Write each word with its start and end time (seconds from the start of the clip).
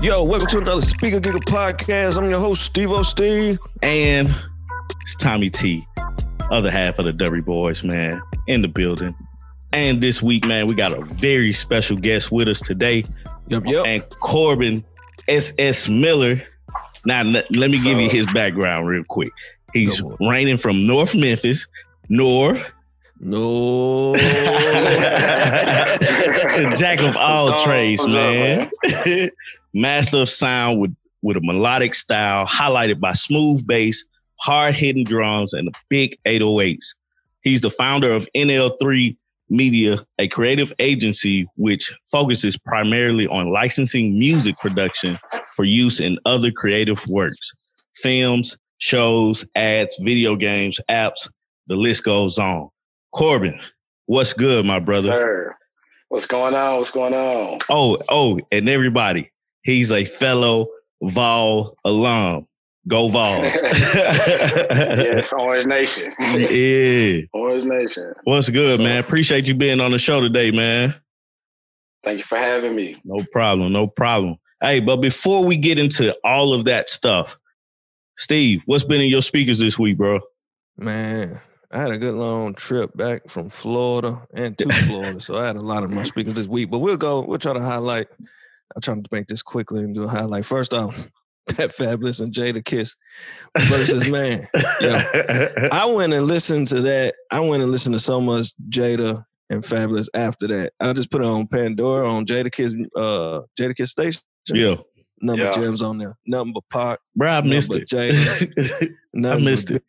Yo, 0.00 0.22
welcome 0.22 0.46
to 0.46 0.58
another 0.58 0.80
Speaker 0.80 1.18
Giga 1.20 1.40
podcast. 1.40 2.18
I'm 2.18 2.30
your 2.30 2.38
host, 2.38 2.62
Steve 2.62 2.92
O. 2.92 3.02
Steve. 3.02 3.58
And 3.82 4.28
it's 5.00 5.16
Tommy 5.16 5.50
T, 5.50 5.84
other 6.52 6.70
half 6.70 7.00
of 7.00 7.04
the 7.04 7.12
Derby 7.12 7.40
Boys, 7.40 7.82
man, 7.82 8.20
in 8.46 8.62
the 8.62 8.68
building. 8.68 9.12
And 9.72 10.00
this 10.00 10.22
week, 10.22 10.46
man, 10.46 10.68
we 10.68 10.76
got 10.76 10.92
a 10.92 11.00
very 11.00 11.52
special 11.52 11.96
guest 11.96 12.30
with 12.30 12.46
us 12.46 12.60
today. 12.60 13.04
Yep, 13.48 13.64
yep. 13.66 13.86
And 13.86 14.08
Corbin 14.20 14.84
S.S. 15.26 15.88
Miller. 15.88 16.40
Now, 17.04 17.24
let 17.24 17.50
me 17.70 17.82
give 17.82 18.00
you 18.00 18.08
his 18.08 18.26
background 18.32 18.86
real 18.86 19.02
quick. 19.04 19.32
He's 19.72 20.00
reigning 20.20 20.58
from 20.58 20.86
North 20.86 21.14
Memphis, 21.16 21.66
North, 22.08 22.72
No. 23.20 24.14
jack 26.76 27.00
of 27.00 27.16
all 27.16 27.50
Oh, 27.52 27.64
trades, 27.64 28.02
up, 28.04 28.10
man. 28.12 28.70
Master 29.74 30.18
of 30.18 30.28
sound 30.28 30.80
with, 30.80 30.94
with 31.22 31.36
a 31.36 31.40
melodic 31.40 31.94
style, 31.94 32.46
highlighted 32.46 33.00
by 33.00 33.12
smooth 33.12 33.66
bass, 33.66 34.04
hard 34.40 34.74
hitting 34.74 35.04
drums, 35.04 35.52
and 35.52 35.74
big 35.88 36.18
808s. 36.26 36.94
He's 37.42 37.60
the 37.60 37.70
founder 37.70 38.12
of 38.12 38.28
NL3 38.36 39.16
Media, 39.50 40.04
a 40.18 40.28
creative 40.28 40.74
agency 40.78 41.46
which 41.56 41.90
focuses 42.10 42.58
primarily 42.58 43.26
on 43.28 43.50
licensing 43.50 44.18
music 44.18 44.58
production 44.58 45.18
for 45.56 45.64
use 45.64 46.00
in 46.00 46.18
other 46.26 46.50
creative 46.50 47.02
works, 47.08 47.52
films, 47.94 48.58
shows, 48.76 49.46
ads, 49.54 49.96
video 50.02 50.36
games, 50.36 50.78
apps, 50.90 51.28
the 51.66 51.76
list 51.76 52.04
goes 52.04 52.38
on. 52.38 52.68
Corbin, 53.14 53.58
what's 54.04 54.34
good, 54.34 54.66
my 54.66 54.78
brother? 54.78 55.06
Sir, 55.12 55.50
what's 56.08 56.26
going 56.26 56.54
on? 56.54 56.76
What's 56.76 56.90
going 56.90 57.14
on? 57.14 57.58
Oh, 57.68 57.98
oh, 58.08 58.40
and 58.50 58.68
everybody, 58.68 59.30
he's 59.62 59.92
a 59.92 60.04
fellow 60.04 60.68
Vol 61.02 61.76
alum. 61.84 62.46
Go 62.86 63.08
Vols. 63.08 63.52
yes, 63.62 65.32
Orange 65.32 65.66
Nation. 65.66 66.14
yeah. 66.18 67.20
Orange 67.34 67.64
Nation. 67.64 68.14
What's 68.24 68.48
good, 68.48 68.80
man? 68.80 68.98
Appreciate 68.98 69.46
you 69.46 69.54
being 69.54 69.80
on 69.80 69.92
the 69.92 69.98
show 69.98 70.20
today, 70.20 70.50
man. 70.50 70.94
Thank 72.02 72.18
you 72.18 72.24
for 72.24 72.38
having 72.38 72.74
me. 72.74 72.96
No 73.04 73.22
problem. 73.30 73.72
No 73.72 73.88
problem. 73.88 74.36
Hey, 74.62 74.80
but 74.80 74.96
before 74.98 75.44
we 75.44 75.56
get 75.56 75.78
into 75.78 76.16
all 76.24 76.54
of 76.54 76.64
that 76.64 76.88
stuff, 76.88 77.38
Steve, 78.16 78.62
what's 78.64 78.84
been 78.84 79.00
in 79.02 79.10
your 79.10 79.22
speakers 79.22 79.58
this 79.58 79.78
week, 79.78 79.98
bro? 79.98 80.20
Man, 80.78 81.40
I 81.70 81.78
had 81.78 81.90
a 81.90 81.98
good 81.98 82.14
long 82.14 82.54
trip 82.54 82.96
back 82.96 83.28
from 83.28 83.50
Florida 83.50 84.26
and 84.32 84.56
to 84.58 84.68
Florida. 84.72 85.20
So 85.20 85.36
I 85.36 85.46
had 85.46 85.56
a 85.56 85.60
lot 85.60 85.84
of 85.84 85.92
my 85.92 86.02
speakers 86.04 86.34
this 86.34 86.46
week. 86.46 86.70
But 86.70 86.78
we'll 86.78 86.96
go, 86.96 87.20
we'll 87.20 87.38
try 87.38 87.52
to 87.52 87.60
highlight. 87.60 88.08
I'll 88.74 88.80
try 88.80 88.94
to 88.94 89.02
make 89.12 89.26
this 89.26 89.42
quickly 89.42 89.84
and 89.84 89.94
do 89.94 90.04
a 90.04 90.08
highlight. 90.08 90.46
First 90.46 90.72
off, 90.72 91.08
that 91.56 91.70
Fabolous 91.70 92.20
and 92.22 92.32
Jadakiss 92.32 92.96
versus 93.58 94.06
man. 94.08 94.48
Yeah. 94.80 95.68
I 95.72 95.86
went 95.86 96.12
and 96.14 96.26
listened 96.26 96.68
to 96.68 96.80
that. 96.82 97.14
I 97.30 97.40
went 97.40 97.62
and 97.62 97.70
listened 97.72 97.94
to 97.94 97.98
so 97.98 98.20
much 98.20 98.48
Jada 98.68 99.24
and 99.50 99.62
Fabolous 99.62 100.08
after 100.14 100.46
that. 100.48 100.72
I 100.80 100.92
just 100.94 101.10
put 101.10 101.20
it 101.22 101.26
on 101.26 101.46
Pandora 101.48 102.10
on 102.10 102.24
Jadakiss 102.26 102.74
uh 102.96 103.42
Jadakiss 103.58 103.88
station. 103.88 104.22
yeah. 104.54 104.76
Number 105.20 105.44
Yeah. 105.44 105.52
gems 105.52 105.82
on 105.82 105.98
there. 105.98 106.14
Nothing 106.26 106.52
but 106.52 106.64
Pac. 106.70 107.00
Bro, 107.16 107.28
I 107.30 107.40
missed 107.40 107.74
it. 107.74 107.88
Jada. 107.88 108.12
I 108.82 108.88
nothing 109.12 109.44
but 109.44 109.50
missed 109.50 109.70
it. 109.70 109.82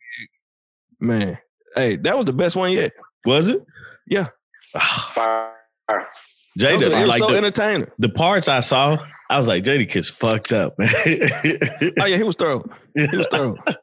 Man. 0.98 1.38
Hey, 1.74 1.96
that 1.96 2.16
was 2.16 2.26
the 2.26 2.32
best 2.32 2.56
one 2.56 2.72
yet. 2.72 2.92
Was 3.24 3.48
it? 3.48 3.64
Yeah. 4.06 4.28
Fire. 4.72 5.52
That 5.88 6.72
Jada, 6.72 6.78
was, 6.78 6.86
it 6.88 7.00
was 7.00 7.08
like 7.08 7.18
so 7.20 7.30
the, 7.30 7.36
entertaining. 7.36 7.86
the 7.98 8.08
parts 8.08 8.48
I 8.48 8.60
saw, 8.60 8.96
I 9.30 9.36
was 9.38 9.46
like, 9.46 9.62
Jadakiss 9.64 10.10
fucked 10.10 10.52
up, 10.52 10.74
man. 10.78 10.90
Oh 12.00 12.06
yeah, 12.06 12.16
he 12.16 12.22
was 12.24 12.34
thorough. 12.36 12.62
He 12.94 13.06
was 13.16 13.26
thorough. 13.30 13.56
but 13.64 13.80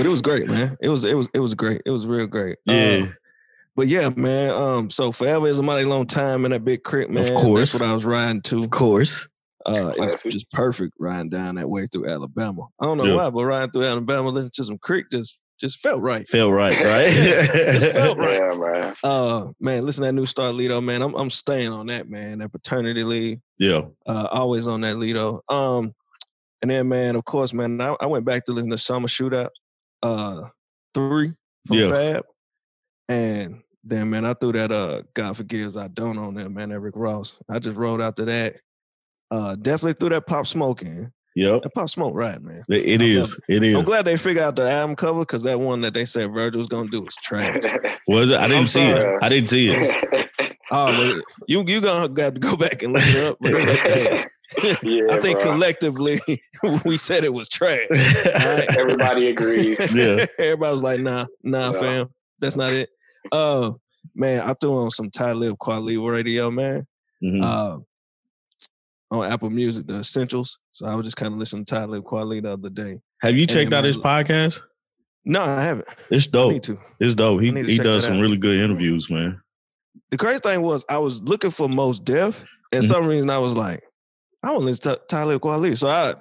it 0.00 0.08
was 0.08 0.20
great, 0.20 0.46
man. 0.46 0.76
It 0.80 0.88
was 0.90 1.04
it 1.04 1.14
was 1.14 1.28
it 1.32 1.40
was 1.40 1.54
great. 1.54 1.80
It 1.86 1.90
was 1.90 2.06
real 2.06 2.26
great. 2.26 2.58
Yeah. 2.66 2.98
Um, 3.02 3.16
but 3.76 3.88
yeah, 3.88 4.10
man. 4.14 4.50
Um, 4.50 4.90
so 4.90 5.10
forever 5.10 5.48
is 5.48 5.58
a 5.58 5.62
mighty 5.62 5.84
long 5.86 6.06
time 6.06 6.44
in 6.44 6.50
that 6.52 6.64
Big 6.64 6.84
K.R.I.T., 6.84 7.10
man. 7.12 7.26
Of 7.32 7.38
course. 7.40 7.72
That's 7.72 7.80
what 7.82 7.90
I 7.90 7.94
was 7.94 8.04
riding 8.04 8.42
to. 8.42 8.64
of 8.64 8.70
course. 8.70 9.28
Uh, 9.64 9.92
it's 9.96 10.22
just 10.22 10.50
perfect 10.52 10.92
riding 11.00 11.28
down 11.28 11.56
that 11.56 11.68
way 11.68 11.86
through 11.86 12.06
Alabama. 12.06 12.66
I 12.80 12.84
don't 12.86 12.98
know 12.98 13.04
Yeah. 13.04 13.14
why, 13.16 13.30
but 13.30 13.44
riding 13.44 13.70
through 13.72 13.84
Alabama, 13.84 14.28
listening 14.28 14.52
to 14.54 14.64
some 14.64 14.78
K.R.I.T. 14.78 15.06
just 15.10 15.40
just 15.60 15.78
felt 15.78 16.00
right. 16.02 16.28
Felt 16.28 16.52
right, 16.52 16.78
right? 16.84 17.10
Just 17.72 17.92
felt 17.92 18.18
right. 18.18 18.34
Yeah, 18.34 18.54
man. 18.56 18.94
Uh, 19.02 19.52
man, 19.60 19.86
listen 19.86 20.02
to 20.02 20.08
that 20.08 20.12
new 20.12 20.24
Starlito, 20.26 20.82
man. 20.82 21.02
I'm 21.02 21.14
I'm 21.14 21.30
staying 21.30 21.72
on 21.72 21.86
that, 21.86 22.08
man. 22.08 22.38
That 22.38 22.52
paternity 22.52 23.04
leave. 23.04 23.38
yeah. 23.58 23.82
Uh, 24.06 24.28
always 24.30 24.66
on 24.66 24.82
that 24.82 24.96
Lito. 24.96 25.40
Um, 25.50 25.94
and 26.62 26.70
then 26.70 26.88
man, 26.88 27.16
of 27.16 27.24
course, 27.24 27.52
man, 27.52 27.80
I, 27.80 27.96
I 28.00 28.06
went 28.06 28.24
back 28.24 28.44
to 28.46 28.52
listen 28.52 28.70
to 28.70 28.78
Summer 28.78 29.08
Shootout, 29.08 29.50
uh, 30.02 30.42
three 30.94 31.32
from 31.66 31.78
Yeah. 31.78 31.88
Fab, 31.88 32.24
and 33.08 33.62
then 33.84 34.10
man, 34.10 34.24
I 34.24 34.34
threw 34.34 34.52
that 34.52 34.72
uh 34.72 35.02
God 35.14 35.36
forgives 35.36 35.76
I 35.76 35.88
don't 35.88 36.18
on 36.18 36.34
there, 36.34 36.48
man. 36.48 36.70
Rick 36.70 36.94
Ross. 36.96 37.38
I 37.48 37.58
just 37.60 37.76
rolled 37.76 38.02
out 38.02 38.16
to 38.16 38.24
that. 38.26 38.56
Uh, 39.30 39.56
definitely 39.56 39.94
threw 39.98 40.10
that 40.10 40.26
Pop 40.26 40.46
Smoke 40.46 40.82
in. 40.82 41.12
Yep. 41.36 41.62
That 41.64 41.74
Pop 41.74 41.88
Smoke 41.90 42.14
right, 42.14 42.40
man. 42.42 42.62
It, 42.68 42.84
it 42.86 43.02
is. 43.02 43.34
It. 43.48 43.58
it 43.58 43.62
is. 43.62 43.76
I'm 43.76 43.84
glad 43.84 44.06
they 44.06 44.16
figured 44.16 44.42
out 44.42 44.56
the 44.56 44.68
album 44.70 44.96
cover 44.96 45.20
because 45.20 45.42
that 45.42 45.60
one 45.60 45.82
that 45.82 45.92
they 45.94 46.06
said 46.06 46.32
Virgil 46.32 46.58
was 46.58 46.66
gonna 46.66 46.88
do 46.88 47.00
was 47.00 47.14
trash. 47.16 47.62
Was 48.08 48.30
it? 48.30 48.38
I 48.38 48.42
didn't 48.48 48.60
I'm 48.60 48.66
see 48.68 48.82
it. 48.86 49.18
I 49.22 49.28
didn't 49.28 49.48
see 49.48 49.68
it. 49.70 50.26
Oh, 50.72 50.86
but 50.86 51.24
you 51.46 51.62
you 51.64 51.80
gonna 51.80 52.08
got 52.08 52.34
to 52.34 52.40
go 52.40 52.56
back 52.56 52.82
and 52.82 52.92
look 52.92 53.02
it 53.06 53.24
up. 53.24 53.36
But 53.40 53.52
hey, 53.52 54.24
yeah, 54.82 55.04
I 55.12 55.20
think 55.20 55.38
bro. 55.38 55.52
collectively 55.52 56.18
we 56.84 56.96
said 56.96 57.22
it 57.22 57.32
was 57.32 57.48
trash. 57.48 57.86
Alright. 57.92 58.76
everybody 58.76 59.28
agreed. 59.28 59.78
Yeah. 59.94 60.26
Everybody 60.40 60.72
was 60.72 60.82
like, 60.82 60.98
nah, 61.00 61.26
nah, 61.44 61.72
Yeah. 61.72 61.78
fam. 61.80 62.08
That's 62.40 62.56
not 62.56 62.72
it. 62.72 62.88
Uh 63.30 63.72
man, 64.16 64.40
I 64.40 64.54
threw 64.54 64.76
on 64.82 64.90
some 64.90 65.08
Talib 65.08 65.56
Kweli 65.58 66.04
Radio, 66.04 66.50
man. 66.50 66.84
Mhm. 67.22 67.42
Uh 67.44 67.78
on 69.10 69.30
Apple 69.30 69.50
Music, 69.50 69.86
the 69.86 69.96
essentials. 69.96 70.58
So 70.72 70.86
I 70.86 70.94
was 70.94 71.04
just 71.04 71.16
kind 71.16 71.32
of 71.32 71.38
listening 71.38 71.64
to 71.66 71.74
Talib 71.74 72.04
the 72.10 72.52
other 72.52 72.70
day. 72.70 73.00
Have 73.22 73.34
you 73.36 73.46
then, 73.46 73.54
checked 73.56 73.72
out 73.72 73.78
man, 73.82 73.84
his 73.84 73.98
podcast? 73.98 74.60
No, 75.24 75.42
I 75.42 75.62
haven't. 75.62 75.88
It's 76.10 76.26
I 76.28 76.30
dope. 76.30 76.52
need 76.52 76.62
to. 76.64 76.78
It's 77.00 77.14
dope. 77.14 77.40
He 77.40 77.48
I 77.48 77.50
need 77.52 77.66
to 77.66 77.72
he 77.72 77.78
does 77.78 78.04
some 78.04 78.16
out. 78.16 78.20
really 78.20 78.36
good 78.36 78.58
interviews, 78.60 79.10
man. 79.10 79.40
The 80.10 80.16
crazy 80.16 80.38
thing 80.38 80.62
was 80.62 80.84
I 80.88 80.98
was 80.98 81.22
looking 81.22 81.50
for 81.50 81.68
Mos 81.68 81.98
Def, 81.98 82.44
and 82.72 82.82
Mhm. 82.82 82.86
some 82.88 83.06
reason 83.06 83.30
I 83.30 83.38
was 83.38 83.56
like, 83.56 83.82
I 84.42 84.48
want 84.50 84.60
to 84.60 84.66
listen 84.66 84.92
to 84.94 85.00
Talib 85.08 85.42
So 85.76 85.88
I 85.88 86.14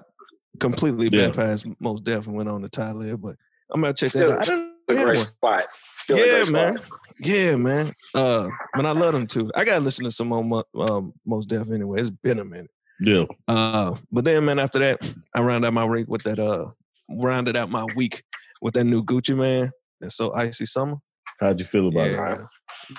completely 0.60 1.10
Yeah. 1.12 1.30
bypassed 1.30 1.76
Mos 1.80 2.02
Def 2.02 2.28
and 2.28 2.36
went 2.36 2.50
on 2.50 2.62
to 2.62 2.70
Talib, 2.70 3.22
but 3.22 3.36
I'm 3.72 3.82
gonna 3.82 3.94
check 3.94 4.10
Still- 4.10 4.30
that 4.30 4.38
out. 4.40 4.42
I 4.42 4.46
didn't 4.46 4.72
A 4.90 4.94
great 4.94 5.06
one. 5.06 5.18
spot. 5.18 5.66
Still 5.98 6.18
a 6.18 6.20
Yeah, 6.20 6.32
great 6.44 6.52
man. 6.52 6.78
spot. 6.80 7.00
Yeah, 7.20 7.56
man. 7.56 7.92
Uh, 8.14 8.50
man, 8.76 8.86
I 8.86 8.92
love 8.92 9.14
them 9.14 9.28
too. 9.28 9.52
I 9.56 9.66
gotta 9.66 9.84
listen 9.84 10.06
to 10.06 10.12
some 10.12 10.28
more 10.28 10.64
um, 10.90 11.14
Mos 11.26 11.46
Def 11.46 11.70
anyway. 11.72 12.00
It's 12.00 12.10
been 12.10 12.40
a 12.40 12.46
minute. 12.46 12.72
Yeah. 13.02 13.26
Uh, 13.48 13.96
but 14.12 14.24
then, 14.26 14.46
man, 14.46 14.60
after 14.60 14.80
that, 14.80 15.14
I 15.36 15.42
rounded 15.42 15.68
out 15.68 15.74
my 15.74 15.86
week 15.86 16.08
with 16.08 16.24
that. 16.24 16.40
Uh, 16.40 16.68
rounded 17.10 17.56
out 17.58 17.70
my 17.70 17.86
week 17.96 18.24
with 18.62 18.74
that 18.76 18.86
new 18.86 19.04
Gucci 19.04 19.36
Mane. 19.36 19.72
That's 20.02 20.16
so 20.16 20.34
icy 20.34 20.66
summer. 20.66 20.96
How'd 21.40 21.60
you 21.60 21.66
feel 21.66 21.88
about 21.90 22.10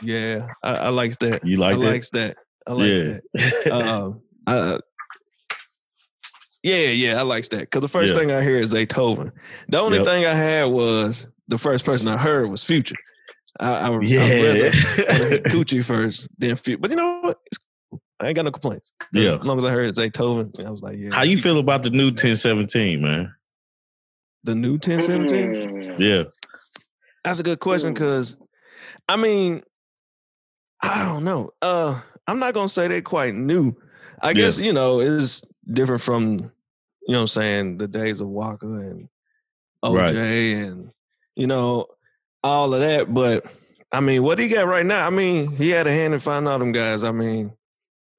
Yeah, 0.02 0.36
yeah. 0.36 0.46
I, 0.62 0.74
I 0.76 0.88
likes 0.90 1.16
that. 1.18 1.36
it? 1.36 1.44
You 1.46 1.56
I 1.62 1.72
like 1.72 1.78
that? 1.78 1.84
likes 1.84 2.10
that. 2.10 2.36
I 2.66 2.72
likes 2.72 3.00
yeah. 3.00 3.18
that. 3.64 3.72
Um, 3.72 4.20
uh, 4.46 4.78
yeah, 6.62 6.86
yeah, 6.88 7.18
I 7.18 7.22
likes 7.22 7.48
that. 7.48 7.70
Cause 7.70 7.80
the 7.82 7.88
first 7.88 8.14
Yeah. 8.14 8.20
thing 8.20 8.32
I 8.32 8.42
hear 8.42 8.56
is 8.58 8.74
Zaytoven. 8.74 9.30
The 9.68 9.78
only 9.78 9.98
Yep. 9.98 10.06
thing 10.06 10.26
I 10.26 10.34
had 10.34 10.64
was 10.64 11.28
the 11.48 11.58
first 11.58 11.84
person 11.84 12.08
I 12.08 12.16
heard 12.16 12.50
was 12.50 12.64
Future. 12.64 12.96
I, 13.60 13.72
I, 13.72 13.88
I 13.90 14.00
yeah. 14.02 14.20
rather 14.20 14.70
Gucci 15.48 15.82
first, 15.84 16.28
then 16.38 16.56
Future. 16.56 16.78
But 16.80 16.90
you 16.90 16.96
know 16.96 17.20
what? 17.22 17.38
It's 18.18 18.22
cool. 18.22 18.26
I 18.26 18.28
ain't 18.28 18.36
got 18.36 18.44
no 18.44 18.50
complaints. 18.50 18.92
Yeah. 19.12 19.34
As 19.34 19.44
long 19.44 19.58
as 19.58 19.64
I 19.64 19.70
heard 19.70 19.86
it's 19.88 19.98
Zaytoven, 19.98 20.64
I 20.64 20.70
was 20.70 20.82
like, 20.82 20.96
yeah. 20.98 21.10
How 21.14 21.22
you 21.22 21.38
feel 21.38 21.58
about 21.58 21.82
the 21.82 21.90
new 21.90 22.06
1017, 22.06 23.00
man? 23.02 23.34
The 24.44 24.54
new 24.54 24.72
1017? 24.72 25.50
Mm. 25.50 25.98
Yeah. 25.98 26.24
That's 27.24 27.40
a 27.40 27.42
good 27.42 27.60
question 27.60 27.92
because, 27.92 28.36
I 29.08 29.16
mean, 29.16 29.62
I 30.82 31.04
don't 31.04 31.24
know. 31.24 31.50
Uh, 31.60 32.00
I'm 32.26 32.38
not 32.38 32.54
gonna 32.54 32.68
say 32.68 32.86
they're 32.88 33.02
quite 33.02 33.34
new. 33.34 33.74
I 34.22 34.28
Yeah. 34.28 34.34
guess 34.34 34.58
you 34.60 34.72
know 34.72 35.00
it's 35.00 35.42
different 35.72 36.02
from 36.02 36.38
you 36.38 37.12
know 37.12 37.18
what 37.18 37.20
I'm 37.22 37.26
saying 37.28 37.78
the 37.78 37.88
days 37.88 38.20
of 38.20 38.28
Waka 38.28 38.66
and 38.66 39.08
OJ 39.82 39.94
Right. 39.96 40.14
and 40.14 40.90
you 41.34 41.46
know 41.46 41.86
all 42.44 42.72
of 42.74 42.80
that. 42.80 43.12
But 43.12 43.46
I 43.90 44.00
mean, 44.00 44.22
what 44.22 44.38
he 44.38 44.48
got 44.48 44.66
right 44.68 44.86
now? 44.86 45.06
I 45.06 45.10
mean, 45.10 45.50
he 45.56 45.70
had 45.70 45.86
a 45.86 45.92
hand 45.92 46.14
in 46.14 46.20
finding 46.20 46.50
all 46.52 46.58
them 46.58 46.72
guys. 46.72 47.02
I 47.04 47.10
mean, 47.10 47.52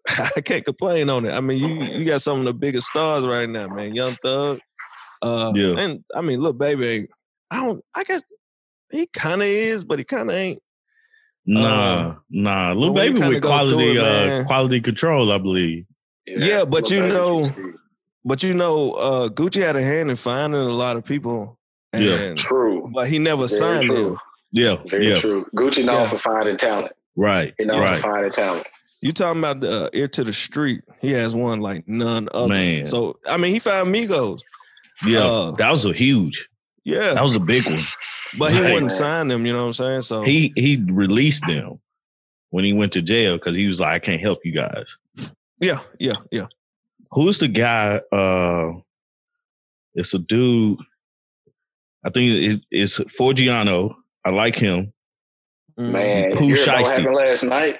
I 0.36 0.42
can't 0.42 0.64
complain 0.66 1.10
on 1.10 1.26
it. 1.26 1.32
I 1.32 1.42
mean, 1.42 1.64
you 1.64 1.84
you 2.00 2.06
got 2.06 2.22
some 2.22 2.40
of 2.40 2.46
the 2.46 2.54
biggest 2.54 2.88
stars 2.88 3.26
right 3.26 3.48
now, 3.50 3.68
man. 3.68 3.94
Young 3.94 4.14
Thug. 4.24 4.60
Uh, 5.22 5.52
Yeah. 5.56 5.78
And 5.80 6.04
I 6.16 6.22
mean, 6.22 6.40
look, 6.40 6.58
baby, 6.58 7.08
I 7.52 7.58
don't. 7.66 7.84
I 7.96 8.04
guess 8.04 8.24
he 8.92 9.08
kind 9.08 9.42
of 9.42 9.48
is, 9.48 9.84
but 9.84 10.00
he 10.00 10.06
kind 10.06 10.30
of 10.30 10.36
ain't. 10.36 10.62
Nah, 11.46 12.16
nah. 12.30 12.74
Lil 12.74 12.94
when 12.94 13.14
we 13.16 13.20
Baby 13.22 13.36
with 13.36 13.44
quality, 13.44 13.92
it, 13.92 13.98
uh, 13.98 14.44
quality 14.46 14.82
control, 14.82 15.32
I 15.32 15.38
believe. 15.38 15.86
Yeah, 16.26 16.66
but 16.66 16.90
you 16.92 17.06
know- 17.08 17.42
but 18.26 18.44
you 18.44 18.54
know, 18.54 18.92
uh, 18.94 19.30
Gucci 19.30 19.62
had 19.62 19.78
a 19.78 19.82
hand 19.82 20.10
in 20.10 20.18
finding 20.18 20.60
a 20.60 20.66
lot 20.74 20.98
of 20.98 21.06
people. 21.06 21.58
And, 21.94 22.04
Yeah. 22.04 22.34
True. 22.36 22.92
But 22.94 23.08
he 23.08 23.18
never 23.20 23.48
Very 23.48 23.60
signed 23.60 23.86
true. 23.90 24.04
them. 24.10 24.18
Yeah, 24.52 24.76
Very 24.88 25.10
yeah, 25.10 25.20
true. 25.20 25.46
Gucci 25.56 25.86
known 25.86 26.02
Yeah. 26.02 26.08
for 26.08 26.18
finding 26.18 26.58
talent. 26.58 26.92
right, 27.16 27.54
He 27.58 27.64
known 27.66 27.80
right. 27.80 27.96
for 27.98 28.10
finding 28.12 28.32
talent. 28.32 28.68
You 29.02 29.12
talking 29.14 29.40
about 29.40 29.60
the 29.60 29.86
uh, 29.86 29.90
ear 29.94 30.08
to 30.10 30.24
the 30.24 30.34
street? 30.34 30.82
He 31.02 31.12
has 31.12 31.36
one 31.36 31.62
like 31.62 31.88
none 31.88 32.28
other. 32.34 32.48
Man. 32.48 32.86
So 32.86 33.20
I 33.28 33.38
mean, 33.38 33.52
he 33.52 33.60
found 33.60 33.94
Migos. 33.94 34.42
Yeah, 35.06 35.20
Uh, 35.20 35.52
that 35.58 35.70
was 35.70 35.86
a 35.86 35.94
huge. 35.94 36.50
Yeah, 36.84 37.14
That 37.14 37.24
was 37.24 37.36
a 37.36 37.40
big 37.46 37.66
one. 37.66 37.80
but 38.40 38.52
he 38.54 38.60
Right. 38.62 38.74
wouldn't 38.74 38.92
sign 38.92 39.28
them. 39.28 39.46
You 39.46 39.54
know 39.54 39.60
what 39.60 39.66
I'm 39.68 39.74
saying? 39.74 40.02
So 40.02 40.24
He 40.24 40.52
he 40.56 40.84
released 40.90 41.46
them 41.46 41.80
when 42.50 42.66
he 42.66 42.74
went 42.74 42.94
to 42.94 43.02
jail 43.02 43.38
because 43.38 43.56
he 43.56 43.68
was 43.68 43.80
like, 43.80 43.94
I 43.94 44.00
can't 44.00 44.22
help 44.22 44.40
you 44.44 44.54
guys. 44.54 44.98
yeah, 45.60 45.80
yeah, 46.00 46.16
yeah. 46.32 46.48
Who's 47.12 47.38
the 47.38 47.48
guy? 47.50 48.02
Uh 48.12 48.80
It's 49.94 50.14
a 50.16 50.20
dude. 50.20 50.80
I 52.04 52.10
think 52.10 52.32
it, 52.32 52.62
it's 52.72 52.98
Foogiano. 53.00 53.96
I 54.26 54.30
like 54.32 54.56
him. 54.56 54.94
Man, 55.78 56.36
Pooh 56.36 56.46
you 56.46 56.56
heard 56.56 56.68
what 56.68 56.78
Shiesty. 56.86 56.98
happened 56.98 57.16
last 57.16 57.44
night? 57.44 57.78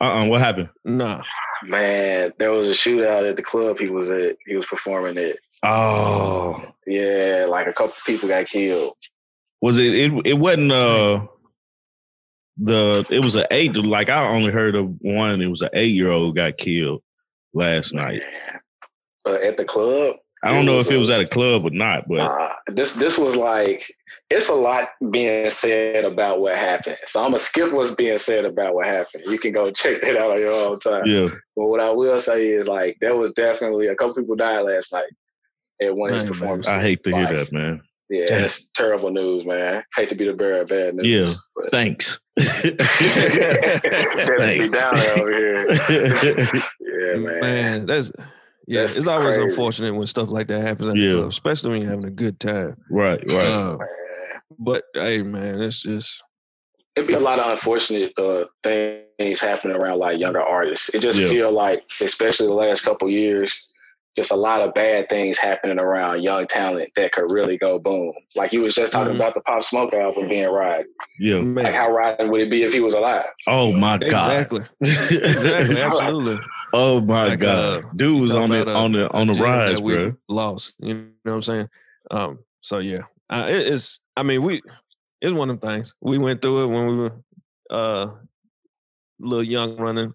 Uh 0.00 0.04
uh 0.22 0.26
what 0.26 0.40
happened? 0.40 0.68
Nah. 0.84 1.22
Man, 1.62 2.32
there 2.38 2.52
was 2.52 2.68
a 2.68 2.72
shootout 2.72 3.28
at 3.28 3.36
the 3.36 3.42
club 3.42 3.78
he 3.78 3.88
was 3.88 4.10
at. 4.10 4.36
He 4.46 4.54
was 4.54 4.66
performing 4.66 5.16
at. 5.18 5.36
Oh, 5.62 6.62
Yeah, 6.86 7.46
like 7.48 7.66
a 7.66 7.72
couple 7.72 7.94
people 8.06 8.28
got 8.28 8.46
killed. 8.46 8.94
was 9.62 9.78
it? 9.78 9.94
It 9.94 10.12
it 10.26 10.34
wasn't. 10.34 10.72
Uh, 10.72 11.26
the 12.58 13.04
it 13.10 13.24
was 13.24 13.36
an 13.36 13.46
eight. 13.50 13.74
Like 13.76 14.08
I 14.08 14.28
only 14.28 14.52
heard 14.52 14.74
of 14.74 14.94
one. 15.00 15.40
It 15.40 15.46
was 15.48 15.62
an 15.62 15.70
eight 15.74 15.94
year 15.94 16.10
old 16.10 16.36
got 16.36 16.58
killed 16.58 17.02
last 17.52 17.94
night. 17.94 18.22
Uh, 19.26 19.38
at 19.42 19.56
the 19.56 19.64
club. 19.64 20.16
I 20.42 20.50
don't 20.50 20.66
know 20.66 20.76
if 20.76 20.90
it 20.90 20.98
was 20.98 21.08
at 21.08 21.22
a 21.22 21.26
club 21.26 21.64
or 21.64 21.70
not, 21.70 22.06
but 22.06 22.20
Uh, 22.20 22.52
this 22.66 22.94
this 22.94 23.16
was 23.18 23.34
like 23.36 23.90
it's 24.36 24.48
a 24.48 24.54
lot 24.54 24.88
being 25.10 25.48
said 25.50 26.04
about 26.04 26.40
what 26.40 26.56
happened. 26.56 26.98
So 27.06 27.20
I'm 27.20 27.26
gonna 27.28 27.38
skip 27.38 27.72
what's 27.72 27.92
being 27.94 28.18
said 28.18 28.44
about 28.44 28.74
what 28.74 28.86
happened. 28.86 29.24
You 29.26 29.38
can 29.38 29.52
go 29.52 29.70
check 29.82 30.00
that 30.02 30.16
out 30.16 30.32
on 30.32 30.40
your 30.40 30.52
own 30.52 30.78
time. 30.80 31.02
yeah, 31.06 31.26
But 31.56 31.66
what 31.68 31.80
I 31.80 31.90
will 31.90 32.20
say 32.20 32.48
is 32.48 32.66
like 32.68 32.96
there 33.00 33.16
was 33.16 33.32
definitely 33.32 33.86
a 33.88 33.94
couple 33.96 34.14
people 34.14 34.36
died 34.36 34.60
last 34.60 34.92
night 34.92 35.10
at 35.82 35.94
one 35.94 36.10
of 36.10 36.16
his 36.16 36.24
performances. 36.24 36.72
I 36.72 36.80
hate 36.80 37.02
to 37.04 37.10
hear 37.16 37.26
that, 37.32 37.52
man. 37.52 37.80
Yeah, 38.10 38.26
Damn. 38.26 38.44
it's 38.44 38.70
terrible 38.72 39.10
news, 39.10 39.46
man. 39.46 39.82
Hate 39.96 40.10
to 40.10 40.14
be 40.14 40.26
the 40.26 40.34
bearer 40.34 40.60
of 40.60 40.68
bad 40.68 40.94
news. 40.94 41.06
Yeah. 41.30 41.34
but 41.56 41.70
Thanks. 41.70 42.20
Thanks. 42.38 42.78
down 44.80 44.94
there 44.94 45.18
over 45.18 45.30
here. 45.36 45.66
Yeah, 46.80 47.16
man. 47.16 47.40
man. 47.40 47.86
that's 47.86 48.12
yeah. 48.66 48.82
That's 48.82 48.96
it's 48.96 49.08
always 49.08 49.36
crazy. 49.36 49.50
unfortunate 49.50 49.94
when 49.94 50.06
stuff 50.06 50.28
like 50.28 50.46
that 50.48 50.60
happens 50.62 50.88
at 50.90 50.96
Yeah. 50.96 51.08
the 51.12 51.14
club, 51.18 51.28
especially 51.28 51.70
when 51.72 51.80
you're 51.82 51.90
having 51.90 52.06
a 52.08 52.12
good 52.12 52.38
time. 52.40 52.76
right, 52.90 53.20
right. 53.28 53.46
Uh, 53.46 53.76
man. 53.78 53.88
But 54.58 54.84
hey, 54.94 55.22
man, 55.22 55.60
it's 55.62 55.82
just 55.82 56.22
It'd 56.96 57.08
be 57.08 57.14
a 57.14 57.18
lot 57.20 57.40
of 57.40 57.50
unfortunate 57.50 58.12
uh, 58.18 58.44
things 58.62 59.40
happening 59.40 59.76
around 59.76 59.98
like 59.98 60.20
younger 60.20 60.40
artists. 60.42 60.94
It 60.94 61.00
just 61.02 61.18
Yeah. 61.20 61.28
feel 61.28 61.50
like, 61.52 61.82
especially 62.00 62.46
the 62.46 62.54
last 62.54 62.82
couple 62.84 63.10
years, 63.10 63.68
just 64.16 64.30
a 64.30 64.36
lot 64.36 64.60
of 64.62 64.72
bad 64.74 65.08
things 65.08 65.38
happening 65.38 65.80
around 65.80 66.22
young 66.22 66.46
talent 66.46 66.88
that 66.94 67.10
could 67.10 67.32
really 67.32 67.58
go 67.58 67.80
boom. 67.80 68.12
Like 68.36 68.52
you 68.52 68.60
was 68.60 68.76
just 68.76 68.92
talking 68.92 69.14
Mhm. 69.14 69.16
about 69.16 69.34
the 69.34 69.40
Pop 69.40 69.64
Smoke 69.64 69.92
album 69.92 70.28
being 70.28 70.48
rotten. 70.48 70.86
yeah. 71.18 71.40
man. 71.40 71.64
Like 71.64 71.74
how 71.74 71.90
rotten 71.90 72.30
would 72.30 72.42
it 72.42 72.48
be 72.50 72.62
if 72.62 72.72
he 72.72 72.78
was 72.78 72.94
alive? 72.94 73.26
Oh 73.48 73.72
my 73.72 73.98
god. 73.98 74.04
exactly, 74.04 74.60
exactly, 74.80 75.80
absolutely. 75.82 76.38
oh 76.72 77.00
my 77.00 77.26
Like, 77.30 77.40
god. 77.40 77.84
uh, 77.84 77.88
Dude 77.96 78.20
was 78.20 78.34
on 78.36 78.50
the 78.50 78.62
about 78.62 78.72
a- 78.72 78.78
on 78.78 78.92
the 78.92 79.10
on 79.12 79.26
the 79.26 79.34
gem 79.34 79.42
rise, 79.42 79.74
that 79.74 79.82
bro. 79.82 80.12
Lost, 80.28 80.74
you 80.78 80.94
know 80.94 81.02
what 81.24 81.32
I'm 81.34 81.42
saying? 81.42 81.68
Um, 82.12 82.38
so 82.60 82.78
yeah, 82.78 83.02
uh, 83.30 83.46
it's. 83.48 84.00
I 84.16 84.22
mean, 84.22 84.42
we 84.42 84.62
it's 85.20 85.32
one 85.32 85.50
of 85.50 85.60
the 85.60 85.66
things 85.66 85.94
we 86.00 86.18
went 86.18 86.42
through 86.42 86.64
it 86.64 86.66
when 86.66 86.86
we 86.86 86.96
were 86.96 87.12
uh 87.70 88.10
little 89.18 89.42
young 89.42 89.76
running 89.76 90.12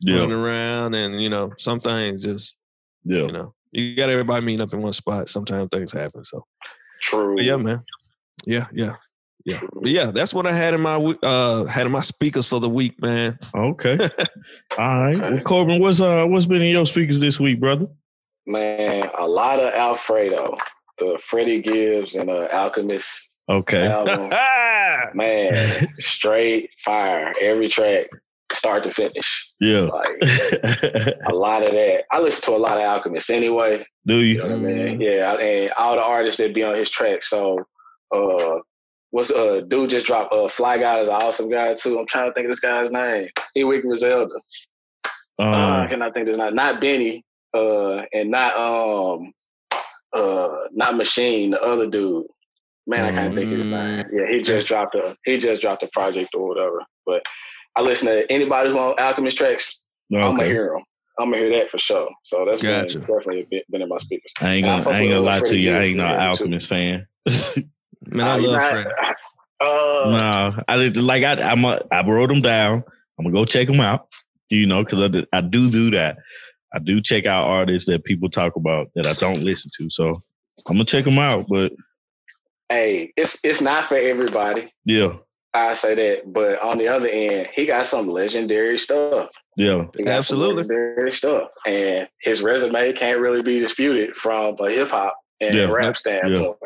Yeah, 0.00 0.20
running 0.20 0.32
around, 0.32 0.94
and 0.94 1.20
you 1.20 1.28
know, 1.28 1.52
some 1.58 1.80
things 1.80 2.22
just 2.22 2.56
yeah. 3.04 3.22
you 3.22 3.32
know 3.32 3.54
you 3.72 3.96
got 3.96 4.10
everybody 4.10 4.44
meeting 4.44 4.60
up 4.60 4.72
in 4.72 4.82
one 4.82 4.92
spot. 4.92 5.28
Sometimes 5.28 5.68
things 5.70 5.92
happen. 5.92 6.24
So 6.24 6.44
True. 7.00 7.36
but 7.36 7.44
yeah, 7.44 7.56
man, 7.56 7.82
yeah, 8.46 8.66
yeah. 8.72 8.96
Yeah, 9.44 9.58
but 9.72 9.90
yeah, 9.90 10.12
that's 10.12 10.32
what 10.32 10.46
I 10.46 10.52
had 10.52 10.72
in 10.72 10.80
my 10.80 10.94
uh 10.94 11.64
had 11.64 11.86
in 11.86 11.90
my 11.90 12.02
speakers 12.02 12.48
for 12.48 12.60
the 12.60 12.68
week, 12.68 13.02
man. 13.02 13.36
Okay. 13.52 13.98
All 14.78 14.96
right. 14.96 15.16
Okay. 15.16 15.34
Well, 15.34 15.40
Corbin, 15.40 15.80
what's 15.80 16.00
uh 16.00 16.26
what's 16.26 16.46
been 16.46 16.62
in 16.62 16.68
your 16.68 16.86
speakers 16.86 17.18
this 17.18 17.40
week, 17.40 17.58
brother? 17.58 17.88
Man, 18.46 19.10
a 19.18 19.26
lot 19.26 19.58
of 19.58 19.74
Alfredo, 19.74 20.56
the 21.02 21.18
Freddie 21.18 21.60
Gibbs 21.62 22.14
and 22.14 22.30
uh, 22.30 22.48
Alchemist 22.52 23.28
Okay. 23.48 23.86
album. 23.86 24.30
Man, 25.14 25.88
straight 25.96 26.70
fire. 26.84 27.32
Every 27.40 27.68
track, 27.68 28.06
start 28.52 28.82
to 28.84 28.90
finish. 28.90 29.50
yeah. 29.60 29.80
Like 29.80 30.08
a 31.26 31.34
lot 31.34 31.62
of 31.64 31.70
that. 31.70 32.04
I 32.10 32.20
listen 32.20 32.52
to 32.52 32.58
a 32.58 32.60
lot 32.60 32.72
of 32.78 32.82
Alchemist 32.82 33.30
anyway. 33.30 33.84
Do 34.06 34.16
You 34.18 34.20
you? 34.20 34.38
know 34.38 34.44
what 34.58 34.70
I 34.70 34.74
mean? 34.74 35.00
Yeah, 35.00 35.34
and 35.38 35.72
all 35.76 35.96
the 35.96 36.02
artists 36.02 36.38
that 36.38 36.54
be 36.54 36.62
on 36.62 36.74
his 36.76 36.90
track. 36.90 37.22
So, 37.24 37.58
uh, 38.14 38.58
what's 39.10 39.30
uh 39.32 39.62
dude 39.68 39.90
just 39.90 40.06
dropped? 40.06 40.32
Uh, 40.32 40.48
Fly 40.48 40.78
Guy 40.78 41.00
is 41.00 41.08
an 41.08 41.14
awesome 41.14 41.50
guy 41.50 41.74
too. 41.74 41.98
I'm 41.98 42.06
trying 42.06 42.30
to 42.30 42.34
think 42.34 42.46
of 42.46 42.52
this 42.52 42.60
guy's 42.60 42.90
name. 42.90 43.28
Ewick 43.54 43.82
Griselda. 43.82 44.34
Uh, 45.38 45.42
I 45.42 45.82
Um, 45.84 45.88
cannot 45.88 46.14
think 46.14 46.24
of 46.28 46.32
his 46.32 46.38
name. 46.38 46.54
Not 46.54 46.80
Benny. 46.80 47.24
Uh, 47.54 48.02
and 48.14 48.30
not 48.30 48.56
um, 48.56 49.30
uh, 50.14 50.48
not 50.72 50.96
Machine. 50.96 51.50
The 51.50 51.62
other 51.62 51.88
dude. 51.88 52.26
Man, 52.86 53.04
I 53.04 53.12
can't 53.12 53.34
think 53.34 53.52
of 53.52 53.58
his 53.58 53.68
name. 53.68 54.04
Yeah, 54.12 54.26
he 54.28 54.42
just 54.42 54.66
dropped 54.66 54.96
a 54.96 55.16
he 55.24 55.38
just 55.38 55.62
dropped 55.62 55.84
a 55.84 55.88
project 55.92 56.30
or 56.34 56.48
whatever. 56.48 56.80
But 57.06 57.24
I 57.76 57.82
listen 57.82 58.08
to 58.08 58.30
anybody 58.30 58.70
who 58.70 58.78
on 58.78 58.98
Alchemist 58.98 59.38
tracks. 59.38 59.86
I'm 60.12 60.20
gonna 60.36 60.44
hear 60.46 60.72
them. 60.74 60.82
I'm 61.20 61.30
gonna 61.30 61.38
hear 61.42 61.50
that 61.58 61.68
for 61.68 61.78
sure. 61.78 62.08
So 62.24 62.44
that's 62.44 62.60
Gotcha. 62.60 62.98
been, 62.98 63.06
definitely 63.06 63.46
been, 63.50 63.62
been 63.70 63.82
in 63.82 63.88
my 63.88 63.98
speakers. 63.98 64.32
I 64.40 64.52
ain't 64.54 64.64
gonna, 64.66 64.82
fuck 64.82 64.94
I 64.94 64.98
ain't 64.98 65.10
gonna 65.10 65.20
uh, 65.20 65.24
lie 65.24 65.38
to 65.38 65.46
Freddie 65.46 65.60
you. 65.62 65.72
I 65.76 65.80
ain't 65.82 65.96
no 65.96 66.02
in 66.04 66.08
there, 66.08 66.18
too. 66.18 66.42
Alchemist 66.44 66.68
fan. 66.68 67.06
Man, 68.06 68.26
I 68.26 68.32
Uh, 68.34 68.38
love 68.38 68.52
not- 68.52 68.70
Freddie. 68.70 68.90
Uh, 69.60 70.10
no, 70.18 70.62
I 70.66 70.76
did 70.76 70.96
like 70.96 71.22
I 71.22 71.34
I'm 71.40 71.64
a, 71.64 71.80
I 71.92 72.04
wrote 72.04 72.26
them 72.30 72.42
down. 72.42 72.82
I'm 73.16 73.24
gonna 73.24 73.32
go 73.32 73.44
check 73.44 73.68
them 73.68 73.78
out. 73.78 74.08
You 74.50 74.66
know, 74.66 74.82
because 74.82 75.00
I, 75.00 75.24
I 75.32 75.40
do 75.40 75.70
do 75.70 75.92
that. 75.92 76.16
I 76.74 76.78
do 76.78 77.00
check 77.00 77.26
out 77.26 77.44
artists 77.44 77.88
that 77.88 78.04
people 78.04 78.30
talk 78.30 78.56
about 78.56 78.90
that 78.94 79.06
I 79.06 79.12
don't 79.14 79.42
listen 79.44 79.70
to. 79.78 79.90
So 79.90 80.08
I'm 80.66 80.74
gonna 80.76 80.84
check 80.84 81.04
them 81.04 81.18
out. 81.18 81.46
But 81.48 81.72
Hey, 82.68 83.12
it's 83.16 83.38
it's 83.44 83.60
not 83.60 83.84
for 83.84 83.96
everybody. 83.96 84.72
yeah, 84.86 85.14
I 85.52 85.74
say 85.74 85.94
that, 85.94 86.32
but 86.32 86.60
on 86.62 86.78
the 86.78 86.88
other 86.88 87.08
end, 87.08 87.48
he 87.52 87.66
got 87.66 87.86
some 87.86 88.08
legendary 88.08 88.78
stuff. 88.78 89.30
yeah, 89.56 89.84
He 89.96 90.04
got 90.04 90.24
some 90.24 90.38
Absolutely. 90.40 90.54
legendary 90.64 91.12
stuff, 91.12 91.50
and 91.66 92.08
his 92.22 92.40
resume 92.42 92.92
can't 92.94 93.20
really 93.20 93.42
be 93.42 93.58
disputed 93.58 94.16
from 94.16 94.56
a 94.60 94.70
hip 94.70 94.88
hop 94.88 95.14
and 95.42 95.54
Yeah. 95.54 95.64
rap 95.64 95.84
Yep. 95.84 95.96
standpoint. 95.96 96.56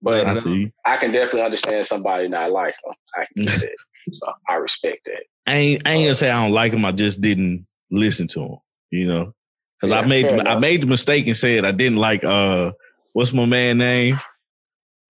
But 0.00 0.26
I. 0.26 0.70
I 0.84 0.96
can 0.96 1.12
definitely 1.12 1.42
understand 1.42 1.86
somebody 1.86 2.26
not 2.28 2.50
like 2.50 2.74
him. 2.84 2.94
I 3.16 3.24
can 3.26 3.44
get 3.44 3.60
that. 3.60 3.76
So 4.14 4.32
I 4.48 4.54
respect 4.54 5.04
that. 5.04 5.22
I 5.46 5.54
ain't 5.54 5.82
I 5.86 5.92
ain't 5.92 6.04
gonna 6.06 6.14
say 6.14 6.30
I 6.30 6.42
don't 6.42 6.52
like 6.52 6.72
him. 6.72 6.84
I 6.84 6.92
just 6.92 7.20
didn't 7.20 7.66
listen 7.90 8.26
to 8.28 8.40
him. 8.40 8.56
You 8.90 9.06
know, 9.06 9.34
because 9.82 9.92
I 9.92 10.06
made 10.06 10.24
I 10.46 10.58
made 10.58 10.82
the 10.82 10.86
mistake 10.86 11.26
and 11.26 11.36
said 11.36 11.64
I 11.64 11.72
didn't 11.72 11.98
like 11.98 12.24
uh 12.24 12.72
what's 13.12 13.32
my 13.32 13.44
man 13.46 13.78
name? 13.78 14.14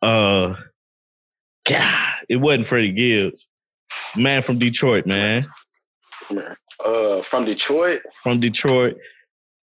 Uh, 0.00 0.56
God, 1.68 2.14
it 2.28 2.36
wasn't 2.36 2.66
Freddie 2.66 2.90
Gibbs, 2.92 3.46
man 4.16 4.42
from 4.42 4.58
Detroit, 4.58 5.06
man 5.06 5.44
Uh, 6.84 7.22
from 7.22 7.44
Detroit, 7.44 8.00
from 8.22 8.40
Detroit. 8.40 8.96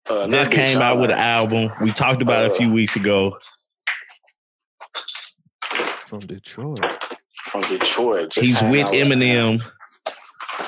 uh, 0.08 0.28
Just 0.28 0.52
came 0.52 0.78
out 0.78 1.00
with 1.00 1.10
an 1.10 1.18
album. 1.18 1.72
We 1.82 1.90
talked 1.90 2.22
about 2.22 2.44
it 2.44 2.52
a 2.52 2.54
few 2.54 2.70
weeks 2.72 2.94
ago. 2.94 3.38
From 6.06 6.20
Detroit. 6.20 6.78
from 7.32 7.62
Detroit. 7.62 8.34
He's 8.34 8.58
came 8.60 8.70
with 8.70 8.86
out 8.86 8.92
with- 8.92 9.08
Eminem, 9.08 9.68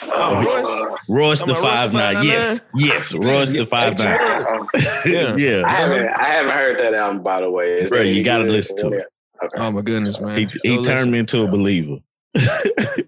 Oh, 0.03 0.45
Royce? 0.45 0.67
Uh, 0.67 0.97
Royce 1.09 1.43
the 1.43 1.55
Five 1.55 1.93
the 1.93 1.99
Nine. 1.99 2.25
Yes, 2.25 2.63
yes, 2.75 3.15
Royce 3.15 3.53
Yeah, 3.53 3.61
the 3.61 3.67
Five 3.67 3.99
Nine. 3.99 4.67
Yeah. 5.07 5.37
Yeah, 5.37 5.63
I 5.67 5.71
haven't 5.71 6.09
I 6.09 6.25
haven't 6.25 6.53
heard 6.53 6.79
that 6.79 6.95
album 6.95 7.23
by 7.23 7.41
the 7.41 7.51
way. 7.51 7.81
Is 7.81 7.91
Bro, 7.91 8.03
you 8.03 8.23
gotta 8.23 8.45
listen 8.45 8.77
to 8.79 8.89
it. 8.99 9.07
Okay. 9.43 9.59
Oh 9.59 9.73
my 9.73 9.83
goodness, 9.83 10.21
man. 10.21 10.39
he, 10.39 10.49
he 10.63 10.75
turned 10.77 10.87
listen. 10.87 11.11
me 11.11 11.19
into 11.19 11.43
a 11.43 11.49
believer. 11.49 11.99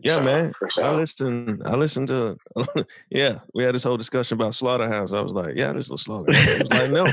Yeah, 0.05 0.21
man. 0.21 0.53
For 0.53 0.69
I 0.83 0.91
listened. 0.91 1.63
I 1.65 1.77
listened 1.77 2.09
to. 2.09 2.37
yeah, 3.11 3.39
we 3.55 3.65
had 3.65 3.75
this 3.75 3.85
whole 3.85 3.97
discussion 3.97 4.37
about 4.37 4.55
Slaughterhouse. 4.55 5.15
I 5.15 5.23
was 5.23 5.33
like, 5.33 5.55
"Yeah, 5.57 5.73
this 5.73 5.91
is 5.91 6.03
Slaughterhouse." 6.03 6.45
He 6.45 6.59
was 6.59 6.71
like, 6.71 6.91
"No," 6.91 7.07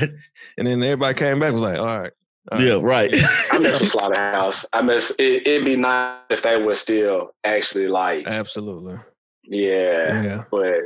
and 0.58 0.66
then 0.66 0.82
everybody 0.82 1.14
came 1.14 1.40
back. 1.40 1.52
Was 1.52 1.62
like, 1.62 1.78
"All 1.78 1.86
right." 1.86 2.12
all 2.50 2.58
right." 2.58 2.66
Yeah, 2.66 2.78
right. 2.82 3.10
I 3.50 3.58
miss 3.58 3.78
the 3.78 3.86
Slaughterhouse. 3.86 4.66
I 4.74 4.82
miss 4.82 5.10
it. 5.18 5.46
It'd 5.46 5.64
be 5.64 5.76
nice 5.76 6.18
if 6.28 6.42
they 6.42 6.60
were 6.60 6.74
still 6.74 7.34
actually 7.44 7.88
like, 7.88 8.26
Absolutely. 8.26 8.98
Yeah. 9.44 10.22
Yeah. 10.22 10.44
But 10.50 10.76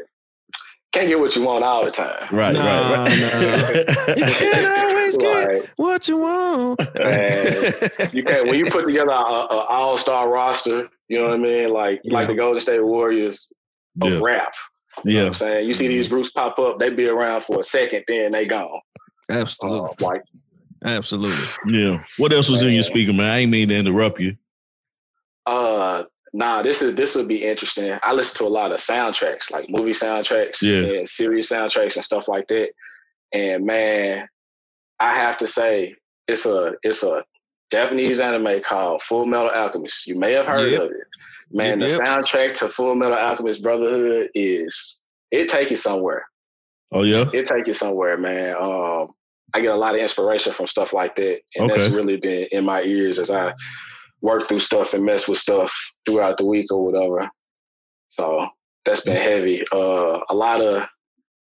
can't 0.93 1.09
get 1.09 1.19
what 1.19 1.37
you 1.37 1.45
want 1.45 1.63
all 1.63 1.85
the 1.85 1.91
time. 1.91 2.27
Right, 2.33 2.55
Nah, 2.55 2.65
right, 2.65 3.07
right. 3.35 4.09
You 4.17 4.25
can't 4.25 4.67
always 4.67 5.17
get 5.19 5.49
Right. 5.49 5.71
what 5.77 6.09
you 6.09 6.17
want. 6.19 6.81
Man, 6.99 7.63
You 8.13 8.25
can't 8.25 8.49
when 8.49 8.59
you 8.59 8.65
put 8.67 8.85
together 8.87 9.11
a, 9.11 9.15
a 9.15 9.59
all 9.69 9.97
star 9.97 10.29
roster. 10.31 10.89
You 11.09 11.19
know 11.19 11.25
what 11.25 11.35
I 11.35 11.37
mean? 11.39 11.69
Like 11.69 12.01
like 12.05 12.29
the 12.29 12.35
Golden 12.35 12.61
State 12.61 12.83
Warriors 12.83 13.47
of 14.03 14.13
yeah, 14.13 14.21
rap. 14.23 14.55
You 15.05 15.13
know 15.13 15.19
what 15.19 15.23
yeah. 15.23 15.27
I'm 15.27 15.35
saying? 15.35 15.67
You 15.69 15.75
see 15.75 15.89
these 15.89 16.09
groups 16.09 16.31
pop 16.31 16.59
up, 16.59 16.79
they 16.79 16.89
be 16.91 17.07
around 17.09 17.43
for 17.43 17.61
a 17.61 17.63
second, 17.65 18.05
then 18.09 18.33
they 18.33 18.47
gone. 18.47 18.81
Absolutely. 19.31 19.91
Uh, 19.91 20.07
like 20.07 20.23
Absolutely. 20.85 21.45
Yeah. 21.67 22.03
What 22.17 22.33
else 22.33 22.49
was 22.49 22.63
in 22.63 22.73
your 22.73 22.83
speaker, 22.83 23.13
man? 23.13 23.27
I 23.27 23.39
ain't 23.39 23.51
mean 23.51 23.69
to 23.69 23.77
interrupt 23.77 24.21
you. 24.21 24.37
Uh, 25.45 26.05
nah, 26.37 26.61
this 26.63 26.83
is 26.83 26.95
this 26.95 27.15
would 27.17 27.29
be 27.29 27.43
interesting. 27.45 27.99
I 28.03 28.13
listen 28.13 28.37
to 28.39 28.45
a 28.45 28.53
lot 28.53 28.71
of 28.73 28.79
soundtracks, 28.79 29.51
like 29.51 29.67
movie 29.71 29.93
soundtracks 29.93 30.61
Yeah. 30.61 30.99
and 30.99 31.09
series 31.09 31.49
soundtracks 31.49 31.97
and 31.97 32.05
stuff 32.05 32.29
like 32.29 32.47
that. 32.49 32.69
And 33.33 33.65
man, 33.65 34.29
I 35.01 35.17
have 35.17 35.39
to 35.39 35.47
say, 35.47 35.95
it's 36.29 36.45
a 36.47 36.75
it's 36.83 37.03
a 37.03 37.25
Japanese 37.73 38.21
anime 38.21 38.61
called 38.61 39.01
Fullmetal 39.01 39.55
Alchemist. 39.55 40.07
You 40.07 40.17
may 40.19 40.33
have 40.33 40.47
heard 40.47 40.73
Yep. 40.73 40.83
of 40.83 40.91
it. 40.91 41.07
Man, 41.51 41.81
Yep, 41.81 41.89
the 41.89 41.95
soundtrack 41.97 42.59
to 42.59 42.67
Fullmetal 42.67 43.17
Alchemist 43.17 43.63
Brotherhood 43.63 44.29
is 44.35 45.03
it 45.31 45.49
take 45.49 45.71
you 45.71 45.77
somewhere. 45.77 46.27
Oh 46.93 47.03
yeah. 47.03 47.25
It 47.33 47.47
take 47.47 47.67
you 47.67 47.75
somewhere, 47.75 48.17
man. 48.17 48.55
Um, 48.61 49.09
I 49.55 49.61
get 49.61 49.73
a 49.73 49.77
lot 49.77 49.95
of 49.95 50.01
inspiration 50.01 50.53
from 50.53 50.67
stuff 50.67 50.93
like 50.93 51.17
that, 51.17 51.39
and 51.57 51.71
that's 51.71 51.89
really 51.89 52.17
been 52.17 52.47
in 52.53 52.65
my 52.65 52.83
ears 52.83 53.19
as 53.19 53.31
I 53.31 53.53
work 54.23 54.49
through 54.49 54.61
stuff 54.61 54.95
and 54.95 55.05
mess 55.05 55.29
with 55.29 55.39
stuff 55.39 55.75
throughout 56.07 56.37
the 56.39 56.47
week 56.47 56.73
or 56.73 56.85
whatever. 56.85 57.29
So 58.09 58.49
that's 58.85 59.03
been 59.05 59.17
heavy. 59.17 59.63
Uh, 59.73 60.21
a 60.29 60.35
lot 60.35 60.61
of 60.63 60.87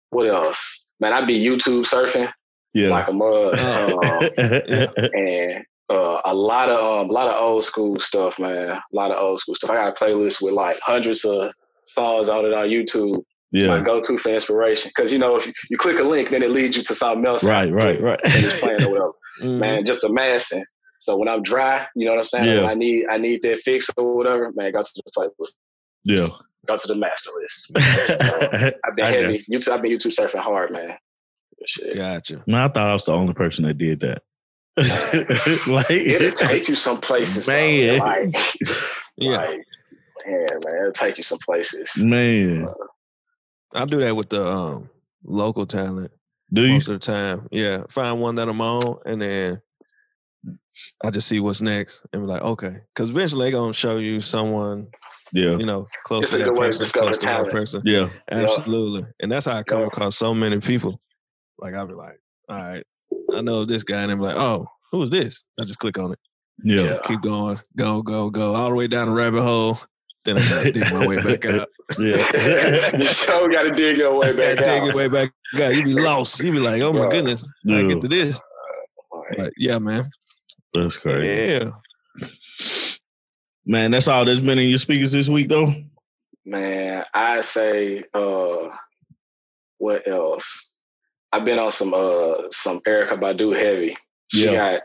what 0.10 0.28
else? 0.28 0.92
Man, 1.00 1.14
I'd 1.14 1.28
be 1.28 1.40
YouTube 1.44 1.86
surfing 1.86 2.32
Yeah. 2.74 2.90
like 2.90 3.08
a 3.08 3.14
mug, 3.14 3.56
Oh. 3.60 4.00
um, 4.04 4.30
and 5.14 5.64
uh, 5.90 6.22
a 6.26 6.34
lot 6.34 6.70
of 6.70 6.80
um, 6.80 7.10
a 7.10 7.14
lot 7.14 7.30
of 7.30 7.42
old 7.42 7.64
school 7.64 8.00
stuff, 8.00 8.40
man. 8.40 8.70
A 8.70 8.82
lot 8.94 9.12
of 9.12 9.18
old 9.22 9.40
school 9.40 9.56
stuff. 9.56 9.70
I 9.70 9.76
got 9.76 9.90
a 9.90 10.04
playlist 10.04 10.42
with 10.42 10.54
like 10.54 10.78
hundreds 10.82 11.24
of 11.26 11.52
songs 11.86 12.30
on 12.30 12.46
it 12.46 12.54
on 12.54 12.68
YouTube 12.70 13.22
my 13.54 13.78
yeah. 13.78 13.82
go 13.84 14.02
to 14.02 14.18
for 14.18 14.30
inspiration. 14.34 14.92
Because 14.96 15.14
you 15.14 15.20
know, 15.20 15.36
if 15.36 15.48
you, 15.48 15.54
you 15.70 15.78
click 15.78 16.00
a 16.00 16.04
link, 16.04 16.30
then 16.30 16.44
it 16.44 16.52
leads 16.52 16.76
you 16.76 16.84
to 16.84 16.96
something 16.96 17.26
else. 17.26 17.44
Right, 17.44 17.72
right, 17.72 18.02
right. 18.02 18.20
And 18.24 18.34
it's 18.34 18.60
playing 18.60 18.84
or 18.84 18.90
whatever. 18.90 19.12
Mhm. 19.42 19.60
Man, 19.60 19.86
just 19.86 20.04
amassing. 20.04 20.64
So 21.00 21.18
when 21.18 21.28
I'm 21.28 21.44
dry, 21.44 21.86
you 21.96 22.06
know 22.06 22.12
what 22.14 22.20
I'm 22.20 22.26
saying? 22.26 22.46
Yeah. 22.46 22.56
When 22.62 22.66
I 22.66 22.74
need 22.74 23.06
I 23.10 23.18
need 23.18 23.42
that 23.44 23.60
fix 23.60 23.90
or 23.98 24.18
whatever, 24.18 24.52
man, 24.56 24.72
go 24.72 24.82
to 24.84 24.90
the 24.96 25.12
playlist. 25.18 25.50
Yeah. 26.04 26.28
Go 26.68 26.78
to 26.78 26.88
the 26.88 26.96
master 26.96 27.30
list. 27.40 27.72
I've 28.84 28.96
been 28.96 29.06
I 29.06 29.10
heavy. 29.12 29.38
YouTube, 29.52 29.70
I've 29.72 29.82
been 29.82 29.92
YouTube 29.92 30.16
surfing 30.16 30.40
hard, 30.40 30.72
man. 30.72 30.98
Shit. 31.68 31.96
Gotcha. 31.98 32.44
Man, 32.48 32.62
I 32.62 32.68
thought 32.68 32.90
I 32.90 32.94
was 32.94 33.06
the 33.06 33.14
only 33.14 33.34
person 33.34 33.66
that 33.66 33.78
did 33.78 34.00
that. 34.02 34.22
like, 35.68 35.90
It'll 35.90 36.32
take 36.32 36.68
you 36.68 36.76
some 36.76 37.00
places, 37.00 37.48
Man. 37.48 37.98
man. 37.98 38.00
Like, 38.00 38.36
Yeah. 39.18 39.38
like, 39.38 39.48
man, 40.28 40.48
man, 40.66 40.76
it'll 40.82 40.92
take 40.92 41.18
you 41.18 41.24
some 41.24 41.40
places. 41.46 41.90
man. 41.98 42.68
I 43.74 43.86
do 43.86 44.00
that 44.02 44.16
with 44.16 44.30
the 44.30 44.46
um, 44.46 44.90
local 45.24 45.66
talent 45.66 46.12
Do 46.54 46.62
you? 46.66 46.74
most 46.74 46.88
of 46.88 46.94
the 47.00 47.06
time. 47.06 47.48
Yeah. 47.52 47.84
Find 47.90 48.20
one 48.22 48.36
that 48.36 48.50
I'm 48.50 48.62
on 48.62 49.00
and 49.06 49.22
then 49.22 49.62
I 51.04 51.10
just 51.10 51.28
see 51.28 51.40
what's 51.40 51.62
next 51.62 52.06
and 52.14 52.22
be 52.24 52.28
like, 52.28 52.42
okay. 52.42 52.78
Because 52.94 53.10
eventually 53.10 53.46
they're 53.46 53.60
going 53.60 53.74
to 53.74 53.78
show 53.78 53.98
you 53.98 54.20
someone, 54.22 54.88
Yeah. 55.34 55.58
you 55.58 55.66
know, 55.66 55.86
close 56.06 56.24
It's 56.24 56.32
to 56.32 56.36
a 56.38 56.40
that 56.40 56.46
good 56.46 56.60
way 56.60 56.72
to 56.72 56.78
person, 56.78 57.00
close 57.02 57.18
to 57.20 57.26
that 57.28 57.50
person. 57.50 57.82
Yeah. 57.86 58.10
Absolutely. 58.32 59.06
And 59.22 59.32
that's 59.32 59.46
how 59.46 59.58
I 59.58 59.64
come 59.64 59.82
Yeah. 59.82 59.88
across 59.88 60.18
so 60.18 60.34
many 60.34 60.60
people. 60.60 61.00
Like, 61.60 61.74
I'll 61.74 61.88
be 61.88 61.94
like, 61.94 62.20
all 62.50 62.58
right, 62.58 62.84
I 63.36 63.42
know 63.42 63.66
this 63.66 63.84
guy. 63.84 64.02
And 64.04 64.12
I'm 64.12 64.20
like, 64.20 64.36
oh, 64.36 64.68
who's 64.92 65.10
this? 65.10 65.44
I 65.60 65.64
just 65.64 65.80
click 65.80 65.98
on 65.98 66.12
it. 66.14 66.20
Yeah. 66.64 66.82
Yeah. 66.84 66.98
Keep 67.06 67.22
going, 67.22 67.60
go, 67.78 68.02
go, 68.02 68.30
go, 68.30 68.54
all 68.54 68.70
the 68.70 68.76
way 68.76 68.88
down 68.88 69.08
the 69.08 69.14
rabbit 69.14 69.42
hole. 69.42 69.80
Then 70.24 70.38
I 70.38 70.42
gotta 70.42 70.72
dig 70.72 70.92
my 70.92 71.06
way 71.06 71.18
back 71.18 71.46
out. 71.46 71.68
Yeah. 72.00 72.96
you 72.98 73.06
sure 73.06 73.48
got 73.52 73.64
to 73.64 73.76
dig 73.76 73.98
your 73.98 74.18
way 74.18 74.32
back 74.36 74.56
Gotta 74.58 74.64
dig 74.66 74.68
out. 74.82 74.86
your 74.86 74.96
way 74.96 75.08
back 75.08 75.32
out. 75.62 75.76
You 75.76 75.84
be 75.84 75.94
lost. 75.94 76.42
You 76.42 76.52
be 76.52 76.60
like, 76.60 76.82
oh 76.82 76.92
my 76.94 77.02
Right. 77.02 77.12
goodness, 77.12 77.46
I 77.70 77.84
get 77.84 78.02
to 78.02 78.08
this. 78.08 78.40
Uh, 78.40 79.18
right. 79.20 79.38
But 79.38 79.54
yeah, 79.58 79.78
man. 79.78 80.10
That's 80.76 80.98
crazy. 80.98 81.28
Yeah. 81.64 82.28
Man, 83.66 83.92
that's 83.92 84.08
all 84.08 84.26
that's 84.26 84.42
been 84.42 84.60
in 84.60 84.70
your 84.70 84.78
speakers 84.78 85.12
this 85.12 85.28
week, 85.30 85.50
though. 85.50 85.74
Man, 86.46 87.04
I 87.14 87.42
say, 87.42 88.04
uh, 88.14 88.70
what 89.78 90.08
else? 90.08 90.74
I've 91.32 91.44
been 91.46 91.60
on 91.60 91.72
some 91.72 91.94
uh 91.94 92.50
some 92.52 92.80
Erykah 92.82 93.20
Badu 93.20 93.56
heavy. 93.56 93.96
She 94.28 94.46
Yeah. 94.46 94.74
got, 94.76 94.82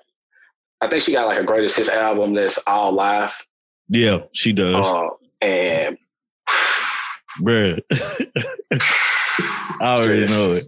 I 0.81 0.89
think 0.89 1.03
she 1.03 1.13
got 1.13 1.27
like 1.27 1.39
a 1.39 1.45
greatest 1.45 1.77
hits 1.77 1.91
album 1.91 2.33
that's 2.33 2.59
all 2.67 2.93
live. 2.93 3.37
Yeah, 3.89 4.21
she 4.33 4.53
does. 4.53 4.87
Uh, 4.87 5.09
and 5.43 5.99
Bruh. 7.41 7.81
I 8.73 9.97
already 9.97 10.27
know 10.27 10.55
it. 10.59 10.65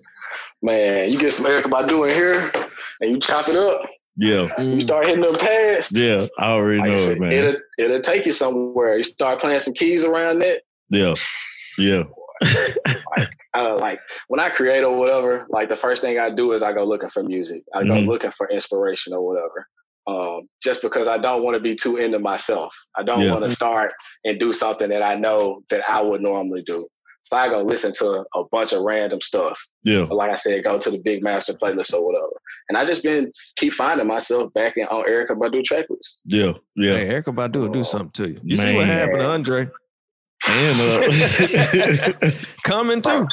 Man, 0.63 1.11
you 1.11 1.19
get 1.19 1.33
some 1.33 1.51
Erykah 1.51 1.71
Badu 1.71 2.09
in 2.09 2.15
here 2.15 2.51
and 3.01 3.11
you 3.11 3.19
chop 3.19 3.49
it 3.49 3.57
up. 3.57 3.89
Yeah. 4.17 4.61
You 4.61 4.81
start 4.81 5.07
hitting 5.07 5.23
them 5.23 5.35
pads. 5.37 5.91
Yeah. 5.93 6.27
I 6.39 6.51
already 6.53 6.81
Like 6.81 6.91
know 6.93 6.97
said, 6.99 7.17
it, 7.17 7.21
man. 7.21 7.33
it'll 7.33 7.61
it'll 7.79 8.01
take 8.01 8.27
you 8.27 8.33
somewhere. 8.33 8.97
You 8.99 9.03
start 9.03 9.41
playing 9.41 9.61
some 9.61 9.75
keys 9.75 10.05
around 10.05 10.41
that. 10.41 10.63
Yeah. 10.91 11.15
Yeah. 11.79 12.03
uh, 13.55 13.77
like 13.79 14.01
when 14.29 14.41
I 14.41 14.51
create 14.51 14.83
or 14.85 14.97
whatever, 14.97 15.47
like 15.51 15.69
the 15.69 15.77
first 15.77 16.03
thing 16.03 16.19
I 16.19 16.31
do 16.31 16.53
is 16.53 16.63
I 16.63 16.73
go 16.73 16.85
looking 16.85 17.09
for 17.09 17.23
music. 17.23 17.63
I 17.75 17.85
go 17.85 17.95
Mhm. 17.95 18.07
looking 18.07 18.31
for 18.31 18.49
inspiration 18.51 19.13
or 19.13 19.25
whatever. 19.27 19.67
Um, 20.09 20.49
just 20.63 20.83
because 20.83 21.07
I 21.07 21.17
don't 21.19 21.45
want 21.45 21.55
to 21.55 21.61
be 21.61 21.77
too 21.77 21.97
into 21.97 22.19
myself. 22.19 22.75
I 22.97 23.05
don't 23.05 23.21
Yeah. 23.21 23.33
want 23.33 23.45
to 23.45 23.51
start 23.53 23.93
and 24.25 24.39
do 24.41 24.53
something 24.53 24.89
that 24.89 25.03
I 25.03 25.15
know 25.15 25.63
that 25.71 25.89
I 25.89 26.03
would 26.03 26.21
normally 26.23 26.63
do. 26.63 26.87
So 27.25 27.37
I 27.37 27.49
go 27.49 27.61
listen 27.63 27.93
to 27.99 28.25
a 28.35 28.45
bunch 28.51 28.73
of 28.73 28.83
random 28.83 29.21
stuff. 29.21 29.59
Yeah. 29.85 30.07
But 30.09 30.17
like 30.17 30.33
I 30.33 30.37
said, 30.37 30.65
go 30.65 30.79
to 30.79 30.91
the 30.91 30.99
big 30.99 31.23
master 31.23 31.53
playlist 31.53 31.95
or 31.95 32.05
whatever. 32.05 32.33
And 32.69 32.77
I 32.77 32.85
just 32.85 33.03
been 33.03 33.33
keep 33.57 33.73
finding 33.73 34.07
myself 34.07 34.53
back 34.55 34.77
in 34.77 34.85
on 34.87 35.05
Erykah 35.09 35.37
Badu 35.39 35.63
tracklist. 35.63 36.17
Yeah. 36.25 36.53
Yeah. 36.77 36.97
Hey, 36.97 37.09
Erykah 37.09 37.35
Badu 37.35 37.57
will 37.57 37.69
do 37.69 37.81
Oh, 37.81 37.85
something 37.85 38.11
to 38.13 38.29
you. 38.33 38.41
You 38.43 38.57
see 38.57 38.75
what 38.75 38.87
happened 38.87 39.19
to 39.19 39.25
Andre? 39.25 39.69
And 40.49 40.81
uh, 40.81 42.31
Coming 42.65 43.01
too. 43.03 43.29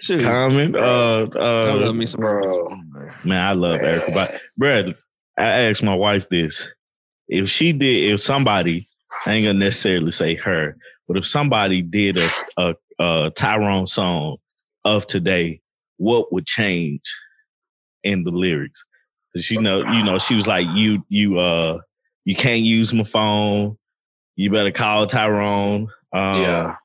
Shoot. 0.00 0.22
comment. 0.22 0.76
Uh, 0.76 1.26
I 1.34 1.38
uh, 1.70 1.76
love 1.76 1.96
me 1.96 2.06
some 2.06 2.20
Bro. 2.20 2.68
man, 3.24 3.46
I 3.46 3.52
love 3.52 3.80
Erykah. 3.80 4.14
But 4.14 4.40
Brad, 4.56 4.94
I 5.38 5.44
asked 5.44 5.82
my 5.82 5.94
wife 5.94 6.28
this: 6.28 6.70
if 7.28 7.48
she 7.50 7.72
did, 7.72 8.12
if 8.12 8.20
somebody, 8.20 8.88
I 9.26 9.32
ain't 9.32 9.46
gonna 9.46 9.58
necessarily 9.58 10.10
say 10.12 10.36
her, 10.36 10.76
but 11.08 11.16
if 11.16 11.26
somebody 11.26 11.82
did 11.82 12.16
a 12.16 12.28
a, 12.56 12.74
a 12.98 13.32
Tyrone 13.34 13.86
song 13.86 14.36
of 14.84 15.06
today, 15.06 15.60
what 15.96 16.32
would 16.32 16.46
change 16.46 17.02
in 18.02 18.24
the 18.24 18.30
lyrics? 18.30 18.84
Because 19.32 19.50
you 19.50 19.60
know, 19.60 19.78
you 19.78 20.04
know, 20.04 20.18
she 20.18 20.34
was 20.34 20.46
like, 20.46 20.66
you, 20.74 21.04
you, 21.08 21.38
uh, 21.40 21.80
you 22.24 22.36
can't 22.36 22.62
use 22.62 22.94
my 22.94 23.02
phone. 23.04 23.76
You 24.36 24.50
better 24.50 24.70
call 24.70 25.06
Tyrone. 25.06 25.88
Um, 26.12 26.40
Yeah. 26.42 26.76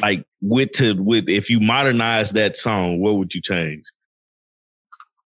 Like 0.00 0.24
with 0.40 0.72
to 0.72 0.94
with, 0.94 1.28
if 1.28 1.48
you 1.50 1.60
modernize 1.60 2.32
that 2.32 2.56
song, 2.56 3.00
what 3.00 3.16
would 3.16 3.34
you 3.34 3.40
change? 3.40 3.84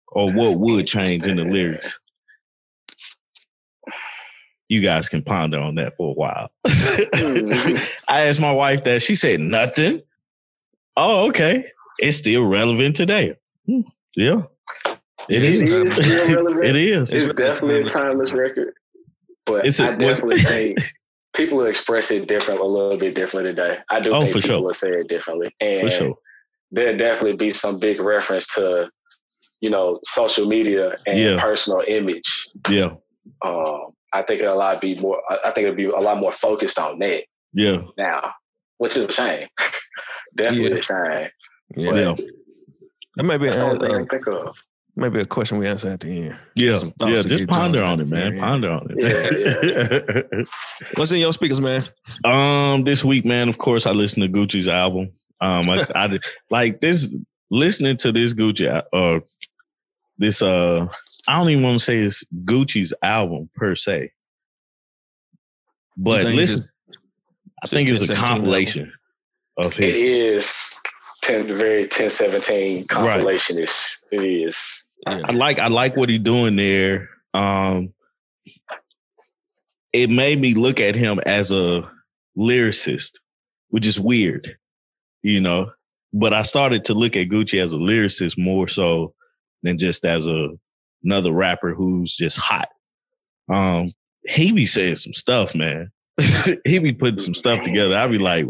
Or 0.08 0.30
what 0.32 0.58
would 0.58 0.86
change 0.86 1.26
in 1.26 1.36
the 1.36 1.44
lyrics? 1.44 1.98
You 4.72 4.80
guys 4.80 5.10
can 5.10 5.22
ponder 5.22 5.58
on 5.58 5.74
that 5.74 5.98
for 5.98 6.12
a 6.12 6.14
while. 6.14 6.50
I 8.08 8.22
asked 8.26 8.40
my 8.40 8.52
wife 8.52 8.84
that. 8.84 9.02
She 9.02 9.14
said 9.14 9.38
nothing. 9.40 10.00
Oh, 10.96 11.28
okay. 11.28 11.70
It's 11.98 12.16
still 12.16 12.46
relevant 12.46 12.96
today. 12.96 13.34
Hmm, 13.66 13.82
Yeah, 14.16 14.44
it 15.28 15.42
It 15.42 15.44
is. 15.44 15.60
is 15.60 15.76
relevant. 16.34 16.64
It 16.64 16.76
is. 16.76 17.12
It's 17.12 17.34
definitely 17.34 17.82
a 17.82 17.84
timeless 17.84 18.32
record, 18.32 18.72
but 19.44 19.66
It's 19.66 19.78
a- 19.78 19.90
I 19.90 19.94
definitely 19.94 20.38
think 20.52 20.78
people 21.34 21.58
will 21.58 21.66
express 21.66 22.10
it 22.10 22.26
different, 22.26 22.60
a 22.60 22.64
little 22.64 22.96
bit 22.96 23.14
differently 23.14 23.52
today. 23.52 23.76
I 23.90 24.00
do 24.00 24.14
Oh, 24.14 24.20
think 24.20 24.32
for 24.32 24.40
people 24.40 24.56
sure. 24.56 24.66
will 24.68 24.72
say 24.74 24.88
it 24.88 25.08
differently, 25.08 25.50
and 25.60 25.80
For 25.80 25.90
sure. 25.90 26.14
there'll 26.70 26.96
definitely 26.96 27.36
be 27.36 27.50
some 27.52 27.78
big 27.78 28.00
reference 28.00 28.46
to, 28.54 28.90
you 29.60 29.68
know, 29.68 30.00
social 30.04 30.46
media 30.46 30.96
and 31.06 31.18
Yeah. 31.18 31.38
personal 31.42 31.82
image. 31.86 32.48
Yeah. 32.70 32.94
Um, 33.44 33.88
I 34.12 34.22
think 34.22 34.40
it'll 34.40 34.54
a 34.54 34.58
lot 34.58 34.80
be 34.80 34.94
more. 34.96 35.22
I 35.30 35.38
I 35.46 35.50
think 35.50 35.66
it'll 35.66 35.76
be 35.76 35.84
a 35.86 35.96
lot 35.98 36.18
more 36.18 36.32
focused 36.32 36.78
on 36.78 36.98
that 37.00 37.24
Yeah. 37.52 37.82
now, 37.96 38.32
which 38.78 38.96
is 38.96 39.06
a 39.06 39.12
shame. 39.12 39.48
definitely 40.36 40.78
a 40.80 40.82
shame. 40.82 41.28
Yeah. 41.76 41.94
Yeah. 41.94 42.14
That 43.16 43.22
may 43.24 43.36
be, 43.38 43.46
That's 43.46 43.58
the 43.58 43.64
only 43.64 43.78
thing 43.78 43.90
I 43.90 43.94
a, 43.94 43.98
can 43.98 44.08
think 44.08 44.26
of. 44.26 44.56
maybe 44.96 45.20
a 45.20 45.24
question 45.26 45.58
we 45.58 45.66
answer 45.66 45.90
at 45.90 46.00
the 46.00 46.08
end. 46.28 46.38
Yeah. 46.54 46.78
Yeah. 47.00 47.16
Just 47.22 47.46
ponder 47.46 47.78
John 47.78 47.88
on 47.88 48.00
it, 48.00 48.10
man. 48.10 48.28
very. 48.30 48.40
Ponder 48.40 48.70
on 48.70 48.86
it. 48.90 50.48
What's 50.96 51.12
in 51.12 51.18
your 51.18 51.32
speakers, 51.32 51.60
man? 51.60 51.84
um, 52.24 52.84
this 52.84 53.04
week, 53.04 53.24
man, 53.24 53.48
of 53.48 53.58
course, 53.58 53.86
I 53.86 53.90
listened 53.92 54.22
to 54.22 54.28
Gucci's 54.38 54.68
album. 54.68 55.12
Um, 55.40 55.68
I, 55.68 55.84
I 55.94 56.18
like 56.50 56.80
this 56.80 57.14
listening 57.50 57.96
to 57.98 58.12
this 58.12 58.32
Gucci 58.32 58.82
uh 58.94 59.20
this 60.16 60.40
uh 60.40 60.86
I 61.28 61.38
don't 61.38 61.50
even 61.50 61.62
want 61.62 61.78
to 61.78 61.84
say 61.84 61.98
it's 61.98 62.24
Gucci's 62.44 62.92
album 63.02 63.48
per 63.54 63.74
se. 63.74 64.12
But 65.96 66.24
listen, 66.24 66.64
I 67.62 67.66
think 67.66 67.88
it's 67.88 68.08
a 68.08 68.14
compilation 68.14 68.92
of 69.56 69.74
his. 69.74 69.98
It 69.98 70.06
is 70.08 70.74
10, 71.22 71.46
very 71.46 71.82
1017 71.82 72.86
compilation 72.86 73.58
ish. 73.58 73.98
Right. 74.12 74.22
It 74.22 74.26
is. 74.48 74.84
I, 75.06 75.20
I 75.20 75.32
like 75.32 75.58
I 75.58 75.68
like 75.68 75.96
what 75.96 76.08
he's 76.08 76.20
doing 76.20 76.56
there. 76.56 77.08
Um 77.34 77.92
it 79.92 80.08
made 80.08 80.40
me 80.40 80.54
look 80.54 80.80
at 80.80 80.94
him 80.94 81.20
as 81.26 81.52
a 81.52 81.82
lyricist, 82.36 83.12
which 83.68 83.86
is 83.86 84.00
weird, 84.00 84.56
you 85.22 85.40
know. 85.40 85.70
But 86.14 86.32
I 86.32 86.42
started 86.42 86.86
to 86.86 86.94
look 86.94 87.16
at 87.16 87.28
Gucci 87.28 87.62
as 87.62 87.72
a 87.72 87.76
lyricist 87.76 88.38
more 88.38 88.68
so 88.68 89.14
than 89.62 89.78
just 89.78 90.04
as 90.04 90.26
a 90.26 90.48
another 91.04 91.32
rapper 91.32 91.74
who's 91.74 92.14
just 92.14 92.38
hot. 92.38 92.68
Um, 93.52 93.92
he 94.24 94.52
be 94.52 94.66
saying 94.66 94.96
some 94.96 95.12
stuff, 95.12 95.54
man. 95.54 95.90
he 96.64 96.78
be 96.78 96.92
putting 96.92 97.18
some 97.18 97.34
stuff 97.34 97.64
together. 97.64 97.96
I 97.96 98.06
be 98.06 98.18
like, 98.18 98.46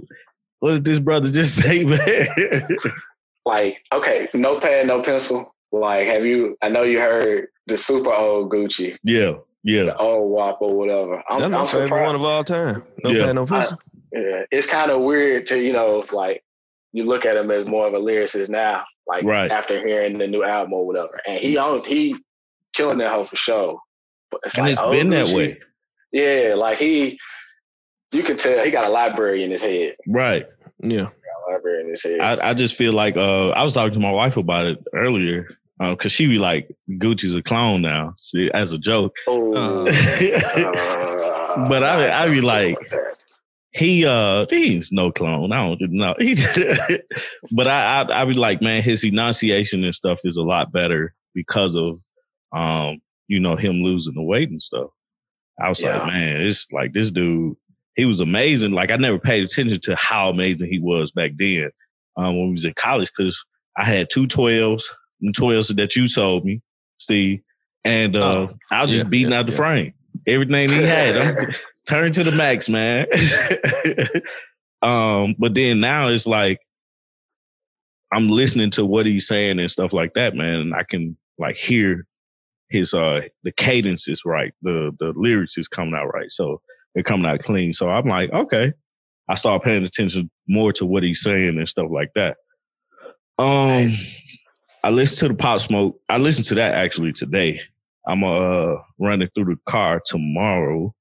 what 0.61 0.75
did 0.75 0.85
this 0.85 0.99
brother 0.99 1.31
just 1.31 1.57
say, 1.63 1.85
man? 1.85 2.29
like, 3.45 3.81
okay, 3.93 4.29
no 4.35 4.61
pad, 4.61 4.87
no 4.87 5.03
pencil. 5.03 5.55
Like, 5.73 6.07
have 6.07 6.27
you? 6.27 6.57
I 6.63 6.69
know 6.69 6.83
you 6.83 7.01
heard 7.01 7.49
the 7.67 7.79
super 7.79 8.13
old 8.13 8.51
Gucci. 8.51 8.97
Yeah, 9.03 9.35
yeah. 9.65 9.85
The 9.85 9.97
old 9.97 10.31
WAP 10.31 10.61
or 10.61 10.77
whatever. 10.77 11.23
I'm, 11.29 11.41
That's 11.41 11.53
I'm 11.53 11.61
my 11.61 11.67
favorite 11.67 11.87
surprised. 11.87 12.07
one 12.07 12.15
of 12.15 12.23
all 12.23 12.45
time. 12.45 12.83
No 13.03 13.11
yeah. 13.11 13.25
pad, 13.25 13.35
no 13.37 13.47
pencil. 13.47 13.79
I, 14.15 14.19
yeah, 14.19 14.43
it's 14.51 14.69
kind 14.69 14.91
of 14.91 15.01
weird 15.01 15.47
to 15.47 15.59
you 15.59 15.73
know, 15.73 16.05
like 16.13 16.45
you 16.93 17.05
look 17.05 17.25
at 17.25 17.37
him 17.37 17.51
as 17.51 17.67
more 17.67 17.87
of 17.87 17.95
a 17.95 17.99
lyricist 17.99 18.51
now, 18.51 18.85
like 19.07 19.25
right. 19.25 19.51
after 19.51 19.85
hearing 19.85 20.19
the 20.19 20.27
new 20.27 20.45
album 20.45 20.75
or 20.75 20.87
whatever. 20.87 21.21
And 21.27 21.39
he 21.39 21.57
owned 21.57 21.87
he 21.87 22.17
killing 22.73 22.99
that 22.99 23.11
hoe 23.11 23.25
for 23.25 23.37
sure. 23.37 23.79
But 24.31 24.41
it's 24.45 24.57
and 24.57 24.67
like, 24.67 24.79
it's 24.79 24.97
been 24.97 25.11
that 25.11 25.29
way. 25.29 25.59
Yeah, 26.13 26.55
like 26.57 26.79
he 26.79 27.19
you 28.13 28.23
can 28.23 28.37
tell 28.37 28.65
he 28.65 28.71
got 28.71 28.87
a 28.87 28.91
library 28.91 29.45
in 29.45 29.51
his 29.51 29.63
head. 29.63 29.97
Right. 30.07 30.47
Yeah. 30.83 31.09
library 31.51 31.83
in 31.83 31.91
his 31.91 32.03
head. 32.03 32.21
I, 32.21 32.51
I 32.51 32.55
just 32.55 32.75
feel 32.77 32.93
like 32.93 33.17
uh, 33.17 33.51
I 33.51 33.65
was 33.65 33.75
talking 33.75 33.95
to 33.95 34.01
my 34.01 34.11
wife 34.11 34.37
about 34.37 34.67
it 34.67 34.79
earlier 34.95 35.49
because 35.79 36.13
uh, 36.13 36.15
she 36.15 36.27
be 36.27 36.39
like, 36.39 36.71
Gucci's 36.91 37.35
a 37.35 37.43
clone 37.43 37.83
now, 37.83 38.15
she, 38.23 38.51
as 38.53 38.73
a 38.73 38.79
joke. 38.79 39.17
Oh. 39.27 39.55
Uh, 39.57 39.85
but 41.69 41.83
I, 41.83 42.25
I 42.25 42.29
be 42.29 42.41
like, 42.41 42.77
he 43.73 44.05
uh 44.05 44.45
he's 44.51 44.93
no 44.93 45.11
clone. 45.11 45.53
I 45.53 45.75
don't 45.77 45.93
know. 45.93 46.15
He, 46.21 46.37
but 47.53 47.67
I, 47.67 48.03
I 48.03 48.23
I 48.23 48.25
be 48.27 48.35
like, 48.35 48.61
man, 48.61 48.83
his 48.83 49.05
enunciation 49.05 49.83
and 49.83 49.95
stuff 49.95 50.21
is 50.25 50.37
a 50.37 50.43
lot 50.43 50.73
better 50.73 51.15
because 51.35 51.75
of 51.75 51.99
um 52.55 53.01
you 53.29 53.41
know 53.41 53.57
him 53.57 53.83
losing 53.83 54.15
the 54.15 54.23
weight 54.23 54.51
and 54.51 54.63
stuff. 54.63 54.91
I 55.61 55.69
was 55.69 55.83
yeah. 55.83 55.99
like, 55.99 56.07
man, 56.13 56.41
it's 56.43 56.67
like 56.73 56.93
this 56.93 57.11
dude 57.11 57.57
he 57.95 58.05
was 58.05 58.21
amazing. 58.21 58.73
Like 58.73 58.91
I 58.91 58.97
never 58.97 59.19
paid 59.19 59.45
attention 59.45 59.81
to 59.83 59.97
how 59.97 60.31
amazing 60.31 60.69
he 60.71 60.79
was 60.79 61.13
back 61.13 61.33
then 61.37 61.71
um, 62.17 62.37
when 62.37 62.47
we 62.47 62.53
was 62.53 62.65
in 62.65 62.75
college 62.75 63.11
because 63.17 63.45
I 63.77 63.85
had 63.85 64.09
two 64.11 64.27
12s, 64.27 64.85
12s 65.25 65.77
that 65.77 65.97
you 65.97 66.07
sold 66.07 66.45
me, 66.45 66.63
Steve, 66.99 67.41
and 67.85 68.17
uh, 68.17 68.49
oh, 68.49 68.57
I 68.71 68.85
was 68.85 68.95
just 68.95 69.07
yeah, 69.07 69.11
beating 69.11 69.33
yeah, 69.33 69.41
out 69.41 69.47
the 69.47 69.53
frame. 69.53 69.95
Everything 70.27 70.69
he 70.69 70.83
had, 70.83 71.17
I'm, 71.17 71.49
turn 71.89 72.13
to 72.13 72.25
the 72.25 72.33
max, 72.33 72.69
man. 72.69 73.07
um, 74.83 75.35
but 75.39 75.55
then 75.55 75.81
now 75.81 76.09
it's 76.09 76.27
like 76.27 76.61
I'm 78.13 78.29
listening 78.29 78.71
to 78.73 78.85
what 78.85 79.07
he's 79.07 79.27
saying 79.27 79.59
and 79.59 79.71
stuff 79.71 79.93
like 79.93 80.15
that, 80.15 80.35
man. 80.35 80.61
And 80.61 80.75
I 80.75 80.85
can 80.85 81.17
like 81.39 81.57
hear 81.57 82.07
his 82.73 82.95
uh 82.95 83.21
the 83.45 83.53
cadence 83.53 84.09
is 84.09 84.25
right, 84.25 84.53
the 84.63 84.91
the 84.99 85.13
lyrics 85.17 85.59
is 85.59 85.69
coming 85.69 85.95
out 85.95 86.13
right. 86.13 86.31
So 86.31 86.61
they're 86.95 87.05
coming 87.05 87.27
out 87.27 87.41
clean. 87.41 87.73
So 87.73 87.89
I'm 87.89 88.07
like, 88.09 88.33
okay. 88.33 88.73
I 89.29 89.35
start 89.37 89.63
paying 89.63 89.85
attention 89.85 90.31
more 90.49 90.73
to 90.75 90.85
what 90.85 91.03
he's 91.05 91.23
saying 91.23 91.57
and 91.57 91.69
stuff 91.69 91.87
like 91.91 92.11
that. 92.15 92.37
Um, 93.39 93.97
I 94.83 94.91
listened 94.91 95.19
to 95.21 95.29
the 95.29 95.41
Pop 95.41 95.61
Smoke. 95.61 95.99
I 96.09 96.19
listened 96.19 96.47
to 96.49 96.57
that 96.57 96.75
actually 96.75 97.13
today. 97.13 97.61
I'm 98.07 98.25
uh 98.25 98.77
running 98.99 99.29
through 99.35 99.55
the 99.55 99.57
car 99.67 100.01
tomorrow, 100.05 100.95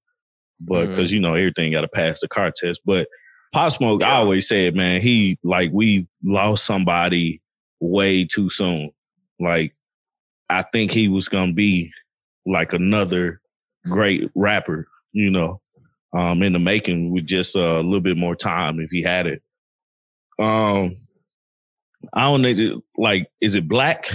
but 0.59 0.87
because 0.87 1.09
mm-hmm. 1.09 1.15
you 1.15 1.21
know 1.21 1.33
everything 1.33 1.71
got 1.71 1.81
to 1.81 1.87
pass 1.87 2.21
the 2.21 2.27
car 2.27 2.51
test. 2.55 2.81
But 2.85 3.07
Pop 3.53 3.71
Smoke, 3.71 4.01
yeah. 4.01 4.13
I 4.13 4.17
always 4.17 4.47
said, 4.47 4.75
man, 4.75 5.01
he 5.01 5.39
like 5.43 5.71
we 5.73 6.07
lost 6.23 6.65
somebody 6.65 7.41
way 7.79 8.25
too 8.25 8.49
soon. 8.49 8.91
Like 9.39 9.73
I 10.51 10.63
think 10.71 10.91
he 10.91 11.07
was 11.07 11.29
gonna 11.29 11.53
be 11.53 11.91
like 12.45 12.73
another 12.73 13.41
great 13.85 14.29
rapper, 14.35 14.87
you 15.13 15.31
know 15.31 15.61
um, 16.13 16.43
in 16.43 16.53
the 16.53 16.59
making 16.59 17.11
with 17.11 17.25
just 17.25 17.55
uh, 17.55 17.79
a 17.79 17.83
little 17.83 18.01
bit 18.01 18.17
more 18.17 18.35
time 18.35 18.79
if 18.79 18.91
he 18.91 19.01
had 19.01 19.27
it. 19.27 19.41
Um, 20.39 20.97
I 22.13 22.21
don't 22.21 22.41
know, 22.41 22.81
like, 22.97 23.29
is 23.39 23.55
it 23.55 23.67
black 23.67 24.09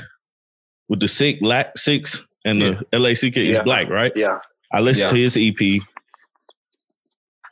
with 0.89 1.01
the 1.01 1.09
six, 1.09 1.41
black 1.41 1.79
six 1.79 2.23
and 2.45 2.59
yeah. 2.59 2.81
the 2.93 2.99
LACK 2.99 3.37
yeah. 3.37 3.43
is 3.43 3.61
black, 3.61 3.89
right? 3.89 4.13
Yeah. 4.15 4.41
I 4.73 4.81
listened 4.81 5.07
yeah. 5.07 5.13
to 5.13 5.17
his 5.17 5.37
EP. 5.41 5.83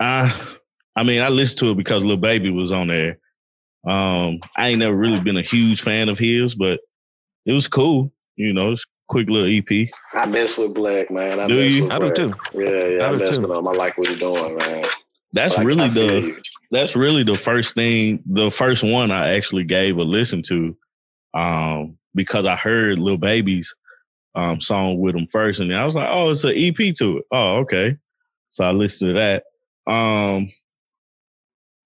I, 0.00 0.46
I 0.96 1.04
mean, 1.04 1.22
I 1.22 1.28
listened 1.28 1.60
to 1.60 1.70
it 1.70 1.76
because 1.76 2.02
Lil 2.02 2.16
Baby 2.16 2.50
was 2.50 2.72
on 2.72 2.88
there. 2.88 3.18
Um, 3.86 4.40
I 4.56 4.68
ain't 4.68 4.78
never 4.78 4.96
really 4.96 5.20
been 5.20 5.36
a 5.36 5.42
huge 5.42 5.82
fan 5.82 6.08
of 6.08 6.18
his, 6.18 6.54
but 6.54 6.80
it 7.46 7.52
was 7.52 7.68
cool. 7.68 8.12
You 8.36 8.52
know, 8.52 8.72
it's 8.72 8.84
quick 9.08 9.28
little 9.30 9.48
EP. 9.48 9.88
I 10.14 10.26
mess 10.26 10.58
with 10.58 10.74
Black, 10.74 11.10
man. 11.10 11.38
I 11.38 11.46
do 11.46 11.62
you? 11.62 11.90
I 11.90 11.98
do 11.98 12.12
too. 12.12 12.34
Yeah, 12.52 12.86
yeah. 12.86 13.04
I, 13.04 13.08
I 13.08 13.16
mess 13.16 13.36
too. 13.36 13.42
with 13.42 13.50
him. 13.50 13.68
I 13.68 13.72
like 13.72 13.96
what 13.96 14.08
he's 14.08 14.18
doing, 14.18 14.56
man. 14.56 14.84
That's 15.32 15.56
like, 15.56 15.66
really 15.66 15.88
the 15.88 16.42
that's 16.70 16.96
really 16.96 17.24
the 17.24 17.34
first 17.34 17.74
thing, 17.74 18.22
the 18.26 18.50
first 18.50 18.84
one 18.84 19.10
I 19.10 19.34
actually 19.34 19.64
gave 19.64 19.96
a 19.96 20.02
listen 20.02 20.42
to, 20.42 20.76
um, 21.34 21.98
because 22.14 22.46
I 22.46 22.56
heard 22.56 22.98
Lil 22.98 23.16
Baby's 23.16 23.74
um 24.36 24.60
song 24.60 24.98
with 24.98 25.14
him 25.14 25.26
first, 25.30 25.60
and 25.60 25.74
I 25.74 25.84
was 25.84 25.94
like, 25.94 26.08
oh, 26.10 26.30
it's 26.30 26.44
an 26.44 26.54
EP 26.56 26.94
to 26.96 27.18
it. 27.18 27.24
Oh, 27.32 27.58
okay. 27.58 27.96
So 28.50 28.64
I 28.64 28.70
listened 28.70 29.14
to 29.14 29.42
that. 29.86 29.92
Um, 29.92 30.50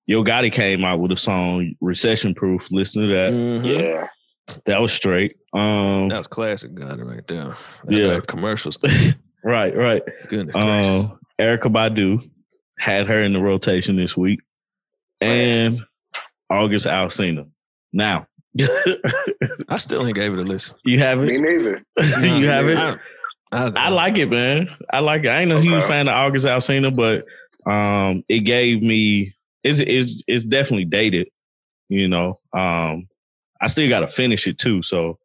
Yo 0.07 0.25
Gotti 0.25 0.53
came 0.53 0.85
out 0.85 1.01
with 1.01 1.13
a 1.13 1.17
song, 1.17 1.75
Recession 1.81 2.35
Proof. 2.35 2.71
Listen 2.71 3.03
to 3.03 3.09
that. 3.09 3.33
Mm-hmm. 3.33 3.67
Yeah. 3.67 4.09
That 4.67 4.81
was 4.81 4.93
straight. 4.93 5.37
Um, 5.53 6.09
that 6.09 6.19
was 6.19 6.27
classic 6.27 6.75
Gotti 6.75 7.05
right 7.05 7.27
there. 7.27 7.57
That 7.85 7.93
yeah, 7.93 8.21
commercials. 8.27 8.79
right, 9.45 9.77
right. 9.77 10.03
Goodness 10.29 10.57
um, 10.57 11.19
Erykah 11.39 11.73
Badu 11.73 12.31
had 12.79 13.07
her 13.07 13.23
in 13.23 13.33
the 13.33 13.41
rotation 13.41 13.97
this 13.97 14.17
week, 14.17 14.41
and 15.21 15.85
August 16.51 16.87
Alsina. 16.87 17.49
Now, 17.93 18.27
I 19.69 19.77
still 19.77 20.07
ain't 20.07 20.17
gave 20.17 20.33
it 20.33 20.39
a 20.39 20.43
listen. 20.43 20.77
You 20.85 20.99
haven't? 20.99 21.27
Me 21.27 21.37
neither. 21.37 21.83
you 22.23 22.47
haven't? 22.47 22.79
I, 22.79 22.99
I, 23.53 23.73
I, 23.75 23.89
like 23.89 24.19
it, 24.19 24.31
man. 24.31 24.69
I 24.93 25.01
like 25.01 25.25
it. 25.25 25.29
I 25.29 25.41
ain't 25.41 25.53
a 25.53 25.57
okay. 25.57 25.69
huge 25.69 25.85
fan 25.85 26.09
of 26.09 26.15
August 26.15 26.47
Alsina, 26.47 26.95
but 26.95 27.25
um, 27.71 28.25
it 28.29 28.41
gave 28.41 28.83
me. 28.83 29.35
It's, 29.65 29.81
it's 29.81 30.23
it's 30.27 30.45
definitely 30.45 30.85
dated. 30.85 31.29
You 31.89 32.09
know, 32.09 32.41
um, 32.53 33.09
I 33.61 33.67
still 33.67 33.89
got 33.89 34.01
to 34.01 34.09
finish 34.09 34.47
it 34.47 34.59
too. 34.59 34.83
So, 34.83 35.19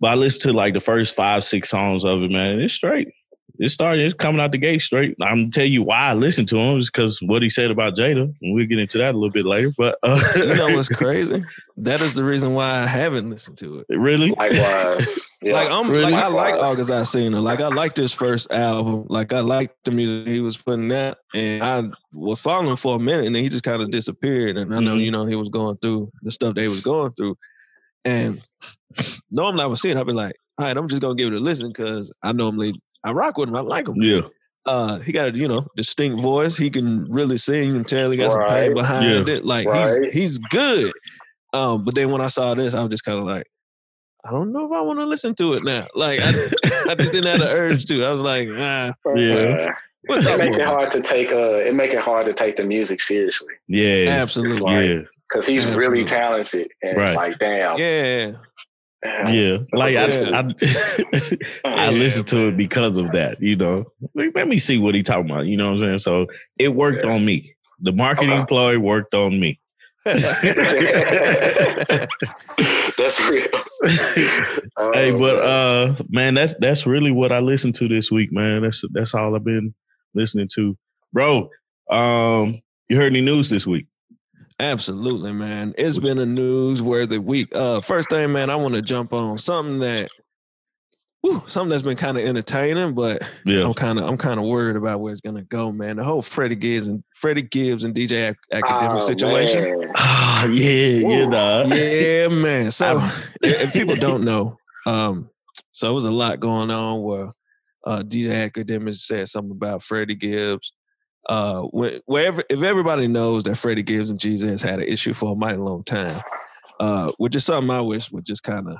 but 0.00 0.08
I 0.08 0.14
listened 0.14 0.42
to 0.42 0.52
like 0.52 0.74
the 0.74 0.80
first 0.80 1.14
five, 1.14 1.44
six 1.44 1.70
songs 1.70 2.04
of 2.04 2.22
it, 2.22 2.30
man. 2.30 2.60
It's 2.60 2.74
straight. 2.74 3.08
It 3.58 3.68
started. 3.68 4.04
It's 4.04 4.14
coming 4.14 4.40
out 4.40 4.52
the 4.52 4.58
gate 4.58 4.80
straight. 4.80 5.16
I'm 5.20 5.42
gonna 5.42 5.50
tell 5.50 5.64
you 5.64 5.82
why 5.82 6.08
I 6.08 6.14
listened 6.14 6.48
to 6.48 6.58
him 6.58 6.78
is 6.78 6.90
because 6.90 7.20
what 7.22 7.42
he 7.42 7.50
said 7.50 7.70
about 7.70 7.94
Jada, 7.94 8.22
and 8.22 8.54
we'll 8.54 8.66
get 8.66 8.78
into 8.78 8.98
that 8.98 9.14
a 9.14 9.18
little 9.18 9.30
bit 9.30 9.44
later. 9.44 9.70
But 9.76 9.98
uh, 10.02 10.20
you 10.36 10.46
know 10.46 10.74
what's 10.74 10.88
crazy? 10.96 11.44
That 11.76 12.00
is 12.00 12.14
the 12.14 12.24
reason 12.24 12.54
why 12.54 12.82
I 12.82 12.86
haven't 12.86 13.30
listened 13.30 13.58
to 13.58 13.80
it. 13.80 13.86
Really? 13.88 14.30
Likewise. 14.30 15.28
Yeah. 15.42 15.52
Like 15.62 15.70
I'm 15.70 15.90
really? 15.90 16.12
like 16.12 16.24
I 16.24 16.28
like 16.28 16.54
August 16.54 16.88
Alsina. 16.88 17.42
Like 17.42 17.60
I 17.60 17.68
like 17.68 17.94
this 17.94 18.12
first 18.14 18.50
album. 18.52 19.06
Like 19.08 19.32
I 19.32 19.40
like 19.40 19.74
the 19.84 19.90
music 19.90 20.28
he 20.28 20.40
was 20.40 20.56
putting 20.56 20.90
out, 20.92 21.18
and 21.34 21.62
I 21.62 21.82
was 22.12 22.40
following 22.40 22.76
for 22.76 22.96
a 22.96 22.98
minute, 22.98 23.26
and 23.26 23.34
then 23.34 23.42
he 23.42 23.48
just 23.48 23.64
kind 23.64 23.82
of 23.82 23.90
disappeared. 23.90 24.56
And 24.56 24.74
I 24.74 24.78
know 24.78 24.92
mm-hmm. 24.92 25.00
you 25.00 25.10
know 25.10 25.26
he 25.26 25.36
was 25.36 25.48
going 25.48 25.76
through 25.78 26.10
the 26.22 26.30
stuff 26.30 26.54
they 26.54 26.68
was 26.68 26.80
going 26.80 27.12
through, 27.12 27.36
and 28.04 28.40
normally 29.30 29.64
I 29.64 29.66
would 29.66 29.78
see 29.78 29.90
it. 29.90 29.96
I'd 29.96 30.06
be 30.06 30.12
like, 30.12 30.36
all 30.58 30.66
right, 30.66 30.76
I'm 30.76 30.88
just 30.88 31.02
gonna 31.02 31.16
give 31.16 31.32
it 31.32 31.36
a 31.36 31.40
listen 31.40 31.68
because 31.68 32.12
I 32.22 32.32
normally 32.32 32.80
I 33.04 33.12
rock 33.12 33.38
with 33.38 33.48
him. 33.48 33.56
I 33.56 33.60
like 33.60 33.88
him. 33.88 33.96
Yeah. 34.00 34.22
Uh, 34.64 34.98
he 35.00 35.10
got 35.10 35.28
a 35.28 35.36
you 35.36 35.48
know 35.48 35.66
distinct 35.76 36.22
voice. 36.22 36.56
He 36.56 36.70
can 36.70 37.10
really 37.10 37.36
sing 37.36 37.74
and 37.74 37.86
tell 37.86 38.10
he 38.10 38.16
got 38.16 38.34
right. 38.34 38.48
some 38.48 38.58
pain 38.58 38.74
behind 38.74 39.28
yeah. 39.28 39.34
it. 39.34 39.44
Like 39.44 39.66
right. 39.66 40.04
he's 40.04 40.14
he's 40.14 40.38
good. 40.38 40.92
Um, 41.52 41.84
but 41.84 41.94
then 41.94 42.10
when 42.10 42.20
I 42.20 42.28
saw 42.28 42.54
this, 42.54 42.74
I 42.74 42.80
was 42.80 42.90
just 42.90 43.04
kind 43.04 43.18
of 43.18 43.26
like, 43.26 43.46
I 44.24 44.30
don't 44.30 44.52
know 44.52 44.66
if 44.66 44.72
I 44.72 44.80
want 44.80 45.00
to 45.00 45.04
listen 45.04 45.34
to 45.34 45.52
it 45.54 45.64
now. 45.64 45.86
Like 45.94 46.20
I, 46.22 46.28
I 46.88 46.94
just 46.94 47.12
didn't 47.12 47.26
have 47.26 47.40
the 47.40 47.52
urge 47.58 47.84
to. 47.86 48.04
I 48.04 48.10
was 48.10 48.22
like, 48.22 48.48
ah, 48.52 48.94
yeah. 49.14 49.68
We'll 50.08 50.18
It 50.18 50.38
make 50.38 50.58
it 50.58 50.64
hard 50.64 50.90
to 50.92 51.00
take 51.00 51.30
uh 51.30 51.58
it 51.58 51.76
make 51.76 51.92
it 51.92 52.00
hard 52.00 52.26
to 52.26 52.32
take 52.32 52.56
the 52.56 52.64
music 52.64 53.00
seriously 53.00 53.54
Yeah, 53.68 54.06
Absolutely. 54.08 54.58
Like, 54.60 54.88
yeah, 54.88 55.08
because 55.28 55.46
he's 55.46 55.64
really 55.66 56.02
talented 56.02 56.68
and 56.82 56.98
it's 57.00 57.14
Right. 57.14 57.30
like 57.30 57.38
damn 57.38 57.78
Yeah. 57.78 58.32
Yeah. 59.04 59.58
Like 59.72 59.96
I. 59.96 60.06
I, 60.06 60.54
I 61.64 61.90
listen 61.90 62.24
to 62.26 62.48
it 62.48 62.56
because 62.56 62.96
of 62.96 63.12
that. 63.12 63.40
You 63.42 63.56
know, 63.56 63.84
Like, 64.14 64.30
let 64.34 64.48
me 64.48 64.58
see 64.58 64.78
what 64.78 64.94
he 64.94 65.02
talking 65.02 65.30
about. 65.30 65.46
You 65.46 65.56
know 65.56 65.66
what 65.72 65.74
I'm 65.74 65.80
saying? 65.80 65.98
So 65.98 66.26
it 66.58 66.74
worked 66.74 67.04
on 67.04 67.24
me. 67.24 67.54
The 67.80 67.92
marketing 67.92 68.32
Okay. 68.32 68.46
ploy 68.46 68.78
worked 68.78 69.14
on 69.14 69.40
me. 69.40 69.58
That's 72.96 73.20
real. 73.30 73.46
Oh, 74.78 74.90
hey, 74.94 75.10
but 75.18 75.36
man. 75.36 75.44
uh, 75.44 75.96
man, 76.08 76.34
that's 76.34 76.54
that's 76.60 76.86
really 76.86 77.10
what 77.10 77.30
I 77.32 77.40
listened 77.40 77.74
to 77.76 77.88
this 77.88 78.10
week, 78.12 78.32
man. 78.32 78.62
That's 78.62 78.82
that's 78.92 79.12
all 79.14 79.34
I've 79.34 79.44
been 79.44 79.74
listening 80.14 80.48
to, 80.54 80.76
bro. 81.12 81.50
Um, 81.90 82.60
you 82.88 82.96
heard 82.96 83.12
any 83.12 83.20
news 83.20 83.50
this 83.50 83.66
week? 83.66 83.86
Absolutely, 84.62 85.32
man. 85.32 85.74
It's 85.76 85.98
been 85.98 86.18
a 86.20 86.24
newsworthy 86.24 87.18
week. 87.18 87.52
Uh, 87.52 87.80
first 87.80 88.10
thing, 88.10 88.30
man, 88.30 88.48
I 88.48 88.54
want 88.54 88.74
to 88.76 88.82
jump 88.82 89.12
on 89.12 89.36
something 89.36 89.80
that, 89.80 90.08
whew, 91.22 91.42
something 91.46 91.70
that's 91.70 91.82
been 91.82 91.96
kind 91.96 92.16
of 92.16 92.24
entertaining, 92.24 92.94
but 92.94 93.22
Yeah, 93.44 93.64
I'm 93.64 93.74
kind 93.74 93.98
of 93.98 94.08
I'm 94.08 94.16
kind 94.16 94.38
of 94.38 94.46
worried 94.46 94.76
about 94.76 95.00
where 95.00 95.10
it's 95.10 95.20
gonna 95.20 95.42
go, 95.42 95.72
man. 95.72 95.96
The 95.96 96.04
whole 96.04 96.22
Freddie 96.22 96.54
Gibbs 96.54 96.86
and 96.86 97.02
Freddie 97.12 97.42
Gibbs 97.42 97.82
and 97.82 97.92
DJ 97.92 98.28
Ac- 98.30 98.38
academic 98.52 98.98
Oh, 98.98 99.00
situation. 99.00 99.90
ah, 99.96 100.46
yeah, 100.46 100.70
yeah, 100.70 101.24
Ooh. 101.24 101.30
nah. 101.30 101.62
Yeah, 101.64 102.28
man. 102.28 102.70
So 102.70 103.00
if 103.42 103.72
people 103.72 103.96
don't 103.96 104.22
know, 104.22 104.58
um, 104.86 105.28
so 105.72 105.90
it 105.90 105.92
was 105.94 106.04
a 106.04 106.10
lot 106.12 106.38
going 106.38 106.70
on 106.70 107.02
where 107.02 107.30
uh, 107.84 108.02
DJ 108.06 108.48
Akademiks 108.48 108.98
said 109.00 109.28
something 109.28 109.50
about 109.50 109.82
Freddie 109.82 110.14
Gibbs. 110.14 110.72
Uh, 111.28 111.62
when, 111.70 112.00
wherever 112.06 112.42
if 112.50 112.62
everybody 112.62 113.06
knows 113.06 113.44
that 113.44 113.56
Freddie 113.56 113.82
Gibbs 113.82 114.10
and 114.10 114.18
Jeezy 114.18 114.48
has 114.48 114.62
had 114.62 114.80
an 114.80 114.88
issue 114.88 115.12
for 115.12 115.32
a 115.32 115.36
mighty 115.36 115.58
long 115.58 115.84
time, 115.84 116.20
uh, 116.80 117.10
which 117.18 117.36
is 117.36 117.44
something 117.44 117.70
I 117.70 117.80
wish 117.80 118.10
would 118.10 118.24
just 118.24 118.42
kind 118.42 118.68
of 118.68 118.76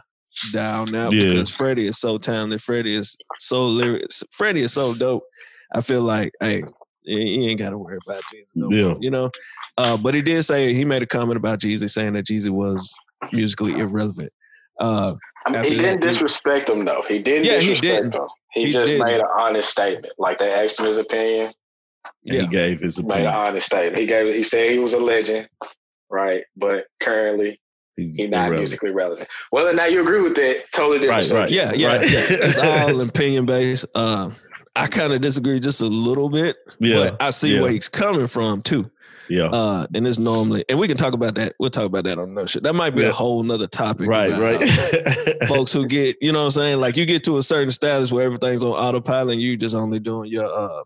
down 0.53 0.95
out 0.95 1.13
Yeah. 1.13 1.29
because 1.29 1.51
Freddie 1.51 1.87
is 1.87 1.99
so 1.99 2.19
talented. 2.19 2.63
Freddie 2.63 2.95
is 2.95 3.17
so 3.39 3.67
lyric. 3.67 4.07
Freddie 4.33 4.63
is 4.63 4.73
so 4.73 4.95
dope. 4.95 5.25
I 5.75 5.81
feel 5.83 6.03
like, 6.03 6.33
hey, 6.41 6.63
you 7.05 7.19
you 7.19 7.49
ain't 7.51 7.59
got 7.61 7.71
to 7.71 7.79
worry 7.79 7.99
about 8.07 8.23
Jeezy. 8.33 8.45
No 8.55 8.71
Yeah. 8.71 8.89
more, 8.89 8.99
you 9.01 9.11
know. 9.11 9.31
Uh, 9.79 9.97
but 9.97 10.15
he 10.15 10.21
did 10.23 10.43
say 10.43 10.73
he 10.75 10.85
made 10.85 11.03
a 11.03 11.07
comment 11.07 11.37
about 11.37 11.61
Jeezy, 11.61 11.89
saying 11.89 12.15
that 12.15 12.27
Jeezy 12.27 12.51
was 12.51 12.93
musically 13.33 13.79
irrelevant. 13.79 14.33
Uh, 14.81 15.15
I 15.47 15.51
mean, 15.53 15.65
he 15.65 15.71
didn't 15.71 16.01
that, 16.01 16.05
he- 16.05 16.09
disrespect 16.11 16.69
him 16.69 16.85
though. 16.85 17.05
He 17.09 17.19
didn't 17.21 17.45
Yeah, 17.47 17.61
he 17.61 17.69
disrespect 17.75 18.03
didn't. 18.05 18.15
him. 18.15 18.29
He, 18.53 18.67
He 18.67 18.73
just 18.73 18.87
didn't. 18.91 19.07
made 19.07 19.21
an 19.21 19.27
honest 19.39 19.71
statement. 19.71 20.13
Like 20.19 20.39
they 20.39 20.51
asked 20.53 20.79
him 20.81 20.87
his 20.87 20.99
opinion. 20.99 21.53
And 22.27 22.35
yeah, 22.35 22.41
He 22.43 22.47
gave 22.49 22.81
his 22.81 22.97
He 22.97 23.03
made 23.03 23.21
an 23.21 23.27
opinion. 23.27 23.35
honest 23.49 23.67
statement. 23.67 23.99
He 23.99 24.07
gave 24.07 24.35
he 24.35 24.43
said 24.43 24.71
he 24.71 24.79
was 24.79 24.95
a 24.95 24.99
legend, 24.99 25.49
right? 26.11 26.45
But 26.57 26.87
currently 27.01 27.61
He's 27.97 28.17
he's 28.17 28.31
not 28.31 28.39
irrelevant. 28.49 28.61
musically 28.61 28.91
relevant. 28.91 29.29
Whether 29.51 29.71
or 29.71 29.75
not 29.75 29.93
you 29.93 30.01
agree 30.01 30.23
with 30.23 30.35
that, 30.37 30.65
totally 30.75 30.99
different. 31.01 31.31
Right, 31.31 31.39
right. 31.41 31.51
yeah, 31.51 31.73
yeah, 31.75 31.87
Right. 31.97 32.11
yeah. 32.11 32.21
It's 32.31 32.59
all 32.59 33.01
opinion 33.01 33.45
based. 33.47 33.85
Um, 33.95 34.37
I 34.75 34.87
kind 34.87 35.13
of 35.13 35.21
disagree 35.21 35.61
just 35.61 35.83
a 35.83 35.87
little 35.87 36.31
bit, 36.31 36.57
Yeah, 36.81 36.95
but 37.11 37.23
I 37.23 37.31
see 37.31 37.55
yeah. 37.57 37.61
where 37.61 37.71
he's 37.71 37.91
coming 37.91 38.27
from 38.29 38.63
too. 38.63 38.91
yeah. 39.29 39.45
Uh, 39.45 39.87
and 39.95 40.07
it's 40.07 40.19
normally, 40.19 40.65
and 40.71 40.79
we 40.79 40.89
can 40.89 40.97
talk 40.97 41.13
about 41.13 41.35
that. 41.35 41.55
We'll 41.61 41.69
talk 41.69 41.85
about 41.85 42.05
that 42.05 42.19
on 42.19 42.31
another 42.31 42.47
shit. 42.49 42.63
That 42.63 42.73
might 42.75 42.97
be 42.97 43.03
Yeah. 43.03 43.09
a 43.09 43.13
whole 43.13 43.43
nother 43.43 43.67
topic. 43.67 44.09
right, 44.09 44.31
about, 44.31 44.41
right. 44.41 45.43
uh, 45.43 45.47
folks 45.47 45.75
who 45.75 45.87
get, 45.87 46.17
you 46.23 46.33
know 46.33 46.39
what 46.39 46.45
I'm 46.47 46.51
saying? 46.53 46.81
Like 46.81 46.97
you 46.97 47.05
get 47.05 47.23
to 47.25 47.37
a 47.37 47.43
certain 47.43 47.71
status 47.71 48.11
where 48.11 48.25
everything's 48.25 48.65
on 48.65 48.73
autopilot 48.73 49.35
and 49.35 49.43
you 49.43 49.59
just 49.59 49.75
only 49.77 49.99
doing 49.99 50.31
your 50.33 50.47
uh 50.47 50.83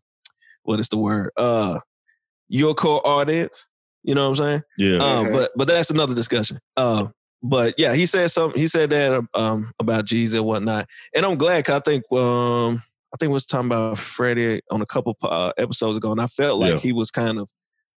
what 0.66 0.80
is 0.80 0.88
the 0.88 0.98
word? 0.98 1.30
Uh 1.36 1.78
your 2.48 2.74
core 2.74 3.04
audience. 3.06 3.68
You 4.04 4.14
know 4.14 4.30
what 4.30 4.38
I'm 4.40 4.44
saying? 4.44 4.62
yeah, 4.78 4.96
Um, 4.98 5.26
Mhm. 5.26 5.32
but 5.32 5.50
but 5.56 5.66
that's 5.68 5.90
another 5.90 6.14
discussion. 6.14 6.60
Uh, 6.76 7.08
but 7.42 7.74
yeah, 7.78 7.94
he 7.94 8.06
said 8.06 8.30
something. 8.30 8.58
He 8.60 8.66
said 8.68 8.90
that 8.90 9.24
um 9.34 9.72
about 9.80 10.04
Jeezy 10.06 10.36
and 10.36 10.44
whatnot, 10.46 10.86
and 11.14 11.26
I'm 11.26 11.36
glad. 11.36 11.64
'cause 11.64 11.74
I 11.76 11.80
think 11.80 12.04
um 12.12 12.82
I 13.12 13.16
think 13.18 13.30
we 13.30 13.34
was 13.34 13.46
talking 13.46 13.66
about 13.66 13.98
Freddie 13.98 14.60
on 14.70 14.82
a 14.82 14.86
couple 14.86 15.16
uh, 15.22 15.52
episodes 15.58 15.96
ago, 15.96 16.12
and 16.12 16.20
I 16.20 16.26
felt 16.26 16.60
like 16.60 16.72
Yeah. 16.72 16.78
he 16.78 16.92
was 16.92 17.10
kind 17.10 17.38
of 17.38 17.50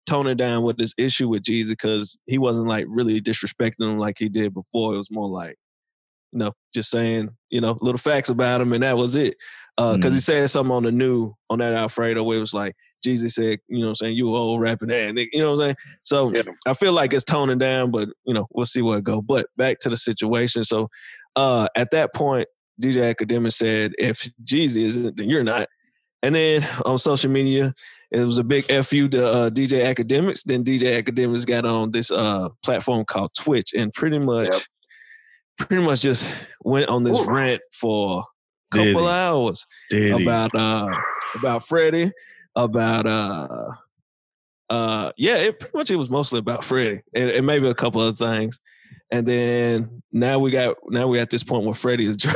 toning 0.06 0.36
down 0.36 0.62
with 0.62 0.76
this 0.78 0.94
issue 0.98 1.28
with 1.28 1.42
Jeezy 1.42 1.70
because 1.70 2.18
he 2.26 2.38
wasn't 2.38 2.68
like 2.68 2.86
really 2.88 3.20
disrespecting 3.20 3.80
him 3.88 3.98
like 3.98 4.16
he 4.18 4.28
did 4.28 4.54
before. 4.54 4.94
It 4.94 4.98
was 4.98 5.10
more 5.10 5.28
like 5.28 5.56
you 6.32 6.38
know 6.38 6.52
just 6.74 6.90
saying 6.90 7.30
you 7.50 7.60
know 7.60 7.76
little 7.80 7.98
facts 7.98 8.30
about 8.30 8.60
him, 8.60 8.72
and 8.72 8.82
that 8.82 8.96
was 8.96 9.14
it. 9.14 9.36
Because 9.96 10.14
he 10.14 10.20
said 10.20 10.48
something 10.50 10.72
on 10.74 10.82
the 10.82 10.92
new 10.92 11.34
on 11.48 11.58
that 11.60 11.72
Alfredo 11.74 12.22
where 12.22 12.36
it 12.36 12.40
was 12.40 12.54
like 12.54 12.74
Jeezy 13.06 13.30
said, 13.30 13.58
you 13.68 13.78
know, 13.78 13.86
what 13.86 13.88
I'm 13.90 13.94
saying 13.96 14.16
you 14.16 14.34
old 14.36 14.60
rapping 14.60 14.90
ass, 14.90 15.12
nigga," 15.12 15.28
you 15.32 15.40
know 15.40 15.52
what 15.52 15.60
I'm 15.60 15.66
saying. 15.66 15.76
So 16.02 16.32
Yeah. 16.32 16.42
I 16.66 16.74
feel 16.74 16.92
like 16.92 17.12
it's 17.14 17.24
toning 17.24 17.58
down, 17.58 17.90
but 17.90 18.08
you 18.24 18.34
know, 18.34 18.46
we'll 18.52 18.66
see 18.66 18.82
where 18.82 18.98
it 18.98 19.04
go. 19.04 19.22
But 19.22 19.46
back 19.56 19.78
to 19.80 19.88
the 19.88 19.96
situation. 19.96 20.64
So 20.64 20.88
uh 21.36 21.66
at 21.76 21.90
that 21.92 22.12
point, 22.14 22.46
DJ 22.82 23.08
Academic 23.08 23.52
said, 23.52 23.92
if 23.98 24.28
Jeezy 24.44 24.82
isn't, 24.84 25.16
then 25.16 25.28
you're 25.30 25.44
not. 25.44 25.68
And 26.22 26.34
then 26.34 26.66
on 26.84 26.98
social 26.98 27.30
media, 27.30 27.72
it 28.10 28.20
was 28.24 28.38
a 28.38 28.44
big 28.44 28.64
FU 28.84 29.08
to 29.08 29.26
uh, 29.26 29.50
DJ 29.50 29.84
Akademiks. 29.94 30.42
Then 30.44 30.64
DJ 30.64 31.00
Akademiks 31.02 31.46
got 31.46 31.64
on 31.64 31.92
this 31.92 32.10
uh 32.10 32.48
platform 32.62 33.04
called 33.06 33.30
Twitch 33.38 33.72
and 33.72 33.92
pretty 33.94 34.18
much 34.18 34.48
Yep. 34.48 34.60
pretty 35.58 35.82
much 35.84 36.00
just 36.02 36.34
went 36.64 36.88
on 36.90 37.04
this 37.04 37.26
Ooh. 37.26 37.30
rant 37.32 37.62
for 37.72 38.24
couple 38.70 39.06
he? 39.06 39.08
hours 39.08 39.66
Did 39.90 40.16
he? 40.18 40.22
about 40.24 40.54
uh 40.54 40.88
about 41.36 41.66
Freddie, 41.66 42.10
about 42.56 43.06
uh 43.06 43.48
uh 44.68 45.12
yeah, 45.16 45.36
it 45.38 45.58
pretty 45.60 45.76
much 45.76 45.90
it 45.90 45.96
was 45.96 46.10
mostly 46.10 46.38
about 46.38 46.62
Freddie 46.64 47.02
and, 47.14 47.30
and 47.30 47.46
maybe 47.46 47.68
a 47.68 47.74
couple 47.74 48.00
other 48.00 48.16
things. 48.16 48.60
And 49.12 49.26
then 49.26 50.02
now 50.12 50.38
we 50.38 50.52
got 50.52 50.76
now 50.88 51.08
we're 51.08 51.20
at 51.20 51.30
this 51.30 51.42
point 51.42 51.64
where 51.64 51.74
Freddie 51.74 52.06
is 52.06 52.16
dro- 52.16 52.32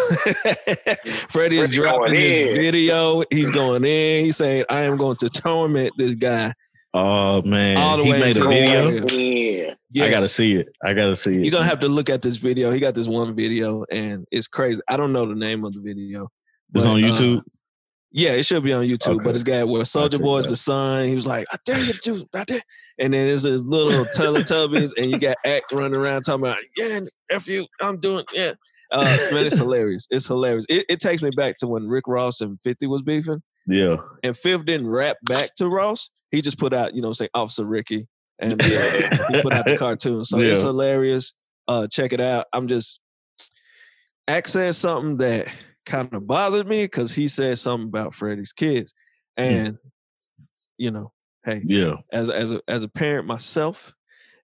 Freddie 1.29 1.59
is 1.59 1.69
dropping 1.71 2.15
his 2.15 2.37
in. 2.37 2.55
video. 2.57 3.23
He's 3.31 3.51
going 3.53 3.85
in. 3.85 4.25
He's 4.25 4.37
saying, 4.37 4.65
I 4.69 4.81
am 4.83 4.97
going 4.97 5.17
to 5.19 5.29
torment 5.29 5.93
this 5.97 6.17
guy. 6.17 6.53
Oh 6.97 7.43
man, 7.43 7.77
All 7.77 7.97
the 7.97 8.05
he 8.05 8.13
way 8.13 8.21
made 8.21 8.37
a 8.37 8.49
video. 8.49 9.75
Yeah. 9.91 10.05
I 10.05 10.11
gotta 10.11 10.29
see 10.29 10.55
it. 10.55 10.69
I 10.85 10.93
gotta 10.93 11.17
see 11.17 11.35
it. 11.35 11.41
You're 11.43 11.51
gonna 11.51 11.65
have 11.65 11.81
to 11.81 11.89
look 11.89 12.09
at 12.09 12.23
this 12.23 12.37
video. 12.37 12.71
He 12.71 12.79
got 12.79 12.95
this 12.95 13.09
one 13.09 13.35
video 13.35 13.85
and 13.91 14.25
it's 14.31 14.47
crazy. 14.47 14.81
I 14.89 14.97
don't 14.97 15.13
know 15.13 15.27
the 15.27 15.35
name 15.35 15.65
of 15.65 15.73
the 15.73 15.81
video. 15.81 16.29
it's 16.73 16.85
but, 16.85 16.91
on 16.91 17.03
uh, 17.03 17.07
YouTube. 17.09 17.43
Yeah, 18.17 18.31
it 18.31 18.45
should 18.45 18.63
be 18.63 18.73
on 18.73 18.85
YouTube, 18.85 19.17
Okay. 19.17 19.25
but 19.25 19.33
this 19.33 19.43
guy 19.43 19.61
got 19.61 19.69
where 19.69 19.85
Soldier 19.85 20.19
check 20.19 20.25
Boy's 20.25 20.49
the 20.49 20.55
son. 20.55 21.09
He 21.09 21.15
was 21.15 21.27
like, 21.27 21.47
I 21.53 21.57
dare 21.65 21.81
you 21.81 21.95
to 21.95 22.01
do 22.01 22.29
I 22.33 22.45
dare. 22.45 22.61
And 23.01 23.13
then 23.13 23.27
there's 23.27 23.43
this 23.43 23.65
little 23.65 24.05
Teletubbies, 24.17 24.93
and 24.97 25.11
you 25.11 25.19
got 25.19 25.37
Act 25.45 25.73
running 25.73 25.97
around 25.97 26.23
talking 26.23 26.45
about, 26.47 26.59
yeah, 26.77 27.01
F 27.29 27.49
you, 27.49 27.67
I'm 27.81 27.99
doing, 27.99 28.25
yeah. 28.33 28.53
Uh, 28.93 29.03
man, 29.33 29.47
it's 29.47 29.59
hilarious. 29.59 30.07
It's 30.13 30.29
hilarious. 30.29 30.65
It, 30.69 30.87
it 30.89 31.01
takes 31.01 31.23
me 31.23 31.31
back 31.31 31.57
to 31.57 31.67
when 31.67 31.89
Rick 31.89 32.05
Ross 32.07 32.41
and 32.41 32.63
50 32.63 32.87
was 32.87 33.03
beefing, 33.03 33.43
Yeah. 33.67 33.97
and 34.23 34.37
Fifth 34.37 34.65
didn't 34.67 34.89
rap 34.89 35.17
back 35.25 35.55
to 35.57 35.69
Ross. 35.69 36.11
He 36.31 36.43
just 36.43 36.59
put 36.59 36.73
out, 36.75 36.95
you 36.95 37.01
know, 37.03 37.13
say 37.13 37.29
Officer 37.35 37.65
Ricky, 37.65 38.07
and 38.39 38.61
uh, 38.61 38.65
he 39.31 39.43
put 39.43 39.53
out 39.53 39.65
the 39.65 39.77
cartoon. 39.79 40.25
So 40.25 40.39
it's 40.39 40.61
hilarious. 40.63 41.35
Uh, 41.67 41.87
check 41.87 42.13
it 42.13 42.21
out. 42.21 42.47
I'm 42.53 42.69
just 42.69 43.01
said 44.47 44.75
something 44.75 45.19
that 45.19 45.49
kind 45.87 46.13
of 46.15 46.27
bothered 46.27 46.67
me 46.67 46.85
because 46.85 47.15
he 47.15 47.29
said 47.29 47.59
something 47.59 47.89
about 47.89 48.15
Freddie's 48.15 48.53
kids, 48.53 48.95
and 49.37 49.79
you 50.77 50.91
know, 50.91 51.13
hey, 51.45 51.63
Yeah. 51.65 51.95
as 52.13 52.31
as 52.31 52.53
a 52.53 52.61
as 52.69 52.83
a 52.83 52.89
parent 52.89 53.27
myself, 53.27 53.95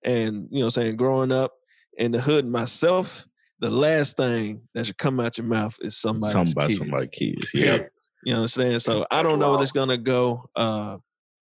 and 0.04 0.48
you 0.50 0.62
know, 0.62 0.68
saying 0.68 0.96
growing 0.96 1.32
up 1.32 1.52
in 1.98 2.12
the 2.12 2.20
hood 2.20 2.46
myself, 2.46 3.26
the 3.58 3.70
last 3.70 4.16
thing 4.16 4.62
that 4.74 4.86
should 4.86 4.98
come 4.98 5.20
out 5.20 5.36
your 5.38 5.46
mouth 5.46 5.76
is 5.82 5.96
somebody's 5.96 6.52
about 6.52 6.68
kids. 6.68 6.78
somebody 6.78 7.08
kids. 7.08 7.50
Yeah. 7.54 7.84
Period. 8.24 8.34
You 8.34 8.34
understand? 8.36 8.82
So 8.82 9.06
I 9.10 9.16
That's 9.18 9.30
don't 9.30 9.38
know 9.40 9.52
where 9.52 9.62
it's 9.62 9.72
gonna 9.72 9.98
go. 9.98 10.48
Uh, 10.56 10.98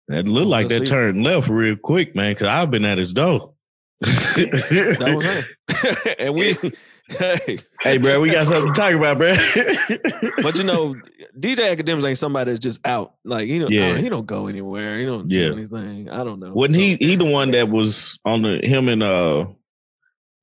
It 0.10 0.28
looked 0.28 0.48
like 0.48 0.70
We'll 0.70 0.80
that 0.80 0.88
see. 0.88 0.92
turned 0.94 1.24
left 1.24 1.50
real 1.50 1.76
quick, 1.76 2.16
man, 2.16 2.32
because 2.34 2.48
I've 2.48 2.72
been 2.72 2.86
at 2.86 2.98
his 2.98 3.14
door. 3.14 3.54
that 4.02 5.14
was 5.16 5.26
him, 5.26 6.16
and 6.20 6.36
we. 6.36 6.54
Hey, 7.10 7.58
hey, 7.82 7.98
bro, 8.00 8.20
we 8.20 8.30
got 8.30 8.48
something 8.48 8.74
to 8.74 8.78
talk 8.78 8.92
about, 8.94 9.18
bro. 9.18 9.34
but 10.44 10.58
you 10.58 10.66
know, 10.66 10.94
DJ 11.40 11.74
Akademiks 11.74 12.04
ain't 12.06 12.18
somebody 12.18 12.52
that's 12.52 12.62
just 12.62 12.86
out. 12.86 13.14
Like 13.24 13.48
he 13.48 13.60
don't, 13.60 13.72
Yeah. 13.72 13.98
he 13.98 14.10
don't 14.10 14.26
go 14.26 14.48
anywhere. 14.48 15.00
He 15.00 15.06
don't 15.06 15.32
Yeah. 15.32 15.46
do 15.48 15.54
anything. 15.54 16.10
I 16.10 16.26
don't 16.26 16.42
know. 16.42 16.52
Wasn't 16.52 16.76
So- 16.76 16.82
he 16.82 16.98
he 17.00 17.16
the 17.16 17.24
one 17.24 17.52
that 17.52 17.70
was 17.70 18.20
on 18.26 18.42
the 18.42 18.60
him 18.62 18.90
and 18.90 19.02
uh 19.04 19.46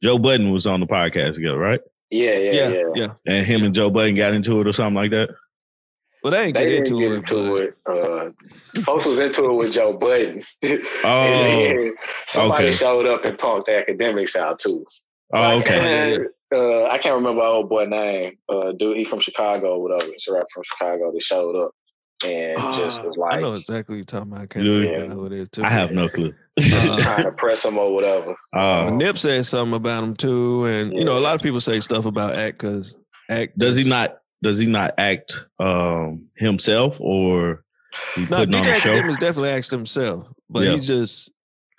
Joe 0.02 0.16
Budden 0.16 0.52
was 0.52 0.66
on 0.66 0.80
the 0.80 0.86
podcast 0.86 1.34
together, 1.34 1.58
right? 1.58 1.80
Yeah, 2.10 2.32
yeah, 2.38 2.52
Yeah, 2.52 2.68
yeah. 2.68 2.82
yeah. 2.94 3.08
And 3.26 3.46
him 3.46 3.62
and 3.64 3.74
Joe 3.74 3.90
Budden 3.90 4.14
got 4.16 4.32
into 4.32 4.58
it 4.62 4.66
or 4.66 4.72
something 4.72 4.94
like 4.94 5.10
that. 5.10 5.28
But 6.24 6.30
they 6.30 6.44
ain't 6.46 6.54
They 6.54 6.64
get 6.64 6.86
didn't 6.86 6.86
into 6.88 7.00
get 7.00 7.12
it. 7.12 7.14
into 7.16 7.74
but- 7.86 7.94
it. 7.94 8.34
Uh, 8.76 8.80
folks 8.82 9.04
was 9.04 9.20
into 9.20 9.44
it 9.44 9.52
with 9.52 9.72
Joe 9.72 9.92
Budden. 9.92 10.42
Oh, 11.04 11.06
And 11.06 11.98
somebody 12.26 12.68
okay. 12.68 12.74
showed 12.76 13.06
up 13.06 13.24
and 13.26 13.36
punked 13.38 13.66
the 13.66 13.84
Akademiks 13.86 14.34
out 14.34 14.58
too. 14.58 14.84
oh, 15.34 15.58
okay. 15.60 16.14
and, 16.16 16.26
uh, 16.54 16.84
I 16.86 16.96
can't 16.98 17.14
remember 17.16 17.42
old 17.42 17.68
boy 17.68 17.84
name. 17.84 18.38
Uh, 18.48 18.72
dude, 18.72 18.96
he 18.96 19.04
from 19.04 19.20
Chicago 19.20 19.74
or 19.76 19.82
whatever. 19.82 20.10
He's 20.10 20.26
a 20.28 20.32
rapper 20.32 20.46
from 20.54 20.62
Chicago 20.64 21.12
They 21.12 21.18
showed 21.20 21.56
up. 21.62 21.72
and 22.26 22.58
just 22.58 23.04
was 23.04 23.16
like, 23.18 23.34
I 23.34 23.40
know 23.40 23.52
exactly 23.52 23.94
what 23.94 23.96
you're 23.98 24.04
talking 24.06 24.32
about. 24.32 24.42
I 24.44 24.46
can't 24.46 24.64
Yeah. 24.64 24.72
remember 24.78 25.14
who 25.16 25.26
it 25.26 25.32
is 25.32 25.48
too. 25.50 25.62
I 25.62 25.68
have 25.70 25.90
no 25.92 26.08
clue. 26.08 26.32
Uh, 26.58 26.96
trying 27.00 27.24
to 27.24 27.32
press 27.32 27.64
him 27.66 27.76
or 27.76 27.92
whatever. 27.92 28.34
Uh, 28.54 28.90
Nip 28.94 29.18
said 29.18 29.44
something 29.44 29.74
about 29.74 30.04
him 30.04 30.14
too, 30.16 30.64
and 30.66 30.94
you 30.94 31.04
know 31.04 31.18
a 31.18 31.20
lot 31.20 31.34
of 31.34 31.42
people 31.42 31.60
say 31.60 31.80
stuff 31.80 32.06
about 32.06 32.34
Act 32.36 32.58
because 32.58 32.94
Act 33.28 33.58
does 33.58 33.76
he 33.76 33.86
not? 33.86 34.18
Does 34.44 34.58
he 34.58 34.66
not 34.66 34.94
act 34.98 35.46
um, 35.58 36.26
himself, 36.36 37.00
or 37.00 37.64
he 38.14 38.26
No, 38.26 38.36
putting 38.38 38.54
on 38.54 38.62
DJ 38.62 38.64
the 38.66 38.74
show? 38.74 38.90
Academics 38.92 39.18
definitely 39.18 39.50
asked 39.50 39.70
himself, 39.70 40.28
but 40.50 40.64
Yeah. 40.64 40.72
he's 40.72 40.86
just 40.86 41.32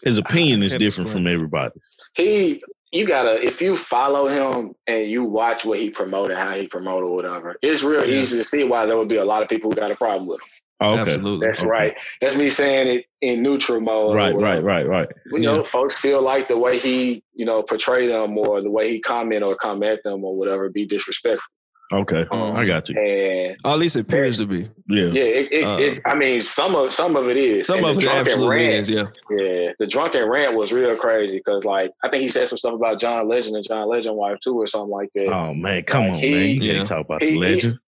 His 0.03 0.17
opinion 0.17 0.61
is 0.63 0.75
different 0.75 1.09
from 1.11 1.25
everybody. 1.27 1.71
He, 2.15 2.61
you 2.91 3.05
gotta, 3.07 3.43
if 3.43 3.61
you 3.61 3.75
follow 3.75 4.27
him 4.27 4.73
and 4.87 5.09
you 5.09 5.23
watch 5.23 5.63
what 5.65 5.79
he 5.79 5.89
promoted, 5.89 6.37
how 6.37 6.53
he 6.55 6.67
promoted, 6.67 7.09
whatever, 7.09 7.55
it's 7.61 7.83
real 7.83 8.07
Yeah. 8.07 8.21
easy 8.21 8.37
to 8.37 8.43
see 8.43 8.63
why 8.63 8.85
there 8.85 8.97
would 8.97 9.09
be 9.09 9.17
a 9.17 9.25
lot 9.25 9.41
of 9.43 9.49
people 9.49 9.69
who 9.71 9.75
got 9.75 9.91
a 9.91 9.95
problem 9.95 10.27
with 10.27 10.41
him. 10.41 10.47
Oh, 10.81 10.91
okay. 10.93 11.01
absolutely. 11.13 11.47
That's 11.47 11.61
Okay. 11.61 11.69
right. 11.69 11.97
That's 12.19 12.35
me 12.35 12.49
saying 12.49 12.87
it 12.87 13.05
in 13.21 13.41
neutral 13.41 13.79
mode. 13.79 14.13
Right, 14.15 14.35
right, 14.35 14.61
right, 14.63 14.85
right. 14.87 15.07
You 15.31 15.39
know, 15.39 15.63
folks 15.63 15.97
feel 15.97 16.21
like 16.21 16.47
the 16.49 16.57
way 16.57 16.77
he, 16.77 17.23
you 17.33 17.45
know, 17.45 17.63
portray 17.63 18.07
them 18.07 18.37
or 18.37 18.61
the 18.61 18.69
way 18.71 18.89
he 18.89 18.99
comment 18.99 19.43
or 19.43 19.55
come 19.55 19.83
at 19.83 20.03
them 20.03 20.23
or 20.25 20.37
whatever 20.37 20.69
be 20.69 20.85
disrespectful. 20.85 21.49
Okay, 21.93 22.25
Um, 22.31 22.55
I 22.55 22.65
got 22.65 22.89
you. 22.89 22.97
And 22.99 23.55
Or 23.63 23.73
at 23.73 23.77
least 23.77 23.95
it 23.95 24.01
appears 24.01 24.39
to 24.39 24.47
be. 24.47 24.61
Yeah, 24.89 25.05
yeah, 25.05 25.23
it, 25.23 25.51
it, 25.51 25.63
Uh, 25.63 25.77
it 25.77 26.01
I 26.05 26.15
mean, 26.15 26.41
some 26.41 26.75
of 26.75 26.91
some 26.91 27.15
of 27.15 27.29
it 27.29 27.37
is. 27.37 27.67
Some 27.67 27.77
And 27.77 27.85
of 27.85 28.03
it 28.03 28.05
absolutely 28.09 28.55
rant, 28.57 28.73
is. 28.73 28.89
Yeah, 28.89 29.05
Yeah, 29.29 29.71
the 29.77 29.85
drunken 29.85 30.27
rant 30.27 30.55
was 30.55 30.73
real 30.73 30.95
crazy 30.95 31.37
because, 31.37 31.63
like, 31.63 31.91
I 32.03 32.09
think 32.09 32.23
he 32.23 32.27
said 32.29 32.47
some 32.47 32.57
stuff 32.57 32.73
about 32.73 32.99
John 32.99 33.27
Legend 33.27 33.55
and 33.55 33.65
John 33.67 33.87
Legend 33.87 34.15
wife 34.15 34.37
too, 34.43 34.55
or 34.59 34.65
something 34.65 34.89
like 34.89 35.09
that. 35.13 35.27
Oh 35.27 35.53
man, 35.53 35.83
come 35.83 36.09
on, 36.09 36.15
He- 36.15 36.31
man! 36.31 36.41
You 36.49 36.61
Yeah. 36.61 36.73
can't 36.73 36.87
talk 36.87 37.05
about 37.05 37.21
He- 37.21 37.27
the 37.29 37.33
he- 37.33 37.39
legend. 37.39 37.79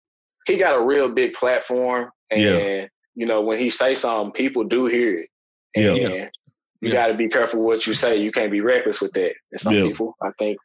He 0.46 0.56
got 0.56 0.76
a 0.76 0.80
real 0.80 1.08
big 1.08 1.32
platform, 1.34 2.10
and 2.30 2.40
Yeah. 2.40 2.86
you 3.16 3.26
know 3.26 3.40
when 3.42 3.58
he 3.58 3.68
say 3.68 3.94
something, 3.94 4.30
people 4.32 4.62
do 4.62 4.86
hear 4.86 5.18
it. 5.18 5.28
And 5.74 5.84
Yeah. 5.84 5.94
Yeah. 6.08 6.28
you 6.80 6.88
Yeah. 6.90 6.92
got 6.92 7.06
to 7.08 7.14
be 7.14 7.28
careful 7.28 7.64
what 7.64 7.84
you 7.86 7.94
say. 7.94 8.16
You 8.16 8.30
can't 8.30 8.52
be 8.52 8.60
reckless 8.60 9.00
with 9.00 9.12
that. 9.14 9.32
And 9.50 9.60
some 9.60 9.74
Yeah. 9.74 9.82
people, 9.88 10.16
I 10.22 10.30
think, 10.38 10.58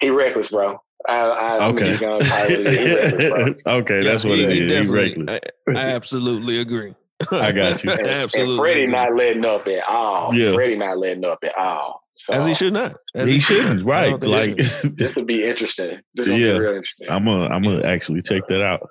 he 0.00 0.10
reckless, 0.10 0.50
bro. 0.50 0.78
I, 1.06 1.16
I, 1.18 1.66
Okay. 1.68 1.96
gonna 1.96 1.98
call 1.98 2.20
it. 2.20 2.68
He 2.78 2.94
reckless, 2.94 3.28
bro. 3.64 3.74
okay, 3.78 4.02
that's 4.02 4.24
Yeah, 4.24 4.30
what 4.30 4.38
he, 4.38 4.44
it 4.44 4.50
he 4.50 4.54
is. 4.54 4.60
He 4.60 4.66
definitely. 4.68 5.24
reckless. 5.26 5.40
I, 5.68 5.72
I 5.78 5.90
absolutely 5.94 6.60
agree. 6.60 6.94
I 7.32 7.52
got 7.52 7.82
you. 7.84 7.90
And, 7.98 8.06
absolutely. 8.08 8.54
and 8.54 8.60
Freddie 8.60 8.86
not 8.86 9.14
letting 9.16 9.44
up 9.44 9.66
at 9.68 9.88
all. 9.88 10.34
Yeah. 10.34 10.52
Freddie 10.52 10.76
not 10.76 10.98
letting 10.98 11.24
up 11.24 11.38
at 11.44 11.56
all. 11.56 12.02
So 12.14 12.34
as 12.34 12.44
he 12.46 12.54
should 12.54 12.72
not. 12.72 12.96
As 13.14 13.30
he 13.30 13.38
should 13.38 13.56
shouldn't, 13.58 13.80
not. 13.80 13.86
Right? 13.86 14.10
don't 14.10 14.20
think 14.20 14.32
he 14.32 14.38
Like, 14.54 14.96
this 14.96 15.16
would 15.16 15.26
be 15.26 15.44
interesting. 15.44 16.00
This 16.14 16.26
Yeah. 16.26 16.36
be 16.36 16.58
real 16.58 16.70
interesting. 16.74 17.06
I'm 17.10 17.24
gonna, 17.24 17.46
I'm 17.46 17.62
gonna 17.62 17.86
actually 17.86 18.22
check 18.22 18.42
that 18.48 18.62
out. 18.62 18.88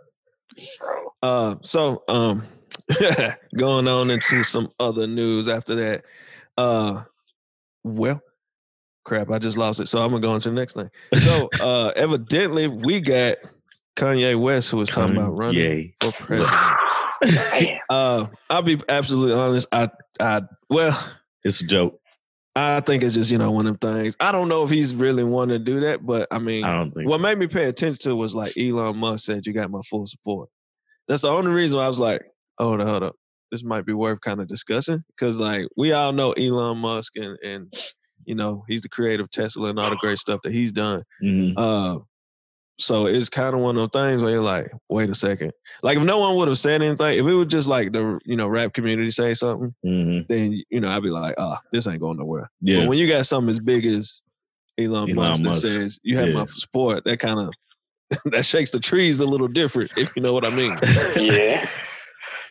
Uh, 1.22 1.56
so 1.62 2.04
um, 2.08 2.44
going 3.58 3.88
on 3.88 4.10
into 4.12 4.44
some 4.44 4.72
other 4.80 5.08
news 5.08 5.48
after 5.50 5.76
that. 5.76 6.04
Uh, 6.58 7.04
well, 7.84 8.22
crap, 9.08 9.32
I 9.32 9.40
just 9.40 9.58
lost 9.58 9.80
it. 9.80 9.88
So 9.88 10.04
I'm 10.04 10.10
gonna 10.10 10.22
go 10.22 10.36
into 10.36 10.50
the 10.50 10.56
next 10.56 10.74
thing. 10.74 10.90
So 11.16 11.50
uh, 11.62 11.92
evidently 11.96 12.68
we 12.68 13.00
got 13.00 13.38
Kanye 13.96 14.40
West 14.40 14.70
who 14.70 14.78
was 14.78 14.90
talking 14.90 15.16
about 15.16 15.36
running 15.36 15.94
for 16.02 16.12
president. 16.12 16.62
Uh, 17.90 18.28
I'll 18.48 18.62
be 18.62 18.80
absolutely 18.88 19.34
honest. 19.34 19.68
I, 19.72 19.90
I, 20.20 20.44
well, 20.70 21.16
It's 21.44 21.62
a 21.62 21.66
joke. 21.66 22.00
I 22.56 22.80
think 22.82 23.02
it's 23.02 23.16
just 23.16 23.32
you 23.32 23.40
know 23.40 23.50
one 23.50 23.66
of 23.66 23.80
them 23.80 23.96
things. 23.96 24.16
I 24.20 24.32
don't 24.32 24.50
know 24.50 24.64
if 24.64 24.70
he's 24.70 24.94
really 24.94 25.24
wanting 25.24 25.58
to 25.58 25.64
do 25.64 25.80
that, 25.80 26.06
but 26.06 26.28
I 26.30 26.38
mean, 26.38 26.64
I 26.64 26.76
don't 26.76 26.92
think. 26.92 27.10
what 27.10 27.18
so. 27.18 27.24
made 27.24 27.40
me 27.40 27.48
pay 27.48 27.66
attention 27.66 28.02
to 28.04 28.16
was 28.16 28.36
like 28.36 28.56
Elon 28.56 28.98
Musk 28.98 29.26
said, 29.26 29.48
"You 29.48 29.54
got 29.54 29.72
my 29.72 29.80
full 29.90 30.06
support." 30.06 30.50
That's 31.08 31.24
the 31.24 31.30
only 31.30 31.52
reason 31.52 31.80
why 31.80 31.86
I 31.86 31.88
was 31.88 32.00
like, 32.00 32.22
"Hold 32.60 32.82
up, 32.82 32.88
hold 32.88 33.04
up, 33.04 33.16
this 33.52 33.64
might 33.64 33.86
be 33.88 33.94
worth 33.94 34.22
kind 34.22 34.40
of 34.40 34.48
discussing," 34.48 35.04
because 35.10 35.40
like 35.40 35.68
we 35.76 35.94
all 35.94 36.14
know 36.14 36.34
Elon 36.34 36.78
Musk 36.78 37.14
and 37.16 37.38
and 37.44 37.74
you 38.28 38.36
know 38.36 38.64
he's 38.68 38.84
the 38.84 38.90
creator 38.90 39.24
of 39.24 39.32
Tesla 39.32 39.70
and 39.70 39.80
all 39.80 39.90
the 39.90 39.96
great 39.98 40.20
stuff 40.20 40.42
that 40.44 40.54
he's 40.54 40.72
done. 40.72 41.02
Mhm. 41.24 41.54
Uh, 41.58 42.00
so 42.80 43.08
it's 43.08 43.28
kind 43.30 43.56
of 43.56 43.62
one 43.62 43.76
of 43.76 43.90
those 43.92 44.02
things 44.04 44.22
where 44.22 44.34
you're 44.34 44.42
like, 44.44 44.72
"Wait 44.88 45.10
a 45.10 45.16
second. 45.16 45.52
Like 45.82 45.98
if 45.98 46.04
no 46.04 46.20
one 46.20 46.36
would 46.36 46.48
have 46.48 46.60
said 46.60 46.84
anything, 46.84 47.18
if 47.18 47.26
it 47.26 47.34
was 47.34 47.48
just 47.48 47.68
like 47.68 47.92
the 47.92 48.20
you 48.26 48.36
know 48.36 48.48
rap 48.48 48.74
community 48.74 49.10
say 49.10 49.34
something, 49.34 49.74
Mhm. 49.84 50.28
then 50.28 50.62
you 50.70 50.80
know 50.80 50.90
I'd 50.90 51.02
be 51.02 51.10
like, 51.10 51.34
"Ah, 51.40 51.60
this 51.72 51.88
ain't 51.88 52.00
going 52.02 52.18
nowhere." 52.20 52.52
Yeah. 52.62 52.82
But 52.82 52.90
when 52.90 52.98
you 53.00 53.08
got 53.08 53.26
something 53.26 53.50
as 53.50 53.60
big 53.60 53.86
as 53.88 54.22
Elon, 54.78 55.10
Elon 55.10 55.16
Musk 55.16 55.44
that 55.44 55.54
says 55.56 56.00
you 56.04 56.18
have 56.18 56.28
Yeah. 56.28 56.34
my 56.36 56.46
support, 56.46 57.04
that 57.06 57.18
kind 57.18 57.40
of 57.40 57.52
that 58.32 58.46
shakes 58.46 58.70
the 58.72 58.80
trees 58.80 59.20
a 59.22 59.26
little 59.26 59.48
different, 59.48 59.92
if 59.98 60.16
you 60.16 60.22
know 60.22 60.34
what 60.34 60.46
I 60.46 60.52
mean. 60.56 60.72
yeah, 61.18 61.68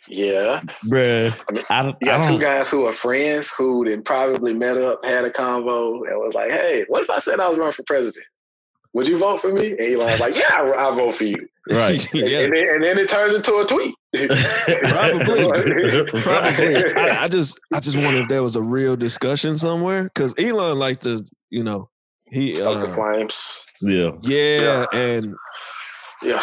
yeah. 0.09 0.61
Bruh, 0.87 1.33
I 1.49 1.53
mean, 1.53 1.65
I, 1.71 1.83
You 1.87 1.95
I 2.03 2.05
got 2.17 2.25
two 2.25 2.31
don't. 2.33 2.41
guys 2.41 2.71
who 2.71 2.87
are 2.87 2.93
friends 2.93 3.51
who 3.57 3.85
then 3.85 4.03
probably 4.03 4.55
met 4.55 4.77
up, 4.77 5.05
had 5.05 5.25
a 5.25 5.31
convo, 5.31 6.07
and 6.09 6.17
was 6.19 6.35
like, 6.35 6.51
"Hey, 6.51 6.85
what 6.89 7.03
if 7.03 7.11
I 7.11 7.19
said 7.19 7.41
I 7.41 7.49
was 7.49 7.59
running 7.59 7.73
for 7.73 7.83
president? 7.85 8.25
Would 8.95 9.09
you 9.09 9.19
vote 9.19 9.41
for 9.41 9.53
me?" 9.53 9.71
And 9.73 9.81
Elon's 9.95 10.21
like, 10.21 10.35
"Yeah, 10.37 10.51
I, 10.53 10.61
I'll 10.79 10.93
vote 10.93 11.15
for 11.15 11.25
you." 11.25 11.47
Right. 11.71 12.07
And, 12.15 12.29
yeah. 12.31 12.39
and, 12.41 12.53
then, 12.55 12.69
and 12.69 12.85
then 12.85 12.99
it 12.99 13.09
turns 13.09 13.35
into 13.35 13.55
a 13.57 13.67
tweet. 13.67 13.95
Probably. 14.15 16.05
Probably. 16.23 16.77
I, 16.97 17.19
I 17.25 17.29
just 17.29 17.59
I 17.75 17.81
just 17.81 17.97
wonder 17.97 18.23
if 18.23 18.29
there 18.29 18.43
was 18.43 18.57
a 18.57 18.63
real 18.63 18.97
discussion 18.97 19.57
somewhere. 19.57 20.11
Cause 20.15 20.33
Elon 20.39 20.79
like 20.79 21.01
to, 21.01 21.25
you 21.51 21.65
know, 21.65 21.91
he 22.27 22.55
Stoke 22.55 22.81
the 22.81 22.87
uh, 22.87 22.95
flames. 22.95 23.65
Yeah. 23.83 24.11
yeah, 24.23 24.87
and 24.93 25.35
Yeah. 26.23 26.41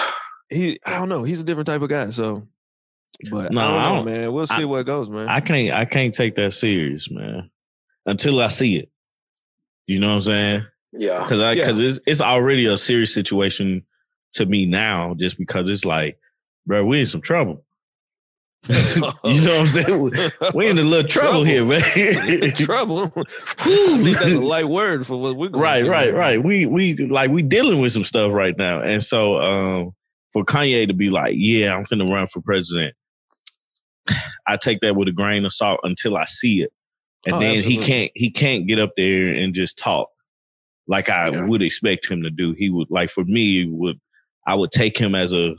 he 0.49 0.77
I 0.85 0.99
don't 0.99 1.09
know, 1.09 1.23
he's 1.23 1.39
a 1.41 1.43
different 1.45 1.67
type 1.67 1.81
of 1.81 1.89
guy. 1.89 2.09
So 2.09 2.47
but 3.31 3.51
No, 3.51 3.61
I 3.61 3.63
don't 3.65 3.81
I 3.81 3.95
don't- 3.95 4.05
man. 4.05 4.33
We'll 4.33 4.47
see 4.47 4.61
I- 4.63 4.65
where 4.65 4.81
it 4.81 4.85
goes, 4.85 5.09
man. 5.09 5.27
I 5.29 5.39
can't. 5.39 5.73
I 5.75 5.85
can't 5.85 6.13
take 6.13 6.35
that 6.35 6.53
serious, 6.53 7.09
man. 7.11 7.49
Until 8.05 8.39
I 8.41 8.47
see 8.49 8.77
it. 8.77 8.89
You 9.87 9.99
know 9.99 10.07
what 10.07 10.13
I'm 10.15 10.21
saying? 10.21 10.65
Yeah. 10.93 11.19
Because 11.23 11.39
I 11.39 11.53
Yeah. 11.53 11.65
because 11.65 11.79
it's 11.79 11.99
it's 12.05 12.21
already 12.21 12.65
a 12.65 12.77
serious 12.77 13.13
situation 13.13 13.83
to 14.33 14.45
me 14.45 14.65
now, 14.65 15.13
just 15.17 15.37
because 15.37 15.69
it's 15.69 15.85
like, 15.85 16.17
bro, 16.65 16.85
we 16.85 17.01
in 17.01 17.05
some 17.05 17.21
trouble. 17.21 17.63
you 18.69 19.01
know 19.01 19.07
what 19.19 19.59
I'm 19.59 19.67
saying? 19.67 20.11
We 20.55 20.69
in 20.69 20.79
a 20.79 20.83
little 20.83 21.07
trouble, 21.09 21.43
here, 21.43 21.65
man. 21.65 21.81
trouble. 22.55 23.11
I 23.15 23.23
think 24.03 24.17
that's 24.17 24.33
a 24.35 24.39
light 24.39 24.69
word 24.69 25.05
for 25.05 25.21
what 25.21 25.35
we're 25.35 25.49
going 25.49 25.61
right, 25.61 25.81
through 25.81 25.91
right, 25.91 26.11
now. 26.13 26.17
right. 26.17 26.41
We 26.43 26.65
we 26.65 26.95
like 26.95 27.29
we 27.29 27.41
dealing 27.41 27.81
with 27.81 27.91
some 27.91 28.05
stuff 28.05 28.31
right 28.31 28.57
now, 28.57 28.81
and 28.81 29.03
so 29.03 29.37
um, 29.41 29.91
for 30.31 30.45
Kanye 30.45 30.87
to 30.87 30.93
be 30.93 31.09
like, 31.09 31.33
"Yeah, 31.37 31.75
I'm 31.75 31.83
finna 31.83 32.07
run 32.09 32.27
for 32.27 32.39
president," 32.41 32.95
I 34.47 34.57
take 34.57 34.79
that 34.81 34.95
with 34.95 35.07
a 35.07 35.11
grain 35.13 35.45
of 35.45 35.53
salt 35.53 35.79
until 35.83 36.17
I 36.17 36.25
see 36.25 36.61
it, 36.63 36.71
and 37.25 37.35
Oh, 37.35 37.39
then 37.39 37.57
absolutely. 37.57 37.81
he 37.81 37.87
can't 37.91 38.11
he 38.15 38.31
can't 38.31 38.67
get 38.67 38.79
up 38.79 38.91
there 38.97 39.27
and 39.33 39.53
just 39.53 39.77
talk 39.77 40.09
like 40.87 41.09
I 41.09 41.29
Yeah. 41.29 41.45
would 41.45 41.61
expect 41.61 42.09
him 42.09 42.23
to 42.23 42.29
do. 42.29 42.53
He 42.53 42.69
would 42.69 42.89
like 42.89 43.09
for 43.09 43.23
me 43.23 43.65
would 43.67 43.99
I 44.45 44.55
would 44.55 44.71
take 44.71 44.97
him 44.97 45.15
as 45.15 45.31
a 45.33 45.55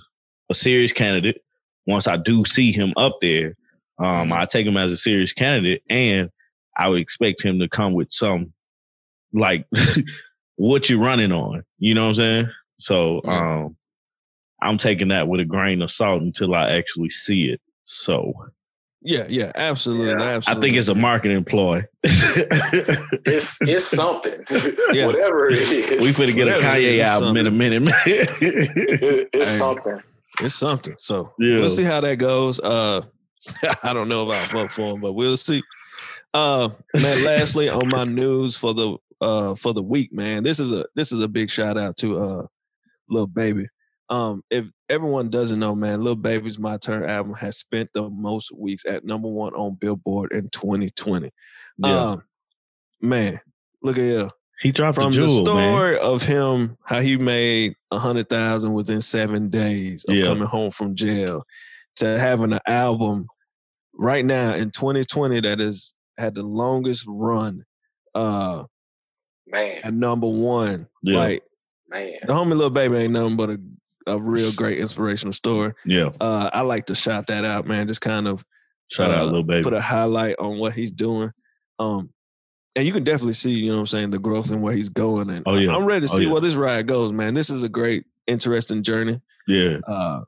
a 0.50 0.54
serious 0.54 0.92
candidate 0.92 1.40
once 1.86 2.06
I 2.06 2.16
do 2.18 2.44
see 2.44 2.70
him 2.72 2.92
up 2.98 3.16
there. 3.22 3.56
Um, 3.98 4.28
Mhm. 4.28 4.32
I 4.32 4.44
take 4.44 4.66
him 4.66 4.76
as 4.76 4.92
a 4.92 4.96
serious 4.96 5.32
candidate, 5.32 5.82
and 5.88 6.28
I 6.76 6.88
would 6.88 7.00
expect 7.00 7.42
him 7.42 7.58
to 7.60 7.68
come 7.68 7.94
with 7.94 8.12
some 8.12 8.52
like 9.32 9.66
what 10.56 10.88
you're 10.90 11.00
running 11.00 11.32
on. 11.32 11.62
You 11.78 11.94
know 11.94 12.02
what 12.02 12.08
I'm 12.08 12.14
saying? 12.16 12.48
So 12.78 13.22
um, 13.24 13.76
I'm 14.60 14.78
taking 14.78 15.08
that 15.08 15.28
with 15.28 15.40
a 15.40 15.44
grain 15.44 15.80
of 15.82 15.90
salt 15.90 16.22
until 16.22 16.54
I 16.54 16.72
actually 16.72 17.10
see 17.10 17.50
it. 17.50 17.60
So 17.84 18.32
Yeah, 19.02 19.26
yeah, 19.28 19.52
absolutely. 19.54 20.12
Yeah. 20.12 20.22
I 20.22 20.34
absolutely. 20.34 20.58
I 20.58 20.60
think 20.62 20.78
it's 20.78 20.88
a 20.88 20.94
marketing 20.94 21.44
ploy. 21.44 21.84
It's 23.26 23.60
it's 23.62 23.84
something. 23.84 24.32
Yeah. 24.94 25.06
Whatever 25.06 25.48
it 25.48 25.54
is. 25.58 26.02
we 26.02 26.08
finna 26.24 26.34
get 26.34 26.48
a 26.48 26.52
Whatever 26.52 26.76
it 26.76 26.82
is, 26.84 26.98
Kanye 26.98 27.00
it's 27.00 27.08
album 27.10 27.36
in 27.36 27.46
a 27.46 27.50
minute, 27.50 27.80
man. 27.82 27.94
It- 28.06 29.28
it's 29.32 29.32
Hey. 29.52 29.58
something. 29.58 30.00
It's 30.40 30.54
something. 30.54 30.94
So 30.98 31.32
Yeah. 31.38 31.58
we'll 31.58 31.70
see 31.70 31.82
how 31.84 32.00
that 32.00 32.16
goes. 32.16 32.60
Uh 32.60 33.02
I 33.82 33.92
don't 33.92 34.08
know 34.08 34.22
about 34.24 34.50
vote 34.52 34.70
for 34.70 34.94
him, 34.94 35.00
but 35.00 35.12
we'll 35.12 35.36
see. 35.36 35.62
Uh 36.32 36.70
man, 36.94 37.24
lastly 37.24 37.68
on 37.68 37.88
my 37.88 38.04
news 38.04 38.56
for 38.56 38.72
the 38.74 38.96
uh 39.20 39.54
for 39.54 39.72
the 39.74 39.82
week, 39.82 40.12
man. 40.12 40.42
This 40.42 40.60
is 40.60 40.72
a 40.72 40.86
this 40.94 41.12
is 41.12 41.20
a 41.20 41.28
big 41.28 41.50
shout 41.50 41.76
out 41.76 41.96
to 41.98 42.18
uh 42.18 42.46
Lil 43.08 43.26
Baby. 43.26 43.68
Um 44.08 44.42
if 44.50 44.64
everyone 44.88 45.30
doesn't 45.30 45.58
know, 45.58 45.74
man, 45.74 46.02
Lil 46.02 46.16
Baby's 46.16 46.58
My 46.58 46.76
Turn 46.76 47.08
album 47.08 47.34
has 47.34 47.56
spent 47.56 47.88
the 47.94 48.08
most 48.10 48.52
weeks 48.56 48.84
at 48.86 49.04
number 49.04 49.28
one 49.28 49.54
on 49.54 49.74
Billboard 49.80 50.32
in 50.32 50.48
2020. 50.50 51.30
yeah. 51.78 52.00
Um 52.10 52.22
man, 53.00 53.40
look 53.82 53.98
at 53.98 54.04
you. 54.04 54.30
he 54.62 54.72
dropped 54.72 54.94
from 54.96 55.12
the 55.12 55.20
the 55.20 55.26
jewel, 55.26 55.54
man. 55.54 55.74
story 55.74 55.98
of 55.98 56.22
him 56.22 56.76
how 56.84 57.00
he 57.00 57.16
made 57.16 57.74
a 57.90 57.98
hundred 57.98 58.28
thousand 58.28 58.72
within 58.72 59.00
seven 59.00 59.48
days 59.50 60.04
of 60.08 60.16
Yeah. 60.16 60.26
coming 60.26 60.48
home 60.48 60.70
from 60.70 60.94
jail 60.94 61.44
to 61.96 62.18
having 62.18 62.52
an 62.52 62.60
album 62.66 63.26
right 63.94 64.24
now 64.24 64.54
in 64.54 64.70
2020 64.70 65.40
that 65.42 65.58
has 65.60 65.94
had 66.18 66.34
the 66.34 66.42
longest 66.42 67.04
run 67.08 67.64
uh 68.14 68.64
Man, 69.46 69.80
at 69.84 69.92
number 69.94 70.26
one 70.28 70.88
Yeah. 71.02 71.18
like 71.18 71.42
man. 71.88 72.12
the 72.26 72.32
homie 72.32 72.56
Lil 72.56 72.70
Baby 72.70 72.96
ain't 72.96 73.12
nothing 73.12 73.36
but 73.36 73.50
a 73.50 73.60
a 74.06 74.18
real 74.20 74.52
great 74.52 74.78
inspirational 74.78 75.32
story. 75.32 75.72
Yeah. 75.86 76.10
Uh, 76.20 76.50
I 76.52 76.60
like 76.62 76.86
to 76.86 76.94
shout 76.94 77.26
that 77.28 77.44
out, 77.44 77.66
man. 77.66 77.86
Just 77.86 78.00
kind 78.00 78.26
of 78.28 78.44
Shout 78.90 79.10
out, 79.10 79.28
uh, 79.28 79.32
Lil 79.32 79.42
Baby. 79.42 79.62
put 79.62 79.72
a 79.72 79.80
highlight 79.80 80.36
on 80.38 80.58
what 80.58 80.74
he's 80.74 80.92
doing. 80.92 81.32
Um, 81.78 82.10
and 82.76 82.86
you 82.86 82.92
can 82.92 83.04
definitely 83.04 83.32
see, 83.34 83.50
you 83.52 83.68
know 83.70 83.76
what 83.76 83.80
I'm 83.80 83.86
saying, 83.86 84.10
the 84.10 84.18
growth 84.18 84.50
and 84.50 84.60
where 84.60 84.74
he's 84.74 84.88
going. 84.90 85.30
And 85.30 85.42
Oh, 85.46 85.54
yeah. 85.56 85.74
I'm 85.74 85.84
ready 85.86 86.06
to 86.06 86.12
Oh, 86.12 86.16
see 86.16 86.24
yeah. 86.24 86.32
where 86.32 86.40
this 86.40 86.54
ride 86.54 86.86
goes, 86.86 87.12
man. 87.12 87.34
This 87.34 87.48
is 87.50 87.62
a 87.62 87.68
great, 87.68 88.04
interesting 88.26 88.82
journey. 88.82 89.20
yeah. 89.48 89.78
Uh, 89.86 90.20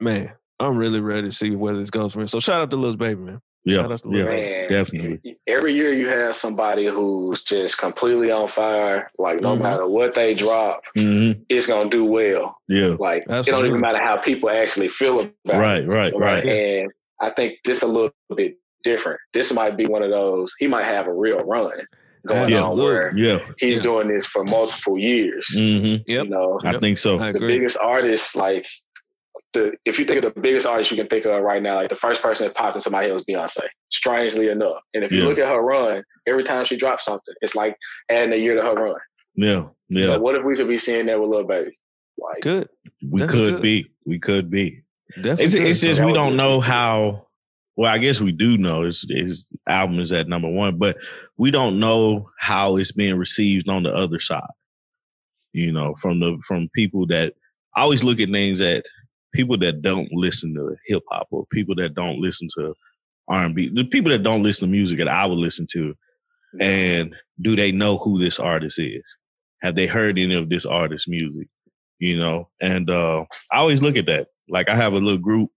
man, 0.00 0.32
I'm 0.60 0.76
really 0.76 1.00
ready 1.00 1.28
to 1.28 1.32
see 1.32 1.54
where 1.54 1.74
this 1.74 1.90
goes 1.90 2.12
from 2.12 2.22
here. 2.22 2.26
So 2.28 2.40
shout 2.40 2.62
out 2.62 2.70
to 2.70 2.76
Lil 2.76 2.96
Baby, 2.96 3.20
man. 3.20 3.40
Yeah. 3.64 3.76
Shout 3.76 3.92
out 3.92 4.02
to 4.02 4.08
Yeah. 4.10 4.24
Man, 4.24 4.68
definitely. 4.70 5.36
Every 5.46 5.72
year 5.74 5.92
you 5.92 6.08
have 6.08 6.36
somebody 6.36 6.86
who's 6.86 7.42
just 7.42 7.78
completely 7.78 8.30
on 8.30 8.46
fire. 8.48 9.10
Like 9.18 9.40
no 9.40 9.56
Mhm. 9.56 9.62
matter 9.62 9.86
what 9.86 10.14
they 10.14 10.34
drop, 10.34 10.82
hmm 10.96 11.32
it's 11.48 11.66
gonna 11.66 11.88
do 11.90 12.04
well. 12.04 12.56
Yeah. 12.68 12.96
Like 12.98 13.24
it 13.28 13.46
don't 13.46 13.66
even 13.66 13.80
matter 13.80 13.98
how 14.00 14.16
people 14.16 14.50
actually 14.50 14.88
feel 14.88 15.20
about 15.20 15.30
it. 15.46 15.56
Right, 15.58 15.86
right, 15.86 16.12
right. 16.16 16.44
And 16.44 16.90
I 17.20 17.30
think 17.30 17.54
this 17.64 17.82
a 17.82 17.86
little 17.86 18.12
bit 18.36 18.58
different. 18.82 19.20
This 19.32 19.52
might 19.52 19.76
be 19.78 19.86
one 19.86 20.02
of 20.02 20.10
those. 20.10 20.52
He 20.58 20.66
might 20.66 20.84
have 20.86 21.06
a 21.06 21.12
real 21.12 21.38
run 21.38 21.72
going 22.26 22.50
Yeah. 22.50 22.60
on 22.62 22.76
where 22.76 23.12
Yeah. 23.16 23.38
he's 23.58 23.78
Yeah. 23.78 23.82
doing 23.82 24.08
this 24.08 24.26
for 24.26 24.44
multiple 24.44 24.98
years. 24.98 25.46
hmm 25.56 25.96
Yep. 26.06 26.24
You 26.24 26.24
know, 26.28 26.60
I 26.64 26.78
think 26.78 26.98
so. 26.98 27.16
The 27.18 27.38
biggest 27.38 27.78
artists 27.82 28.36
like 28.36 28.66
the 29.54 29.74
if 29.86 29.98
you 29.98 30.04
think 30.04 30.22
of 30.22 30.34
the 30.34 30.40
biggest 30.40 30.66
artist 30.66 30.90
you 30.90 30.96
can 30.96 31.06
think 31.06 31.24
of 31.24 31.42
right 31.42 31.62
now, 31.62 31.76
like 31.76 31.88
the 31.88 31.96
first 31.96 32.22
person 32.22 32.46
that 32.46 32.54
popped 32.54 32.76
into 32.76 32.90
my 32.90 33.02
head 33.02 33.12
was 33.12 33.24
Beyonce. 33.24 33.62
Strangely 33.90 34.48
enough, 34.48 34.82
and 34.92 35.02
if 35.02 35.10
you 35.10 35.20
Yeah. 35.22 35.26
look 35.28 35.38
at 35.38 35.48
her 35.48 35.62
run, 35.62 36.04
every 36.26 36.42
time 36.44 36.64
she 36.64 36.76
drops 36.76 37.04
something, 37.06 37.34
it's 37.40 37.54
like 37.54 37.76
adding 38.10 38.32
a 38.32 38.36
year 38.36 38.54
to 38.54 38.62
her 38.62 38.74
run. 38.74 39.00
Yeah. 39.34 39.64
Yeah. 39.88 40.08
So 40.08 40.20
what 40.20 40.34
if 40.34 40.44
we 40.44 40.56
could 40.56 40.68
be 40.68 40.78
seeing 40.78 41.06
that 41.06 41.18
with 41.20 41.30
Lil 41.30 41.44
Baby? 41.44 41.78
Like, 42.18 42.42
Good. 42.42 42.68
we 43.02 43.20
That's 43.20 43.32
could 43.32 43.54
good. 43.54 43.62
be. 43.62 43.86
We 44.06 44.18
could 44.18 44.50
be. 44.50 44.82
Definitely. 45.16 45.44
It's, 45.46 45.54
it's 45.54 45.80
just 45.80 46.00
that 46.00 46.06
we 46.06 46.12
don't 46.12 46.32
be- 46.32 46.36
know 46.36 46.60
how. 46.60 47.26
Well, 47.76 47.92
I 47.92 47.98
guess 47.98 48.20
we 48.20 48.30
do 48.30 48.56
know 48.56 48.82
his 48.82 49.04
his 49.10 49.50
album 49.68 49.98
is 49.98 50.12
at 50.12 50.28
number 50.28 50.48
one, 50.48 50.78
but 50.78 50.96
we 51.36 51.50
don't 51.50 51.80
know 51.80 52.30
how 52.38 52.76
it's 52.76 52.92
being 52.92 53.16
received 53.16 53.68
on 53.68 53.82
the 53.82 53.92
other 53.92 54.20
side. 54.20 54.42
You 55.52 55.72
know, 55.72 55.94
from 55.96 56.20
the 56.20 56.38
from 56.46 56.68
people 56.74 57.06
that 57.08 57.34
I 57.76 57.82
always 57.82 58.04
look 58.04 58.20
at 58.20 58.30
things 58.30 58.60
at 58.60 58.84
people 59.34 59.58
that 59.58 59.82
don't 59.82 60.08
listen 60.12 60.54
to 60.54 60.76
hip 60.86 61.02
hop 61.10 61.28
or 61.30 61.44
people 61.52 61.74
that 61.76 61.94
don't 61.94 62.20
listen 62.20 62.48
to 62.56 62.74
R 63.28 63.44
and 63.44 63.54
B, 63.54 63.70
the 63.72 63.84
people 63.84 64.10
that 64.10 64.22
don't 64.22 64.42
listen 64.42 64.68
to 64.68 64.72
music 64.72 64.98
that 64.98 65.08
I 65.08 65.26
would 65.26 65.38
listen 65.38 65.66
to, 65.72 65.94
and 66.60 67.14
do 67.40 67.56
they 67.56 67.72
know 67.72 67.98
who 67.98 68.22
this 68.22 68.38
artist 68.38 68.78
is? 68.78 69.04
Have 69.62 69.74
they 69.74 69.86
heard 69.86 70.18
any 70.18 70.34
of 70.34 70.48
this 70.48 70.66
artist's 70.66 71.08
music? 71.08 71.48
You 71.98 72.18
know, 72.18 72.48
and 72.60 72.88
uh, 72.90 73.24
I 73.50 73.58
always 73.58 73.82
look 73.82 73.96
at 73.96 74.06
that. 74.06 74.28
Like 74.48 74.68
I 74.68 74.76
have 74.76 74.92
a 74.92 74.98
little 74.98 75.18
group 75.18 75.50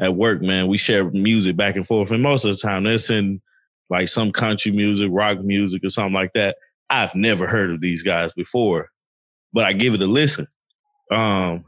at 0.00 0.14
work, 0.14 0.42
man. 0.42 0.68
We 0.68 0.78
share 0.78 1.04
music 1.10 1.56
back 1.56 1.76
and 1.76 1.86
forth, 1.86 2.10
and 2.10 2.22
most 2.22 2.44
of 2.44 2.52
the 2.52 2.60
time 2.60 2.84
they're 2.84 2.98
sending 2.98 3.40
like 3.90 4.08
some 4.08 4.32
country 4.32 4.72
music, 4.72 5.08
rock 5.10 5.40
music, 5.40 5.84
or 5.84 5.88
something 5.88 6.14
like 6.14 6.32
that. 6.34 6.56
I've 6.90 7.14
never 7.14 7.46
heard 7.46 7.70
of 7.70 7.80
these 7.80 8.02
guys 8.02 8.32
before, 8.34 8.90
but 9.52 9.64
I 9.64 9.72
give 9.72 9.94
it 9.94 10.02
a 10.02 10.06
listen. 10.06 10.46
Um, 11.10 11.64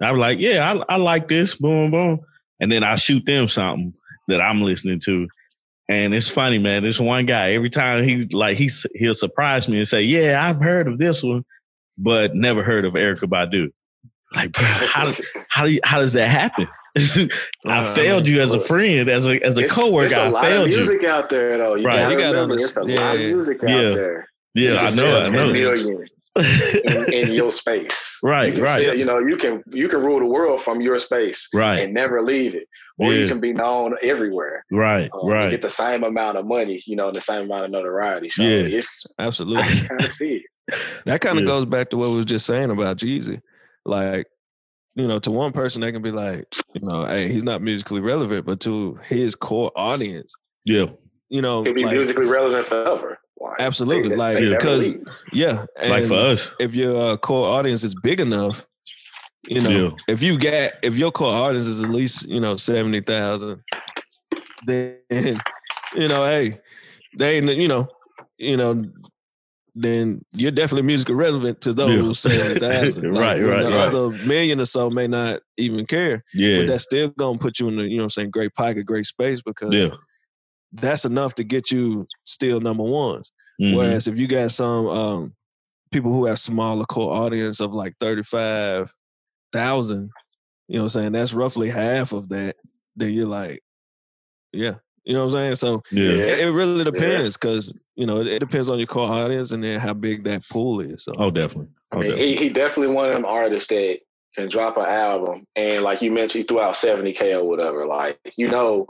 I'm 0.00 0.18
like, 0.18 0.38
yeah, 0.38 0.72
I, 0.88 0.94
I 0.94 0.96
like 0.96 1.28
this, 1.28 1.54
boom, 1.54 1.90
boom, 1.90 2.20
and 2.60 2.70
then 2.70 2.82
I 2.84 2.94
shoot 2.96 3.24
them 3.24 3.48
something 3.48 3.94
that 4.28 4.40
I'm 4.40 4.62
listening 4.62 5.00
to, 5.00 5.28
and 5.88 6.14
it's 6.14 6.28
funny, 6.28 6.58
man. 6.58 6.82
This 6.82 6.98
one 7.00 7.26
guy, 7.26 7.52
every 7.52 7.70
time 7.70 8.04
he 8.04 8.22
like 8.32 8.56
he's 8.56 8.86
he'll 8.94 9.14
surprise 9.14 9.68
me 9.68 9.78
and 9.78 9.88
say, 9.88 10.02
yeah, 10.02 10.44
I've 10.48 10.60
heard 10.60 10.88
of 10.88 10.98
this 10.98 11.22
one, 11.22 11.44
but 11.98 12.34
never 12.34 12.62
heard 12.62 12.84
of 12.84 12.94
Erykah 12.94 13.28
Badu. 13.28 13.68
Like, 14.34 14.52
bro, 14.52 14.64
how 14.66 15.12
how 15.50 15.64
do 15.64 15.70
you, 15.72 15.80
how 15.84 16.00
does 16.00 16.12
that 16.14 16.28
happen? 16.28 16.66
I 16.96 17.28
Uh, 17.80 17.94
failed 17.94 18.28
you 18.28 18.40
as 18.40 18.54
a 18.54 18.60
friend, 18.60 19.08
as 19.08 19.26
a 19.26 19.40
as 19.44 19.56
a 19.58 19.62
it's, 19.62 19.72
coworker. 19.74 20.06
it's 20.06 20.16
a 20.16 20.22
I 20.22 20.28
lot 20.28 20.44
failed 20.44 20.64
of 20.66 20.70
you. 20.70 20.76
music 20.76 21.04
out 21.04 21.28
there, 21.28 21.58
though. 21.58 21.74
You 21.76 21.86
Right. 21.86 21.96
gotta 21.98 22.14
You 22.14 22.18
gotta 22.20 22.34
remember, 22.34 22.54
it's 22.54 22.76
a 22.76 22.80
understand- 22.80 23.00
lot 23.06 23.14
of 23.16 23.20
yeah. 23.20 23.28
music 23.28 23.58
Yeah. 23.66 23.74
out 23.76 23.94
there. 23.94 24.28
Yeah, 24.54 24.70
You 24.70 24.76
I 24.78 24.90
know, 24.94 25.20
I 25.20 25.26
know. 25.26 25.52
million 25.52 26.04
in, 26.36 27.12
in 27.12 27.32
your 27.32 27.50
space. 27.50 28.18
Right, 28.22 28.46
You 28.48 28.52
can 28.54 28.62
right. 28.62 28.84
sell- 28.84 28.96
you 28.96 29.04
know, 29.04 29.18
you 29.18 29.36
can 29.36 29.62
you 29.72 29.88
can 29.88 30.00
rule 30.00 30.18
the 30.20 30.26
world 30.26 30.60
from 30.60 30.80
your 30.80 30.98
space 30.98 31.48
right, 31.54 31.80
and 31.80 31.94
never 31.94 32.22
leave 32.22 32.54
it, 32.54 32.66
or 32.98 33.12
Yeah. 33.12 33.20
you 33.20 33.28
can 33.28 33.40
be 33.40 33.52
known 33.52 33.96
everywhere. 34.02 34.64
right, 34.70 35.10
um, 35.14 35.28
right. 35.28 35.50
get 35.50 35.62
the 35.62 35.70
same 35.70 36.02
amount 36.04 36.36
of 36.38 36.46
money, 36.46 36.82
you 36.86 36.96
know, 36.96 37.10
the 37.10 37.20
same 37.20 37.44
amount 37.44 37.64
of 37.66 37.70
notoriety. 37.70 38.30
So 38.30 38.42
Yeah. 38.42 38.76
it's 38.78 39.06
Absolutely. 39.18 39.62
I 39.62 39.86
kind 39.88 40.02
of 40.04 40.12
see 40.12 40.36
it. 40.36 40.76
That 41.06 41.20
kind 41.20 41.38
of 41.38 41.42
Yeah. 41.44 41.48
goes 41.48 41.66
back 41.66 41.90
to 41.90 41.96
what 41.98 42.10
we 42.10 42.16
was 42.16 42.24
just 42.26 42.46
saying 42.46 42.70
about 42.70 42.96
Jeezy. 42.96 43.40
Like, 43.84 44.26
you 44.94 45.06
know, 45.06 45.18
to 45.18 45.30
one 45.30 45.52
person 45.52 45.82
they 45.82 45.92
can 45.92 46.00
be 46.02 46.10
like, 46.12 46.46
you 46.74 46.80
know, 46.88 47.04
hey, 47.04 47.28
he's 47.28 47.44
not 47.44 47.60
musically 47.60 48.00
relevant, 48.00 48.46
but 48.46 48.60
to 48.60 48.98
his 49.04 49.34
core 49.34 49.70
audience, 49.76 50.32
Yeah, 50.64 50.86
you 51.28 51.42
know, 51.42 51.60
It'll 51.62 51.74
be 51.74 51.84
like, 51.84 51.92
musically 51.94 52.24
relevant 52.26 52.64
forever. 52.64 53.18
Like, 53.50 53.60
Absolutely, 53.60 54.08
they- 54.10 54.16
like, 54.16 54.38
because- 54.40 54.96
leave. 54.96 55.06
yeah, 55.32 55.66
like 55.88 56.06
for 56.06 56.18
us. 56.18 56.54
if 56.58 56.74
your 56.74 56.96
uh, 57.12 57.16
core 57.18 57.48
audience 57.48 57.84
is 57.84 57.94
big 57.94 58.20
enough, 58.20 58.66
you 59.48 59.60
know, 59.60 59.70
Yeah. 59.70 59.90
if 60.08 60.22
you 60.22 60.38
get 60.38 60.78
if 60.82 60.96
your 60.96 61.10
core 61.12 61.34
audience 61.34 61.66
is 61.66 61.82
at 61.82 61.90
least 61.90 62.28
you 62.28 62.40
know 62.40 62.56
seventy 62.56 63.00
thousand, 63.00 63.60
then 64.66 64.96
you 65.94 66.08
know, 66.08 66.24
hey, 66.24 66.52
they 67.18 67.36
you 67.36 67.68
know, 67.68 67.86
you 68.38 68.56
know, 68.56 68.84
then 69.74 70.24
you're 70.32 70.50
definitely 70.50 70.82
musically 70.86 71.14
relevant 71.14 71.60
to 71.62 71.72
those 71.72 72.20
seventy 72.20 72.60
thousand. 72.60 73.12
Right, 73.16 73.40
right, 73.42 73.62
The 73.64 73.70
right. 73.70 73.88
other 73.94 74.10
million 74.26 74.60
or 74.60 74.64
so 74.64 74.88
may 74.90 75.06
not 75.06 75.40
even 75.58 75.84
care, 75.86 76.24
Yeah, 76.32 76.58
but 76.60 76.68
that's 76.68 76.84
still 76.84 77.08
gonna 77.08 77.38
put 77.38 77.60
you 77.60 77.68
in 77.68 77.76
the 77.76 77.82
you 77.84 77.96
know 77.98 78.04
what 78.04 78.04
I'm 78.04 78.10
saying 78.10 78.30
great 78.30 78.54
pocket, 78.54 78.84
great 78.86 79.04
space 79.06 79.42
because 79.42 79.70
yeah. 79.72 79.90
That's 80.74 81.04
enough 81.04 81.34
to 81.36 81.44
get 81.44 81.70
you 81.70 82.06
still 82.24 82.60
number 82.60 82.82
ones. 82.82 83.30
Mhm. 83.60 83.76
Whereas 83.76 84.08
if 84.08 84.18
you 84.18 84.26
got 84.26 84.50
some 84.50 84.86
um, 84.88 85.34
people 85.92 86.12
who 86.12 86.24
have 86.26 86.38
smaller 86.38 86.84
core 86.84 87.14
audience 87.14 87.60
of 87.60 87.72
like 87.72 87.94
35,000, 88.00 90.10
you 90.68 90.76
know 90.76 90.82
what 90.82 90.84
I'm 90.84 90.88
saying? 90.88 91.12
That's 91.12 91.34
roughly 91.34 91.70
half 91.70 92.12
of 92.12 92.28
that. 92.30 92.56
Then 92.96 93.12
you're 93.12 93.28
like, 93.28 93.60
yeah, 94.52 94.74
you 95.04 95.14
know 95.14 95.20
what 95.24 95.34
I'm 95.34 95.40
saying? 95.54 95.54
So 95.56 95.82
yeah, 95.90 96.12
Yeah. 96.12 96.24
it, 96.24 96.38
it 96.40 96.50
really 96.52 96.84
depends 96.84 97.36
because, 97.36 97.72
you 97.96 98.06
know, 98.06 98.20
it, 98.20 98.26
it 98.26 98.38
depends 98.40 98.70
on 98.70 98.78
your 98.78 98.86
core 98.86 99.08
audience 99.08 99.52
and 99.52 99.62
then 99.62 99.80
how 99.80 99.94
big 99.94 100.24
that 100.24 100.42
pool 100.50 100.80
is. 100.80 101.04
So, 101.04 101.12
Oh, 101.16 101.30
definitely. 101.30 101.68
I 101.92 101.96
Oh, 101.96 102.00
mean, 102.00 102.10
definitely. 102.10 102.34
he, 102.34 102.44
he 102.44 102.48
definitely 102.48 102.94
one 102.94 103.08
of 103.08 103.14
them 103.14 103.24
artists 103.24 103.68
that 103.68 104.00
can 104.34 104.48
drop 104.48 104.76
an 104.76 104.86
album 104.86 105.46
and 105.54 105.84
like 105.84 106.02
you 106.02 106.10
mentioned, 106.10 106.42
he 106.42 106.46
threw 106.46 106.60
out 106.60 106.74
70K 106.74 107.36
or 107.36 107.44
whatever. 107.44 107.86
Like, 107.86 108.18
you 108.36 108.48
know, 108.48 108.86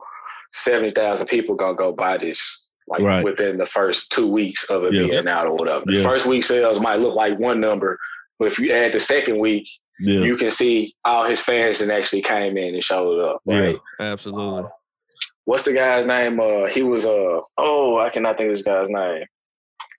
70,000 0.55 1.27
people 1.27 1.57
gonna 1.57 1.75
go 1.75 1.93
buy 1.93 2.17
this 2.17 2.71
like 2.87 3.03
Right. 3.03 3.25
within 3.25 3.57
the 3.59 3.67
first 3.67 4.13
two 4.13 4.31
weeks 4.31 4.71
of 4.71 4.85
it 4.85 4.93
Yeah. 4.95 5.07
being 5.07 5.29
out 5.29 5.47
or 5.47 5.55
whatever. 5.55 5.85
The 5.87 5.99
Yeah. 5.99 6.05
first 6.05 6.27
week 6.27 6.45
sales 6.45 6.79
might 6.81 7.01
look 7.01 7.15
like 7.17 7.39
one 7.39 7.61
number, 7.61 7.99
but 8.39 8.47
if 8.47 8.59
you 8.59 8.73
add 8.73 8.93
the 8.93 9.01
second 9.01 9.39
week, 9.41 9.69
Yeah, 10.01 10.21
you 10.21 10.37
can 10.37 10.51
see 10.51 10.95
all 11.05 11.25
his 11.25 11.41
fans 11.41 11.79
that 11.79 11.91
actually 11.91 12.23
came 12.23 12.57
in 12.59 12.75
and 12.75 12.83
showed 12.85 13.21
up. 13.21 13.41
Right. 13.47 13.79
absolutely. 14.01 14.69
What's 15.45 15.63
the 15.65 15.73
guy's 15.73 16.07
name? 16.07 16.39
Uh 16.41 16.67
he 16.67 16.83
was 16.83 17.05
uh 17.07 17.41
oh, 17.59 17.99
I 17.99 18.11
cannot 18.11 18.37
think 18.37 18.49
of 18.51 18.55
this 18.57 18.63
guy's 18.65 18.91
name. 18.91 19.25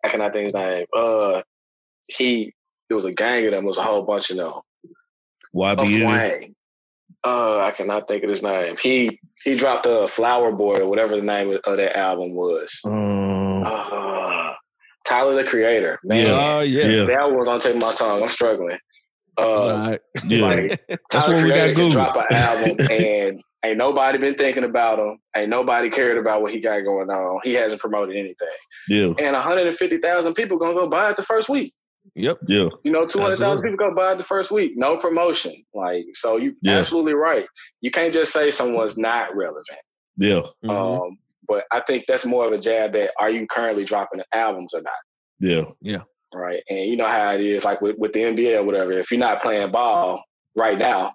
I 0.04 0.10
cannot 0.10 0.34
think 0.34 0.50
of 0.50 0.54
his 0.54 0.62
name. 0.66 0.86
Uh 0.96 1.42
he 2.08 2.54
it 2.90 2.94
was 2.94 3.06
a 3.06 3.14
gang 3.14 3.46
of 3.46 3.52
them, 3.52 3.66
it 3.66 3.68
was 3.68 3.78
a 3.78 3.84
whole 3.84 4.04
bunch 4.04 4.30
of 4.32 4.38
them. 4.38 4.48
Of 4.54 4.64
YBN. 5.54 6.54
Uh 7.24 7.58
I 7.60 7.72
cannot 7.72 8.08
think 8.08 8.24
of 8.24 8.30
his 8.30 8.44
name. 8.44 8.76
He 8.78 9.20
he 9.46 9.56
dropped 9.56 9.86
a 9.86 10.06
flower 10.08 10.52
boy 10.52 10.76
or 10.80 10.88
whatever 10.90 11.16
the 11.16 11.22
name 11.22 11.58
of 11.64 11.78
that 11.78 11.98
album 11.98 12.34
was. 12.36 12.78
Um, 12.84 13.64
Uh, 13.66 14.54
Tyler 15.06 15.36
the 15.36 15.44
Creator. 15.48 16.00
Man, 16.04 16.28
Oh, 16.28 16.62
yeah. 16.62 16.88
yeah, 16.88 17.04
that 17.06 17.26
one 17.28 17.38
was 17.38 17.48
on 17.48 17.60
tip 17.60 17.76
of 17.76 17.82
my 17.82 17.94
tongue. 17.94 18.22
I'm 18.24 18.28
struggling. 18.28 18.78
Uh, 19.38 19.88
right. 19.90 20.02
yeah. 20.26 20.42
like, 20.46 20.82
That's 20.88 21.26
Tyler 21.26 21.36
what 21.36 21.44
we 21.44 21.50
got 21.50 21.56
Creator 21.58 21.74
can 21.76 21.92
drop 21.92 22.16
an 22.16 22.26
album 22.32 22.88
and 22.90 23.40
ain't 23.64 23.78
nobody 23.78 24.18
been 24.18 24.34
thinking 24.36 24.64
about 24.64 24.98
him. 24.98 25.18
Ain't 25.36 25.50
nobody 25.50 25.90
cared 25.90 26.18
about 26.18 26.42
what 26.42 26.54
he 26.54 26.60
got 26.60 26.80
going 26.82 27.10
on. 27.10 27.40
He 27.44 27.54
hasn't 27.54 27.82
promoted 27.82 28.16
anything. 28.16 28.48
yeah, 28.90 29.14
And 29.20 29.34
150,000 29.36 30.34
people 30.34 30.58
gonna 30.58 30.74
go 30.74 30.88
buy 30.88 31.12
it 31.12 31.18
the 31.18 31.24
first 31.24 31.50
week. 31.50 31.72
Yep. 32.16 32.38
yeah, 32.48 32.70
You 32.84 32.92
know, 32.92 33.06
200,000 33.06 33.44
Absolutely. 33.44 33.72
people 33.72 33.90
go 33.90 33.96
buy 33.96 34.12
it 34.14 34.18
the 34.18 34.24
first 34.24 34.52
week. 34.52 34.74
No 34.76 34.96
promotion. 34.98 35.54
Like, 35.74 36.06
so 36.14 36.38
you 36.38 36.56
Yeah. 36.62 36.78
absolutely 36.78 37.14
right. 37.14 37.46
You 37.82 37.92
can't 37.92 38.14
just 38.14 38.32
say 38.32 38.52
someone's 38.52 38.98
not 38.98 39.36
relevant. 39.36 39.66
yeah, 40.18 40.42
Mhm. 40.64 40.70
Um, 40.70 41.18
but 41.48 41.66
I 41.72 41.82
think 41.82 42.06
that's 42.06 42.26
more 42.26 42.46
of 42.46 42.52
a 42.54 42.58
jab 42.58 42.96
at 42.96 43.12
are 43.20 43.30
you 43.30 43.46
currently 43.48 43.84
dropping 43.84 44.22
albums 44.34 44.74
or 44.74 44.82
not? 44.82 44.94
yeah, 45.40 45.64
Yeah. 45.82 46.02
Right. 46.34 46.62
And 46.70 46.80
you 46.90 46.96
know 46.98 47.08
how 47.08 47.34
it 47.34 47.42
is, 47.42 47.64
like 47.66 47.82
with, 47.82 47.98
with 47.98 48.14
the 48.14 48.22
NBA 48.24 48.58
or 48.60 48.64
whatever. 48.64 48.94
If 48.98 49.10
you're 49.12 49.20
not 49.20 49.42
playing 49.42 49.72
ball 49.72 50.24
right 50.56 50.78
now, 50.78 51.14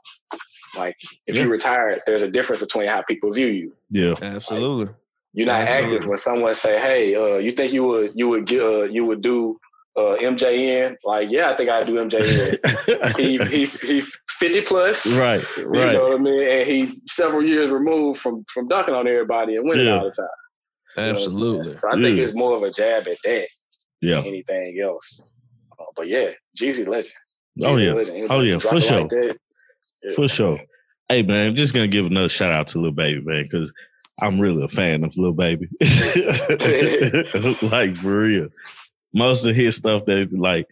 like 0.76 0.97
if 1.26 1.36
Yeah. 1.36 1.45
you 1.45 1.51
retired, 1.51 2.01
there's 2.07 2.22
a 2.22 2.30
difference 2.30 2.61
between 2.61 2.88
how 2.88 3.03
people 3.03 3.30
view 3.32 3.47
you. 3.49 3.76
yeah, 3.91 4.14
Absolutely. 4.22 4.93
You're 5.32 5.47
not 5.47 5.61
Absolutely. 5.62 5.95
active 5.97 6.09
when 6.09 6.16
someone 6.18 6.55
say, 6.55 6.78
"Hey, 6.80 7.14
uh, 7.14 7.36
you 7.38 7.53
think 7.53 7.72
you 7.72 7.84
would 7.84 8.12
you 8.14 8.28
would 8.28 8.47
get 8.47 8.62
uh, 8.62 8.82
you 8.82 9.05
would 9.07 9.22
do 9.22 9.59
uh, 9.97 10.16
MJN. 10.20 10.97
Like, 11.05 11.30
yeah, 11.30 11.51
I 11.51 11.57
think 11.57 11.68
I 11.70 11.82
do 11.84 11.97
MJN. 11.97 13.16
he 13.18 13.36
he 13.38 13.64
he 13.66 14.01
fifty 14.38 14.61
plus, 14.62 15.18
right, 15.18 15.43
right. 15.59 15.86
You 15.93 15.93
know 15.99 16.09
what 16.09 16.20
I 16.20 16.22
mean? 16.22 16.43
And 16.49 16.66
he 16.68 16.93
several 17.07 17.43
years 17.45 17.70
removed 17.70 18.20
from 18.20 18.45
from 18.53 18.68
dunking 18.68 18.95
on 18.95 19.07
everybody 19.09 19.57
and 19.57 19.68
winning 19.68 19.86
Yeah. 19.86 19.99
all 19.99 20.05
the 20.05 20.11
time. 20.12 20.26
You 20.97 21.03
know 21.03 21.09
what 21.09 21.11
I'm 21.11 21.16
Absolutely. 21.16 21.76
So 21.76 21.88
I 21.88 21.93
think 22.03 22.16
Yeah. 22.16 22.22
it's 22.24 22.34
more 22.34 22.57
of 22.57 22.62
a 22.62 22.70
jab 22.70 23.07
at 23.09 23.16
that 23.24 23.49
Yeah. 24.01 24.16
than 24.16 24.26
anything 24.26 24.80
else. 24.80 25.20
Uh, 25.78 25.84
but 25.97 26.09
yeah, 26.09 26.30
Jeezy 26.59 26.86
legend. 26.86 27.14
Oh 27.62 27.76
yeah. 27.76 27.93
legend. 27.93 28.26
Oh, 28.30 28.41
yeah, 28.41 28.57
for 28.57 28.80
sure. 28.80 29.03
like 29.03 29.12
yeah. 29.12 30.12
For 30.14 30.28
sure. 30.28 30.61
Hey 31.09 31.22
man, 31.22 31.49
I'm 31.49 31.55
just 31.57 31.74
gonna 31.74 31.88
give 31.88 32.07
another 32.07 32.28
shout 32.28 32.53
out 32.53 32.68
to 32.68 32.80
Lil 32.80 32.93
Baby, 32.93 33.20
man, 33.22 33.43
because 33.51 33.72
I'm 34.22 34.38
really 34.41 34.62
a 34.64 34.68
fan 34.68 35.03
of 35.05 35.16
Lil 35.16 35.32
Baby. 35.32 35.66
like 37.62 37.97
for 37.97 38.20
real. 38.20 38.49
Most 39.15 39.45
of 39.47 39.55
his 39.57 39.77
stuff 39.77 40.05
that 40.07 40.29
like 40.33 40.67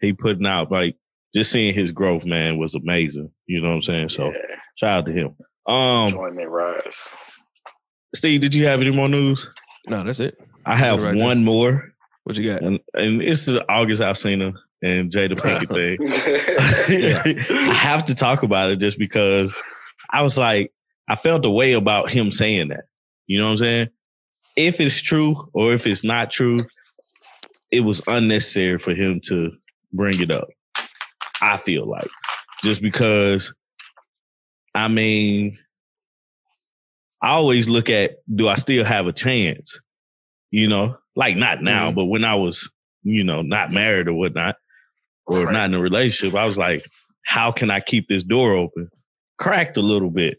he 0.00 0.12
putting 0.12 0.46
out, 0.46 0.70
like 0.70 0.96
just 1.34 1.50
seeing 1.52 1.74
his 1.74 1.92
growth, 1.92 2.24
man, 2.24 2.58
was 2.58 2.74
amazing. 2.74 3.30
You 3.46 3.60
know 3.60 3.68
what 3.68 3.74
I'm 3.76 3.82
saying? 3.82 4.08
So 4.10 4.26
yeah, 4.26 4.56
shout 4.76 4.98
out 4.98 5.06
to 5.06 5.12
him. 5.12 5.36
Um 5.66 6.08
enjoyment 6.08 6.48
rise. 6.50 7.08
Steve, 8.14 8.40
did 8.40 8.54
you 8.54 8.66
have 8.66 8.80
any 8.80 8.90
more 8.90 9.08
news? 9.08 9.48
No, 9.86 10.02
that's 10.04 10.20
it. 10.20 10.38
I 10.64 10.76
have 10.76 11.02
right 11.02 11.14
there. 11.16 11.24
one 11.24 11.44
more, 11.44 11.92
What 12.24 12.36
you 12.36 12.50
got? 12.52 12.62
and, 12.62 12.78
and 12.94 13.22
it's 13.22 13.46
the 13.46 13.64
August 13.70 14.02
Alsina 14.02 14.52
and 14.82 15.10
Jada 15.10 15.32
Pinkett 15.32 15.68
thing. 15.68 17.38
I 17.70 17.74
have 17.74 18.04
to 18.06 18.14
talk 18.14 18.42
about 18.42 18.70
it 18.70 18.76
just 18.76 18.98
because 18.98 19.54
I 20.10 20.22
was 20.22 20.36
like, 20.38 20.72
I 21.08 21.16
felt 21.16 21.44
a 21.44 21.50
way 21.50 21.72
about 21.72 22.10
him 22.10 22.30
saying 22.30 22.68
that. 22.68 22.84
You 23.26 23.38
know 23.38 23.44
what 23.46 23.50
I'm 23.52 23.56
saying? 23.58 23.88
If 24.56 24.80
it's 24.80 25.00
true 25.00 25.48
or 25.52 25.72
if 25.72 25.86
it's 25.86 26.04
not 26.04 26.30
true, 26.30 26.56
it 27.70 27.80
was 27.80 28.02
unnecessary 28.06 28.78
for 28.78 28.94
him 28.94 29.20
to 29.24 29.52
bring 29.92 30.20
it 30.20 30.30
up. 30.30 30.48
I 31.40 31.56
feel 31.56 31.86
like 31.86 32.08
just 32.62 32.82
because, 32.82 33.52
I 34.74 34.88
mean, 34.88 35.58
I 37.22 37.30
always 37.30 37.68
look 37.68 37.90
at 37.90 38.16
do 38.34 38.48
I 38.48 38.56
still 38.56 38.84
have 38.84 39.06
a 39.06 39.12
chance? 39.12 39.80
You 40.50 40.68
know, 40.68 40.96
like 41.16 41.36
not 41.36 41.62
now, 41.62 41.90
Mhm. 41.90 41.94
but 41.96 42.04
when 42.06 42.24
I 42.24 42.34
was, 42.36 42.70
you 43.02 43.24
know, 43.24 43.42
not 43.42 43.72
married 43.72 44.08
or 44.08 44.14
whatnot, 44.14 44.56
or 45.26 45.44
Right. 45.44 45.52
not 45.52 45.66
in 45.66 45.74
a 45.74 45.80
relationship, 45.80 46.34
I 46.38 46.46
was 46.46 46.56
like, 46.58 46.80
how 47.26 47.52
can 47.52 47.70
I 47.70 47.80
keep 47.80 48.08
this 48.08 48.24
door 48.24 48.54
open? 48.54 48.88
Cracked 49.38 49.76
a 49.76 49.82
little 49.82 50.10
bit, 50.10 50.38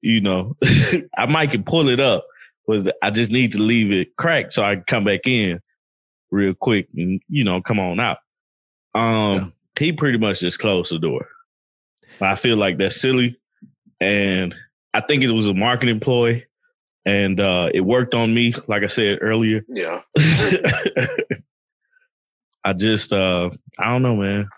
you 0.00 0.20
know. 0.20 0.56
I 1.18 1.26
might 1.26 1.50
can 1.50 1.64
pull 1.64 1.88
it 1.88 2.00
up, 2.00 2.24
but 2.66 2.96
I 3.02 3.10
just 3.10 3.30
need 3.30 3.52
to 3.52 3.58
leave 3.62 3.92
it 3.92 4.16
cracked 4.16 4.52
so 4.54 4.64
I 4.64 4.76
can 4.76 4.84
come 4.86 5.04
back 5.04 5.26
in 5.26 5.60
real 6.32 6.54
quick 6.54 6.88
and 6.96 7.20
you 7.28 7.44
know 7.44 7.62
come 7.62 7.78
on 7.78 8.00
out. 8.00 8.18
Um, 8.94 9.52
he 9.78 9.92
pretty 9.92 10.18
much 10.18 10.40
just 10.40 10.58
closed 10.58 10.92
the 10.92 10.98
door. 10.98 11.28
I 12.20 12.34
feel 12.34 12.56
like 12.56 12.78
that's 12.78 13.00
silly, 13.00 13.38
and 14.00 14.54
I 14.92 15.00
think 15.00 15.22
it 15.22 15.30
was 15.30 15.48
a 15.48 15.54
marketing 15.54 16.00
ploy, 16.00 16.44
and 17.06 17.38
uh, 17.40 17.68
it 17.72 17.82
worked 17.82 18.14
on 18.14 18.34
me. 18.34 18.54
Like 18.66 18.82
I 18.82 18.88
said 18.88 19.18
earlier, 19.20 19.64
yeah, 19.68 20.02
I 22.64 22.72
just 22.74 23.12
uh, 23.12 23.50
I 23.78 23.84
don't 23.90 24.02
know, 24.02 24.16
man. 24.16 24.48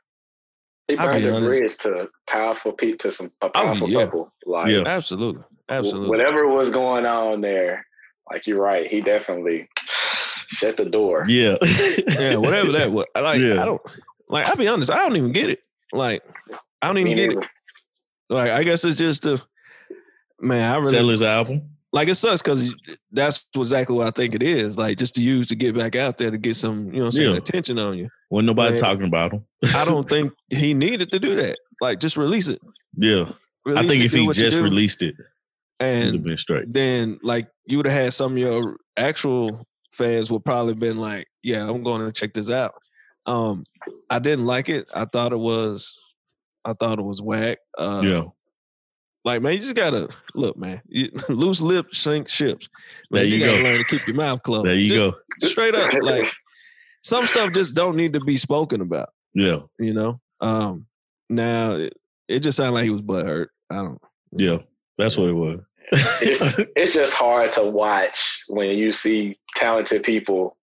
he 0.89 0.97
I'll 0.97 1.13
burned 1.13 1.25
the 1.25 1.35
honest. 1.35 1.47
bridge 1.47 1.79
to 1.79 2.09
powerful 2.27 2.73
people 2.73 2.99
to 2.99 3.13
some 3.13 3.31
a 3.43 3.51
powerful 3.51 3.89
yeah. 3.89 4.05
couple. 4.05 4.33
Like 4.47 4.71
Yeah. 4.71 4.85
Absolutely. 4.87 5.45
Absolutely. 5.69 6.11
whatever 6.11 6.47
was 6.47 6.71
going 6.71 7.07
on 7.07 7.41
there, 7.41 7.87
like 8.31 8.47
you're 8.47 8.61
right, 8.61 8.91
he 8.91 9.01
definitely 9.01 9.69
shut 10.67 10.77
the 10.77 10.91
door. 10.91 11.25
Yeah, 11.29 11.57
yeah, 12.19 12.37
whatever 12.37 12.73
that 12.73 12.93
was. 12.93 13.07
Like 13.15 13.41
Yeah. 13.41 13.63
I 13.63 13.65
don't 13.65 13.83
like 14.29 14.49
I'll 14.49 14.57
be 14.57 14.69
honest, 14.69 14.91
I 14.91 14.97
don't 14.97 15.17
even 15.17 15.33
get 15.33 15.51
it. 15.51 15.61
Like 15.93 16.23
I 16.83 16.87
don't 16.89 16.97
Me 16.97 17.03
even 17.03 17.17
get 17.17 17.29
neither. 17.29 17.41
it. 17.41 17.47
Like 18.31 18.51
I 18.51 18.63
guess 18.65 18.85
it's 18.85 18.97
just 18.97 19.27
a 19.27 19.41
man, 20.41 20.73
I 20.73 20.77
really 20.79 20.91
Sell 20.95 21.09
his 21.09 21.23
album. 21.23 21.63
like 21.93 22.09
it 22.09 22.15
sucks 22.15 22.43
because 22.43 22.75
that's 23.13 23.47
exactly 23.55 23.95
what 23.97 24.07
I 24.07 24.11
think 24.11 24.35
it 24.35 24.43
is. 24.43 24.77
Like 24.79 24.99
just 24.99 25.15
to 25.17 25.23
use 25.23 25.47
to 25.49 25.55
get 25.57 25.77
back 25.77 25.95
out 25.97 26.19
there 26.19 26.31
to 26.31 26.39
get 26.39 26.57
some, 26.57 26.87
you 26.87 26.93
know 26.95 26.99
what 27.01 27.07
I'm 27.07 27.13
saying, 27.13 27.31
Yeah. 27.33 27.37
attention 27.39 27.79
on 27.79 27.99
you. 27.99 28.09
Wasn't 28.31 28.47
nobody 28.47 28.71
Man. 28.71 28.79
talking 28.79 29.05
about 29.07 29.33
him. 29.33 29.45
I 29.75 29.85
don't 29.85 30.09
think 30.15 30.33
he 30.51 30.75
needed 30.75 31.11
to 31.13 31.19
do 31.19 31.37
that. 31.37 31.57
Like 31.81 32.01
just 32.01 32.17
release 32.17 32.49
it. 32.49 32.61
yeah, 32.97 33.31
I 33.67 33.87
think 33.87 34.01
it, 34.01 34.07
if 34.07 34.13
he 34.13 34.27
just 34.33 34.59
released 34.59 35.03
it, 35.03 35.15
it 35.15 35.85
would 35.85 35.89
have 35.89 36.15
and 36.15 36.25
been 36.25 36.39
straight. 36.39 36.73
then 36.73 37.19
like 37.23 37.49
you 37.67 37.77
would 37.77 37.87
have 37.87 37.95
had 38.05 38.13
some 38.13 38.33
of 38.33 38.39
your 38.39 38.77
actual 38.97 39.67
fans 39.95 40.31
would 40.31 40.45
probably 40.45 40.75
been 40.75 40.99
like, 40.99 41.27
yeah, 41.43 41.69
I'm 41.69 41.83
going 41.83 42.05
to 42.05 42.13
check 42.13 42.35
this 42.35 42.51
out. 42.51 42.75
Um, 43.27 43.65
I 44.11 44.19
didn't 44.19 44.47
like 44.47 44.69
it. 44.69 44.87
I 44.95 45.07
thought 45.07 45.33
it 45.33 45.39
was, 45.39 45.99
I 46.65 46.75
thought 46.75 46.99
it 46.99 47.05
was 47.05 47.23
whack. 47.23 47.59
Uh, 47.79 48.03
yeah, 48.05 48.25
like 49.25 49.41
man, 49.41 49.53
you 49.55 49.59
just 49.61 49.75
gotta 49.75 50.09
look, 50.35 50.57
man. 50.59 50.83
You, 50.87 51.11
loose 51.31 51.61
lips 51.63 51.99
sink 51.99 52.29
ships. 52.29 52.69
Man, 53.11 53.23
There 53.23 53.25
you 53.25 53.45
gotta 53.45 53.63
go. 53.63 53.69
learn 53.71 53.79
to 53.79 53.85
keep 53.85 54.07
your 54.07 54.17
mouth 54.17 54.43
closed. 54.43 54.67
there 54.67 54.75
you 54.75 54.89
Just 54.91 55.03
go. 55.03 55.49
Straight 55.49 55.75
up, 55.75 55.91
like 56.03 56.27
some 57.03 57.25
stuff 57.27 57.53
just 57.53 57.75
don't 57.75 57.97
need 57.97 58.13
to 58.13 58.21
be 58.21 58.37
spoken 58.37 58.81
about. 58.83 59.09
Yeah, 59.35 59.61
You 59.79 59.95
know. 59.95 60.17
Um, 60.41 60.87
now 61.31 61.77
it, 61.77 61.95
it 62.29 62.41
just 62.41 62.57
sounded 62.59 62.73
like 62.73 62.85
he 62.85 62.91
was 62.91 63.03
butthurt. 63.03 63.47
I 63.71 63.77
don't. 63.77 63.99
yeah, 64.33 64.59
that's 64.99 65.17
what 65.17 65.31
it 65.31 65.35
was. 65.35 65.61
It's 65.93 66.59
it's 66.77 66.95
just 66.95 67.15
hard 67.15 67.53
to 67.53 67.71
watch 67.71 68.43
when 68.49 68.77
you 68.77 68.91
see 68.93 69.39
talented 69.57 70.03
people 70.03 70.57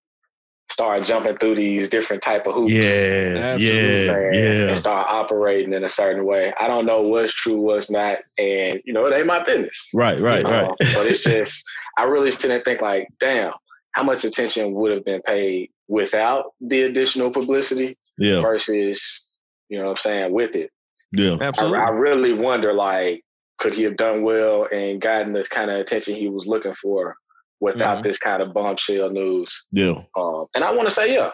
start 0.70 1.04
jumping 1.04 1.36
through 1.36 1.56
these 1.56 1.90
different 1.90 2.24
type 2.24 2.48
of 2.48 2.54
hoops. 2.54 2.74
yeah, 2.74 3.36
Absolutely. 3.38 3.68
yeah, 3.68 4.06
man, 4.06 4.34
yeah. 4.34 4.68
and 4.70 4.80
start 4.80 5.06
operating 5.10 5.74
in 5.74 5.84
a 5.84 5.90
certain 5.90 6.26
way. 6.26 6.54
I 6.60 6.68
don't 6.68 6.86
know 6.86 7.02
what's 7.02 7.34
true, 7.34 7.60
what's 7.60 7.92
not, 7.92 8.20
and 8.38 8.82
you 8.86 8.94
know 8.94 9.06
it 9.06 9.14
ain't 9.14 9.28
my 9.28 9.44
business. 9.44 9.90
Right, 9.94 10.20
right, 10.20 10.46
Uh, 10.46 10.50
right. 10.50 10.70
but 10.80 11.06
it's 11.08 11.24
just 11.24 11.64
I 11.98 12.04
really 12.04 12.32
sit 12.32 12.52
and 12.52 12.64
think 12.64 12.82
like, 12.82 13.10
damn, 13.20 13.52
how 13.92 14.04
much 14.04 14.24
attention 14.24 14.74
would 14.74 14.92
have 14.94 15.04
been 15.04 15.22
paid 15.24 15.72
without 15.90 16.54
the 16.62 16.84
additional 16.84 17.32
publicity 17.32 17.98
Yeah, 18.18 18.40
versus 18.40 19.28
you 19.68 19.78
know 19.78 19.86
what 19.86 19.92
I'm 19.92 19.98
saying 19.98 20.34
with 20.34 20.56
it. 20.56 20.72
yeah, 21.12 21.36
I, 21.42 21.44
Absolutely. 21.44 21.80
I 21.80 21.90
really 21.90 22.34
wonder 22.34 22.72
like, 22.74 23.24
could 23.62 23.74
he 23.76 23.84
have 23.84 23.96
done 23.96 24.24
well 24.24 24.68
and 24.72 25.00
gotten 25.00 25.34
the 25.34 25.44
kind 25.46 25.70
of 25.70 25.78
attention 25.80 26.16
he 26.16 26.28
was 26.28 26.48
looking 26.48 26.74
for 26.74 27.16
without 27.60 28.00
Mhm. 28.00 28.04
this 28.04 28.18
kind 28.18 28.42
of 28.42 28.54
bombshell 28.54 29.10
news? 29.12 29.50
yeah, 29.72 30.02
Um, 30.18 30.48
and 30.56 30.64
I 30.64 30.72
want 30.72 30.88
to 30.90 30.94
say 30.94 31.14
yeah. 31.14 31.30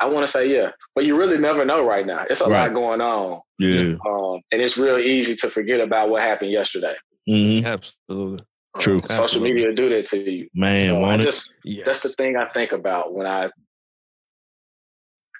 I 0.00 0.06
want 0.06 0.24
to 0.24 0.30
say 0.30 0.52
yeah, 0.54 0.70
but 0.94 1.04
you 1.06 1.16
really 1.16 1.38
never 1.38 1.64
know 1.64 1.82
right 1.84 2.06
now. 2.06 2.24
It's 2.30 2.40
a 2.42 2.48
Right. 2.48 2.68
lot 2.68 2.74
going 2.74 3.00
on, 3.00 3.40
yeah. 3.58 3.94
um, 4.06 4.40
and 4.52 4.62
it's 4.62 4.78
real 4.78 4.98
easy 4.98 5.34
to 5.36 5.48
forget 5.50 5.80
about 5.80 6.10
what 6.10 6.22
happened 6.22 6.52
yesterday. 6.52 6.94
hmm 7.26 7.64
Absolutely. 7.64 8.44
True. 8.78 8.98
social 8.98 9.24
Absolutely. 9.24 9.54
media 9.54 9.72
do 9.74 9.88
that 9.88 10.06
to 10.10 10.18
you. 10.18 10.48
Man, 10.54 10.90
So 10.90 11.04
I 11.04 11.16
just 11.16 11.50
Yes. 11.64 11.84
that's 11.86 12.00
the 12.04 12.10
thing 12.10 12.36
I 12.36 12.46
think 12.50 12.70
about 12.72 13.12
when 13.14 13.26
I. 13.26 13.50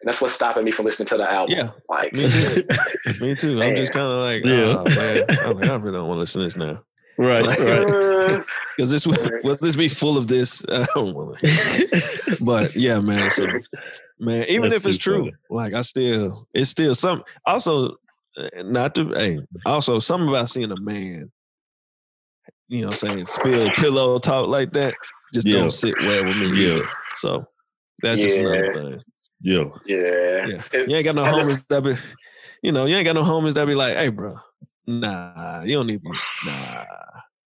And 0.01 0.09
that's 0.09 0.20
what's 0.20 0.34
stopping 0.34 0.64
me 0.64 0.70
from 0.70 0.84
listening 0.86 1.09
to 1.09 1.16
the 1.16 1.30
album. 1.30 1.57
Yeah. 1.59 1.70
like 1.88 2.12
Me 2.12 2.28
too. 2.30 2.62
Me 3.20 3.34
too. 3.34 3.62
I'm 3.62 3.74
just 3.76 3.92
kind 3.92 4.12
of 4.12 4.18
like, 4.18 4.44
Yeah. 4.44 4.76
oh, 4.78 4.84
man. 4.84 5.24
I'm 5.46 5.57
like, 5.57 5.70
I 5.70 5.74
really 5.76 5.92
don't 5.99 6.07
want 6.09 6.16
to 6.16 6.20
listen 6.20 6.40
to 6.40 6.46
this 6.46 6.57
now. 6.57 6.82
right, 7.18 7.44
right. 7.44 8.44
Because 8.76 8.92
this 8.92 9.05
will, 9.09 9.16
will 9.42 9.59
this 9.61 9.74
be 9.74 9.88
full 9.88 10.16
of 10.16 10.28
this? 10.28 10.64
I 10.70 10.86
don't 10.94 11.14
want 11.16 11.38
to. 11.40 12.36
But 12.40 12.76
yeah, 12.76 13.01
man. 13.01 13.18
So, 13.18 13.44
man, 14.20 14.44
even 14.49 14.70
That's 14.70 14.76
if 14.84 14.90
it's 14.90 14.99
true, 14.99 15.18
funny. 15.24 15.34
like 15.51 15.74
I 15.74 15.80
still, 15.80 16.46
it's 16.55 16.70
still 16.70 16.94
some. 16.94 17.24
Also, 17.44 17.96
not 18.59 18.94
to, 18.94 19.09
hey, 19.14 19.40
also 19.66 19.99
something 19.99 20.28
about 20.28 20.49
seeing 20.49 20.70
a 20.70 20.80
man, 20.80 21.32
you 22.68 22.82
know, 22.82 22.86
what 22.88 23.03
I'm 23.03 23.09
saying 23.09 23.24
spill 23.24 23.68
pillow 23.70 24.18
talk 24.20 24.46
like 24.46 24.72
that 24.74 24.94
just 25.34 25.46
Yeah. 25.49 25.55
don't 25.55 25.70
sit 25.72 25.94
well 26.07 26.22
with 26.22 26.38
me. 26.53 26.68
Yeah. 26.68 26.80
So 27.16 27.44
that's 28.03 28.20
just 28.20 28.38
another 28.38 28.72
thing. 28.72 29.01
yeah, 29.42 29.64
yeah. 29.86 30.46
Yeah. 30.46 30.62
It- 30.72 30.88
You 30.88 30.96
ain't 30.96 31.05
got 31.05 31.14
no 31.14 31.24
I 31.24 31.30
homies 31.32 31.36
just- 31.49 31.68
that 31.68 31.82
be, 31.82 31.94
you 32.62 32.72
know, 32.72 32.86
you 32.86 32.96
ain't 32.96 33.05
got 33.07 33.14
no 33.14 33.22
homies 33.22 33.55
that 33.55 33.66
be 33.66 33.74
like, 33.74 33.96
hey, 33.96 34.09
bro, 34.09 34.36
nah, 34.86 35.62
you 35.62 35.74
don't 35.76 35.86
need 35.86 36.03
me. 36.03 36.11
Nah. 36.46 36.84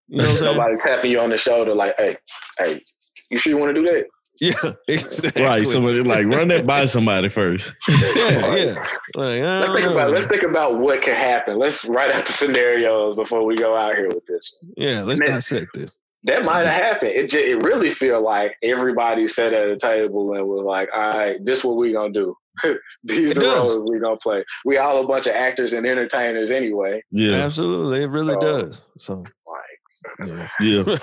You 0.07 0.17
know 0.17 0.23
what 0.23 0.31
I'm 0.31 0.37
saying? 0.37 0.55
Nobody 0.57 0.75
tapping 0.77 1.11
you 1.11 1.19
on 1.19 1.29
the 1.29 1.37
shoulder 1.37 1.73
like, 1.75 1.93
hey, 1.97 2.17
hey, 2.57 2.81
you 3.29 3.37
sure 3.37 3.51
you 3.53 3.59
want 3.59 3.75
to 3.75 3.81
do 3.81 3.87
that? 3.91 4.05
Yeah, 4.41 4.73
exactly. 4.87 5.43
right. 5.43 5.67
Somebody 5.67 6.01
like 6.01 6.25
run 6.25 6.47
that 6.47 6.65
by 6.65 6.85
somebody 6.85 7.27
first. 7.29 7.73
yeah, 7.89 8.55
yeah. 8.55 8.73
Like, 9.17 9.41
Let's 9.41 9.73
think 9.73 9.85
know. 9.85 9.91
about 9.91 10.09
it. 10.09 10.13
Let's 10.13 10.27
think 10.29 10.43
about 10.43 10.79
what 10.79 11.01
could 11.01 11.13
happen. 11.15 11.57
Let's 11.59 11.83
write 11.85 12.09
out 12.11 12.25
the 12.25 12.31
scenarios 12.31 13.17
before 13.17 13.43
we 13.45 13.55
go 13.55 13.75
out 13.75 13.95
here 13.95 14.07
with 14.07 14.25
this. 14.27 14.63
Yeah, 14.77 15.03
let's 15.03 15.19
Man. 15.19 15.29
dissect 15.31 15.71
this. 15.73 15.95
That 16.23 16.43
might 16.43 16.67
have 16.67 16.83
happened. 16.83 17.11
It 17.11 17.29
just, 17.29 17.45
it 17.47 17.63
really 17.63 17.89
feel 17.89 18.21
like 18.21 18.55
everybody 18.61 19.27
sat 19.27 19.53
at 19.53 19.69
a 19.69 19.77
table 19.77 20.33
and 20.33 20.45
was 20.47 20.63
like, 20.63 20.89
"All 20.93 21.11
right, 21.11 21.37
this 21.45 21.63
what 21.63 21.77
we 21.77 21.93
gonna 21.93 22.11
do. 22.11 22.35
These 23.05 23.31
It 23.31 23.35
the 23.35 23.41
does. 23.41 23.53
roles 23.73 23.85
we 23.89 23.99
gonna 23.99 24.17
play. 24.17 24.43
We 24.65 24.77
all 24.77 25.01
a 25.03 25.07
bunch 25.07 25.27
of 25.27 25.33
actors 25.33 25.71
and 25.71 25.85
entertainers 25.85 26.51
anyway. 26.51 27.01
Yeah, 27.11 27.35
Absolutely, 27.45 28.03
it 28.03 28.09
really 28.09 28.33
So- 28.33 28.41
does. 28.41 28.81
So, 28.97 29.23
Like, 29.47 30.19
yeah. 30.27 30.49
yeah. 30.59 30.97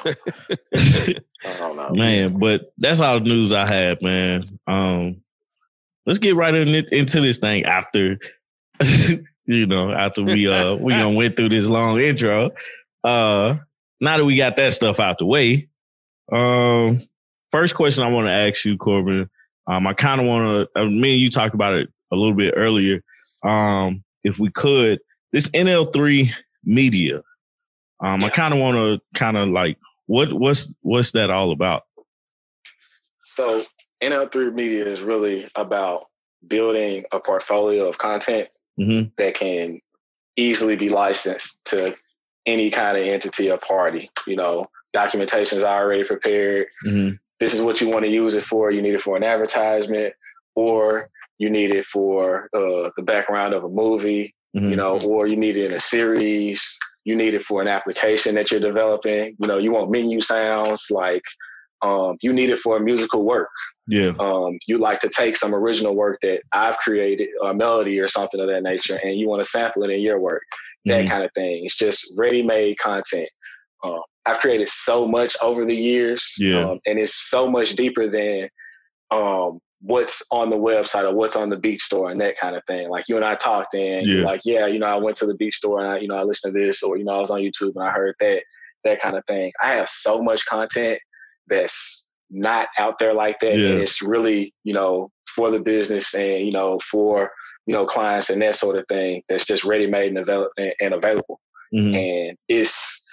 I 1.44 1.58
don't 1.58 1.76
know, 1.76 1.90
man. 1.90 2.38
But 2.38 2.72
that's 2.76 3.00
all 3.00 3.14
the 3.18 3.24
news 3.24 3.52
I 3.52 3.66
had, 3.72 4.02
man. 4.02 4.44
Um, 4.66 5.22
let's 6.04 6.18
get 6.18 6.34
right 6.36 6.54
in, 6.54 6.68
into 6.74 7.20
this 7.22 7.38
thing 7.38 7.64
after 7.64 8.18
you 9.46 9.66
know 9.66 9.92
after 9.92 10.22
we 10.22 10.46
uh 10.48 10.74
we 10.76 10.92
gonna 10.92 11.10
went 11.16 11.36
through 11.36 11.48
this 11.48 11.68
long 11.68 12.00
intro. 12.00 12.50
Uh, 13.04 13.54
now 14.00 14.18
that 14.18 14.24
we 14.24 14.36
got 14.36 14.56
that 14.56 14.72
stuff 14.72 15.00
out 15.00 15.18
the 15.18 15.26
way, 15.26 15.68
um, 16.32 17.06
first 17.52 17.74
question 17.74 18.04
I 18.04 18.10
want 18.10 18.26
to 18.26 18.32
ask 18.32 18.64
you, 18.64 18.76
Corbin. 18.76 19.28
Um, 19.66 19.86
I 19.86 19.94
kind 19.94 20.20
of 20.20 20.26
want 20.26 20.68
to. 20.74 20.80
Uh, 20.80 20.84
me 20.86 21.12
and 21.14 21.20
you 21.20 21.30
talked 21.30 21.54
about 21.54 21.74
it 21.74 21.88
a 22.12 22.16
little 22.16 22.34
bit 22.34 22.54
earlier. 22.56 23.02
Um, 23.44 24.04
if 24.22 24.38
we 24.38 24.50
could, 24.50 25.00
this 25.32 25.48
NL3 25.50 26.30
media. 26.64 27.22
Um, 28.00 28.20
yeah. 28.20 28.26
I 28.26 28.30
kind 28.30 28.52
of 28.52 28.60
want 28.60 28.76
to 28.76 29.18
kind 29.18 29.36
of 29.36 29.48
like 29.48 29.78
what 30.06 30.32
what's 30.32 30.72
what's 30.82 31.12
that 31.12 31.30
all 31.30 31.50
about? 31.50 31.84
So 33.24 33.64
NL3 34.02 34.52
media 34.52 34.86
is 34.86 35.00
really 35.00 35.48
about 35.54 36.04
building 36.46 37.04
a 37.12 37.20
portfolio 37.20 37.88
of 37.88 37.98
content 37.98 38.48
mm-hmm. 38.78 39.08
that 39.16 39.34
can 39.34 39.80
easily 40.36 40.76
be 40.76 40.88
licensed 40.88 41.66
to 41.66 41.94
any 42.46 42.70
kind 42.70 42.96
of 42.96 43.04
entity 43.04 43.50
or 43.50 43.58
party. 43.58 44.10
You 44.26 44.36
know, 44.36 44.66
documentation 44.92 45.58
is 45.58 45.64
already 45.64 46.04
prepared. 46.04 46.68
Mm-hmm. 46.84 47.16
This 47.40 47.52
is 47.52 47.60
what 47.60 47.80
you 47.80 47.90
want 47.90 48.04
to 48.04 48.10
use 48.10 48.34
it 48.34 48.44
for. 48.44 48.70
You 48.70 48.80
need 48.80 48.94
it 48.94 49.00
for 49.00 49.16
an 49.16 49.24
advertisement, 49.24 50.14
or 50.54 51.08
you 51.38 51.50
need 51.50 51.70
it 51.70 51.84
for 51.84 52.48
uh, 52.54 52.90
the 52.96 53.02
background 53.02 53.54
of 53.54 53.64
a 53.64 53.68
movie. 53.68 54.34
Mm-hmm. 54.56 54.70
You 54.70 54.76
know, 54.76 54.98
or 55.06 55.26
you 55.26 55.36
need 55.36 55.58
it 55.58 55.66
in 55.66 55.72
a 55.72 55.80
series. 55.80 56.78
You 57.04 57.14
need 57.14 57.34
it 57.34 57.42
for 57.42 57.60
an 57.60 57.68
application 57.68 58.34
that 58.36 58.50
you're 58.50 58.60
developing. 58.60 59.36
You 59.38 59.46
know, 59.46 59.58
you 59.58 59.70
want 59.70 59.92
menu 59.92 60.20
sounds 60.20 60.86
like 60.90 61.22
um, 61.82 62.16
you 62.22 62.32
need 62.32 62.50
it 62.50 62.58
for 62.58 62.76
a 62.76 62.80
musical 62.80 63.24
work. 63.24 63.48
Yeah. 63.86 64.12
Um, 64.18 64.58
you 64.66 64.78
like 64.78 65.00
to 65.00 65.08
take 65.08 65.36
some 65.36 65.54
original 65.54 65.94
work 65.94 66.18
that 66.22 66.40
I've 66.54 66.76
created, 66.78 67.28
a 67.44 67.54
melody 67.54 68.00
or 68.00 68.08
something 68.08 68.40
of 68.40 68.48
that 68.48 68.62
nature, 68.62 68.98
and 69.02 69.18
you 69.18 69.28
want 69.28 69.40
to 69.40 69.48
sample 69.48 69.84
it 69.84 69.90
in 69.90 70.00
your 70.00 70.18
work. 70.18 70.42
That 70.86 71.04
mm-hmm. 71.04 71.12
kind 71.12 71.24
of 71.24 71.30
thing. 71.34 71.64
It's 71.64 71.76
just 71.76 72.06
ready-made 72.16 72.78
content. 72.78 73.28
Um, 73.84 74.00
I've 74.24 74.38
created 74.38 74.68
so 74.68 75.06
much 75.06 75.36
over 75.42 75.64
the 75.64 75.76
years, 75.76 76.34
yeah. 76.38 76.64
Um, 76.64 76.80
and 76.86 76.98
it's 76.98 77.14
so 77.28 77.50
much 77.50 77.76
deeper 77.76 78.08
than 78.08 78.48
um, 79.10 79.60
what's 79.80 80.24
on 80.32 80.48
the 80.48 80.56
website 80.56 81.04
or 81.04 81.14
what's 81.14 81.36
on 81.36 81.50
the 81.50 81.58
beach 81.58 81.82
store 81.82 82.10
and 82.10 82.20
that 82.20 82.38
kind 82.38 82.56
of 82.56 82.62
thing. 82.66 82.88
Like 82.88 83.04
you 83.08 83.16
and 83.16 83.24
I 83.24 83.34
talked, 83.34 83.74
and 83.74 84.06
yeah. 84.06 84.24
like, 84.24 84.40
yeah, 84.44 84.66
you 84.66 84.78
know, 84.78 84.86
I 84.86 84.96
went 84.96 85.16
to 85.18 85.26
the 85.26 85.36
beach 85.36 85.56
store 85.56 85.80
and 85.80 85.88
I, 85.88 85.98
you 85.98 86.08
know, 86.08 86.16
I 86.16 86.22
listened 86.22 86.54
to 86.54 86.60
this, 86.60 86.82
or 86.82 86.96
you 86.96 87.04
know, 87.04 87.12
I 87.12 87.18
was 87.18 87.30
on 87.30 87.40
YouTube 87.40 87.72
and 87.76 87.84
I 87.84 87.90
heard 87.90 88.14
that, 88.20 88.42
that 88.84 89.00
kind 89.00 89.16
of 89.16 89.24
thing. 89.26 89.52
I 89.62 89.72
have 89.72 89.88
so 89.88 90.22
much 90.22 90.46
content 90.46 90.98
that's 91.48 92.10
not 92.30 92.68
out 92.78 92.98
there 92.98 93.14
like 93.14 93.38
that. 93.40 93.58
Yeah. 93.58 93.70
And 93.70 93.80
it's 93.80 94.02
really, 94.02 94.52
you 94.64 94.72
know, 94.72 95.10
for 95.34 95.50
the 95.50 95.60
business 95.60 96.14
and, 96.14 96.46
you 96.46 96.52
know, 96.52 96.78
for, 96.90 97.30
you 97.66 97.74
know, 97.74 97.86
clients 97.86 98.30
and 98.30 98.40
that 98.42 98.56
sort 98.56 98.76
of 98.76 98.86
thing 98.88 99.22
that's 99.28 99.44
just 99.44 99.64
ready 99.64 99.86
made 99.86 100.06
and, 100.06 100.18
avail- 100.18 100.50
and 100.56 100.94
available. 100.94 101.40
Mm-hmm. 101.74 101.94
And 101.94 102.38
it's, 102.48 103.04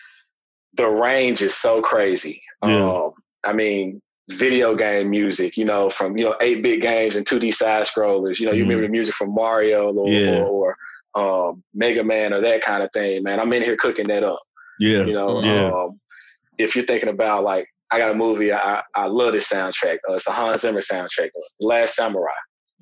the 0.76 0.88
range 0.88 1.41
is 1.41 1.56
so 1.56 1.82
crazy. 1.82 2.41
Yeah. 2.64 2.89
Um, 2.89 3.12
I 3.43 3.54
mean, 3.54 4.01
video 4.32 4.76
game 4.76 5.10
music, 5.10 5.58
you 5.58 5.66
know, 5.66 5.89
from, 5.89 6.18
you 6.18 6.26
know, 6.26 6.36
8 6.39 6.64
bit 6.64 6.82
games 6.82 7.16
and 7.16 7.26
2D 7.26 7.54
side 7.54 7.86
scrollers, 7.86 8.39
you 8.39 8.45
know, 8.45 8.51
mm-hmm. 8.51 8.58
you 8.58 8.64
remember 8.64 8.84
the 8.84 8.91
music 8.91 9.16
from 9.16 9.34
Mario 9.34 9.91
or, 9.91 10.08
yeah. 10.08 10.39
or, 10.39 10.76
or 11.14 11.49
um, 11.49 11.64
Mega 11.74 12.04
Man 12.04 12.34
or 12.34 12.41
that 12.41 12.62
kind 12.62 12.84
of 12.84 12.89
thing, 12.93 13.24
man. 13.24 13.39
I'm 13.39 13.54
in 13.54 13.64
here 13.64 13.76
cooking 13.76 14.08
that 14.08 14.24
up. 14.24 14.39
Yeah. 14.80 15.04
You 15.06 15.14
know, 15.14 15.43
yeah. 15.43 15.72
Um, 15.72 15.99
if 16.58 16.76
you're 16.76 16.86
thinking 16.86 17.10
about 17.10 17.43
like 17.43 17.68
I 17.93 17.99
got 17.99 18.12
a 18.12 18.16
movie. 18.16 18.51
I 18.51 18.82
I 18.95 19.06
love 19.06 19.34
this 19.34 19.51
soundtrack. 19.51 19.99
Uh, 20.10 20.16
it's 20.16 20.28
a 20.28 20.32
Hans 20.32 20.62
Zimmer 20.62 20.82
soundtrack. 20.82 21.28
Uh, 21.28 21.41
Last 21.60 21.95
Samurai. 21.95 22.32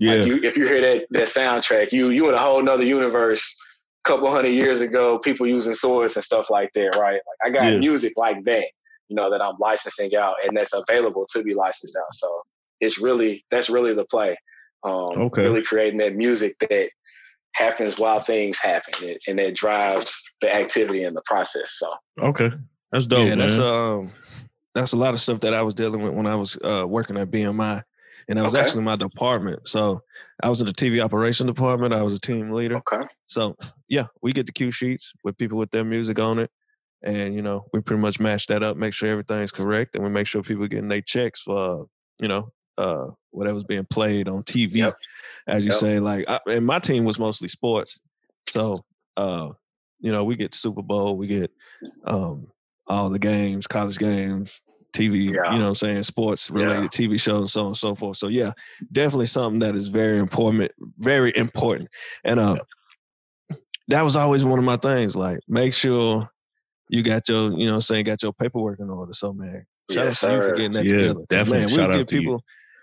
Yeah. 0.01 0.15
Like 0.15 0.27
you, 0.27 0.39
if 0.41 0.57
you 0.57 0.67
hear 0.67 0.81
that 0.81 1.05
that 1.11 1.27
soundtrack, 1.27 1.91
you 1.91 2.09
you 2.09 2.27
in 2.27 2.33
a 2.33 2.39
whole 2.39 2.61
nother 2.61 2.83
universe. 2.83 3.55
A 4.03 4.09
couple 4.09 4.31
hundred 4.31 4.49
years 4.49 4.81
ago, 4.81 5.19
people 5.19 5.45
using 5.45 5.75
swords 5.75 6.15
and 6.15 6.25
stuff 6.25 6.49
like 6.49 6.71
that, 6.73 6.95
right? 6.95 7.21
Like 7.43 7.45
I 7.45 7.49
got 7.51 7.77
music 7.77 8.13
like 8.17 8.41
that, 8.45 8.65
you 9.09 9.15
know, 9.15 9.29
that 9.29 9.43
I'm 9.43 9.53
licensing 9.59 10.15
out 10.15 10.37
and 10.43 10.57
that's 10.57 10.73
available 10.73 11.27
to 11.33 11.43
be 11.43 11.53
licensed 11.53 11.95
out. 11.95 12.11
So 12.11 12.41
it's 12.79 12.99
really 12.99 13.45
that's 13.51 13.69
really 13.69 13.93
the 13.93 14.05
play. 14.05 14.35
Um, 14.83 15.21
okay. 15.27 15.43
Really 15.43 15.61
creating 15.61 15.99
that 15.99 16.15
music 16.15 16.55
that 16.61 16.89
happens 17.53 17.99
while 17.99 18.17
things 18.17 18.57
happen 18.59 19.07
and, 19.07 19.19
and 19.27 19.37
that 19.37 19.55
drives 19.55 20.23
the 20.41 20.51
activity 20.51 21.03
in 21.03 21.13
the 21.13 21.21
process. 21.25 21.77
So 21.77 21.93
okay, 22.23 22.49
that's 22.91 23.05
dope. 23.05 23.19
Yeah, 23.19 23.35
man. 23.35 23.37
that's 23.37 23.59
um 23.59 24.11
that's 24.73 24.93
a 24.93 24.97
lot 24.97 25.13
of 25.13 25.21
stuff 25.21 25.41
that 25.41 25.53
I 25.53 25.61
was 25.61 25.75
dealing 25.75 26.01
with 26.01 26.13
when 26.13 26.25
I 26.25 26.35
was 26.35 26.57
uh, 26.63 26.85
working 26.87 27.17
at 27.17 27.29
BMI, 27.29 27.83
and 28.31 28.39
that 28.39 28.45
was 28.45 28.55
okay. 28.55 28.63
actually 28.63 28.83
my 28.83 28.95
department. 28.95 29.67
So 29.67 30.03
I 30.41 30.47
was 30.47 30.61
in 30.61 30.65
the 30.65 30.71
TV 30.71 31.03
operation 31.03 31.47
department. 31.47 31.93
I 31.93 32.01
was 32.01 32.15
a 32.15 32.19
team 32.19 32.49
leader. 32.51 32.77
Okay. 32.77 33.05
So 33.27 33.57
yeah, 33.89 34.05
we 34.21 34.31
get 34.31 34.45
the 34.45 34.53
cue 34.53 34.71
sheets 34.71 35.11
with 35.25 35.37
people 35.37 35.57
with 35.57 35.71
their 35.71 35.83
music 35.83 36.17
on 36.17 36.39
it, 36.39 36.49
and 37.03 37.35
you 37.35 37.41
know 37.41 37.65
we 37.73 37.81
pretty 37.81 38.01
much 38.01 38.21
match 38.21 38.47
that 38.47 38.63
up, 38.63 38.77
make 38.77 38.93
sure 38.93 39.09
everything's 39.09 39.51
correct, 39.51 39.95
and 39.95 40.03
we 40.05 40.09
make 40.09 40.27
sure 40.27 40.41
people 40.41 40.65
getting 40.67 40.87
their 40.87 41.01
checks 41.01 41.41
for 41.41 41.87
you 42.19 42.29
know 42.29 42.53
uh, 42.77 43.07
whatever's 43.31 43.65
being 43.65 43.85
played 43.89 44.29
on 44.29 44.43
TV. 44.43 44.75
Yep. 44.75 44.97
As 45.47 45.65
you 45.65 45.71
yep. 45.71 45.79
say, 45.79 45.99
like, 45.99 46.23
I, 46.29 46.39
and 46.47 46.65
my 46.65 46.79
team 46.79 47.03
was 47.03 47.19
mostly 47.19 47.49
sports, 47.49 47.99
so 48.47 48.77
uh, 49.17 49.49
you 49.99 50.13
know 50.13 50.23
we 50.23 50.37
get 50.37 50.55
Super 50.55 50.83
Bowl, 50.83 51.17
we 51.17 51.27
get 51.27 51.51
um, 52.05 52.47
all 52.87 53.09
the 53.09 53.19
games, 53.19 53.67
college 53.67 53.97
games, 53.97 54.61
TV, 54.91 55.33
yeah. 55.33 55.53
you 55.53 55.59
know 55.59 55.69
I'm 55.69 55.75
saying, 55.75 56.03
sports 56.03 56.49
related 56.49 56.83
yeah. 56.83 57.07
TV 57.07 57.19
shows, 57.19 57.53
so 57.53 57.61
on 57.61 57.67
and 57.67 57.77
so 57.77 57.95
forth. 57.95 58.17
So 58.17 58.27
yeah, 58.27 58.51
definitely 58.91 59.27
something 59.27 59.59
that 59.59 59.75
is 59.75 59.87
very 59.87 60.19
important, 60.19 60.71
very 60.97 61.35
important. 61.35 61.89
And 62.23 62.39
uh 62.39 62.57
yeah. 63.49 63.55
that 63.89 64.01
was 64.01 64.15
always 64.15 64.43
one 64.43 64.59
of 64.59 64.65
my 64.65 64.77
things. 64.77 65.15
Like 65.15 65.39
make 65.47 65.73
sure 65.73 66.29
you 66.89 67.03
got 67.03 67.27
your, 67.29 67.51
you 67.53 67.65
know 67.65 67.75
I'm 67.75 67.81
saying, 67.81 68.05
got 68.05 68.21
your 68.21 68.33
paperwork 68.33 68.79
in 68.79 68.89
order. 68.89 69.13
So 69.13 69.33
man, 69.33 69.65
shout 69.89 70.05
yes, 70.05 70.23
out 70.23 70.27
to 70.27 70.33
you 70.33 70.41
for 70.41 70.55
getting 70.55 70.71
that 70.73 70.85
yeah, 70.85 70.97
together. 70.97 71.25
Definitely. 71.29 71.59
Man, 71.59 71.69
shout 71.69 71.89
we 71.89 71.97
get 71.97 72.09
people 72.09 72.33
you. 72.33 72.39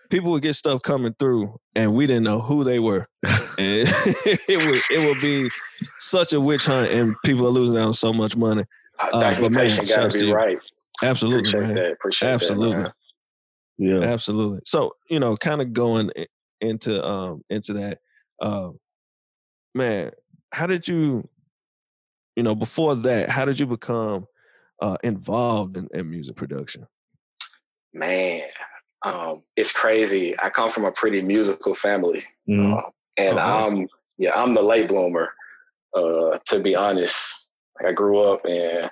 people 0.09 0.31
would 0.31 0.43
get 0.43 0.55
stuff 0.55 0.83
coming 0.83 1.15
through 1.19 1.59
and 1.75 1.95
we 1.95 2.07
didn't 2.07 2.25
know 2.25 2.41
who 2.41 2.65
they 2.65 2.79
were. 2.79 3.07
and 3.27 3.39
it 3.59 4.67
would 4.67 4.81
it 4.91 5.07
would 5.07 5.21
be 5.21 5.51
such 5.99 6.33
a 6.33 6.41
witch 6.41 6.67
hunt 6.67 6.91
and 6.91 7.15
people 7.25 7.47
are 7.47 7.51
losing 7.51 7.79
out 7.79 7.89
on 7.89 7.95
so 7.95 8.13
much 8.13 8.37
money. 8.37 8.65
Uh, 9.01 9.21
documentation 9.21 9.85
uh, 9.85 9.97
got 9.97 10.11
to 10.11 10.19
be 10.19 10.33
right. 10.33 10.59
Absolutely, 11.03 11.49
Appreciate 11.49 11.61
man. 11.63 11.75
That. 11.75 11.93
Appreciate 11.93 12.29
Absolutely. 12.29 12.83
That, 12.83 12.93
yeah. 13.79 14.01
Absolutely. 14.01 14.61
So, 14.65 14.93
you 15.09 15.21
know, 15.21 15.37
kind 15.37 15.63
of 15.63 15.73
going 15.73 16.11
into 16.61 17.05
um 17.05 17.43
into 17.49 17.75
that, 17.75 17.99
uh, 18.43 18.71
man, 19.75 20.11
how 20.53 20.67
did 20.67 20.89
you, 20.89 21.29
you 22.35 22.43
know, 22.43 22.55
before 22.55 22.97
that, 22.97 23.29
how 23.29 23.45
did 23.45 23.61
you 23.61 23.67
become 23.67 24.27
uh 24.83 24.97
involved 25.05 25.77
in, 25.77 25.89
in 25.95 26.11
music 26.11 26.37
production? 26.37 26.87
Man, 27.95 28.43
um, 29.05 29.45
it's 29.57 29.73
crazy. 29.73 30.39
I 30.41 30.51
come 30.51 30.69
from 30.69 30.85
a 30.85 30.93
pretty 30.93 31.23
musical 31.23 31.75
family. 31.75 32.25
Mm-hmm. 32.49 32.75
Uh, 32.75 32.91
and 33.17 33.39
oh, 33.39 33.43
I'm 33.43 33.89
yeah, 34.19 34.33
I'm 34.35 34.55
the 34.55 34.63
late 34.63 34.89
bloomer, 34.89 35.33
uh, 35.95 36.39
to 36.47 36.61
be 36.61 36.75
honest. 36.75 37.49
Like 37.81 37.91
I 37.91 37.93
grew 37.93 38.21
up 38.21 38.45
and 38.45 38.91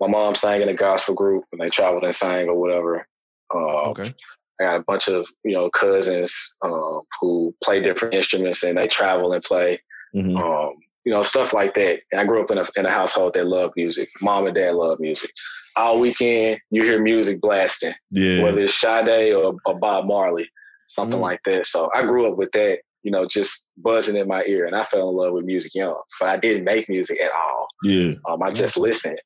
my 0.00 0.08
mom 0.08 0.34
sang 0.34 0.62
in 0.62 0.68
a 0.68 0.74
gospel 0.74 1.14
group 1.14 1.44
and 1.52 1.60
they 1.60 1.68
traveled 1.68 2.04
and 2.04 2.14
sang 2.14 2.48
or 2.48 2.58
whatever. 2.58 3.06
Um, 3.54 3.90
okay. 3.90 4.14
I 4.60 4.64
got 4.64 4.80
a 4.80 4.84
bunch 4.84 5.08
of 5.08 5.28
you 5.44 5.56
know 5.56 5.70
cousins 5.70 6.34
um, 6.62 7.00
who 7.20 7.54
play 7.62 7.80
different 7.80 8.14
instruments 8.14 8.62
and 8.62 8.78
they 8.78 8.86
travel 8.86 9.32
and 9.32 9.42
play. 9.42 9.80
Mm-hmm. 10.14 10.36
Um, 10.36 10.74
you 11.04 11.12
know 11.12 11.22
stuff 11.22 11.52
like 11.52 11.74
that. 11.74 12.00
And 12.12 12.20
I 12.20 12.24
grew 12.24 12.42
up 12.42 12.50
in 12.50 12.58
a 12.58 12.64
in 12.76 12.86
a 12.86 12.92
household 12.92 13.34
that 13.34 13.46
loved 13.46 13.74
music. 13.76 14.08
Mom 14.22 14.46
and 14.46 14.54
dad 14.54 14.74
love 14.74 14.98
music. 15.00 15.30
All 15.76 16.00
weekend 16.00 16.60
you 16.70 16.82
hear 16.82 17.00
music 17.00 17.40
blasting, 17.40 17.94
yeah. 18.10 18.42
whether 18.42 18.60
it's 18.62 18.80
Sade 18.80 19.32
or, 19.34 19.56
or 19.64 19.78
Bob 19.78 20.04
Marley, 20.04 20.48
something 20.88 21.14
mm-hmm. 21.14 21.22
like 21.22 21.40
that. 21.44 21.66
So 21.66 21.90
I 21.94 22.02
grew 22.02 22.30
up 22.30 22.36
with 22.36 22.50
that 22.52 22.80
you 23.02 23.10
know, 23.10 23.26
just 23.26 23.72
buzzing 23.78 24.16
in 24.16 24.28
my 24.28 24.44
ear. 24.44 24.66
And 24.66 24.76
I 24.76 24.82
fell 24.82 25.08
in 25.08 25.16
love 25.16 25.32
with 25.32 25.44
music 25.44 25.74
young, 25.74 26.00
but 26.18 26.28
I 26.28 26.36
didn't 26.36 26.64
make 26.64 26.88
music 26.88 27.20
at 27.20 27.32
all. 27.32 27.68
Yeah. 27.82 28.12
Um, 28.28 28.42
I 28.42 28.50
just 28.50 28.76
listened. 28.76 29.18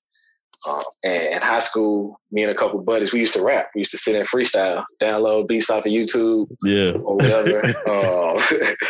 Um, 0.69 0.81
and 1.05 1.35
in 1.35 1.43
high 1.43 1.59
school, 1.59 2.21
me 2.31 2.43
and 2.43 2.51
a 2.51 2.55
couple 2.55 2.81
buddies, 2.83 3.13
we 3.13 3.21
used 3.21 3.35
to 3.35 3.43
rap. 3.43 3.69
We 3.75 3.81
used 3.81 3.91
to 3.91 3.99
sit 3.99 4.17
and 4.17 4.29
freestyle, 4.29 4.85
download 5.01 5.49
beats 5.49 5.71
off 5.71 5.87
of 5.87 5.93
YouTube, 5.93 6.49
yeah, 6.63 6.93
or 6.93 7.17
whatever. 7.17 7.65
um, 7.89 8.39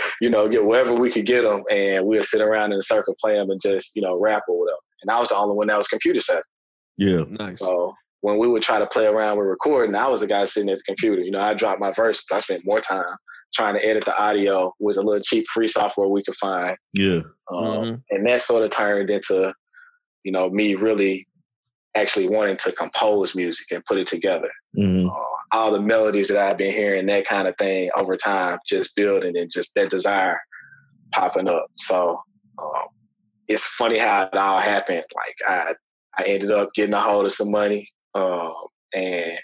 you 0.20 0.30
know, 0.30 0.48
get 0.48 0.64
wherever 0.64 0.94
we 0.94 1.10
could 1.10 1.26
get 1.26 1.42
them, 1.42 1.62
and 1.70 2.06
we'd 2.06 2.22
sit 2.22 2.40
around 2.40 2.72
in 2.72 2.78
a 2.78 2.82
circle, 2.82 3.14
play 3.20 3.34
them, 3.34 3.50
and 3.50 3.60
just 3.60 3.92
you 3.96 4.02
know 4.02 4.18
rap 4.18 4.42
or 4.48 4.60
whatever. 4.60 4.78
And 5.02 5.10
I 5.10 5.18
was 5.18 5.28
the 5.28 5.36
only 5.36 5.56
one 5.56 5.66
that 5.66 5.76
was 5.76 5.88
computer 5.88 6.20
set. 6.20 6.42
Yeah, 6.96 7.22
nice. 7.28 7.58
So 7.58 7.94
when 8.20 8.38
we 8.38 8.48
would 8.48 8.62
try 8.62 8.78
to 8.78 8.86
play 8.86 9.04
around 9.04 9.36
with 9.36 9.46
recording, 9.46 9.94
I 9.94 10.08
was 10.08 10.20
the 10.20 10.26
guy 10.26 10.44
sitting 10.46 10.70
at 10.70 10.78
the 10.78 10.84
computer. 10.84 11.22
You 11.22 11.30
know, 11.30 11.42
I 11.42 11.54
dropped 11.54 11.80
my 11.80 11.90
verse, 11.90 12.22
but 12.28 12.36
I 12.36 12.40
spent 12.40 12.62
more 12.64 12.80
time 12.80 13.04
trying 13.54 13.74
to 13.74 13.84
edit 13.84 14.04
the 14.04 14.16
audio 14.18 14.72
with 14.80 14.96
a 14.96 15.02
little 15.02 15.22
cheap 15.22 15.44
free 15.52 15.68
software 15.68 16.08
we 16.08 16.22
could 16.22 16.34
find. 16.34 16.76
Yeah. 16.92 17.20
Um, 17.52 17.64
mm-hmm. 17.64 17.94
And 18.10 18.26
that 18.26 18.42
sort 18.42 18.64
of 18.64 18.70
turned 18.70 19.10
into, 19.10 19.52
you 20.24 20.32
know, 20.32 20.50
me 20.50 20.74
really 20.74 21.26
actually 21.94 22.28
wanting 22.28 22.56
to 22.56 22.72
compose 22.72 23.34
music 23.36 23.66
and 23.70 23.84
put 23.84 23.98
it 23.98 24.06
together. 24.06 24.50
Mm-hmm. 24.76 25.08
Uh, 25.08 25.12
all 25.52 25.70
the 25.70 25.80
melodies 25.80 26.28
that 26.28 26.38
I've 26.38 26.58
been 26.58 26.72
hearing, 26.72 27.06
that 27.06 27.26
kind 27.26 27.46
of 27.46 27.56
thing 27.56 27.90
over 27.96 28.16
time, 28.16 28.58
just 28.66 28.96
building 28.96 29.36
and 29.36 29.50
just 29.50 29.74
that 29.74 29.90
desire 29.90 30.40
popping 31.12 31.48
up. 31.48 31.66
So 31.76 32.18
um, 32.58 32.86
it's 33.48 33.66
funny 33.66 33.98
how 33.98 34.24
it 34.24 34.36
all 34.36 34.60
happened. 34.60 35.04
Like 35.14 35.36
I, 35.46 35.74
I 36.18 36.24
ended 36.24 36.50
up 36.50 36.70
getting 36.74 36.94
a 36.94 37.00
hold 37.00 37.26
of 37.26 37.32
some 37.32 37.50
money, 37.50 37.88
um, 38.14 38.52
and 38.94 39.38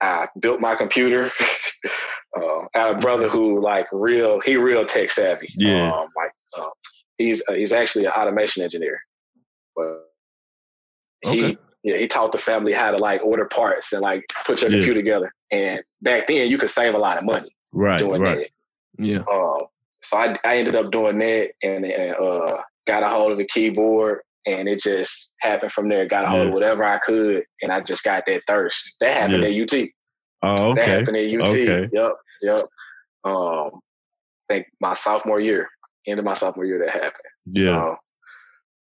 I 0.00 0.28
built 0.40 0.60
my 0.60 0.74
computer. 0.76 1.30
uh, 2.36 2.60
I 2.74 2.78
had 2.78 2.96
a 2.96 2.98
brother 2.98 3.28
who 3.28 3.60
like 3.60 3.86
real, 3.92 4.40
he 4.40 4.56
real 4.56 4.84
tech 4.84 5.10
savvy. 5.10 5.48
Yeah. 5.56 5.90
Um, 5.90 6.08
like 6.16 6.32
um, 6.58 6.70
he's 7.18 7.42
uh, 7.48 7.54
he's 7.54 7.72
actually 7.72 8.04
an 8.04 8.12
automation 8.12 8.62
engineer, 8.62 8.98
but 9.74 10.04
he 11.32 11.44
Okay. 11.44 11.56
yeah 11.82 11.96
he 11.96 12.06
taught 12.06 12.32
the 12.32 12.38
family 12.38 12.72
how 12.72 12.90
to 12.90 12.96
like 12.98 13.22
order 13.24 13.46
parts 13.46 13.92
and 13.92 14.02
like 14.02 14.24
put 14.46 14.60
your 14.62 14.70
Yeah. 14.70 14.76
computer 14.78 15.00
together. 15.00 15.32
And 15.52 15.80
back 16.02 16.26
then 16.26 16.48
you 16.48 16.58
could 16.58 16.70
save 16.70 16.94
a 16.94 16.98
lot 16.98 17.18
of 17.18 17.24
money 17.24 17.50
Right, 17.72 17.98
doing 17.98 18.22
right. 18.22 18.50
that. 18.98 19.04
Yeah. 19.04 19.22
Um, 19.32 19.66
so 20.02 20.16
I, 20.16 20.36
I 20.44 20.56
ended 20.58 20.74
up 20.76 20.90
doing 20.90 21.18
that 21.18 21.52
and, 21.62 21.84
and 21.84 22.14
uh, 22.16 22.58
got 22.86 23.02
a 23.02 23.08
hold 23.08 23.32
of 23.32 23.38
a 23.38 23.44
keyboard 23.44 24.20
and 24.46 24.68
it 24.68 24.80
just 24.80 25.34
happened 25.40 25.72
from 25.72 25.88
there. 25.88 26.06
Got 26.06 26.24
a 26.24 26.28
hold 26.28 26.42
Yeah. 26.44 26.48
of 26.48 26.54
whatever 26.54 26.84
I 26.84 26.98
could 26.98 27.44
and 27.62 27.72
I 27.72 27.80
just 27.80 28.04
got 28.04 28.24
that 28.26 28.42
thirst. 28.46 28.96
That 29.00 29.16
happened 29.16 29.42
Yeah. 29.42 29.48
at 29.64 29.72
UT. 29.72 29.88
Oh, 30.42 30.70
okay. 30.70 30.80
That 30.80 30.88
happened 30.88 31.16
at 31.16 31.30
UT. 31.32 31.48
Okay. 31.48 31.88
Yep. 31.92 32.12
Yep. 32.42 32.60
Um, 33.24 33.70
I 34.48 34.54
think 34.54 34.66
my 34.80 34.94
sophomore 34.94 35.40
year, 35.40 35.68
end 36.06 36.18
of 36.20 36.24
my 36.24 36.34
sophomore 36.34 36.64
year 36.66 36.78
that 36.78 36.90
happened. 36.90 37.12
Yeah. 37.52 37.64
So 37.72 37.96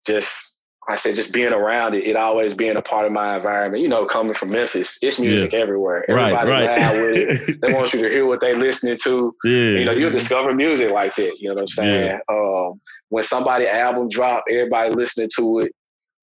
just 0.05 0.54
I 0.87 0.95
said 0.95 1.15
just 1.15 1.33
being 1.33 1.51
around 1.51 1.95
it, 1.95 2.03
it 2.05 2.15
always 2.15 2.53
being 2.53 2.77
a 2.77 2.81
part 2.81 3.07
of 3.07 3.11
my 3.11 3.35
environment. 3.35 3.81
You 3.81 3.89
know, 3.89 4.05
coming 4.05 4.33
from 4.33 4.51
Memphis, 4.51 4.99
it's 5.01 5.19
music 5.19 5.53
everywhere. 5.53 6.05
Everybody 6.09 6.49
right. 6.49 6.77
loud 6.77 6.93
with 6.93 7.49
it. 7.49 7.59
They 7.61 7.73
want 7.73 7.93
you 7.93 8.01
to 8.03 8.09
hear 8.09 8.25
what 8.25 8.39
they 8.39 8.53
listening 8.53 8.97
to 9.03 9.35
yeah. 9.43 9.51
you 9.51 9.85
know, 9.85 9.91
you'll 9.93 10.11
discover 10.11 10.53
music 10.53 10.91
like 10.91 11.15
that. 11.15 11.37
You 11.39 11.49
know 11.49 11.55
what 11.55 11.61
I'm 11.61 11.67
saying? 11.67 12.19
Um, 12.29 12.79
when 13.09 13.23
somebody 13.23 13.67
album 13.67 14.09
dropped, 14.09 14.49
everybody 14.49 14.93
listening 14.93 15.29
to 15.37 15.59
it. 15.59 15.71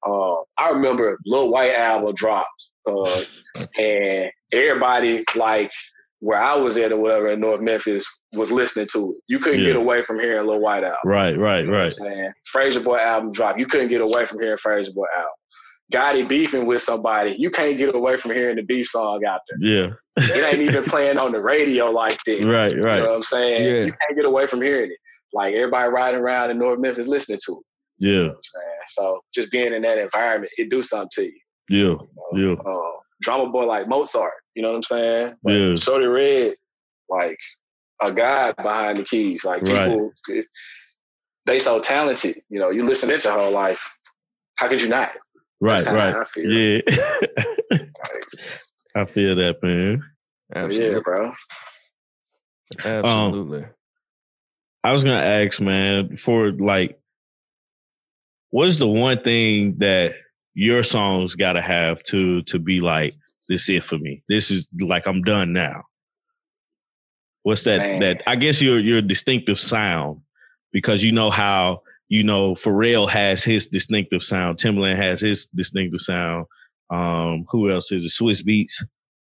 Uh, 0.06 0.36
I 0.58 0.70
remember 0.70 1.18
Lil 1.26 1.50
Wyte 1.50 1.74
album 1.74 2.14
dropped, 2.14 2.70
uh, 2.86 3.22
and 3.78 4.30
everybody 4.52 5.24
like 5.36 5.72
where 6.22 6.40
I 6.40 6.54
was 6.54 6.78
at 6.78 6.92
or 6.92 6.98
whatever 6.98 7.28
in 7.32 7.40
North 7.40 7.60
Memphis 7.60 8.04
was 8.34 8.52
listening 8.52 8.86
to 8.92 9.10
it. 9.12 9.22
You 9.26 9.40
couldn't 9.40 9.60
Yeah. 9.60 9.72
get 9.72 9.76
away 9.76 10.02
from 10.02 10.20
hearing 10.20 10.46
Lil 10.46 10.60
Wyte 10.60 10.84
out. 10.84 10.96
Right, 11.04 11.36
right, 11.36 11.64
You 11.64 11.70
know 11.72 11.78
right. 11.78 11.92
saying? 11.92 12.32
Frayser 12.54 12.82
Boy 12.84 12.98
album 12.98 13.32
drop. 13.32 13.58
You 13.58 13.66
couldn't 13.66 13.88
get 13.88 14.00
away 14.00 14.24
from 14.24 14.40
hearing 14.40 14.56
Frayser 14.56 14.94
Boy 14.94 15.06
album. 15.16 15.32
Gotti 15.92 16.26
beefing 16.26 16.64
with 16.64 16.80
somebody. 16.80 17.32
You 17.38 17.50
can't 17.50 17.76
get 17.76 17.94
away 17.94 18.16
from 18.16 18.30
hearing 18.30 18.54
the 18.56 18.62
beef 18.62 18.86
song 18.86 19.24
out 19.24 19.40
there. 19.48 19.58
Yeah. 19.68 19.90
It 20.16 20.44
ain't 20.54 20.62
even 20.62 20.84
playing 20.94 21.18
on 21.18 21.32
the 21.32 21.42
radio 21.42 21.86
like 21.86 22.16
that. 22.24 22.44
Right, 22.44 22.72
right. 22.72 22.98
You 22.98 23.02
know 23.02 23.08
what 23.10 23.16
I'm 23.16 23.22
saying? 23.22 23.64
Yeah. 23.64 23.84
You 23.86 23.92
can't 23.92 24.16
get 24.16 24.24
away 24.24 24.46
from 24.46 24.62
hearing 24.62 24.90
it. 24.92 24.98
Like 25.32 25.54
everybody 25.54 25.88
riding 25.90 26.20
around 26.20 26.50
in 26.50 26.58
North 26.58 26.78
Memphis 26.78 27.08
listening 27.08 27.40
to 27.46 27.52
it. 27.52 27.64
Yeah, 27.98 28.10
You 28.10 28.16
know 28.18 28.28
what 28.28 28.34
I'm 28.36 28.42
saying? 28.42 28.78
So 28.90 29.20
just 29.34 29.50
being 29.50 29.72
in 29.74 29.82
that 29.82 29.98
environment, 29.98 30.52
it 30.56 30.70
do 30.70 30.82
something 30.82 31.08
to 31.14 31.22
you. 31.24 31.40
yeah, 31.68 31.78
you 32.32 32.48
yeah. 32.50 32.54
know? 32.54 32.60
Uh, 32.94 32.98
Drumma 33.22 33.50
Boy 33.50 33.64
like 33.66 33.86
Mozart, 33.88 34.32
you 34.54 34.62
know 34.62 34.70
what 34.70 34.76
I'm 34.76 34.82
saying? 34.82 35.26
Like, 35.42 35.52
Yeah. 35.54 35.74
Shawty 35.74 36.12
Redd, 36.12 36.56
like 37.08 37.38
a 38.02 38.12
guy 38.12 38.52
behind 38.52 38.96
the 38.98 39.04
keys. 39.04 39.44
Like 39.44 39.62
Right. 39.62 39.88
people, 39.90 40.12
it- 40.28 40.46
they 41.46 41.58
so 41.58 41.80
talented. 41.80 42.40
You 42.50 42.60
know, 42.60 42.70
you 42.70 42.84
listen 42.84 43.08
to 43.08 43.14
it 43.16 43.24
your 43.24 43.32
whole 43.38 43.52
life. 43.52 43.98
How 44.56 44.68
could 44.68 44.80
you 44.80 44.88
not? 44.88 45.10
Right, 45.60 45.76
That's 45.78 45.88
how 45.88 45.96
right. 45.96 46.14
I 46.16 46.24
feel. 46.24 46.50
Yeah. 46.50 46.80
Like, 47.70 47.88
I 48.94 49.04
feel 49.06 49.36
that, 49.36 49.62
man. 49.62 50.02
Absolutely. 50.54 50.92
yeah, 50.96 51.00
bro. 51.02 51.32
Absolutely. 52.84 53.62
Um, 53.64 53.70
I 54.84 54.92
was 54.92 55.04
gonna 55.04 55.16
ask, 55.22 55.60
man, 55.60 56.16
for 56.16 56.52
like, 56.52 57.00
what's 58.50 58.76
the 58.78 58.88
one 58.88 59.22
thing 59.22 59.76
that 59.78 60.14
your 60.54 60.82
songs 60.82 61.34
gotta 61.36 61.62
have 61.62 62.02
to 62.04 62.42
to 62.42 62.58
be 62.58 62.80
like, 62.80 63.14
this 63.52 63.68
it 63.68 63.84
for 63.84 63.98
me. 63.98 64.22
This 64.28 64.50
is 64.50 64.68
like 64.80 65.06
I'm 65.06 65.22
done 65.22 65.52
now. 65.52 65.82
What's 67.42 67.64
that? 67.64 67.78
Man. 67.78 68.00
That 68.00 68.22
I 68.26 68.36
guess 68.36 68.62
your 68.62 68.78
your 68.78 69.02
distinctive 69.02 69.58
sound 69.58 70.20
because 70.72 71.02
you 71.04 71.12
know 71.12 71.30
how 71.30 71.82
you 72.08 72.22
know 72.22 72.54
Pharrell 72.54 73.08
has 73.08 73.44
his 73.44 73.66
distinctive 73.66 74.22
sound, 74.22 74.58
Timbaland 74.58 74.96
has 74.96 75.20
his 75.20 75.46
distinctive 75.46 76.00
sound. 76.00 76.46
Um, 76.90 77.46
who 77.50 77.70
else 77.70 77.90
is 77.92 78.04
it? 78.04 78.08
Swizz 78.12 78.42
Beatz, 78.42 78.82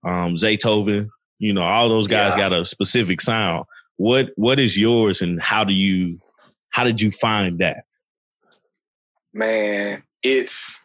um, 0.04 0.36
Zaytoven. 0.36 1.08
You 1.38 1.52
know, 1.52 1.62
all 1.62 1.88
those 1.88 2.08
guys 2.08 2.32
Yeah. 2.32 2.48
got 2.48 2.52
a 2.52 2.64
specific 2.64 3.20
sound. 3.20 3.64
What 3.96 4.30
what 4.36 4.58
is 4.58 4.78
yours, 4.78 5.22
and 5.22 5.40
how 5.42 5.64
do 5.64 5.72
you 5.72 6.18
how 6.70 6.84
did 6.84 7.00
you 7.00 7.10
find 7.10 7.58
that? 7.58 7.84
man, 9.34 10.02
it's 10.22 10.78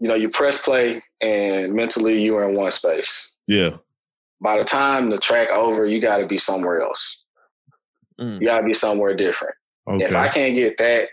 you 0.00 0.08
know, 0.08 0.14
you 0.14 0.28
press 0.30 0.62
play 0.62 1.02
and 1.20 1.72
mentally 1.74 2.20
you 2.22 2.36
are 2.36 2.48
in 2.48 2.56
one 2.56 2.70
space. 2.70 3.34
Yeah, 3.46 3.70
By 4.40 4.58
the 4.58 4.64
time 4.64 5.10
the 5.10 5.18
track 5.18 5.48
over, 5.50 5.86
you 5.86 6.00
gotta 6.00 6.26
be 6.26 6.38
somewhere 6.38 6.80
else. 6.82 7.24
Mm. 8.20 8.40
You 8.40 8.46
gotta 8.46 8.64
be 8.66 8.72
somewhere 8.74 9.14
different. 9.14 9.54
okay, 9.88 10.04
If 10.04 10.14
I 10.14 10.28
can't 10.28 10.54
get 10.54 10.76
that, 10.78 11.08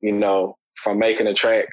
you 0.00 0.12
know, 0.12 0.56
from 0.76 0.98
making 0.98 1.26
a 1.26 1.34
track, 1.34 1.66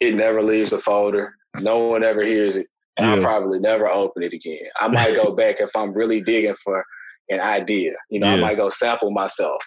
it 0.00 0.14
never 0.14 0.42
leaves 0.42 0.70
the 0.70 0.78
folder. 0.78 1.34
No 1.60 1.78
one 1.78 2.02
ever 2.02 2.22
hears 2.24 2.56
it. 2.56 2.66
And 2.96 3.06
I'll 3.08 3.22
probably 3.22 3.58
never 3.60 3.88
open 3.88 4.22
it 4.22 4.32
again. 4.34 4.64
I 4.80 4.88
might 4.88 5.14
go 5.16 5.32
back 5.36 5.60
if 5.60 5.74
I'm 5.76 5.94
really 5.94 6.20
digging 6.20 6.54
for 6.54 6.84
an 7.30 7.40
idea. 7.40 7.92
You 8.10 8.20
know, 8.20 8.26
I 8.26 8.36
might 8.36 8.56
go 8.56 8.68
sample 8.68 9.10
myself, 9.10 9.62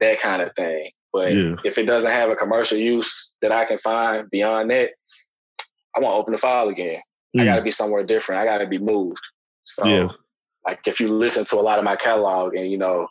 that 0.00 0.20
kind 0.20 0.40
of 0.42 0.54
thing. 0.54 0.90
But 1.12 1.32
Yeah. 1.34 1.56
if 1.64 1.76
it 1.76 1.86
doesn't 1.86 2.10
have 2.10 2.30
a 2.30 2.36
commercial 2.36 2.78
use 2.78 3.34
that 3.42 3.52
I 3.52 3.64
can 3.64 3.78
find 3.78 4.30
beyond 4.30 4.70
that, 4.70 4.90
I 5.96 6.00
won't 6.00 6.14
open 6.14 6.32
the 6.32 6.38
file 6.38 6.68
again. 6.68 7.00
I 7.36 7.42
Mm. 7.42 7.44
got 7.44 7.56
to 7.56 7.62
be 7.62 7.70
somewhere 7.70 8.02
different. 8.02 8.40
I 8.40 8.44
got 8.44 8.58
to 8.58 8.66
be 8.66 8.78
moved. 8.78 9.22
So, 9.64 9.84
Yeah. 9.86 10.08
like, 10.66 10.80
if 10.86 10.98
you 11.00 11.08
listen 11.08 11.44
to 11.46 11.56
a 11.56 11.62
lot 11.62 11.78
of 11.78 11.84
my 11.84 11.96
catalog 11.96 12.54
and 12.56 12.70
you 12.70 12.76
know 12.78 13.06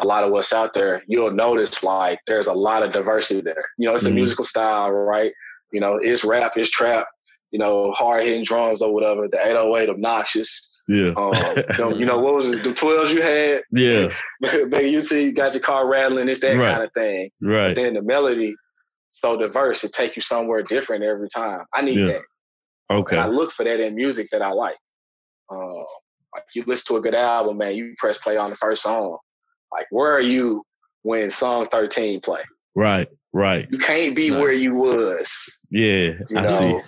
a 0.00 0.06
lot 0.06 0.24
of 0.24 0.30
what's 0.32 0.52
out 0.52 0.72
there, 0.72 1.02
you'll 1.06 1.30
notice 1.30 1.84
like 1.84 2.18
there's 2.26 2.46
a 2.48 2.52
lot 2.52 2.82
of 2.82 2.92
diversity 2.92 3.40
there. 3.42 3.64
You 3.78 3.88
know, 3.88 3.94
it's 3.94 4.04
Mhm. 4.06 4.12
a 4.12 4.14
musical 4.14 4.44
style, 4.44 4.90
right? 4.90 5.30
You 5.70 5.80
know, 5.80 5.96
it's 5.96 6.24
rap, 6.24 6.56
it's 6.56 6.70
trap. 6.70 7.06
You 7.50 7.58
know, 7.58 7.92
hard 7.92 8.24
hitting 8.24 8.42
drums 8.42 8.80
or 8.82 8.92
whatever. 8.92 9.28
The 9.28 9.38
808 9.46 9.90
obnoxious. 9.90 10.70
yeah, 10.88 11.12
Um, 11.16 11.32
the- 11.78 11.94
you 11.96 12.04
know, 12.04 12.18
what 12.18 12.34
was 12.34 12.50
it? 12.50 12.64
The 12.64 12.70
12s 12.74 13.12
you 13.14 13.22
had. 13.22 13.62
yeah, 13.70 14.08
Baby, 14.40 14.90
you 14.90 15.00
see, 15.02 15.24
you 15.26 15.32
got 15.32 15.52
your 15.52 15.62
car 15.62 15.86
rattling. 15.86 16.28
It's 16.28 16.40
that 16.40 16.56
Right. 16.56 16.72
kind 16.72 16.82
of 16.82 16.92
thing 16.94 17.30
right, 17.40 17.76
then 17.76 17.94
the 17.94 18.02
melody 18.02 18.56
so 19.10 19.38
diverse 19.38 19.84
it 19.84 19.92
take 19.92 20.16
you 20.16 20.22
somewhere 20.22 20.62
different 20.62 21.04
every 21.04 21.28
time 21.28 21.60
i 21.74 21.82
need 21.82 21.98
Yeah. 21.98 22.06
that 22.06 22.22
okay, 22.98 23.16
and 23.16 23.24
i 23.24 23.28
look 23.28 23.50
for 23.50 23.64
that 23.64 23.80
in 23.80 23.94
music 23.94 24.28
that 24.30 24.42
i 24.42 24.50
like. 24.50 24.76
Uh, 25.50 25.82
like 26.34 26.44
you 26.54 26.62
listen 26.66 26.94
to 26.94 26.98
a 26.98 27.02
good 27.02 27.14
album 27.14 27.58
man 27.58 27.76
you 27.76 27.94
press 27.98 28.18
play 28.18 28.36
on 28.36 28.48
the 28.50 28.56
first 28.56 28.82
song. 28.82 29.18
Like 29.70 29.86
where 29.90 30.12
are 30.12 30.22
you 30.22 30.64
when 31.02 31.28
song 31.30 31.66
13 31.66 32.20
play? 32.20 32.40
Right, 32.74 33.08
right, 33.32 33.68
you 33.70 33.78
can't 33.78 34.16
be 34.16 34.30
Nice. 34.30 34.40
where 34.40 34.52
you 34.52 34.74
was 34.74 35.58
yeah, 35.70 36.12
you 36.30 36.36
I 36.36 36.42
know 36.42 36.48
see, 36.48 36.80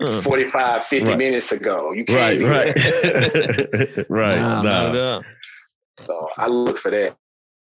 Uh, 0.00 0.20
45 0.22 0.84
50 0.84 1.08
Right. 1.08 1.18
minutes 1.18 1.52
ago. 1.52 1.92
You 1.92 2.04
right, 2.08 2.38
can't 2.38 2.38
be 2.38 2.44
right, 2.46 2.74
there. 2.74 4.06
right, 4.08 4.38
nah, 4.40 4.62
not 4.62 4.94
nah. 4.94 5.18
at 5.18 5.24
so 6.06 6.28
i 6.38 6.46
look 6.46 6.78
for 6.78 6.90
that 6.90 7.16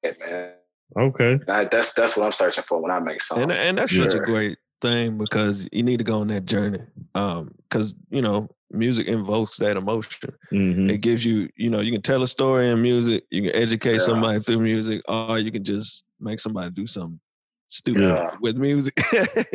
Yeah, 0.04 0.12
man. 0.20 0.54
Okay, 0.96 1.38
I, 1.48 1.64
that's 1.64 1.92
that's 1.94 2.16
what 2.16 2.24
i'm 2.26 2.32
searching 2.32 2.64
for 2.64 2.80
when 2.82 2.90
i 2.90 2.98
make 2.98 3.20
songs. 3.22 3.42
And 3.42 3.52
and 3.52 3.78
that's 3.78 3.96
such 3.96 4.14
a 4.14 4.20
great 4.20 4.58
thing 4.80 5.18
because 5.18 5.68
you 5.72 5.82
need 5.82 5.98
to 5.98 6.04
go 6.04 6.20
on 6.20 6.28
that 6.28 6.44
journey. 6.46 6.80
Um, 7.14 7.54
because 7.68 7.94
you 8.10 8.22
know, 8.22 8.48
music 8.70 9.06
invokes 9.06 9.56
that 9.58 9.76
emotion. 9.76 10.32
hmm 10.50 10.90
It 10.90 11.00
gives 11.00 11.24
you, 11.24 11.48
you 11.56 11.70
know, 11.70 11.80
you 11.80 11.92
can 11.92 12.02
tell 12.02 12.22
a 12.22 12.28
story 12.28 12.68
in 12.70 12.80
music, 12.82 13.24
you 13.30 13.42
can 13.42 13.54
educate 13.54 13.92
Yeah. 13.92 13.98
somebody 13.98 14.40
through 14.44 14.60
music, 14.60 15.02
or 15.08 15.38
you 15.38 15.50
can 15.52 15.64
just 15.64 16.04
make 16.20 16.40
somebody 16.40 16.70
do 16.70 16.86
something 16.86 17.20
stupid 17.68 18.02
Yeah. 18.02 18.30
with 18.40 18.56
music. 18.56 18.94
you 19.12 19.18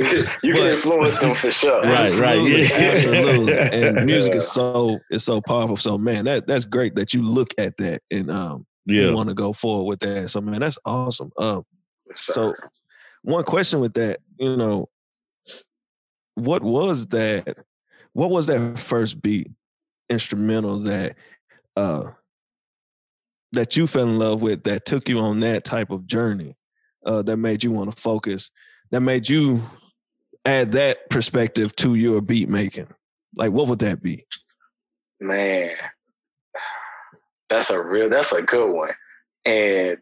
can 0.54 0.54
But- 0.54 0.72
influence 0.74 1.20
them 1.20 1.34
for 1.34 1.52
sure 1.52 1.82
Right, 1.84 1.92
right, 2.20 2.38
Absolutely, 2.38 2.62
yeah. 2.62 2.92
absolutely. 2.92 3.54
And 3.58 4.06
music 4.06 4.36
is 4.36 4.52
so 4.52 5.00
it's 5.10 5.24
so 5.24 5.42
powerful. 5.42 5.78
So 5.78 5.98
man, 5.98 6.26
that 6.26 6.48
that's 6.48 6.66
great 6.66 6.96
that 6.96 7.14
you 7.14 7.22
look 7.24 7.54
at 7.58 7.78
that 7.78 8.02
and 8.12 8.30
um 8.30 8.66
yeah, 8.86 9.04
you 9.10 9.16
want 9.16 9.30
to 9.30 9.36
go 9.36 9.54
forward 9.54 9.86
with 9.86 10.00
that. 10.02 10.30
So 10.30 10.42
man, 10.42 10.60
that's 10.60 10.78
awesome. 10.86 11.32
Um, 11.38 11.64
So, 12.14 12.54
so 12.54 12.68
one 13.24 13.44
question 13.46 13.80
with 13.80 13.94
that, 13.94 14.20
you 14.38 14.58
know, 14.58 14.90
what 16.36 16.64
was 16.64 17.08
that? 17.08 17.60
What 18.14 18.30
was 18.30 18.48
that 18.48 18.78
first 18.78 19.22
beat 19.22 19.52
instrumental 20.10 20.80
that 20.80 21.16
uh 21.76 22.12
that 23.52 23.78
you 23.78 23.88
fell 23.88 24.04
in 24.04 24.20
love 24.20 24.42
with 24.42 24.64
that 24.64 24.86
took 24.86 25.08
you 25.08 25.20
on 25.20 25.40
that 25.40 25.64
type 25.64 25.90
of 25.90 26.06
journey 26.06 26.56
uh 27.06 27.22
that 27.22 27.38
made 27.38 27.64
you 27.64 27.72
want 27.72 27.90
to 27.90 28.00
focus 28.00 28.52
that 28.92 29.00
made 29.00 29.28
you 29.30 29.62
add 30.46 30.74
that 30.74 31.10
perspective 31.10 31.74
to 31.78 31.96
your 31.96 32.22
beat 32.22 32.50
making 32.50 32.86
like 33.38 33.52
what 33.52 33.68
would 33.68 33.80
that 33.80 34.04
be 34.04 34.26
Man, 35.24 35.72
that's 37.50 37.70
a 37.70 37.82
real 37.82 38.10
that's 38.10 38.34
a 38.34 38.42
good 38.42 38.72
one. 38.72 38.92
And 39.46 39.98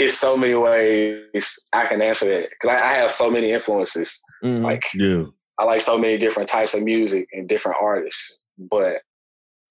it's 0.00 0.18
so 0.18 0.36
many 0.36 0.54
ways 0.54 1.68
I 1.72 1.86
can 1.86 2.02
answer 2.02 2.26
that. 2.26 2.48
Cause 2.60 2.70
I, 2.70 2.76
I 2.76 2.92
have 2.94 3.10
so 3.10 3.30
many 3.30 3.52
influences. 3.52 4.18
Mhm. 4.42 4.62
Like 4.62 4.84
Yeah. 4.94 5.24
I 5.58 5.64
like 5.64 5.80
so 5.80 5.96
many 5.98 6.18
different 6.18 6.48
types 6.48 6.74
of 6.74 6.82
music 6.82 7.28
and 7.32 7.48
different 7.48 7.78
artists. 7.80 8.42
But, 8.58 8.98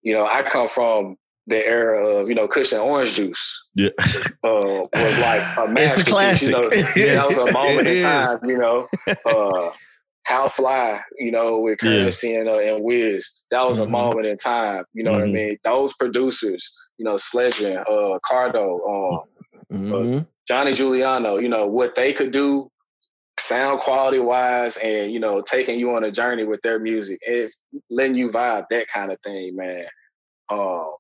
you 0.02 0.14
know, 0.14 0.26
I 0.26 0.44
come 0.44 0.68
from 0.68 1.18
the 1.48 1.58
era 1.66 2.06
of, 2.06 2.30
you 2.30 2.36
know, 2.36 2.48
Kush 2.48 2.72
and 2.72 2.82
Orange 2.82 3.14
Juice. 3.14 3.68
Yeah. 3.76 3.90
Uh, 4.44 4.82
was 4.94 5.20
like 5.20 5.42
a 5.58 5.74
It's 5.84 5.98
a 5.98 6.06
classic. 6.06 6.48
You 6.50 6.54
know, 6.54 6.70
that 6.70 7.26
was 7.28 7.38
a 7.38 7.52
moment 7.52 7.88
in 7.88 8.04
time, 8.04 8.38
you 8.46 8.58
know. 8.58 8.88
Uh, 9.26 9.72
How 10.26 10.48
Fly, 10.48 11.02
you 11.20 11.32
know, 11.32 11.60
with 11.60 11.80
Yeah. 11.84 11.90
Curren$y 12.10 12.30
and, 12.40 12.48
uh, 12.48 12.58
and 12.60 12.82
Wiz. 12.82 13.44
That 13.52 13.64
was 13.68 13.80
Mhm. 13.80 13.88
a 13.88 13.90
moment 13.90 14.26
in 14.26 14.38
time, 14.38 14.86
you 14.94 15.04
know 15.04 15.12
what 15.12 15.22
I 15.22 15.26
Mhm. 15.26 15.34
mean? 15.34 15.58
Those 15.66 15.94
producers, 16.00 16.72
you 16.98 17.04
know, 17.04 17.16
Sledgren, 17.16 17.82
uh, 17.82 18.20
Cardo, 18.30 18.80
um, 18.88 19.24
Mhm. 19.70 20.28
Johnny 20.48 20.72
Juliano, 20.72 21.38
you 21.38 21.50
know, 21.50 21.68
what 21.68 21.96
they 21.96 22.14
could 22.14 22.32
do 22.32 22.72
sound 23.40 23.82
quality 23.82 24.20
wise 24.20 24.78
and, 24.78 25.12
you 25.12 25.20
know, 25.20 25.42
taking 25.42 25.80
you 25.80 25.96
on 25.96 26.04
a 26.04 26.12
journey 26.12 26.44
with 26.44 26.62
their 26.62 26.80
music, 26.80 27.20
and 27.28 27.50
letting 27.90 28.16
you 28.16 28.30
vibe, 28.30 28.66
that 28.70 28.88
kind 28.88 29.12
of 29.12 29.20
thing, 29.22 29.56
man. 29.56 29.86
Um, 30.50 30.94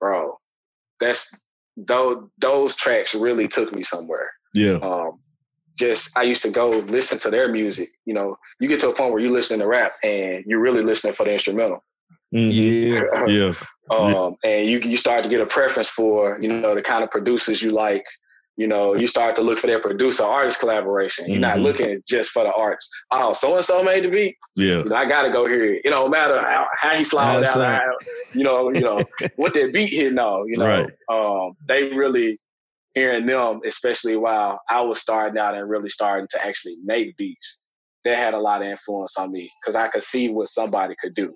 bro, 0.00 0.36
that's 0.98 1.46
those 1.76 2.28
those 2.38 2.76
tracks 2.76 3.14
really 3.14 3.48
took 3.48 3.74
me 3.74 3.82
somewhere. 3.82 4.30
Yeah. 4.54 4.78
Um, 4.82 5.20
just 5.78 6.16
I 6.16 6.22
used 6.22 6.42
to 6.42 6.50
go 6.50 6.70
listen 6.70 7.18
to 7.20 7.30
their 7.30 7.48
music. 7.48 7.88
You 8.04 8.14
know, 8.14 8.36
you 8.58 8.68
get 8.68 8.80
to 8.80 8.90
a 8.90 8.94
point 8.94 9.12
where 9.12 9.22
you're 9.22 9.30
listening 9.30 9.60
to 9.60 9.66
rap 9.66 9.94
and 10.02 10.44
you're 10.46 10.60
really 10.60 10.82
listening 10.82 11.14
for 11.14 11.24
the 11.24 11.32
instrumental. 11.32 11.82
Mhm. 12.34 12.50
Yeah. 12.52 13.26
Yeah. 13.26 13.52
um, 13.90 14.36
and 14.44 14.68
you 14.68 14.80
you 14.80 14.96
start 14.96 15.24
to 15.24 15.30
get 15.30 15.40
a 15.40 15.46
preference 15.46 15.88
for 15.88 16.38
you 16.40 16.48
know 16.48 16.74
the 16.74 16.82
kind 16.82 17.02
of 17.02 17.10
producers 17.10 17.62
you 17.62 17.70
like. 17.70 18.04
You 18.56 18.66
know, 18.66 18.94
you 18.94 19.06
start 19.06 19.36
to 19.36 19.42
look 19.42 19.58
for 19.58 19.68
that 19.68 19.80
producer 19.80 20.24
artist 20.24 20.60
collaboration. 20.60 21.30
You're 21.30 21.38
not 21.38 21.58
Mhm. 21.58 21.62
looking 21.62 22.02
just 22.06 22.30
for 22.30 22.42
the 22.44 22.52
arts. 22.52 22.86
Oh, 23.10 23.32
so 23.32 23.54
and 23.56 23.64
so 23.64 23.82
made 23.82 24.04
the 24.04 24.10
beat. 24.10 24.36
Yeah. 24.56 24.78
You 24.78 24.84
know, 24.84 24.96
I 24.96 25.06
gotta 25.06 25.30
go 25.30 25.46
hear 25.46 25.64
it. 25.74 25.82
It 25.84 25.90
don't 25.90 26.10
matter 26.10 26.38
how, 26.40 26.66
how 26.80 26.94
he 26.94 27.04
slid 27.04 27.24
That's 27.42 27.56
out, 27.56 27.80
how, 27.80 27.92
you 28.34 28.44
know, 28.44 28.70
you 28.70 28.80
know 28.80 29.02
what 29.36 29.54
that 29.54 29.72
beat 29.72 29.92
hitting 29.94 30.18
on. 30.18 30.46
You 30.48 30.58
know, 30.58 30.66
Right. 30.66 30.90
um, 31.10 31.52
they 31.66 31.84
really 31.84 32.38
hearing 32.94 33.24
them, 33.24 33.60
especially 33.64 34.16
while 34.16 34.60
I 34.68 34.80
was 34.82 35.00
starting 35.00 35.38
out 35.38 35.54
and 35.54 35.70
really 35.70 35.88
starting 35.88 36.26
to 36.32 36.46
actually 36.46 36.76
make 36.84 37.16
beats. 37.16 37.64
That 38.04 38.16
had 38.16 38.32
a 38.32 38.38
lot 38.40 38.62
of 38.62 38.68
influence 38.68 39.18
on 39.18 39.30
me 39.30 39.50
because 39.60 39.76
I 39.76 39.88
could 39.88 40.02
see 40.02 40.30
what 40.30 40.48
somebody 40.48 40.94
could 41.02 41.14
do. 41.14 41.34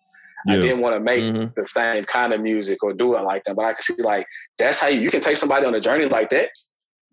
I 0.49 0.57
didn't 0.57 0.81
want 0.81 0.95
to 0.97 1.01
make 1.01 1.23
Mhm. 1.23 1.55
the 1.55 1.65
same 1.65 2.05
kind 2.05 2.33
of 2.35 2.41
music 2.41 2.83
or 2.83 2.93
do 2.95 3.17
it 3.17 3.23
like 3.23 3.45
that, 3.45 3.55
but 3.55 3.65
I 3.67 3.73
could 3.75 3.85
see 3.85 3.95
like 4.03 4.27
that's 4.59 4.81
how 4.81 4.89
you, 4.89 5.01
you 5.03 5.11
can 5.11 5.21
take 5.23 5.37
somebody 5.39 5.65
on 5.67 5.75
a 5.75 5.81
journey 5.81 6.07
like 6.07 6.29
that. 6.31 6.49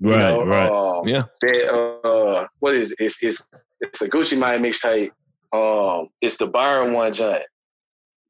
You 0.01 0.11
Right. 0.11 0.19
know? 0.33 0.45
Right. 0.45 0.69
Um, 0.69 1.07
Yeah. 1.07 1.21
That 1.41 2.03
uh, 2.03 2.47
what 2.59 2.75
is 2.75 2.91
it? 2.91 2.97
it's 2.99 3.23
it's 3.23 3.53
it's 3.79 4.01
a 4.01 4.09
Gucci 4.09 4.37
Mane 4.39 4.61
mixtape. 4.63 5.11
Um, 5.53 6.09
it's 6.21 6.37
the 6.37 6.47
Byron 6.47 6.93
one 6.93 7.13
joint. 7.13 7.43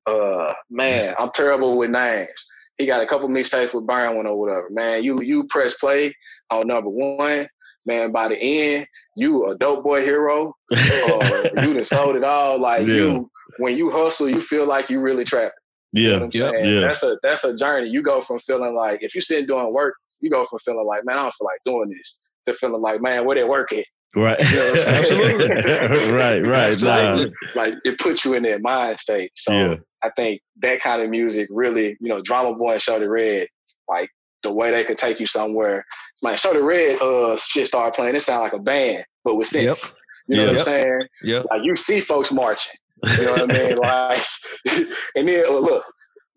Uh, 0.05 0.53
man, 0.69 1.13
I'm 1.19 1.29
terrible 1.33 1.77
with 1.77 1.91
names. 1.91 2.29
He 2.77 2.85
got 2.87 3.01
a 3.03 3.05
couple 3.05 3.27
mixtapes 3.29 3.73
with 3.73 3.85
Byron 3.85 4.17
one 4.17 4.25
or 4.27 4.37
whatever. 4.39 4.67
Man, 4.71 5.03
you 5.03 5.17
you 5.21 5.45
press 5.49 5.77
play 5.77 6.15
on 6.49 6.67
number 6.67 6.89
one. 6.89 7.47
Man, 7.85 8.11
by 8.11 8.27
the 8.27 8.37
end, 8.37 8.85
you 9.15 9.45
a 9.47 9.57
dope 9.57 9.83
boy 9.83 10.01
hero. 10.01 10.53
Uh, 10.71 11.49
you 11.63 11.73
done 11.73 11.83
sold 11.83 12.15
it 12.15 12.23
all. 12.23 12.59
Like 12.59 12.87
Yeah. 12.87 12.93
you, 12.95 13.31
when 13.57 13.75
you 13.77 13.91
hustle, 13.91 14.29
you 14.29 14.39
feel 14.39 14.65
like 14.67 14.89
you 14.89 14.99
really 14.99 15.25
trapping. 15.25 15.51
You 15.93 16.09
know 16.19 16.29
Yeah. 16.31 16.51
Yep. 16.51 16.53
Yeah. 16.63 16.79
That's 16.81 17.03
a 17.03 17.17
that's 17.23 17.43
a 17.43 17.55
journey. 17.57 17.89
You 17.89 18.01
go 18.01 18.21
from 18.21 18.39
feeling 18.39 18.73
like 18.75 18.99
if 19.03 19.13
you 19.15 19.21
sitting 19.21 19.45
doing 19.47 19.71
work, 19.73 19.95
you 20.21 20.29
go 20.29 20.43
from 20.43 20.59
feeling 20.59 20.85
like, 20.85 21.05
man, 21.05 21.17
I 21.17 21.21
don't 21.23 21.33
feel 21.33 21.45
like 21.47 21.59
doing 21.65 21.89
this, 21.89 22.27
to 22.45 22.53
feeling 22.53 22.81
like, 22.81 23.01
man, 23.01 23.25
where 23.25 23.35
they 23.35 23.43
work 23.47 23.71
at? 23.73 23.85
Right. 24.15 24.37
You 24.39 24.55
know 24.57 24.71
what 24.71 24.87
I'm? 24.87 24.93
Absolutely. 24.95 26.11
right. 26.11 26.45
Right. 26.45 26.81
Nah. 26.81 27.13
Like, 27.13 27.31
like 27.55 27.73
it 27.85 27.97
puts 27.99 28.25
you 28.25 28.33
in 28.33 28.43
that 28.43 28.61
mind 28.61 28.99
state. 28.99 29.31
So 29.35 29.53
Yeah. 29.53 29.75
I 30.03 30.09
think 30.09 30.41
that 30.61 30.81
kind 30.81 31.01
of 31.01 31.09
music 31.09 31.47
really, 31.51 31.95
you 32.01 32.09
know, 32.09 32.21
Drumma 32.21 32.55
Boy 32.55 32.73
and 32.73 32.81
Shawty 32.81 33.09
Redd, 33.09 33.47
like 33.87 34.09
the 34.43 34.51
way 34.51 34.71
they 34.71 34.83
could 34.83 34.97
take 34.97 35.19
you 35.19 35.25
somewhere. 35.27 35.85
Man, 36.23 36.35
Shawty 36.35 36.61
Redd 36.65 37.01
uh 37.01 37.37
shit 37.37 37.67
started 37.67 37.93
playing. 37.95 38.15
It 38.15 38.21
sounded 38.21 38.43
like 38.43 38.53
a 38.53 38.59
band, 38.59 39.05
but 39.23 39.35
with 39.35 39.53
Yep. 39.53 39.75
sense. 39.75 39.99
You 40.27 40.35
know 40.37 40.43
Yeah. 40.43 40.49
what 40.49 40.57
I'm 40.59 40.63
saying? 40.65 41.01
Yeah. 41.23 41.43
Like 41.49 41.63
you 41.63 41.75
see 41.77 41.99
folks 42.01 42.31
marching. 42.33 42.75
You 43.17 43.23
know 43.25 43.31
what 43.31 43.41
I 43.43 43.45
mean? 43.59 43.77
Like, 43.81 44.19
and 45.15 45.27
then 45.27 45.45
uh, 45.47 45.51
look, 45.57 45.83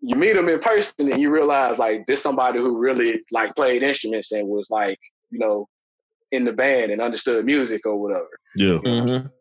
you 0.07 0.15
meet 0.15 0.33
them 0.33 0.47
in 0.49 0.59
person 0.59 1.11
and 1.11 1.19
you 1.19 1.31
realize 1.31 1.79
like 1.79 2.05
this 2.05 2.21
somebody 2.21 2.59
who 2.59 2.77
really 2.77 3.19
like 3.31 3.55
played 3.55 3.81
instruments 3.81 4.31
and 4.31 4.47
was 4.47 4.69
like, 4.69 4.99
you 5.31 5.39
know, 5.39 5.67
in 6.31 6.45
the 6.45 6.53
band 6.53 6.91
and 6.91 7.01
understood 7.01 7.43
music 7.43 7.85
or 7.87 7.99
whatever. 7.99 8.29
Yeah. 8.55 8.77
Mhm. 8.85 9.31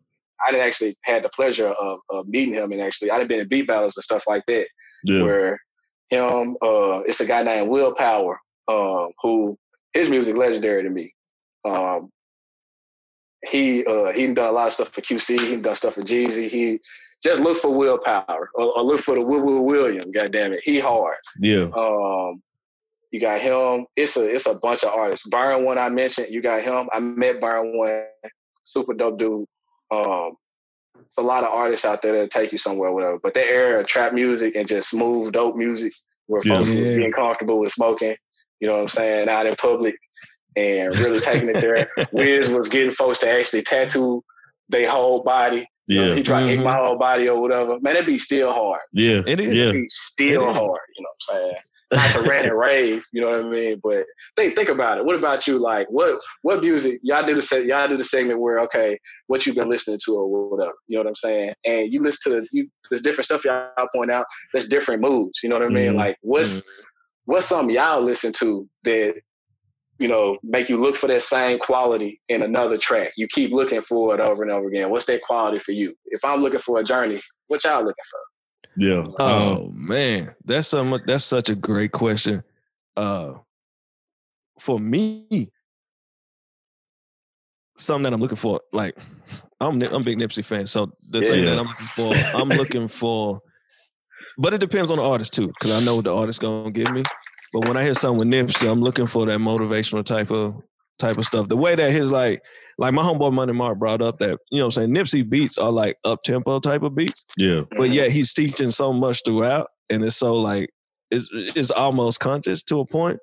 I 0.47 0.51
didn't 0.51 0.67
actually 0.67 0.97
had 1.03 1.23
the 1.23 1.29
pleasure 1.31 1.69
of, 1.69 1.99
of 2.09 2.27
meeting 2.29 2.55
him 2.55 2.73
and 2.73 2.81
actually 2.81 3.11
I 3.11 3.19
done 3.19 3.29
been 3.29 3.41
in 3.41 3.49
beat 3.49 3.67
battles 3.67 3.97
and 3.97 4.05
stuff 4.05 4.25
like 4.27 4.43
that 4.47 4.67
Yeah. 5.05 5.23
where 5.23 5.59
him 6.09 6.57
uh 6.62 7.01
it's 7.01 7.21
a 7.21 7.27
guy 7.27 7.43
named 7.43 7.69
Will 7.69 7.95
Power, 7.95 8.39
um, 8.69 9.11
who 9.23 9.59
his 9.93 10.09
music 10.09 10.35
legendary 10.35 10.83
to 10.83 10.91
me. 10.91 11.12
Um 11.67 12.09
he 13.51 13.85
uh 13.85 14.12
he 14.12 14.27
done 14.33 14.49
a 14.49 14.53
lot 14.53 14.69
of 14.69 14.73
stuff 14.73 14.89
for 14.95 15.03
QC, 15.03 15.39
he 15.39 15.57
done 15.61 15.75
stuff 15.75 15.95
for 15.95 16.03
Jeezy. 16.03 16.49
He 16.49 16.81
just 17.23 17.41
look 17.41 17.57
for 17.57 17.77
Willpower 17.77 18.51
or, 18.55 18.77
or 18.79 18.83
look 18.83 19.01
for 19.01 19.15
the 19.15 19.25
Will 19.25 19.45
Will 19.45 19.67
William, 19.67 20.11
god 20.12 20.31
damn 20.33 20.53
it. 20.53 20.61
He 20.65 20.79
hard. 20.79 21.17
Yeah. 21.41 21.69
Um 21.77 22.43
you 23.11 23.21
got 23.21 23.41
him. 23.41 23.87
It's 23.97 24.17
a 24.17 24.35
it's 24.35 24.47
a 24.47 24.55
bunch 24.57 24.83
of 24.83 24.91
artists. 24.91 25.29
Byron 25.29 25.65
one 25.65 25.79
I 25.79 25.89
mentioned, 25.89 26.29
you 26.31 26.41
got 26.43 26.62
him. 26.62 26.89
I 26.93 27.01
met 27.01 27.41
Byron 27.41 27.77
one, 27.79 28.05
super 28.65 28.95
dope 28.95 29.19
dude. 29.19 29.47
Um 29.91 30.35
it's 31.07 31.19
a 31.19 31.23
lot 31.23 31.45
of 31.45 31.51
artists 31.51 31.85
out 31.87 32.03
there 32.03 32.19
that 32.21 32.31
take 32.31 32.51
you 32.53 32.59
somewhere, 32.59 32.91
whatever. 32.93 33.19
But 33.23 33.35
that 33.35 33.47
era 33.47 33.81
of 33.81 33.87
trap 33.87 34.12
music 34.15 34.55
and 34.57 34.67
just 34.67 34.91
smooth, 34.91 35.33
dope 35.33 35.57
music 35.57 35.93
where 36.27 36.43
Yeah. 36.45 36.57
folks 36.59 36.71
was 36.71 36.91
Yeah. 36.91 36.97
getting 36.97 37.12
comfortable 37.12 37.59
with 37.59 37.73
smoking, 37.73 38.17
you 38.61 38.69
know 38.69 38.75
what 38.75 38.83
I'm 38.83 38.89
saying, 38.89 39.29
out 39.29 39.47
in 39.47 39.55
public 39.57 39.95
and 40.57 40.97
really 40.99 41.21
taking 41.21 41.49
it 41.51 41.61
there. 41.61 41.89
Wiz 42.12 42.49
was 42.49 42.69
getting 42.69 42.91
folks 42.93 43.19
to 43.21 43.29
actually 43.31 43.62
tattoo 43.62 44.25
their 44.69 44.89
whole 44.89 45.23
body. 45.23 45.69
You 45.87 46.01
know, 46.01 46.09
Yeah. 46.09 46.14
he 46.14 46.22
tried 46.22 46.41
to 46.43 46.49
hit 46.49 46.61
Mhm. 46.61 46.64
my 46.64 46.76
whole 46.76 46.97
body 46.97 47.28
or 47.28 47.41
whatever. 47.41 47.78
Man, 47.80 47.95
that 47.95 48.07
be 48.07 48.18
still 48.18 48.53
hard. 48.53 48.80
Yeah. 48.93 49.22
It 49.26 49.39
is. 49.41 49.55
Yeah. 49.55 49.66
That 49.66 49.72
be 49.74 49.87
still 49.91 50.45
It 50.47 50.51
is. 50.51 50.57
hard. 50.57 50.80
You 50.97 51.03
know 51.03 51.09
what 51.26 51.37
I'm 51.37 51.43
saying? 51.43 51.57
Not 51.93 52.12
to 52.14 52.22
rant 52.28 52.47
and 52.47 52.59
rave, 52.59 53.05
you 53.12 53.20
know 53.20 53.28
what 53.30 53.41
I 53.41 53.43
mean? 53.49 53.80
But 53.82 54.07
think 54.37 54.57
think 54.57 54.68
about 54.70 54.99
it. 54.99 55.05
What 55.05 55.16
about 55.16 55.47
you? 55.47 55.59
Like 55.59 55.87
what 55.91 56.18
what 56.43 56.62
music? 56.62 56.99
Y'all 57.03 57.24
do 57.24 57.35
the 57.35 57.43
se- 57.43 57.66
y'all 57.66 57.87
do 57.87 57.97
the 57.99 58.03
segment 58.05 58.41
where 58.41 58.59
okay, 58.61 58.99
what 59.26 59.45
you've 59.47 59.57
been 59.57 59.68
listening 59.68 60.01
to 60.07 60.12
or 60.16 60.51
whatever. 60.51 60.72
You 60.89 60.97
know 60.97 61.03
what 61.03 61.09
I'm 61.09 61.14
saying? 61.14 61.53
And 61.66 61.93
you 61.93 62.03
listen 62.03 62.32
to 62.41 62.49
you 62.53 62.68
there's 62.91 63.03
different 63.03 63.26
stuff 63.26 63.45
y'all 63.45 63.70
point 63.95 64.11
out. 64.11 64.24
There's 64.53 64.66
different 64.68 65.03
moods. 65.03 65.39
You 65.43 65.51
know 65.51 65.59
what 65.59 65.66
I 65.66 65.68
mean? 65.68 65.93
Mhm. 65.93 65.97
Like 65.97 66.16
what's 66.22 66.64
what's 67.26 67.47
something 67.47 67.74
y'all 67.74 68.03
listen 68.03 68.32
to 68.41 68.68
that 68.85 69.14
you 69.99 70.09
know 70.09 70.36
make 70.42 70.68
you 70.68 70.80
look 70.80 70.97
for 70.97 71.07
that 71.07 71.22
same 71.22 71.59
quality 71.59 72.20
in 72.28 72.42
another 72.42 72.78
track? 72.78 73.12
You 73.16 73.28
keep 73.28 73.53
looking 73.53 73.80
for 73.80 74.14
it 74.14 74.20
over 74.20 74.42
and 74.42 74.53
over 74.53 74.68
again. 74.68 74.90
What's 74.90 75.07
that 75.07 75.22
quality 75.22 75.59
for 75.59 75.72
you? 75.72 75.95
If 76.07 76.24
I'm 76.24 76.42
looking 76.42 76.61
for 76.61 76.80
a 76.80 76.84
journey, 76.84 77.20
what 77.49 77.64
y'all 77.64 77.84
looking 77.84 77.95
for? 78.11 78.20
Yeah. 78.76 78.99
Um, 78.99 79.09
Oh 79.18 79.72
man, 79.74 80.34
that's 80.45 80.68
so 80.68 80.84
much. 80.84 81.03
That's 81.07 81.24
such 81.24 81.49
a 81.49 81.55
great 81.55 81.92
question. 81.92 82.42
Uh, 82.97 83.34
for 84.59 84.78
me, 84.78 85.51
something 87.76 88.05
that 88.05 88.12
I'm 88.12 88.20
looking 88.20 88.36
for, 88.36 88.61
like 88.72 88.97
I'm 89.61 89.80
I'm 89.82 89.95
a 89.95 90.01
big 90.01 90.18
Nipsey 90.18 90.45
fan, 90.45 90.66
so 90.66 90.92
the 91.11 91.20
thing 91.20 91.42
that 91.42 91.59
I'm 91.59 91.66
looking 91.66 91.86
for, 91.95 92.40
I'm 92.40 92.49
looking 92.51 92.88
for. 92.88 93.40
But 94.36 94.55
it 94.55 94.61
depends 94.61 94.90
on 94.90 94.97
the 94.97 95.05
artist 95.05 95.32
too, 95.34 95.47
because 95.47 95.70
I 95.70 95.84
know 95.84 95.97
what 95.97 96.05
the 96.05 96.14
artist 96.14 96.40
gonna 96.40 96.70
give 96.70 96.90
me. 96.90 97.03
But 97.55 97.68
when 97.68 97.76
I 97.76 97.84
hear 97.84 97.94
something 97.94 98.18
with 98.18 98.28
Nipsey, 98.28 98.70
I'm 98.70 98.82
looking 98.82 99.07
for 99.07 99.24
that 99.26 99.38
motivational 99.38 100.05
type 100.05 100.30
of 100.30 100.61
type 100.98 101.18
of 101.18 101.24
stuff. 101.24 101.48
The 101.48 101.57
way 101.57 101.74
that 101.74 101.92
his 101.92 102.11
like, 102.11 102.42
like 102.78 102.92
my 102.92 103.02
homeboy 103.02 103.32
Money 103.32 103.52
Mark 103.52 103.78
brought 103.78 104.02
up 104.02 104.18
that 104.18 104.38
you 104.50 104.59
know, 104.59 104.66
what 104.66 104.76
I'm 104.76 104.92
saying 104.92 104.94
Nipsey 104.94 105.28
beats 105.28 105.57
are 105.57 105.70
like 105.70 105.96
up 106.05 106.22
tempo 106.24 106.61
type 106.61 106.82
of 106.82 106.94
beats 106.94 107.24
yeah. 107.38 107.62
but 107.78 107.90
yet 107.90 108.11
he's 108.11 108.34
teaching 108.34 108.70
so 108.70 108.92
much 108.92 109.22
throughout 109.24 109.68
and 109.88 110.05
it's 110.05 110.16
so 110.16 110.34
like 110.34 110.70
it's 111.11 111.28
it's 111.32 111.70
almost 111.70 112.20
conscious 112.20 112.62
to 112.64 112.80
a 112.80 112.86
point 112.86 113.18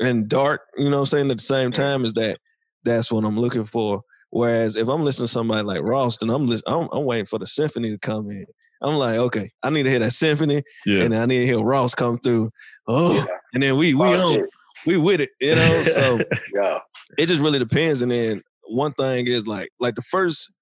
and 0.00 0.28
dark 0.28 0.62
you 0.76 0.84
know 0.84 0.96
what 0.96 1.00
i'm 1.00 1.06
saying 1.06 1.30
at 1.30 1.36
the 1.36 1.42
same 1.42 1.70
mm-hmm. 1.70 1.82
time 1.82 2.04
is 2.04 2.14
that 2.14 2.38
that's 2.84 3.10
what 3.10 3.24
i'm 3.24 3.38
looking 3.38 3.64
for 3.64 4.02
whereas 4.30 4.76
if 4.76 4.88
i'm 4.88 5.04
listening 5.04 5.26
to 5.26 5.32
somebody 5.32 5.62
like 5.62 5.82
ross 5.82 6.18
then 6.18 6.30
i'm 6.30 6.46
lis- 6.46 6.62
I'm, 6.66 6.88
I'm 6.92 7.04
waiting 7.04 7.26
for 7.26 7.38
the 7.38 7.46
symphony 7.46 7.90
to 7.90 7.98
come 7.98 8.30
in 8.30 8.46
i'm 8.82 8.94
like 8.96 9.18
okay 9.18 9.50
i 9.62 9.70
need 9.70 9.82
to 9.84 9.90
hear 9.90 9.98
that 9.98 10.12
symphony 10.12 10.62
Yeah. 10.86 11.02
and 11.04 11.16
i 11.16 11.26
need 11.26 11.40
to 11.40 11.46
hear 11.46 11.60
ross 11.60 11.94
come 11.94 12.18
through 12.18 12.50
oh 12.88 13.14
Yeah. 13.14 13.26
and 13.54 13.62
then 13.62 13.76
we 13.76 13.94
we 13.94 14.06
Oh, 14.06 14.40
on 14.40 14.48
we 14.86 14.96
with 14.96 15.20
it 15.20 15.30
you 15.40 15.54
know 15.54 15.84
so 15.84 16.18
Yeah. 16.54 16.78
it 17.18 17.26
just 17.26 17.42
really 17.42 17.58
depends. 17.58 18.02
And 18.02 18.10
then 18.12 18.40
one 18.68 18.92
thing 18.92 19.26
is 19.26 19.46
like 19.46 19.68
like 19.80 19.94
the 19.96 20.02
first 20.02 20.52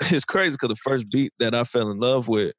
it's 0.00 0.24
crazy 0.24 0.56
because 0.60 0.68
the 0.68 0.76
first 0.90 1.08
beat 1.10 1.32
that 1.38 1.54
I 1.54 1.64
fell 1.64 1.90
in 1.90 1.98
love 1.98 2.28
with 2.28 2.52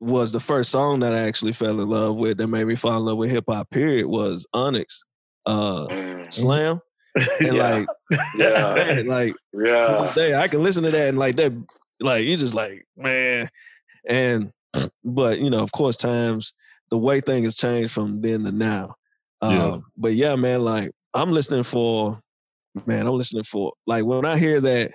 was 0.00 0.32
the 0.32 0.40
first 0.40 0.70
song 0.70 1.00
that 1.00 1.14
I 1.14 1.20
actually 1.20 1.52
fell 1.52 1.80
in 1.80 1.88
love 1.88 2.16
with 2.16 2.38
that 2.38 2.48
made 2.48 2.66
me 2.66 2.74
fall 2.74 2.98
in 2.98 3.04
love 3.04 3.16
with 3.16 3.30
hip 3.30 3.44
hop. 3.48 3.70
Period 3.70 4.06
was 4.06 4.46
Onyx, 4.52 5.04
uh, 5.46 5.86
Mm. 5.86 6.32
Slam, 6.32 6.80
and 7.40 7.46
Yeah. 7.46 7.52
like, 7.52 7.86
Yeah. 8.36 8.74
man, 8.74 9.06
like 9.06 9.32
Yeah. 9.52 10.12
day, 10.14 10.34
I 10.34 10.48
can 10.48 10.62
listen 10.62 10.82
to 10.84 10.90
that 10.90 11.08
and 11.08 11.18
like 11.18 11.36
that, 11.36 11.52
like 12.00 12.24
you 12.24 12.36
just 12.36 12.54
like 12.54 12.84
man, 12.96 13.48
and 14.08 14.52
but 15.04 15.38
you 15.38 15.50
know, 15.50 15.62
of 15.62 15.72
course, 15.72 15.96
times 15.96 16.52
the 16.90 16.98
way 16.98 17.20
things 17.20 17.46
has 17.46 17.56
changed 17.56 17.92
from 17.92 18.20
then 18.20 18.44
to 18.44 18.52
now. 18.52 18.94
Yeah. 19.42 19.72
Um, 19.72 19.84
but 19.96 20.14
yeah, 20.14 20.36
man, 20.36 20.62
like 20.62 20.90
I'm 21.12 21.30
listening 21.32 21.62
for, 21.64 22.20
man, 22.86 23.06
I'm 23.06 23.14
listening 23.14 23.44
for 23.44 23.72
like 23.86 24.04
when 24.04 24.24
I 24.24 24.36
hear 24.38 24.60
that, 24.60 24.92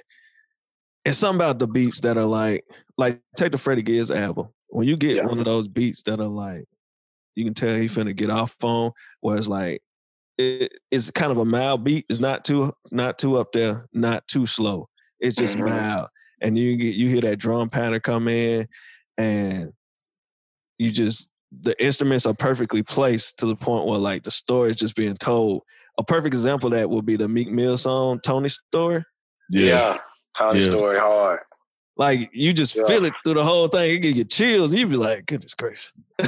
it's 1.06 1.18
something 1.18 1.38
about 1.42 1.60
the 1.60 1.68
beats 1.68 2.02
that 2.02 2.18
are 2.18 2.26
like, 2.26 2.66
like 2.98 3.22
take 3.36 3.52
the 3.52 3.58
Freddie 3.58 3.82
Gibbs 3.82 4.12
album. 4.12 4.50
When 4.68 4.88
you 4.88 4.98
get 4.98 5.16
Yeah. 5.18 5.26
one 5.26 5.40
of 5.40 5.46
those 5.46 5.68
beats 5.68 6.04
that 6.04 6.20
are 6.20 6.28
like, 6.28 6.66
you 7.36 7.46
can 7.46 7.54
tell 7.54 7.76
he 7.76 7.88
finna 7.88 8.16
get 8.16 8.30
off 8.30 8.56
phone, 8.60 8.92
where 9.22 9.38
it's 9.38 9.48
like, 9.48 9.82
it, 10.38 10.74
it's 10.92 11.10
kind 11.12 11.32
of 11.32 11.38
a 11.38 11.46
mild 11.46 11.84
beat. 11.84 12.06
It's 12.10 12.20
not 12.20 12.44
too, 12.46 12.74
not 12.92 13.18
too 13.18 13.38
up 13.38 13.52
there, 13.52 13.88
not 13.94 14.28
too 14.28 14.46
slow. 14.46 14.88
It's 15.20 15.36
just 15.36 15.58
Mhm. 15.58 15.66
mild, 15.66 16.08
and 16.42 16.58
you 16.58 16.76
get 16.78 16.96
you 16.96 17.08
hear 17.10 17.22
that 17.22 17.40
drum 17.40 17.70
pattern 17.70 18.00
come 18.02 18.28
in, 18.28 18.68
and 19.20 19.74
you 20.80 20.92
just 20.92 21.30
the 21.62 21.76
instruments 21.84 22.26
are 22.26 22.34
perfectly 22.34 22.82
placed 22.82 23.40
to 23.40 23.46
the 23.46 23.56
point 23.56 23.86
where 23.86 24.00
like 24.00 24.24
the 24.24 24.32
story 24.32 24.72
is 24.72 24.78
just 24.78 24.96
being 24.96 25.16
told. 25.16 25.64
A 25.98 26.04
perfect 26.04 26.28
example 26.34 26.68
of 26.68 26.80
that 26.80 26.90
would 26.90 27.06
be 27.06 27.18
the 27.18 27.28
Meek 27.28 27.52
Mill 27.52 27.78
song 27.78 28.20
"Tony 28.24 28.50
Story." 28.50 29.04
Yeah. 29.50 29.98
Tony 30.38 30.60
Yeah. 30.62 30.70
story 30.70 30.98
hard. 30.98 31.40
Like 32.00 32.30
you 32.32 32.54
just 32.54 32.76
Yeah. 32.78 32.86
feel 32.88 33.04
it 33.06 33.14
through 33.26 33.34
the 33.36 33.44
whole 33.44 33.68
thing. 33.68 33.92
You 33.92 34.00
get 34.00 34.16
your 34.16 34.24
chills. 34.26 34.74
You 34.74 34.88
be 34.88 34.96
like, 34.96 35.26
"Goodness 35.26 35.54
gracious!" 35.54 35.92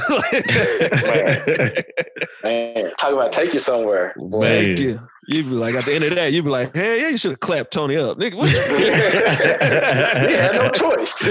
Man, 2.44 2.90
talk 2.98 3.12
about 3.12 3.32
take 3.32 3.52
you 3.54 3.58
somewhere. 3.58 4.12
boy. 4.16 4.40
Take 4.40 4.78
Man. 4.78 4.86
you. 4.86 5.00
You 5.28 5.44
be 5.44 5.50
like 5.50 5.74
at 5.74 5.84
the 5.84 5.94
end 5.94 6.04
of 6.04 6.14
that, 6.16 6.32
you'd 6.32 6.44
be 6.44 6.50
like, 6.50 6.74
"Hey, 6.76 7.00
yeah, 7.00 7.08
you 7.08 7.16
should 7.16 7.30
have 7.32 7.40
clapped 7.40 7.72
Tony 7.72 7.96
up, 7.96 8.18
nigga." 8.18 8.34
What 8.34 8.48
he 8.50 8.56
had 10.34 10.52
no 10.54 10.70
choice. 10.72 11.26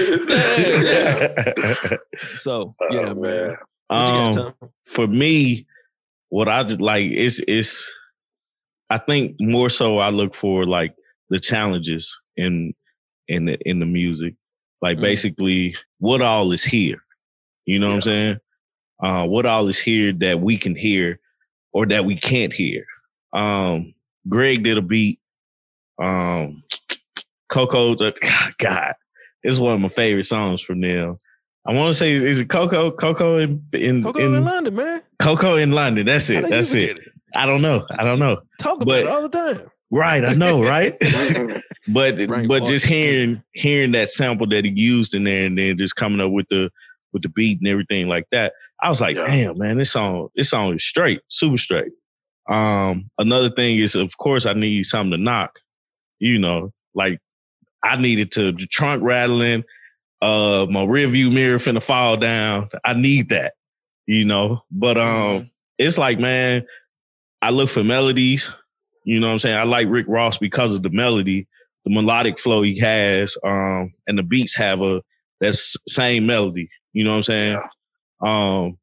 Yeah, 0.87 1.97
so 2.37 2.73
Oh, 2.81 2.85
yeah, 2.93 3.13
man. 3.13 3.21
man. 3.21 3.57
What 3.87 4.07
you 4.07 4.13
Um, 4.15 4.33
got, 4.33 4.55
for 4.91 5.05
me, 5.07 5.67
what 6.29 6.47
I 6.47 6.63
did, 6.63 6.81
like 6.81 7.11
is 7.11 7.41
is 7.41 7.93
I 8.89 8.97
think 8.97 9.35
more 9.39 9.69
so 9.69 9.97
I 9.99 10.09
look 10.09 10.33
for 10.33 10.65
like 10.65 10.95
the 11.29 11.39
challenges 11.39 12.17
in 12.37 12.73
in 13.27 13.45
the 13.45 13.57
in 13.67 13.79
the 13.79 13.85
music. 13.85 14.35
Like 14.81 14.97
Mhm. 14.97 15.01
basically 15.01 15.75
what 15.99 16.21
all 16.21 16.51
is 16.51 16.63
here. 16.63 17.03
You 17.65 17.79
know 17.79 17.87
what 17.89 17.95
I'm 17.95 18.01
saying? 18.01 18.37
Uh 19.03 19.25
what 19.25 19.45
all 19.45 19.67
is 19.67 19.79
here 19.79 20.13
that 20.13 20.39
we 20.41 20.57
can 20.57 20.75
hear 20.75 21.19
or 21.73 21.85
that 21.87 22.05
we 22.05 22.15
can't 22.17 22.53
hear. 22.53 22.85
Um 23.33 23.93
Greg 24.27 24.63
did 24.63 24.77
a 24.77 24.81
beat. 24.81 25.19
Um 26.01 26.63
Coco's 27.49 28.01
a 28.01 28.13
God. 28.59 28.93
It's 29.43 29.59
one 29.59 29.73
of 29.73 29.79
my 29.81 29.89
favorite 29.89 30.25
songs 30.25 30.61
from 30.61 30.81
them. 30.81 31.19
I 31.65 31.73
want 31.73 31.89
to 31.89 31.93
say, 31.93 32.13
is 32.13 32.39
it 32.39 32.49
Coco? 32.49 32.91
Coco 32.91 33.37
in 33.39 33.63
in, 33.73 34.03
Coco 34.03 34.19
in 34.19 34.35
in 34.35 34.45
London, 34.45 34.75
man. 34.75 35.01
Coco 35.19 35.55
in 35.57 35.71
London. 35.71 36.07
That's 36.07 36.29
it. 36.29 36.47
That's 36.49 36.73
it. 36.73 36.97
forget 36.97 37.07
I 37.35 37.45
don't 37.45 37.61
know. 37.61 37.85
I 37.91 38.03
don't 38.03 38.19
know. 38.19 38.35
Talk 38.59 38.77
about 38.77 38.85
But- 38.87 38.99
it 39.01 39.07
all 39.07 39.21
the 39.21 39.29
time. 39.29 39.70
Right. 39.91 40.23
I 40.23 40.33
know. 40.33 40.63
Right. 40.63 40.93
but 41.89 42.17
but 42.47 42.65
just 42.65 42.85
hearing 42.85 43.43
hearing 43.53 43.91
that 43.91 44.09
sample 44.09 44.47
that 44.47 44.65
he 44.65 44.71
used 44.71 45.13
in 45.13 45.25
there, 45.25 45.45
and 45.45 45.57
then 45.57 45.77
just 45.77 45.95
coming 45.95 46.21
up 46.21 46.31
with 46.31 46.47
the 46.49 46.69
with 47.13 47.23
the 47.23 47.29
beat 47.29 47.59
and 47.59 47.67
everything 47.67 48.07
like 48.07 48.25
that, 48.31 48.53
I 48.81 48.87
was 48.89 49.01
like, 49.01 49.17
Yeah. 49.17 49.27
damn, 49.27 49.57
man, 49.57 49.77
this 49.77 49.91
song 49.91 50.29
this 50.35 50.49
song 50.49 50.73
is 50.75 50.83
straight, 50.85 51.21
super 51.27 51.57
straight. 51.57 51.91
Um, 52.49 53.09
another 53.19 53.49
thing 53.49 53.79
is, 53.79 53.95
of 53.95 54.17
course, 54.17 54.45
I 54.45 54.53
need 54.53 54.85
something 54.85 55.11
to 55.11 55.17
knock. 55.17 55.59
You 56.19 56.39
know, 56.39 56.71
like 56.95 57.19
I 57.83 57.97
needed 57.97 58.31
to 58.33 58.51
the 58.53 58.67
trunk 58.67 59.03
rattling, 59.03 59.63
uh, 60.21 60.67
my 60.69 60.83
rear 60.83 61.07
view 61.07 61.31
mirror 61.31 61.57
finna 61.57 61.83
fall 61.83 62.15
down. 62.15 62.69
I 62.85 62.93
need 62.93 63.29
that, 63.29 63.53
you 64.05 64.23
know. 64.23 64.63
But 64.71 64.97
um, 64.97 65.03
Mhm. 65.41 65.49
it's 65.79 65.97
like, 65.97 66.19
man, 66.19 66.65
I 67.41 67.49
look 67.49 67.69
for 67.69 67.83
melodies. 67.83 68.53
You 69.03 69.19
know 69.19 69.27
what 69.27 69.33
I'm 69.33 69.39
saying? 69.39 69.57
I 69.57 69.63
like 69.63 69.87
Rick 69.89 70.05
Ross 70.07 70.37
because 70.37 70.75
of 70.75 70.83
the 70.83 70.89
melody, 70.89 71.47
the 71.85 71.93
melodic 71.93 72.39
flow 72.39 72.61
he 72.61 72.77
has, 72.79 73.37
um, 73.43 73.93
and 74.07 74.17
the 74.17 74.23
beats 74.23 74.55
have 74.55 74.81
a 74.81 75.01
that 75.39 75.55
same 75.87 76.25
melody. 76.25 76.69
You 76.93 77.03
know 77.03 77.11
what 77.11 77.17
I'm 77.17 77.23
saying? 77.23 77.61
Um, 78.25 78.77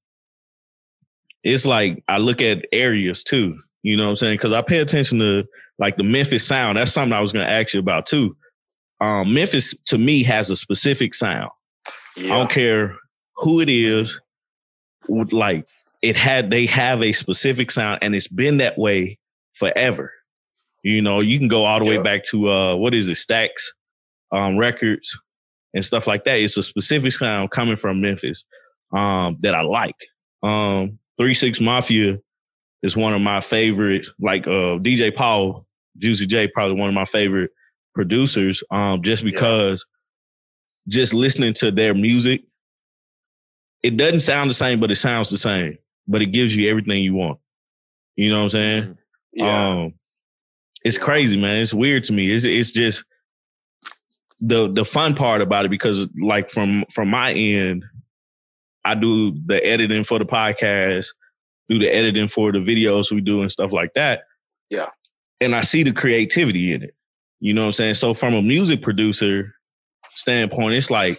it's 1.45 1.65
like 1.65 2.03
I 2.09 2.19
look 2.19 2.41
at 2.41 2.67
areas 2.73 3.23
too. 3.23 3.59
You 3.83 3.97
know 3.97 4.05
what 4.05 4.11
I'm 4.11 4.17
saying? 4.17 4.35
Because 4.35 4.53
I 4.53 4.63
pay 4.63 4.79
attention 4.79 5.21
to 5.21 5.45
like 5.79 5.97
the 5.97 6.03
Memphis 6.03 6.47
sound. 6.47 6.79
That's 6.79 6.93
something 6.93 7.13
I 7.13 7.21
was 7.21 7.33
going 7.33 7.47
to 7.47 7.53
ask 7.53 7.75
you 7.75 7.81
about 7.81 8.07
too. 8.07 8.37
Um, 9.01 9.33
Memphis 9.33 9.75
to 9.87 9.99
me 9.99 10.25
has 10.25 10.51
a 10.51 10.57
specific 10.57 11.15
sound. 11.15 11.51
I 12.19 12.29
don't 12.29 12.51
care 12.51 12.97
who 13.37 13.61
it 13.61 13.69
is. 13.69 14.21
Like 15.09 15.69
it 16.03 16.17
had 16.17 16.51
they 16.51 16.67
have 16.67 17.03
a 17.03 17.13
specific 17.13 17.71
sound, 17.71 18.01
and 18.03 18.15
it's 18.15 18.29
been 18.29 18.59
that 18.59 18.77
way 18.77 19.19
forever. 19.59 20.13
You 20.83 21.03
know, 21.03 21.21
you 21.21 21.39
can 21.39 21.49
go 21.49 21.65
all 21.65 21.81
the 21.81 21.87
way 21.87 22.01
back 22.03 22.25
to 22.25 22.49
uh 22.49 22.77
what 22.77 22.95
is 22.95 23.09
it, 23.09 23.15
Stax, 23.17 23.49
um, 24.33 24.57
records 24.57 25.19
and 25.75 25.85
stuff 25.85 26.07
like 26.07 26.25
that. 26.25 26.39
It's 26.39 26.57
a 26.57 26.63
specific 26.63 27.13
sound 27.13 27.51
coming 27.51 27.77
from 27.77 28.01
Memphis 28.01 28.45
um 28.97 29.37
that 29.41 29.55
I 29.55 29.63
like. 29.63 29.97
Um 30.43 30.99
Three 31.19 31.35
Six 31.35 31.61
Mafia 31.61 32.19
is 32.83 32.97
one 32.97 33.13
of 33.13 33.21
my 33.21 33.41
favorite, 33.41 34.07
like 34.21 34.47
uh 34.47 34.79
DJ 34.79 35.15
Paul, 35.15 35.67
Juicy 35.99 36.27
J, 36.27 36.47
probably 36.49 36.79
one 36.79 36.89
of 36.89 36.95
my 36.95 37.05
favorite 37.05 37.51
producers. 37.95 38.63
Um, 38.71 39.03
just 39.03 39.25
Yeah. 39.25 39.31
because 39.33 39.85
just 40.87 41.13
listening 41.13 41.53
to 41.55 41.71
their 41.73 41.93
music, 41.93 42.45
it 43.83 43.97
doesn't 43.97 44.21
sound 44.21 44.49
the 44.49 44.55
same, 44.55 44.79
but 44.81 44.91
it 44.91 44.97
sounds 44.97 45.29
the 45.31 45.37
same. 45.39 45.77
But 46.07 46.23
it 46.23 46.27
gives 46.27 46.57
you 46.57 46.71
everything 46.71 47.03
you 47.03 47.15
want. 47.15 47.39
You 48.17 48.31
know 48.31 48.39
what 48.39 48.45
I'm 48.45 48.51
saying? 48.51 48.99
Yeah. 49.39 49.71
Um, 49.71 49.95
it's 50.85 50.99
Yeah. 50.99 51.05
crazy, 51.05 51.39
man. 51.41 51.61
It's 51.61 51.75
weird 51.75 52.05
to 52.05 52.13
me. 52.13 52.31
It's 52.31 52.45
it's 52.45 52.73
just 52.73 53.05
the 54.41 54.71
the 54.73 54.85
fun 54.85 55.15
part 55.15 55.41
about 55.41 55.65
it 55.65 55.71
because 55.71 56.09
like 56.21 56.51
from 56.51 56.85
from 56.93 57.09
my 57.09 57.33
end, 57.33 57.85
I 58.85 58.95
do 58.95 59.37
the 59.47 59.65
editing 59.65 60.05
for 60.05 60.19
the 60.19 60.25
podcast, 60.27 61.09
do 61.69 61.79
the 61.79 61.89
editing 61.89 62.29
for 62.29 62.53
the 62.53 62.59
videos 62.59 63.11
we 63.13 63.21
do 63.21 63.43
and 63.43 63.51
stuff 63.53 63.73
like 63.73 63.95
that. 63.95 64.23
Yeah. 64.71 64.89
And 65.41 65.55
I 65.55 65.61
see 65.63 65.83
the 65.83 65.93
creativity 65.93 66.73
in 66.73 66.83
it. 66.83 66.95
You 67.41 67.55
know 67.55 67.63
what 67.63 67.67
I'm 67.69 67.73
saying? 67.75 67.95
So 67.95 68.15
from 68.15 68.35
a 68.35 68.43
music 68.43 68.83
producer 68.83 69.55
standpoint, 70.11 70.75
it's 70.75 70.91
like 70.91 71.17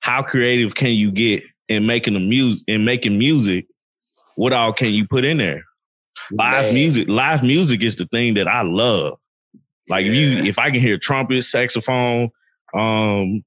how 0.00 0.22
creative 0.22 0.74
can 0.74 0.90
you 0.90 1.10
get 1.10 1.42
in 1.68 1.86
making 1.86 2.14
the 2.14 2.20
music 2.20 2.62
in 2.66 2.84
making 2.84 3.18
music? 3.18 3.66
What 4.36 4.52
all 4.52 4.72
can 4.72 4.92
you 4.92 5.06
put 5.06 5.24
in 5.24 5.38
there? 5.38 5.64
Live 6.30 6.64
Man. 6.66 6.74
music, 6.74 7.08
live 7.08 7.42
music 7.42 7.82
is 7.82 7.96
the 7.96 8.06
thing 8.06 8.34
that 8.34 8.48
I 8.48 8.62
love. 8.62 9.18
Like 9.88 10.06
if 10.06 10.14
you, 10.14 10.38
if 10.44 10.58
I 10.58 10.70
can 10.70 10.80
hear 10.80 10.96
trumpet, 10.98 11.42
saxophone, 11.42 12.30
um, 12.74 13.44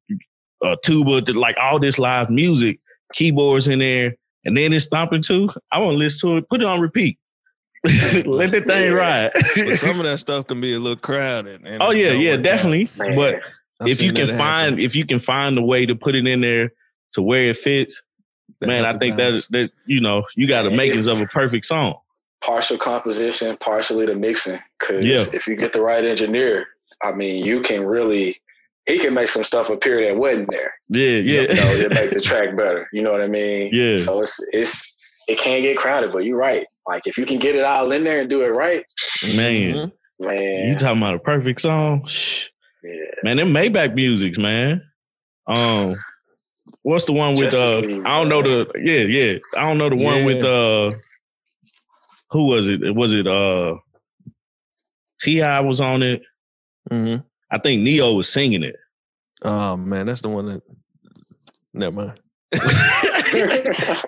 uh, 0.63 0.75
tuba, 0.84 1.32
like 1.34 1.55
all 1.61 1.80
this 1.80 1.97
live 1.97 2.30
music, 2.30 2.80
keyboards 3.13 3.67
in 3.67 3.80
there, 3.80 4.15
and 4.45 4.55
then 4.55 4.73
it's 4.73 4.86
stomping 4.86 5.21
too. 5.23 5.49
I 5.71 5.80
want 5.80 5.93
to 5.95 5.97
listen 5.97 6.30
to 6.30 6.38
it. 6.38 6.49
Put 6.49 6.61
it 6.61 6.67
on 6.67 6.80
repeat. 6.80 7.17
Let 8.25 8.51
that 8.51 8.65
thing 8.65 8.93
ride. 8.93 9.32
But 9.34 9.75
some 9.75 9.99
of 9.99 10.05
that 10.05 10.17
stuff 10.19 10.47
can 10.47 10.59
be 10.61 10.73
a 10.73 10.80
little 10.80 10.97
crowded. 10.97 11.61
and 11.65 11.82
oh 11.82 11.91
yeah, 11.91 12.11
yeah, 12.11 12.36
definitely. 12.38 12.89
Man. 12.97 13.15
But 13.15 13.41
I've 13.80 13.88
if 13.88 14.01
you 14.01 14.13
can 14.13 14.28
find, 14.28 14.71
happen. 14.71 14.80
if 14.80 14.95
you 14.95 15.05
can 15.05 15.19
find 15.19 15.57
a 15.57 15.61
way 15.61 15.86
to 15.86 15.95
put 15.95 16.15
it 16.15 16.25
in 16.28 16.41
there 16.41 16.71
to 17.13 17.21
where 17.21 17.49
it 17.49 17.57
fits, 17.57 18.01
That 18.61 18.67
man, 18.67 18.86
I 18.86 18.91
think 18.93 19.15
that 19.17 19.30
balance. 19.30 19.43
is 19.43 19.49
that 19.49 19.71
you 19.86 20.01
know 20.01 20.23
you 20.36 20.47
got 20.47 20.63
the 20.63 20.69
Man, 20.69 20.78
makings 20.78 21.07
of 21.07 21.21
a 21.21 21.25
perfect 21.25 21.65
song. 21.65 21.95
Partial 22.41 22.77
composition, 22.77 23.57
partially 23.57 24.05
the 24.05 24.15
mixing. 24.15 24.59
Cause 24.79 25.03
Yeah. 25.03 25.25
if 25.33 25.47
you 25.47 25.55
get 25.55 25.73
the 25.73 25.81
right 25.81 26.03
engineer, 26.03 26.67
I 27.03 27.11
mean, 27.11 27.43
you 27.45 27.61
can 27.61 27.85
really 27.85 28.38
he 28.88 28.99
can 28.99 29.13
make 29.13 29.27
some 29.29 29.43
stuff 29.43 29.69
appear 29.69 30.07
that 30.07 30.15
wasn't 30.17 30.49
there. 30.51 30.73
Yeah, 30.88 31.19
yeah, 31.19 31.41
You 31.41 31.47
know, 31.49 31.89
to 31.89 31.95
make 31.95 32.09
the 32.11 32.21
track 32.23 32.55
better. 32.55 32.88
You 32.93 33.01
know 33.01 33.11
what 33.11 33.21
I 33.21 33.27
mean? 33.27 33.69
Yeah. 33.73 33.97
So 33.97 34.21
it's 34.21 34.39
it's 34.53 34.97
it 35.27 35.38
can 35.39 35.61
get 35.61 35.75
crowded, 35.77 36.11
but 36.13 36.19
you're 36.23 36.38
right. 36.38 36.65
Like 36.88 37.05
if 37.05 37.17
you 37.17 37.25
can 37.25 37.38
get 37.38 37.55
it 37.55 37.65
all 37.65 37.91
in 37.91 38.03
there 38.05 38.21
and 38.21 38.29
do 38.29 38.43
it 38.43 38.49
right, 38.49 38.85
man. 39.35 39.73
Mhm. 39.73 39.91
man. 40.21 40.69
You 40.69 40.75
talking 40.75 40.97
about 40.99 41.15
a 41.15 41.19
perfect 41.19 41.59
song? 41.61 42.07
Yeah. 42.83 42.93
Man, 43.23 43.38
them 43.38 43.49
Maybach 43.53 43.93
musics, 43.93 44.38
man. 44.38 44.81
Um, 45.47 45.95
what's 46.83 47.03
the 47.05 47.11
one 47.13 47.35
with 47.35 47.53
uh? 47.53 47.79
League, 47.79 48.05
I 48.05 48.19
don't 48.19 48.29
know 48.29 48.41
the 48.41 48.71
yeah 48.81 49.01
yeah. 49.01 49.38
I 49.57 49.61
don't 49.67 49.77
know 49.77 49.89
the 49.89 49.95
one 49.97 50.23
with 50.23 50.43
uh. 50.43 50.91
Who 52.32 52.45
was 52.45 52.67
it? 52.67 52.95
Was 52.95 53.13
it 53.13 53.28
uh? 53.28 53.75
T.I. 55.21 55.59
was 55.61 55.80
on 55.82 56.03
it. 56.03 56.21
Mhm. 56.91 57.23
I 57.51 57.57
think 57.59 57.82
Ne-Yo 57.82 58.13
was 58.13 58.30
singing 58.30 58.63
it. 58.63 58.75
Oh 59.41 59.78
man, 59.78 60.05
that's 60.07 60.21
the 60.21 60.30
one 60.30 60.45
that. 60.47 60.61
Never 61.73 61.95
mind. 61.95 62.19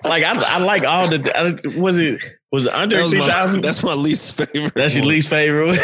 like 0.04 0.22
I, 0.24 0.34
I 0.46 0.58
like 0.58 0.82
all 0.84 1.06
the. 1.08 1.74
Was 1.78 1.98
it 1.98 2.20
was 2.52 2.66
it 2.66 2.72
under 2.72 3.06
three 3.08 3.20
thousand? 3.20 3.62
That's 3.62 3.82
my 3.82 3.94
least 3.94 4.34
favorite. 4.34 4.72
That's 4.74 4.94
your 4.94 5.02
one. 5.04 5.08
least 5.10 5.30
favorite. 5.30 5.78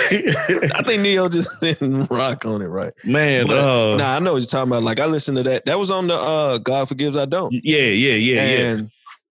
I 0.75 0.83
think 0.83 1.03
Ne-Yo 1.03 1.29
just 1.29 1.61
didn't 1.61 2.07
rock 2.11 2.45
on 2.45 2.63
it 2.63 2.67
right. 2.67 2.93
Man, 3.05 3.47
But, 3.47 3.59
uh, 3.59 3.97
Nah, 3.97 4.17
I 4.17 4.19
know 4.21 4.33
what 4.33 4.43
you're 4.43 4.47
talking 4.47 4.71
about. 4.71 4.83
Like 4.83 5.01
I 5.01 5.07
listened 5.07 5.37
to 5.37 5.43
that. 5.45 5.65
That 5.67 5.79
was 5.79 5.91
on 5.91 6.07
the 6.09 6.17
uh 6.17 6.59
God 6.59 6.89
Forgives 6.89 7.17
I 7.17 7.25
Don't. 7.27 7.53
yeah, 7.53 7.79
yeah, 7.83 8.15
yeah, 8.15 8.47
yeah. 8.75 8.83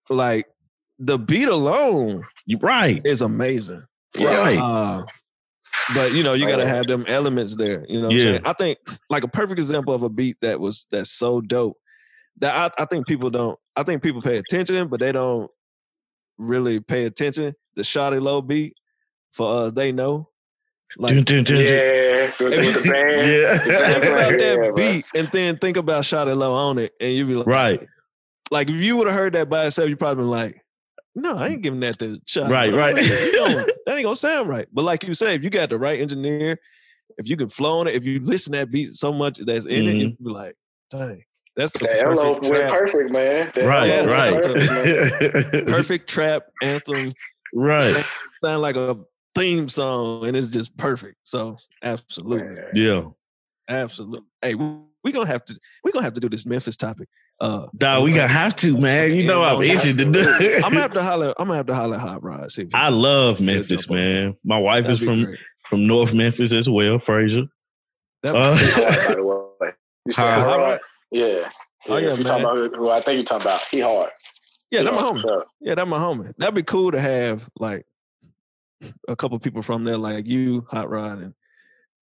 like 0.09 0.45
the 0.99 1.17
beat 1.17 1.47
alone 1.47 2.23
You're 2.45 2.59
right, 2.59 3.01
is 3.05 3.21
amazing. 3.21 3.79
right. 4.19 4.57
Uh, 4.57 5.03
but 5.93 6.13
you 6.13 6.23
know, 6.23 6.33
you 6.33 6.47
gotta 6.47 6.67
have 6.67 6.87
them 6.87 7.03
elements 7.07 7.55
there. 7.57 7.85
You 7.89 8.01
know 8.01 8.07
what 8.07 8.15
Yeah. 8.15 8.23
I'm 8.23 8.27
saying? 8.33 8.41
I 8.45 8.53
think 8.53 8.77
like 9.09 9.23
a 9.23 9.27
perfect 9.27 9.59
example 9.59 9.93
of 9.93 10.03
a 10.03 10.09
beat 10.09 10.37
that 10.41 10.59
was 10.59 10.85
that's 10.91 11.11
so 11.11 11.41
dope 11.41 11.77
that 12.39 12.73
I, 12.79 12.83
I 12.83 12.85
think 12.85 13.07
people 13.07 13.29
don't 13.29 13.59
I 13.75 13.83
think 13.83 14.01
people 14.01 14.21
pay 14.21 14.37
attention, 14.37 14.87
but 14.87 14.99
they 15.01 15.11
don't 15.11 15.49
really 16.37 16.79
pay 16.79 17.05
attention. 17.05 17.53
The 17.75 17.81
Shawty 17.81 18.21
Lo 18.21 18.41
beat 18.41 18.75
for 19.33 19.49
uh 19.49 19.69
they 19.69 19.91
know. 19.91 20.29
Like 20.97 21.13
Dun, 21.15 21.23
dun, 21.25 21.43
dun, 21.43 21.55
dun. 21.55 21.63
yeah, 21.65 22.31
with, 22.39 22.39
with 22.39 22.83
the 22.83 22.89
band. 22.89 23.29
Yeah. 23.29 23.57
think 23.57 24.05
about 24.05 24.31
that 24.31 24.39
yeah, 24.39 24.55
bro. 24.55 24.73
beat 24.75 25.05
and 25.13 25.29
then 25.33 25.57
think 25.57 25.75
about 25.75 26.03
Shawty 26.03 26.35
Lo 26.37 26.53
on 26.53 26.77
it, 26.79 26.93
and 27.01 27.11
you 27.11 27.25
be 27.25 27.35
like, 27.35 27.47
Right, 27.47 27.85
like 28.49 28.69
if 28.69 28.75
you 28.77 28.95
would 28.95 29.07
have 29.07 29.15
heard 29.15 29.33
that 29.33 29.49
by 29.49 29.65
itself, 29.65 29.89
you 29.89 29.97
probably 29.97 30.21
been 30.23 30.29
like, 30.31 30.61
no, 31.15 31.37
I 31.37 31.47
ain't 31.47 31.61
giving 31.61 31.79
that 31.79 31.97
to 31.99 32.11
Shawty. 32.27 32.49
Right, 32.49 32.71
Low. 32.71 32.77
right. 32.77 32.95
Like, 32.95 33.05
you 33.05 33.31
don't- 33.31 33.71
that 33.85 33.95
ain't 33.95 34.03
gonna 34.03 34.15
sound 34.15 34.49
right. 34.49 34.67
But 34.71 34.83
like 34.83 35.07
you 35.07 35.13
say, 35.13 35.35
if 35.35 35.43
you 35.43 35.49
got 35.49 35.69
the 35.69 35.77
right 35.77 35.99
engineer, 35.99 36.59
if 37.17 37.29
you 37.29 37.37
can 37.37 37.49
flow 37.49 37.79
on 37.79 37.87
it, 37.87 37.95
if 37.95 38.05
you 38.05 38.19
listen 38.19 38.53
to 38.53 38.59
that 38.59 38.71
beat 38.71 38.91
so 38.91 39.13
much 39.13 39.39
that's 39.39 39.65
in 39.65 39.87
it, 39.87 39.95
you 39.95 40.07
mm-hmm. 40.09 40.23
be 40.23 40.31
like, 40.31 40.55
dang, 40.91 41.23
that's 41.55 41.71
the 41.71 41.79
That 41.79 42.03
perfect 42.03 42.41
went 42.41 42.43
trap, 42.43 42.71
perfect, 42.71 43.11
man. 43.11 43.51
That 43.55 43.65
right, 43.65 43.87
yeah, 43.87 44.05
right, 44.05 44.33
perfect, 44.33 45.51
man. 45.51 45.65
perfect 45.73 46.09
trap 46.09 46.43
anthem. 46.61 47.13
right. 47.53 48.05
Sound 48.39 48.61
like 48.61 48.75
a 48.75 48.97
theme 49.35 49.69
song, 49.69 50.25
and 50.25 50.35
it's 50.35 50.49
just 50.49 50.75
perfect. 50.77 51.15
So 51.23 51.57
absolutely. 51.81 52.63
Yeah, 52.73 53.09
Absolutely. 53.69 54.27
Hey, 54.41 54.55
we, 54.55 54.65
we 55.03 55.11
gonna 55.11 55.27
have 55.27 55.45
to 55.45 55.57
we're 55.83 55.91
gonna 55.91 56.03
have 56.03 56.13
to 56.15 56.21
do 56.21 56.29
this 56.29 56.45
Memphis 56.45 56.77
topic. 56.77 57.07
Uh 57.41 57.67
dog. 57.77 58.03
We 58.05 58.11
gonna 58.13 58.27
have 58.27 58.55
to, 58.57 58.77
man. 58.77 59.13
You 59.13 59.25
know 59.27 59.43
I'm 59.43 59.61
itching 59.61 59.97
to 59.97 60.11
do. 60.11 60.21
I'm 60.63 60.71
gonna 60.71 60.79
have 60.81 60.93
to 60.93 61.03
holler. 61.03 61.33
I'm 61.37 61.47
gonna 61.47 61.57
have 61.57 61.65
to 61.67 61.75
holler 61.75 61.95
at 61.95 62.01
Hot 62.01 62.23
Rod. 62.23 62.49
See 62.51 62.67
I 62.73 62.89
love 62.89 63.41
Memphis, 63.41 63.85
jump 63.85 63.91
on. 63.91 63.97
man. 63.97 64.37
My 64.43 64.57
wife 64.57 64.85
that'd 64.85 65.01
is 65.01 65.05
from 65.05 65.25
great. 65.25 65.39
from 65.65 65.85
North 65.87 66.13
Memphis 66.13 66.53
as 66.53 66.69
well, 66.69 66.97
Frayser. 66.97 67.47
That- 68.23 68.35
Uh, 68.35 68.55
Hard, 68.57 69.07
by 69.07 69.13
the 69.15 69.23
way. 69.23 69.69
You 70.05 70.11
said 70.13 70.23
Hard. 70.43 70.45
hard? 70.59 70.79
Yeah. 71.11 71.25
Yeah, 71.27 71.47
Oh, 71.87 71.97
yeah, 71.97 72.13
you 72.15 72.23
talking 72.23 72.45
about 72.45 72.57
who 72.75 72.89
I 72.89 72.99
think 73.01 73.17
you're 73.17 73.23
talking 73.25 73.45
about. 73.47 73.61
He 73.69 73.79
hard. 73.81 74.09
yeah, 74.71 74.79
He 74.79 74.85
that's 74.85 74.95
my 74.95 75.01
hard 75.01 75.15
homie. 75.17 75.21
sure. 75.21 75.45
Yeah, 75.61 75.75
that's 75.75 75.89
my 75.89 75.97
homie. 75.99 76.33
That'd 76.37 76.55
be 76.55 76.63
cool 76.63 76.91
to 76.91 76.99
have 76.99 77.47
like 77.59 77.85
a 79.07 79.15
couple 79.15 79.37
people 79.39 79.61
from 79.61 79.83
there, 79.83 79.97
like 79.97 80.25
you, 80.25 80.65
Hot 80.71 80.89
Rod, 80.89 81.19
and 81.19 81.33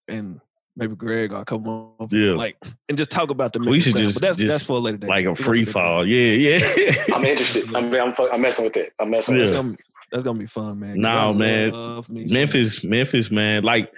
and 0.07 0.39
maybe 0.75 0.95
Greg 0.95 1.31
or 1.31 1.41
a 1.41 1.45
couple 1.45 1.59
more. 1.61 2.07
people, 2.07 2.17
Yeah. 2.17 2.33
like 2.35 2.57
and 2.89 2.97
just 2.97 3.11
talk 3.11 3.29
about 3.29 3.53
the. 3.53 3.59
We 3.59 3.79
should 3.79 3.93
sound. 3.93 4.05
just- 4.05 4.19
But 4.19 4.27
that's 4.27 4.37
just 4.37 4.49
that's 4.51 4.63
for 4.65 4.77
a 4.77 4.79
later 4.79 4.97
day. 4.97 5.07
like 5.07 5.25
a 5.25 5.35
free 5.35 5.65
fall. 5.65 6.05
Yeah, 6.05 6.31
yeah. 6.33 6.93
I'm 7.13 7.23
interested. 7.25 7.73
I'm, 7.75 7.93
I'm, 7.93 8.13
I'm 8.31 8.41
messing 8.41 8.65
with 8.65 8.77
it. 8.77 8.93
I'm 8.99 9.09
messing 9.09 9.37
That's 9.37 9.51
with 9.51 9.59
it. 9.59 9.63
gonna, 9.63 9.75
that's 10.11 10.23
gonna 10.23 10.39
be 10.39 10.45
fun, 10.47 10.79
man. 10.79 10.95
'cause 10.95 11.01
Nah, 11.01 11.33
man. 11.33 11.71
me 12.09 12.27
some- 12.27 12.33
Memphis, 12.37 12.83
Memphis, 12.83 13.31
man. 13.31 13.63
Like 13.63 13.91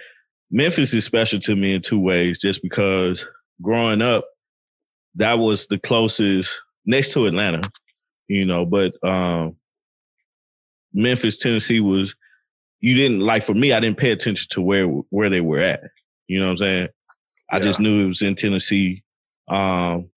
Memphis 0.50 0.94
is 0.94 1.04
special 1.04 1.40
to 1.40 1.56
me 1.56 1.74
in 1.74 1.82
two 1.82 1.98
ways. 2.00 2.38
Just 2.38 2.62
because 2.62 3.26
growing 3.62 4.02
up, 4.02 4.26
that 5.16 5.38
was 5.38 5.66
the 5.66 5.78
closest 5.78 6.60
next 6.84 7.12
to 7.14 7.26
Atlanta, 7.26 7.60
you 8.28 8.46
know. 8.46 8.64
But 8.66 8.92
um 9.02 9.56
Memphis, 10.92 11.38
Tennessee 11.38 11.80
was 11.80 12.14
you 12.80 12.94
didn't 12.94 13.20
like 13.20 13.42
for 13.42 13.54
me. 13.54 13.72
I 13.72 13.80
didn't 13.80 13.98
pay 13.98 14.10
attention 14.12 14.46
to 14.50 14.60
where 14.62 14.86
where 14.86 15.28
they 15.30 15.40
were 15.40 15.60
at. 15.60 15.80
You 16.28 16.40
know 16.40 16.46
what 16.46 16.50
I'm 16.52 16.56
saying? 16.58 16.88
I 17.50 17.60
just 17.60 17.78
knew 17.78 18.04
it 18.04 18.08
was 18.08 18.22
in 18.22 18.34
Tennessee, 18.34 19.04
um, 19.48 20.10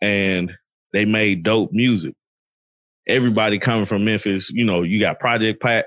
and 0.00 0.52
they 0.92 1.04
made 1.04 1.44
dope 1.44 1.72
music. 1.72 2.14
Everybody 3.08 3.58
coming 3.58 3.84
from 3.86 4.04
Memphis, 4.04 4.50
you 4.50 4.64
know, 4.64 4.82
you 4.82 5.00
got 5.00 5.20
Project 5.20 5.62
Pat, 5.62 5.86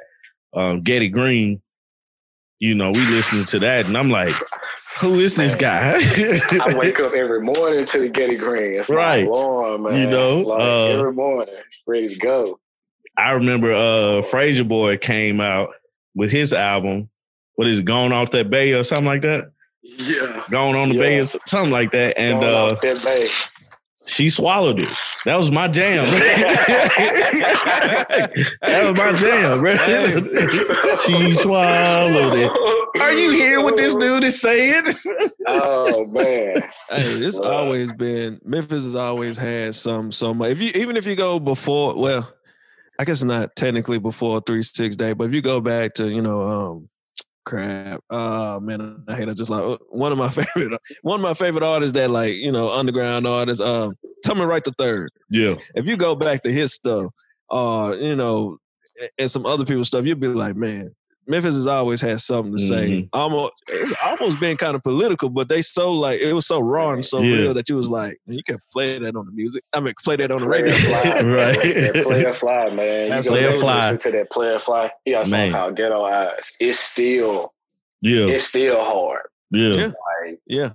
um, 0.54 0.82
Getty 0.84 1.10
Green. 1.10 1.62
You 2.60 2.76
know, 2.76 2.92
we 2.92 3.00
listening 3.00 3.46
to 3.46 3.60
that, 3.60 3.86
and 3.88 3.98
I'm 3.98 4.10
like, 4.10 4.34
who 5.00 5.16
is 5.16 5.36
this 5.36 5.56
guy? 5.56 5.96
I 6.00 6.78
wake 6.78 7.00
up 7.02 7.14
every 7.14 7.42
morning 7.42 7.86
to 7.86 8.00
the 8.00 8.10
Getty 8.10 8.38
Green. 8.38 8.80
It's 8.80 8.90
Right. 8.90 9.28
alarm, 9.28 9.84
man. 9.84 10.00
You 10.00 10.08
know, 10.08 10.38
like 10.38 10.60
uh, 10.62 10.86
every 10.86 11.12
morning, 11.12 11.54
ready 11.86 12.08
to 12.08 12.20
go. 12.20 12.60
I 13.18 13.32
remember 13.32 13.74
uh 13.74 14.22
Frayser 14.24 14.68
Boy 14.68 14.98
came 14.98 15.42
out 15.42 15.70
with 16.16 16.32
his 16.32 16.54
album. 16.54 17.10
What 17.56 17.68
is 17.68 17.80
it, 17.80 17.86
going 17.86 18.12
off 18.12 18.32
that 18.32 18.50
bay 18.50 18.74
or 18.74 18.84
something 18.84 19.06
like 19.06 19.22
that? 19.24 19.52
Yeah. 20.00 20.44
Going 20.50 20.76
on 20.76 20.90
the 20.90 20.98
bay 20.98 21.20
or 21.20 21.26
something 21.26 21.72
like 21.72 21.92
that. 21.92 22.18
And 22.18 22.44
uh 22.44 22.72
bay. 22.82 23.28
she 24.08 24.30
swallowed 24.30 24.80
it. 24.80 24.88
That 25.26 25.38
was 25.38 25.52
my 25.52 25.68
jam. 25.68 26.06
that 28.62 28.90
was 28.90 28.98
my 28.98 29.14
jam, 29.20 29.60
bro. 29.60 29.76
she 31.06 31.34
swallowed 31.34 32.38
it. 32.40 32.52
Are 33.02 33.14
you 33.14 33.32
hear 33.32 33.62
what 33.62 33.78
this 33.78 33.94
dude 33.96 34.24
is 34.24 34.40
saying? 34.42 34.84
Oh 35.48 36.06
man. 36.12 36.56
Hey, 36.90 37.04
it's 37.24 37.40
Wow. 37.40 37.52
always 37.52 37.94
been 37.94 38.40
Memphis 38.44 38.84
has 38.86 38.96
always 38.96 39.38
had 39.38 39.76
some 39.76 40.12
so 40.12 40.34
much. 40.34 40.50
If 40.52 40.60
you 40.62 40.72
even 40.74 40.98
if 40.98 41.06
you 41.06 41.16
go 41.16 41.40
before, 41.40 41.94
well, 41.96 42.28
I 42.98 43.04
guess 43.06 43.24
not 43.24 43.56
technically 43.56 44.00
before 44.00 44.42
three 44.42 44.64
six 44.64 44.96
day, 44.96 45.14
but 45.14 45.26
if 45.26 45.34
you 45.34 45.42
go 45.44 45.62
back 45.62 45.94
to 45.96 46.10
you 46.10 46.24
know, 46.24 46.42
um, 46.42 46.90
crap, 47.46 48.02
uh, 48.10 48.60
man, 48.62 49.04
I 49.08 49.16
hate 49.16 49.30
it. 49.30 49.38
Just 49.38 49.50
like 49.50 49.64
uh, 49.64 49.78
one 49.90 50.12
of 50.12 50.18
my 50.18 50.30
favorite, 50.54 50.80
one 51.02 51.20
of 51.20 51.24
my 51.24 51.34
favorite 51.34 51.64
artists 51.64 51.94
that 51.94 52.10
like 52.12 52.34
you 52.34 52.52
know 52.52 52.72
underground 52.72 53.28
artists, 53.28 53.62
um, 53.62 53.94
Tommy 54.26 54.46
Wright 54.46 54.64
the 54.64 54.74
third. 54.78 55.10
yeah. 55.30 55.56
If 55.76 55.88
you 55.88 55.98
go 55.98 56.16
back 56.16 56.44
to 56.44 56.52
his 56.52 56.74
stuff, 56.74 57.12
uh, 57.50 57.96
you 58.00 58.16
know, 58.16 58.58
and 59.18 59.30
some 59.30 59.46
other 59.46 59.66
people's 59.66 59.88
stuff, 59.88 60.06
you'd 60.06 60.20
be 60.20 60.28
like, 60.28 60.56
man. 60.56 60.94
Memphis 61.28 61.56
has 61.56 61.66
always 61.68 62.02
had 62.02 62.20
something 62.22 62.54
to 62.54 62.60
say. 62.60 62.90
Mhm. 62.90 63.10
Almost, 63.14 63.54
it's 63.70 63.94
almost 64.06 64.40
been 64.40 64.58
kind 64.58 64.76
of 64.76 64.84
political, 64.84 65.30
but 65.30 65.50
they 65.50 65.62
so 65.62 65.92
like 65.92 66.22
it 66.22 66.34
was 66.34 66.46
so 66.46 66.60
raw 66.60 66.92
and 66.92 67.04
so 67.04 67.20
Yeah. 67.20 67.38
real 67.38 67.54
that 67.56 67.68
you 67.68 67.76
was 67.78 67.90
like, 67.90 68.20
you 68.28 68.44
can 68.44 68.60
play 68.72 68.98
that 69.00 69.16
on 69.16 69.26
the 69.26 69.32
music. 69.32 69.64
I 69.74 69.80
mean, 69.80 69.94
play 70.04 70.16
that 70.18 70.32
on 70.32 70.42
the 70.42 70.48
Player 70.48 70.64
radio. 70.66 70.78
fly, 70.78 71.04
Right. 71.24 71.60
Play 71.60 71.74
that 71.74 72.04
Playa 72.06 72.34
Fly, 72.34 72.76
man. 72.76 73.04
You 73.06 73.10
go 73.10 73.16
Absolutely. 73.16 73.50
back 73.50 73.60
Playa 73.60 73.62
Fly. 73.62 73.92
Listen 73.92 74.12
to 74.12 74.18
that 74.18 74.32
Playa 74.32 74.60
Fly. 74.60 74.92
He 75.04 75.12
got 75.12 75.22
a 75.22 75.26
song 75.26 75.40
Man. 75.40 75.52
called 75.52 75.76
Ghetto 75.76 76.04
Eyes. 76.06 76.52
It's 76.60 76.80
still, 76.80 77.54
Yeah. 78.02 78.26
it's 78.28 78.44
still 78.46 78.84
hard. 78.84 79.22
Yeah. 79.52 79.70
Yeah. 79.70 79.86
Like, 80.26 80.40
Yeah, 80.48 80.70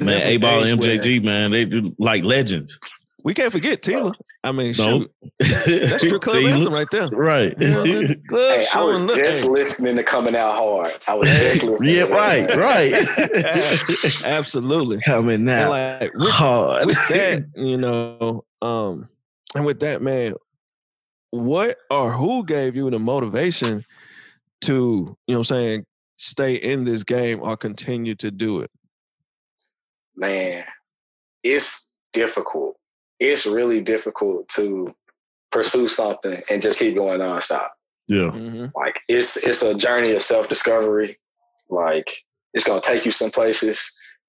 Man, 0.00 0.22
8Ball 0.22 0.64
aged 0.66 0.78
well. 0.80 0.88
MJG, 0.96 1.22
man, 1.24 1.50
they 1.50 1.64
do 1.64 1.94
like 1.98 2.24
legends. 2.24 2.78
We 3.24 3.34
can't 3.34 3.52
forget 3.52 3.82
Tela. 3.82 4.12
I 4.44 4.50
mean, 4.50 4.74
No. 4.76 5.00
shoot, 5.00 5.10
that's 5.38 6.02
your 6.02 6.18
club 6.20 6.34
Taylor. 6.36 6.50
anthem 6.50 6.72
right 6.74 6.88
there. 6.90 7.06
Right. 7.08 7.54
You 7.60 7.68
know 7.68 7.80
I'm 7.82 7.86
saying? 7.86 8.22
Club 8.28 8.40
hey, 8.40 8.54
I 8.54 8.58
was 8.58 8.68
showing 8.68 9.06
look- 9.06 9.16
just 9.16 9.44
listening 9.48 9.96
to 9.96 10.02
Coming 10.02 10.34
Out 10.34 10.54
Hard. 10.54 10.90
I 11.06 11.14
was 11.14 11.28
just 11.28 11.62
listening. 11.64 11.94
yeah, 11.94 12.06
to 12.06 12.10
that. 12.10 12.56
right, 12.58 14.24
right. 14.24 14.24
Absolutely. 14.24 15.00
Coming 15.02 15.34
And 15.36 15.44
now. 15.44 15.68
like 15.70 16.12
with, 16.14 16.30
Hard. 16.30 16.86
with 16.86 17.08
that, 17.08 17.44
you 17.54 17.76
know, 17.78 18.44
um, 18.60 19.08
and 19.54 19.64
with 19.64 19.80
that, 19.80 20.02
man, 20.02 20.34
what 21.30 21.78
or 21.90 22.12
who 22.12 22.44
gave 22.44 22.74
you 22.74 22.90
the 22.90 22.98
motivation 22.98 23.84
to, 24.62 24.72
you 24.72 25.34
know, 25.34 25.38
what 25.38 25.38
I'm 25.38 25.44
saying, 25.44 25.86
stay 26.16 26.54
in 26.54 26.84
this 26.84 27.04
game 27.04 27.40
or 27.42 27.56
continue 27.56 28.14
to 28.16 28.30
do 28.30 28.60
it? 28.60 28.70
man, 30.16 30.64
it's 31.42 31.98
difficult. 32.12 32.76
It's 33.22 33.46
really 33.46 33.80
difficult 33.80 34.48
to 34.56 34.94
pursue 35.50 35.86
something 35.88 36.42
and 36.50 36.60
just 36.62 36.78
keep 36.78 36.94
going 36.94 37.20
nonstop. 37.20 37.68
yeah. 38.08 38.30
Mm-hmm. 38.30 38.66
Like 38.74 39.00
it's 39.08 39.36
it's 39.46 39.62
a 39.62 39.74
journey 39.74 40.12
of 40.12 40.22
self 40.22 40.48
discovery. 40.48 41.18
Like 41.68 42.10
it's 42.54 42.66
gonna 42.66 42.80
take 42.80 43.04
you 43.04 43.10
some 43.10 43.30
places, 43.30 43.80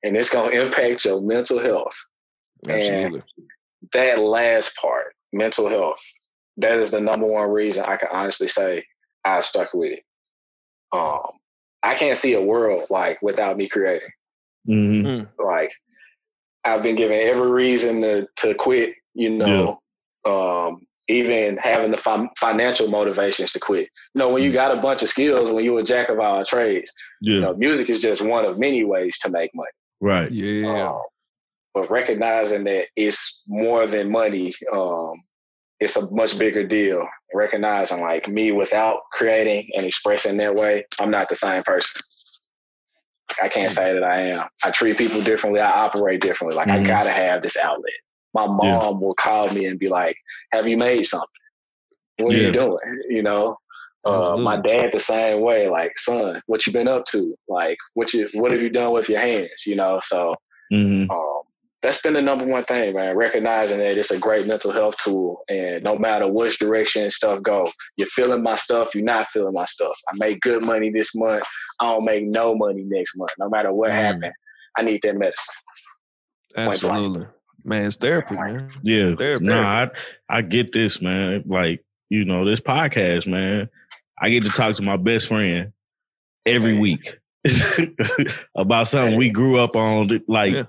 and 0.04 0.16
it's 0.16 0.32
gonna 0.32 0.52
impact 0.52 1.06
your 1.06 1.22
mental 1.22 1.60
health. 1.60 1.98
Absolutely. 2.70 3.22
That 3.92 4.20
last 4.20 4.78
part, 4.78 5.14
mental 5.34 5.68
health, 5.68 6.02
that 6.58 6.78
is 6.80 6.92
the 6.92 7.02
number 7.02 7.26
one 7.28 7.50
reason 7.50 7.84
I 7.84 7.98
can 7.98 8.10
honestly 8.12 8.48
say 8.48 8.86
I 9.26 9.42
stuck 9.42 9.74
with 9.74 9.94
it. 9.94 10.04
Um, 10.94 11.22
I 11.82 11.96
can't 11.96 12.18
see 12.18 12.34
a 12.34 12.42
world 12.42 12.84
like 12.90 13.22
without 13.22 13.58
me 13.58 13.68
creating. 13.68 14.10
hmm 14.66 15.22
like 15.44 15.72
I've 16.66 16.84
been 16.84 16.96
given 16.96 17.20
every 17.20 17.52
reason 17.52 18.02
to 18.02 18.28
to 18.38 18.54
quit, 18.56 18.94
you 19.14 19.30
know, 19.30 19.80
um, 20.26 20.86
even 21.10 21.58
having 21.58 21.92
the 21.92 21.98
fi- 21.98 22.30
financial 22.40 22.88
motivations 22.88 23.52
to 23.52 23.60
quit. 23.60 23.90
You 24.16 24.20
know, 24.20 24.34
when 24.34 24.44
you 24.44 24.52
got 24.54 24.78
a 24.78 24.82
bunch 24.82 25.04
of 25.04 25.10
skills, 25.10 25.52
when 25.52 25.66
you're 25.66 25.82
a 25.82 25.84
jack 25.84 26.10
of 26.10 26.20
all 26.20 26.44
trades, 26.46 26.92
Yeah. 27.22 27.36
you 27.36 27.42
know, 27.42 27.54
music 27.56 27.90
is 27.90 28.02
just 28.02 28.22
one 28.26 28.46
of 28.46 28.58
many 28.58 28.84
ways 28.84 29.18
to 29.20 29.30
make 29.30 29.52
money. 29.54 29.70
Right. 30.00 30.32
Yeah. 30.32 30.90
Um, 30.92 31.02
but 31.74 31.90
recognizing 31.90 32.64
that 32.66 32.88
it's 32.96 33.44
more 33.48 33.88
than 33.88 34.12
money. 34.12 34.54
Um, 34.72 35.22
it's 35.80 35.98
a 35.98 36.16
much 36.16 36.38
bigger 36.40 36.66
deal. 36.66 37.06
Recognizing 37.34 38.00
like 38.00 38.28
me 38.30 38.52
without 38.52 39.00
creating 39.12 39.70
and 39.76 39.86
expressing 39.86 40.38
that 40.38 40.54
way, 40.56 40.86
I'm 41.02 41.10
not 41.12 41.28
the 41.30 41.36
same 41.36 41.64
person. 41.64 42.00
I 43.42 43.48
can't 43.48 43.72
mm. 43.72 43.76
say 43.76 43.94
that 43.94 44.04
I 44.04 44.22
am. 44.22 44.48
I 44.64 44.72
treat 44.72 44.98
people 44.98 45.22
differently. 45.22 45.62
I 45.62 45.86
operate 45.86 46.22
differently. 46.22 46.56
Like 46.56 46.68
mm-hmm. 46.68 46.84
I 46.84 46.88
gotta 46.88 47.12
have 47.12 47.42
this 47.42 47.58
outlet. 47.58 47.94
My 48.34 48.48
mom 48.48 48.66
yeah. 48.66 48.90
will 48.90 49.16
call 49.16 49.52
me 49.54 49.66
and 49.66 49.80
be 49.80 49.90
like, 49.90 50.18
"Have 50.52 50.68
you 50.68 50.78
made 50.78 51.04
something? 51.04 51.28
What 52.18 52.34
yeah. 52.34 52.40
are 52.40 52.44
you 52.44 52.52
doing?" 52.52 53.02
You 53.10 53.24
know. 53.24 53.58
Uh, 54.06 54.36
my 54.36 54.60
dad 54.60 54.92
the 54.92 55.00
same 55.00 55.40
way. 55.40 55.70
Like, 55.70 55.98
son, 55.98 56.42
what 56.48 56.68
you 56.68 56.74
been 56.74 56.90
up 56.90 57.06
to? 57.06 57.38
Like, 57.48 57.78
what 57.94 58.14
you 58.14 58.28
what 58.34 58.52
have 58.52 58.62
you 58.62 58.70
done 58.70 58.92
with 58.92 59.08
your 59.08 59.22
hands? 59.22 59.66
You 59.66 59.78
know. 59.78 60.02
So, 60.04 60.36
mm-hmm. 60.74 61.10
um, 61.10 61.42
that's 61.84 62.02
been 62.02 62.14
the 62.14 62.22
number 62.22 62.46
one 62.46 62.64
thing, 62.64 62.96
man. 62.96 63.18
Recognizing 63.18 63.78
that 63.80 63.98
it's 63.98 64.10
a 64.10 64.18
great 64.18 64.48
mental 64.48 64.72
health 64.72 64.96
tool, 65.04 65.44
and 65.50 65.84
no 65.84 65.98
matter 65.98 66.28
which 66.32 66.58
direction 66.58 67.12
stuff 67.12 67.44
go, 67.44 67.70
you're 67.98 68.08
feeling 68.08 68.42
my 68.42 68.56
stuff, 68.56 68.96
you're 68.96 69.04
not 69.04 69.28
feeling 69.28 69.54
my 69.54 69.66
stuff. 69.66 69.96
I 70.08 70.14
make 70.18 70.40
good 70.40 70.64
money 70.64 70.92
this 70.92 71.14
month. 71.14 71.44
I 71.82 71.92
don't 71.92 72.06
make 72.06 72.26
no 72.26 72.56
money 72.56 72.84
next 72.86 73.18
month. 73.18 73.32
No 73.38 73.50
matter 73.50 73.74
what 73.74 73.92
mm. 73.92 73.96
happened, 73.96 74.32
I 74.78 74.84
need 74.84 75.02
that 75.04 75.18
medicine. 75.18 75.54
Absolutely, 76.56 77.28
man. 77.66 77.88
It's 77.88 77.98
therapy, 77.98 78.36
man. 78.36 78.68
Yeah, 78.82 79.16
therapy. 79.16 79.46
No, 79.46 79.60
I 79.60 79.90
I 80.30 80.42
get 80.42 80.72
this, 80.72 81.02
man. 81.02 81.44
Like 81.46 81.84
you 82.10 82.24
know, 82.24 82.46
this 82.46 82.62
podcast, 82.62 83.28
man. 83.28 83.70
I 84.22 84.30
get 84.30 84.44
to 84.44 84.50
talk 84.50 84.78
to 84.78 84.84
my 84.84 84.96
best 84.96 85.28
friend 85.28 85.74
every 86.46 86.78
week 86.78 87.20
about 88.56 88.88
something 88.88 89.18
we 89.18 89.30
grew 89.30 89.60
up 89.60 89.76
on, 89.76 90.22
like. 90.30 90.54
Yeah 90.54 90.64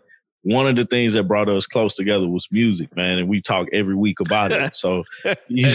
one 0.44 0.66
of 0.66 0.76
the 0.76 0.84
things 0.84 1.14
that 1.14 1.24
brought 1.24 1.48
us 1.48 1.66
close 1.66 1.94
together 1.94 2.28
was 2.28 2.46
music, 2.52 2.94
man, 2.94 3.18
and 3.18 3.28
we 3.28 3.40
talk 3.40 3.66
every 3.72 3.94
week 3.94 4.20
about 4.20 4.52
it. 4.52 4.76
So, 4.76 5.04
you 5.48 5.66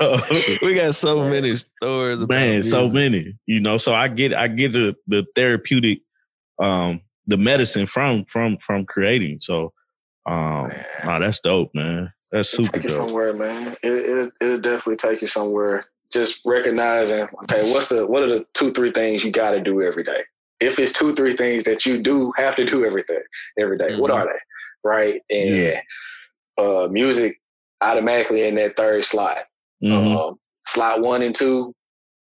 know, 0.00 0.20
we 0.62 0.74
got 0.74 0.94
so 0.94 1.28
many 1.30 1.54
stories, 1.54 2.20
man, 2.20 2.52
music. 2.52 2.70
so 2.70 2.88
many. 2.88 3.36
You 3.46 3.60
know, 3.60 3.76
so 3.76 3.94
I 3.94 4.08
get 4.08 4.34
I 4.34 4.48
get 4.48 4.72
the 4.72 4.96
the 5.06 5.26
therapeutic, 5.34 6.00
um, 6.58 7.02
the 7.26 7.36
medicine 7.36 7.84
from 7.84 8.24
from 8.24 8.56
from 8.56 8.86
creating. 8.86 9.38
So, 9.42 9.74
um, 10.24 10.72
oh, 11.04 11.20
that's 11.20 11.40
dope, 11.40 11.74
man. 11.74 12.10
That's 12.32 12.48
super 12.48 12.72
take 12.72 12.82
dope. 12.82 12.84
You 12.84 12.88
somewhere, 12.88 13.34
man. 13.34 13.76
It, 13.82 13.92
it 13.92 14.32
it'll 14.40 14.58
definitely 14.58 14.96
take 14.96 15.20
you 15.20 15.26
somewhere. 15.26 15.84
Just 16.10 16.46
recognizing, 16.46 17.26
okay, 17.42 17.70
what's 17.70 17.90
the 17.90 18.06
what 18.06 18.22
are 18.22 18.28
the 18.28 18.46
two 18.54 18.72
three 18.72 18.90
things 18.90 19.22
you 19.22 19.30
got 19.30 19.50
to 19.50 19.60
do 19.60 19.82
every 19.82 20.02
day? 20.02 20.22
If 20.60 20.78
it's 20.78 20.92
two, 20.92 21.14
three 21.14 21.34
things 21.34 21.64
that 21.64 21.84
you 21.84 22.02
do 22.02 22.32
have 22.36 22.56
to 22.56 22.64
do 22.64 22.84
everything 22.84 23.22
every 23.58 23.78
day, 23.78 23.90
mm-hmm. 23.90 24.00
what 24.00 24.10
are 24.10 24.26
they? 24.26 24.88
Right. 24.88 25.22
And 25.30 25.56
yeah. 25.56 25.80
uh, 26.58 26.88
music 26.90 27.40
automatically 27.80 28.46
in 28.46 28.54
that 28.56 28.76
third 28.76 29.04
slot. 29.04 29.44
Mm-hmm. 29.82 30.16
Um, 30.16 30.36
slot 30.66 31.00
one 31.00 31.22
and 31.22 31.34
two, 31.34 31.74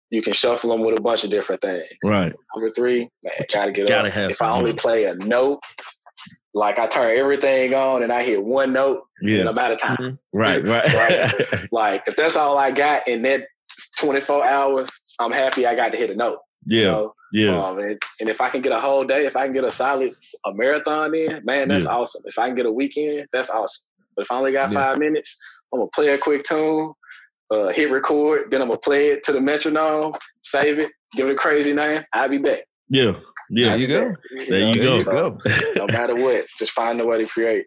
you 0.10 0.22
can 0.22 0.34
shuffle 0.34 0.70
them 0.70 0.82
with 0.82 0.98
a 0.98 1.02
bunch 1.02 1.24
of 1.24 1.32
different 1.32 1.62
things. 1.62 1.86
Right. 2.04 2.34
Number 2.56 2.70
three, 2.72 3.10
man, 3.24 3.46
gotta 3.52 3.72
get 3.72 3.88
gotta 3.88 4.10
up. 4.10 4.14
Have 4.14 4.32
if 4.32 4.42
I 4.42 4.52
only 4.52 4.74
play 4.74 5.06
a 5.06 5.16
note, 5.16 5.60
like 6.54 6.78
I 6.78 6.88
turn 6.88 7.18
everything 7.18 7.74
on 7.74 8.04
and 8.04 8.12
I 8.12 8.24
hit 8.24 8.44
one 8.44 8.74
note 8.74 9.04
yeah. 9.22 9.42
in 9.42 9.48
about 9.48 9.72
a 9.72 9.76
time. 9.76 9.98
Mm-hmm. 9.98 10.38
Right, 10.38 10.64
right. 10.64 10.94
right. 10.94 11.68
Like 11.72 12.04
if 12.08 12.16
that's 12.16 12.36
all 12.36 12.58
I 12.58 12.72
got 12.72 13.08
in 13.08 13.24
that 13.24 13.48
24 14.00 14.46
hours, 14.46 14.90
I'm 15.20 15.32
happy 15.32 15.66
I 15.66 15.76
got 15.76 15.92
to 15.92 15.98
hit 15.98 16.12
a 16.12 16.16
note. 16.16 16.40
Yeah. 16.66 16.80
You 16.80 16.86
know? 16.86 17.14
Yeah. 17.34 17.58
Um, 17.58 17.80
and, 17.80 18.02
and, 18.20 18.30
if 18.30 18.42
I 18.42 18.50
can 18.50 18.62
get 18.62 18.72
a 18.72 18.80
whole 18.80 19.04
day, 19.06 19.26
if 19.26 19.36
I 19.36 19.46
can 19.46 19.54
get 19.54 19.64
a 19.64 19.72
solid 19.72 20.16
a 20.46 20.54
marathon 20.54 21.16
in, 21.16 21.42
man, 21.44 21.68
that's 21.68 21.86
yeah. 21.86 21.92
awesome. 21.92 22.22
If 22.26 22.38
I 22.38 22.48
can 22.48 22.56
get 22.56 22.68
a 22.68 22.72
weekend, 22.72 23.28
that's 23.34 23.50
awesome. 23.50 23.90
But 24.16 24.26
if 24.26 24.32
I 24.32 24.36
only 24.36 24.52
got 24.52 24.72
yeah. 24.72 24.76
five 24.76 25.00
minutes, 25.00 25.38
I'm 25.74 25.80
gonna 25.80 25.90
play 25.96 26.10
a 26.10 26.18
quick 26.20 26.44
tune, 26.44 26.94
uh, 27.50 27.70
hit 27.70 27.92
record, 27.92 28.52
then 28.52 28.62
I'm 28.62 28.68
gonna 28.68 28.80
play 28.80 29.10
it 29.10 29.24
to 29.24 29.32
the 29.32 29.42
metronome, 29.42 30.14
save 30.42 30.78
it, 30.78 30.92
give 31.16 31.28
it 31.28 31.34
a 31.34 31.36
crazy 31.36 31.74
name. 31.74 32.04
I'll 32.14 32.30
be 32.30 32.38
back. 32.38 32.66
Yeah. 32.88 33.14
Yeah. 33.50 33.70
There 33.70 33.78
you 33.78 33.88
go. 33.88 34.14
There 34.50 34.68
you, 34.68 34.74
go. 34.76 35.00
So, 35.00 35.38
no 35.76 35.88
matter 35.88 36.16
what, 36.16 36.46
just 36.60 36.72
find 36.72 37.02
a 37.02 37.06
way 37.06 37.18
to 37.18 37.26
create. 37.26 37.66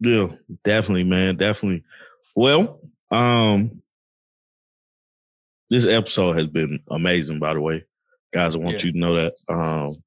Yeah, 0.00 0.28
definitely, 0.64 1.04
man. 1.04 1.36
Definitely. 1.36 1.84
Well, 2.34 2.80
um, 3.10 3.82
this 5.70 5.86
episode 5.86 6.38
has 6.38 6.46
been 6.46 6.80
amazing, 6.90 7.38
by 7.38 7.54
the 7.54 7.60
way 7.60 7.84
guys. 8.36 8.54
I 8.54 8.58
want 8.58 8.80
yeah. 8.80 8.86
you 8.86 8.92
to 8.92 8.98
know 8.98 9.14
that. 9.14 9.32
Um, 9.48 10.02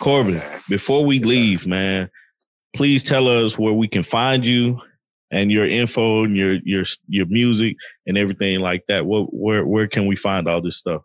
Corbin, 0.00 0.42
before 0.68 1.04
we 1.04 1.20
leave, 1.20 1.66
man, 1.66 2.10
please 2.74 3.02
tell 3.02 3.28
us 3.28 3.58
where 3.58 3.72
we 3.72 3.88
can 3.88 4.02
find 4.02 4.46
you 4.46 4.80
and 5.30 5.50
your 5.50 5.66
info 5.66 6.24
and 6.24 6.36
your 6.36 6.54
your 6.64 6.84
your 7.08 7.26
music 7.26 7.76
and 8.06 8.16
everything 8.18 8.60
like 8.60 8.84
that. 8.88 9.06
What 9.06 9.32
where 9.32 9.66
where 9.66 9.88
can 9.88 10.06
we 10.06 10.16
find 10.16 10.48
all 10.48 10.60
this 10.60 10.76
stuff? 10.76 11.02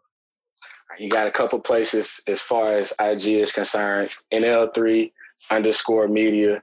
You 1.00 1.10
got 1.10 1.28
a 1.28 1.32
couple 1.32 1.60
places 1.60 2.22
as 2.28 2.42
far 2.42 2.78
as 2.78 2.94
IG 3.00 3.28
is 3.28 3.54
concerned. 3.54 4.10
NL3 4.34 5.12
underscore 5.50 6.10
media. 6.10 6.62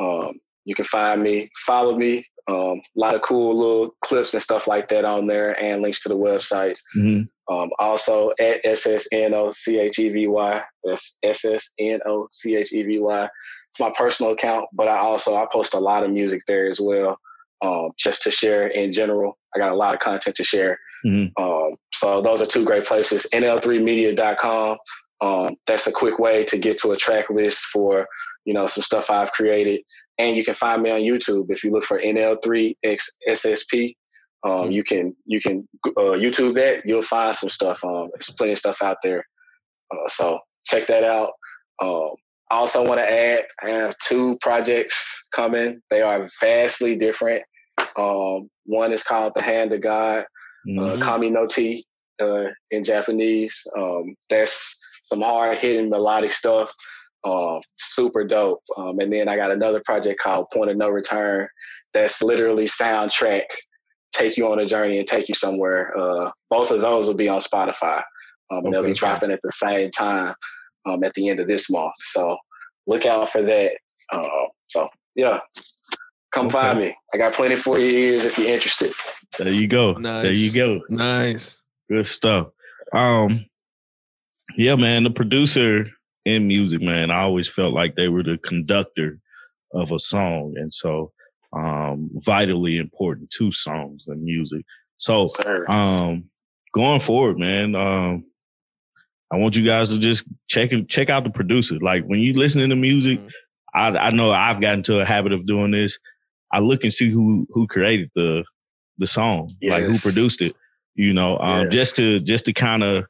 Um, 0.00 0.40
you 0.64 0.74
can 0.74 0.84
find 0.84 1.22
me, 1.22 1.48
follow 1.54 1.96
me. 1.96 2.26
Um, 2.48 2.80
a 2.96 2.96
lot 2.96 3.14
of 3.14 3.22
cool 3.22 3.56
little 3.56 3.94
clips 4.02 4.32
and 4.32 4.42
stuff 4.42 4.66
like 4.66 4.88
that 4.88 5.04
on 5.04 5.26
there, 5.26 5.60
and 5.62 5.82
links 5.82 6.02
to 6.02 6.08
the 6.08 6.16
website. 6.16 6.78
Mm-hmm. 6.96 7.54
Um, 7.54 7.70
also 7.78 8.30
at 8.40 8.64
SSNOCHEVY. 8.64 10.62
That's 10.84 11.18
SSNOCHEVY. 11.24 13.28
It's 13.70 13.80
my 13.80 13.92
personal 13.96 14.32
account, 14.32 14.66
but 14.72 14.88
I 14.88 14.98
also 14.98 15.36
I 15.36 15.46
post 15.52 15.74
a 15.74 15.78
lot 15.78 16.04
of 16.04 16.10
music 16.10 16.42
there 16.46 16.68
as 16.68 16.80
well, 16.80 17.18
um, 17.62 17.90
just 17.98 18.22
to 18.22 18.30
share 18.30 18.68
in 18.68 18.92
general. 18.92 19.36
I 19.54 19.58
got 19.58 19.72
a 19.72 19.76
lot 19.76 19.94
of 19.94 20.00
content 20.00 20.36
to 20.36 20.44
share. 20.44 20.78
Mm-hmm. 21.04 21.42
Um, 21.42 21.76
so 21.92 22.20
those 22.20 22.42
are 22.42 22.46
two 22.46 22.64
great 22.64 22.84
places. 22.84 23.26
NL3media.com. 23.32 24.78
Um, 25.20 25.56
that's 25.66 25.86
a 25.86 25.92
quick 25.92 26.18
way 26.18 26.44
to 26.44 26.58
get 26.58 26.78
to 26.80 26.92
a 26.92 26.96
track 26.96 27.30
list 27.30 27.66
for 27.66 28.06
you 28.44 28.54
know 28.54 28.66
some 28.66 28.82
stuff 28.82 29.10
I've 29.10 29.32
created. 29.32 29.80
And 30.18 30.36
you 30.36 30.44
can 30.44 30.54
find 30.54 30.82
me 30.82 30.90
on 30.90 31.00
YouTube 31.00 31.46
if 31.48 31.62
you 31.62 31.70
look 31.70 31.84
for 31.84 32.00
NL3XSSP. 32.00 33.94
Um, 34.44 34.52
mm-hmm. 34.52 34.70
You 34.72 34.84
can 34.84 35.16
you 35.26 35.40
can 35.40 35.68
uh, 35.86 36.16
YouTube 36.16 36.54
that. 36.54 36.82
You'll 36.84 37.02
find 37.02 37.34
some 37.34 37.50
stuff. 37.50 37.84
Um, 37.84 38.08
there's 38.12 38.34
plenty 38.36 38.52
of 38.52 38.58
stuff 38.58 38.82
out 38.82 38.98
there. 39.02 39.24
Uh, 39.92 40.08
so 40.08 40.40
check 40.64 40.86
that 40.86 41.04
out. 41.04 41.30
Um, 41.82 42.10
I 42.50 42.56
also 42.56 42.86
want 42.86 43.00
to 43.00 43.12
add, 43.12 43.42
I 43.62 43.70
have 43.70 43.96
two 43.98 44.38
projects 44.40 45.26
coming. 45.32 45.80
They 45.90 46.00
are 46.00 46.28
vastly 46.40 46.96
different. 46.96 47.42
Um, 47.98 48.48
one 48.64 48.92
is 48.92 49.02
called 49.02 49.32
The 49.34 49.42
Hand 49.42 49.72
of 49.72 49.82
God, 49.82 50.20
uh, 50.20 50.24
mm-hmm. 50.66 51.02
uh, 51.02 51.04
Kami 51.04 51.30
no 51.30 51.46
Te 51.46 51.84
uh, 52.20 52.46
in 52.70 52.84
Japanese. 52.84 53.60
Um, 53.76 54.14
that's 54.30 54.78
some 55.02 55.20
hard 55.20 55.58
hitting 55.58 55.90
melodic 55.90 56.32
stuff. 56.32 56.72
Uh, 57.24 57.60
super 57.76 58.24
dope. 58.24 58.62
Um, 58.76 58.98
and 59.00 59.12
then 59.12 59.28
I 59.28 59.36
got 59.36 59.50
another 59.50 59.82
project 59.84 60.20
called 60.20 60.46
Point 60.52 60.70
of 60.70 60.76
No 60.76 60.88
Return. 60.88 61.48
That's 61.92 62.22
literally 62.22 62.66
soundtrack 62.66 63.44
take 64.12 64.36
you 64.36 64.50
on 64.50 64.58
a 64.58 64.66
journey 64.66 64.98
and 64.98 65.06
take 65.06 65.28
you 65.28 65.34
somewhere. 65.34 65.96
Uh, 65.96 66.30
both 66.50 66.70
of 66.70 66.80
those 66.80 67.06
will 67.06 67.16
be 67.16 67.28
on 67.28 67.40
Spotify. 67.40 68.02
Um, 68.50 68.58
and 68.58 68.66
okay. 68.68 68.72
they'll 68.72 68.86
be 68.86 68.94
dropping 68.94 69.30
at 69.30 69.40
the 69.42 69.52
same 69.52 69.90
time 69.90 70.34
um, 70.86 71.04
at 71.04 71.12
the 71.14 71.28
end 71.28 71.40
of 71.40 71.46
this 71.46 71.70
month. 71.70 71.94
So 71.98 72.36
look 72.86 73.04
out 73.04 73.28
for 73.28 73.42
that. 73.42 73.76
Uh, 74.10 74.46
so 74.68 74.88
yeah, 75.14 75.40
come 76.32 76.46
okay. 76.46 76.52
find 76.52 76.80
me. 76.80 76.96
I 77.12 77.18
got 77.18 77.34
plenty 77.34 77.56
for 77.56 77.78
your 77.78 77.90
ears 77.90 78.24
if 78.24 78.38
you're 78.38 78.48
interested. 78.48 78.92
There 79.38 79.50
you 79.50 79.68
go. 79.68 79.92
Nice. 79.94 80.22
There 80.22 80.32
you 80.32 80.52
go. 80.52 80.80
Nice. 80.88 81.60
Good 81.90 82.06
stuff. 82.06 82.48
Um, 82.92 83.44
yeah, 84.56 84.76
man, 84.76 85.04
the 85.04 85.10
producer 85.10 85.90
in 86.28 86.46
music, 86.46 86.82
man, 86.82 87.10
I 87.10 87.22
always 87.22 87.48
felt 87.48 87.72
like 87.72 87.94
they 87.94 88.08
were 88.08 88.22
the 88.22 88.38
conductor 88.38 89.18
of 89.72 89.92
a 89.92 89.98
song. 89.98 90.54
And 90.56 90.72
so 90.72 91.12
um, 91.52 92.10
vitally 92.14 92.76
important 92.76 93.30
to 93.30 93.50
songs 93.50 94.04
and 94.06 94.22
music. 94.22 94.64
So, 94.98 95.32
um, 95.68 96.24
going 96.74 97.00
forward, 97.00 97.38
man, 97.38 97.74
um, 97.74 98.24
I 99.32 99.36
want 99.36 99.56
you 99.56 99.64
guys 99.64 99.90
to 99.90 99.98
just 99.98 100.24
check 100.48 100.70
check 100.88 101.10
out 101.10 101.24
the 101.24 101.30
producer. 101.30 101.78
Like 101.80 102.04
when 102.04 102.20
you 102.20 102.32
listening 102.34 102.70
to 102.70 102.76
music, 102.76 103.20
mm-hmm. 103.20 103.96
I, 103.96 103.98
I 103.98 104.10
know 104.10 104.32
I've 104.32 104.60
gotten 104.60 104.82
to 104.84 105.00
a 105.00 105.04
habit 105.04 105.32
of 105.32 105.46
doing 105.46 105.70
this. 105.70 105.98
I 106.52 106.60
look 106.60 106.82
and 106.82 106.92
see 106.92 107.10
who 107.10 107.46
who 107.50 107.66
created 107.66 108.10
the 108.14 108.44
the 108.98 109.06
song, 109.06 109.50
yes. 109.60 109.72
like 109.72 109.84
who 109.84 109.98
produced 109.98 110.42
it. 110.42 110.56
You 110.94 111.14
know, 111.14 111.38
um, 111.38 111.64
yes. 111.64 111.72
just 111.72 111.96
to 111.96 112.20
just 112.20 112.46
to 112.46 112.52
kind 112.52 112.82
of 112.82 113.04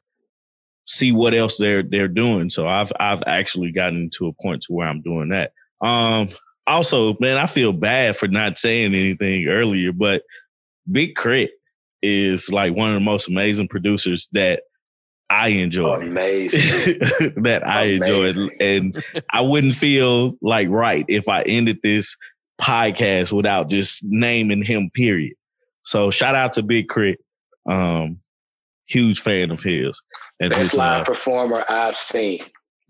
see 0.89 1.11
what 1.11 1.35
else 1.35 1.57
they're 1.57 1.83
they're 1.83 2.07
doing. 2.07 2.49
So 2.49 2.67
I've 2.67 2.91
I've 2.99 3.23
actually 3.27 3.71
gotten 3.71 4.09
to 4.17 4.27
a 4.27 4.33
point 4.41 4.63
to 4.63 4.73
where 4.73 4.87
I'm 4.87 5.01
doing 5.01 5.29
that. 5.29 5.53
Um, 5.81 6.29
also, 6.67 7.15
man, 7.19 7.37
I 7.37 7.45
feel 7.45 7.71
bad 7.71 8.17
for 8.17 8.27
not 8.27 8.57
saying 8.57 8.93
anything 8.93 9.47
earlier, 9.47 9.93
but 9.93 10.23
Big 10.91 11.15
K.R.I.T 11.15 11.53
is 12.01 12.49
like 12.51 12.75
one 12.75 12.89
of 12.89 12.95
the 12.95 12.99
most 13.01 13.29
amazing 13.29 13.67
producers 13.67 14.27
that 14.33 14.63
I 15.29 15.49
enjoy. 15.49 15.95
Amazing. 15.95 16.99
that 17.43 17.61
I 17.65 17.83
enjoy. 17.83 18.49
And 18.59 19.03
I 19.31 19.41
wouldn't 19.41 19.75
feel 19.75 20.35
like 20.41 20.69
right 20.69 21.05
if 21.07 21.27
I 21.27 21.43
ended 21.43 21.79
this 21.83 22.17
podcast 22.61 23.31
without 23.31 23.69
just 23.69 24.03
naming 24.05 24.63
him, 24.63 24.89
period. 24.93 25.33
So 25.83 26.11
shout 26.11 26.35
out 26.35 26.53
to 26.53 26.63
Big 26.63 26.89
K.R.I.T. 26.89 27.17
Um, 27.69 28.19
huge 28.89 29.19
fan 29.19 29.51
of 29.51 29.61
his. 29.61 30.01
And 30.39 30.49
Best 30.49 30.59
his, 30.59 30.73
live 30.75 31.01
uh, 31.01 31.05
performer 31.05 31.63
I've 31.69 31.95
seen. 31.95 32.41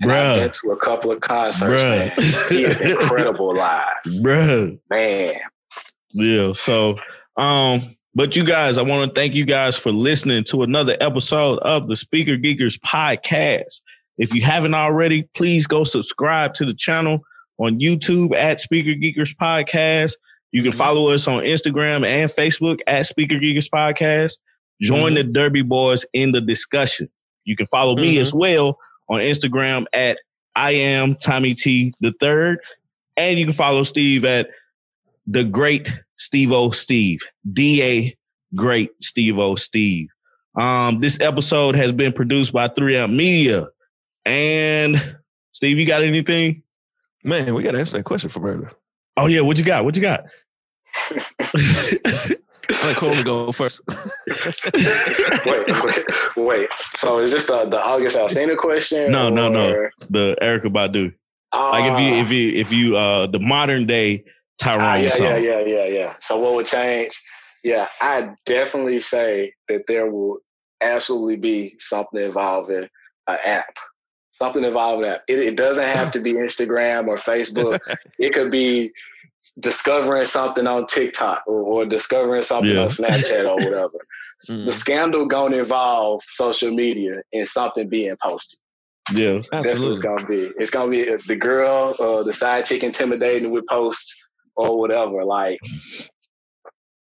And 0.02 0.12
Bruh. 0.12 0.16
I've 0.16 0.40
been 0.40 0.52
to 0.62 0.72
a 0.72 0.78
couple 0.78 1.12
of 1.12 1.20
concerts, 1.22 1.82
Bruh. 1.82 2.00
man. 2.00 2.12
He 2.50 2.64
is 2.64 2.82
incredible 2.82 3.54
live. 3.54 3.86
Bruh. 4.24 4.80
Man. 4.90 5.36
Yeah. 6.14 6.54
So 6.54 6.96
um, 7.38 7.96
but 8.16 8.36
you 8.36 8.44
guys, 8.44 8.78
I 8.78 8.82
want 8.82 9.14
to 9.14 9.20
thank 9.20 9.34
you 9.34 9.46
guys 9.46 9.78
for 9.78 9.92
listening 9.92 10.44
to 10.46 10.64
another 10.64 10.98
episode 11.00 11.60
of 11.60 11.88
the 11.88 11.96
Speaker 11.96 12.38
Geekers 12.38 12.78
podcast. 12.80 13.82
If 14.18 14.34
you 14.34 14.42
haven't 14.42 14.74
already, 14.74 15.24
please 15.36 15.68
go 15.68 15.86
subscribe 15.86 16.54
to 16.56 16.66
the 16.66 16.74
channel 16.74 17.22
on 17.60 17.80
YouTube 17.80 18.36
at 18.36 18.60
Speaker 18.60 19.00
Geekers 19.00 19.36
Podcast. 19.36 20.14
You 20.52 20.64
can 20.64 20.72
follow 20.72 21.10
us 21.10 21.28
on 21.28 21.44
Instagram 21.44 22.06
and 22.06 22.30
Facebook 22.30 22.80
at 22.88 23.06
Speaker 23.06 23.36
Geekers 23.36 23.70
Podcast. 23.70 24.40
Join 24.82 25.14
mm-hmm. 25.14 25.16
the 25.16 25.24
Derby 25.24 25.62
Boys 25.62 26.06
in 26.14 26.32
the 26.32 26.42
discussion. 26.42 27.10
You 27.46 27.56
can 27.56 27.66
follow 27.66 27.96
mm-hmm. 27.96 28.04
me 28.04 28.18
as 28.20 28.34
well 28.34 28.78
on 29.10 29.22
Instagram 29.22 29.86
at 29.94 30.20
I 30.56 30.72
am 30.72 31.16
Tommy 31.16 31.54
T 31.54 31.92
the 32.00 32.14
third. 32.20 32.60
And 33.18 33.38
you 33.38 33.46
can 33.46 33.54
follow 33.54 33.84
Steve 33.84 34.24
at 34.24 34.50
the 35.28 35.44
great 35.44 35.92
Steve 36.18 36.52
O 36.52 36.72
Steve. 36.72 37.20
DA 37.52 38.18
great 38.56 38.92
Steve 39.02 39.38
O 39.38 39.56
Steve. 39.56 40.08
Um, 40.60 41.00
this 41.02 41.20
episode 41.20 41.76
has 41.76 41.92
been 41.92 42.14
produced 42.14 42.54
by 42.54 42.68
3M 42.68 43.16
Media. 43.16 43.68
And 44.26 45.18
Steve, 45.52 45.78
you 45.78 45.86
got 45.86 46.04
anything? 46.04 46.64
Man, 47.24 47.54
we 47.54 47.64
got 47.64 47.72
to 47.72 47.80
answer 47.80 47.98
that 47.98 48.04
question 48.04 48.30
for 48.30 48.48
earlier. 48.48 48.72
Oh 49.18 49.28
yeah, 49.28 49.42
what 49.42 49.58
you 49.58 49.66
got? 49.66 49.84
What 49.84 49.96
you 49.96 50.02
got? 50.02 50.30
I 52.70 52.88
let 52.88 52.96
Coleman 52.98 53.24
go 53.24 53.52
first. 53.52 53.82
wait, 55.46 55.68
wait, 55.68 56.06
wait. 56.38 56.70
So 56.96 57.20
is 57.20 57.32
this 57.32 57.48
the, 57.48 57.66
the 57.66 57.82
August 57.82 58.18
Alsina 58.18 58.56
question? 58.58 59.12
No, 59.12 59.28
or? 59.28 59.32
no, 59.32 59.50
no. 59.50 59.90
The 60.10 60.36
Erykah 60.42 60.72
Badu. 60.72 61.14
Uh, 61.52 61.70
like 61.72 61.92
if 61.92 62.00
you 62.00 62.14
if 62.14 62.32
you 62.32 62.60
if 62.60 62.72
you 62.72 62.96
uh 62.96 63.26
the 63.26 63.40
modern 63.40 63.88
day 63.88 64.24
Tyrone 64.60 64.84
uh, 64.84 64.96
yeah, 64.96 65.08
song. 65.08 65.26
Yeah, 65.28 65.38
yeah, 65.38 65.60
yeah, 65.66 65.86
yeah. 65.86 66.16
So 66.20 66.40
what 66.40 66.54
would 66.54 66.68
change? 66.68 67.20
Yeah, 67.64 67.88
I 68.02 68.36
definitely 68.46 69.00
say 69.00 69.54
that 69.68 69.88
there 69.88 70.12
will 70.12 70.40
absolutely 70.82 71.38
be 71.38 71.74
something 71.80 72.22
involving 72.22 72.88
an 73.28 73.38
app 73.46 73.78
something 74.40 74.64
involved 74.64 75.04
that. 75.04 75.22
It, 75.28 75.40
it 75.40 75.58
doesn't 75.58 75.84
have 75.84 76.12
to 76.14 76.20
be 76.20 76.34
Instagram 76.34 77.08
or 77.08 77.16
Facebook. 77.16 77.80
it 78.20 78.34
could 78.34 78.52
be 78.52 78.92
discovering 79.62 80.26
something 80.26 80.68
on 80.68 80.86
TikTok 80.86 81.44
or, 81.48 81.62
or 81.62 81.86
discovering 81.86 82.44
something 82.44 82.76
yeah. 82.76 82.84
on 82.84 82.88
Snapchat 82.88 83.46
or 83.46 83.56
whatever. 83.56 83.94
Mm. 84.50 84.66
The 84.66 84.72
scandal 84.72 85.26
gonna 85.26 85.58
involve 85.58 86.22
social 86.24 86.72
media 86.72 87.22
and 87.34 87.46
something 87.46 87.90
being 87.90 88.16
posted. 88.24 88.58
Yeah, 89.14 89.34
that's 89.52 89.66
absolutely. 89.66 89.82
what 89.82 89.92
it's 89.92 90.00
gonna 90.00 90.28
be. 90.28 90.52
It's 90.58 90.72
gonna 90.72 90.92
be 90.92 91.04
the 91.28 91.36
girl, 91.36 91.94
uh, 92.00 92.24
the 92.24 92.32
side 92.32 92.66
chick 92.66 92.82
intimidating 92.82 93.52
with 93.52 93.68
posts 93.68 94.16
or 94.56 94.80
whatever. 94.80 95.26
Like 95.26 95.60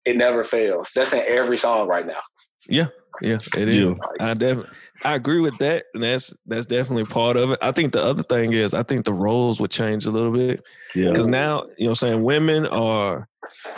it 0.04 0.18
never 0.18 0.44
fails. 0.44 0.92
That's 0.96 1.14
in 1.14 1.22
every 1.28 1.60
song 1.60 1.88
right 1.88 2.08
now. 2.08 2.22
Yeah, 2.70 2.88
yeah, 3.22 3.38
it 3.56 3.70
is. 3.70 4.00
I 4.20 4.34
definitely 4.34 4.72
I 5.04 5.16
agree 5.16 5.40
with 5.40 5.58
that, 5.60 5.86
and 5.94 6.04
that's 6.04 6.34
that's 6.46 6.66
definitely 6.66 7.06
part 7.06 7.36
of 7.36 7.52
it. 7.52 7.60
I 7.62 7.72
think 7.72 7.94
the 7.94 8.04
other 8.04 8.24
thing 8.24 8.54
is 8.54 8.74
I 8.74 8.84
think 8.84 9.06
the 9.06 9.14
roles 9.14 9.60
would 9.60 9.72
change 9.72 10.06
a 10.06 10.12
little 10.12 10.32
bit. 10.32 10.64
Yeah. 10.96 11.10
Because 11.10 11.28
now, 11.28 11.66
you 11.78 11.86
know, 11.86 11.92
I'm 11.92 11.96
saying 11.96 12.24
women 12.24 12.66
are 12.66 13.28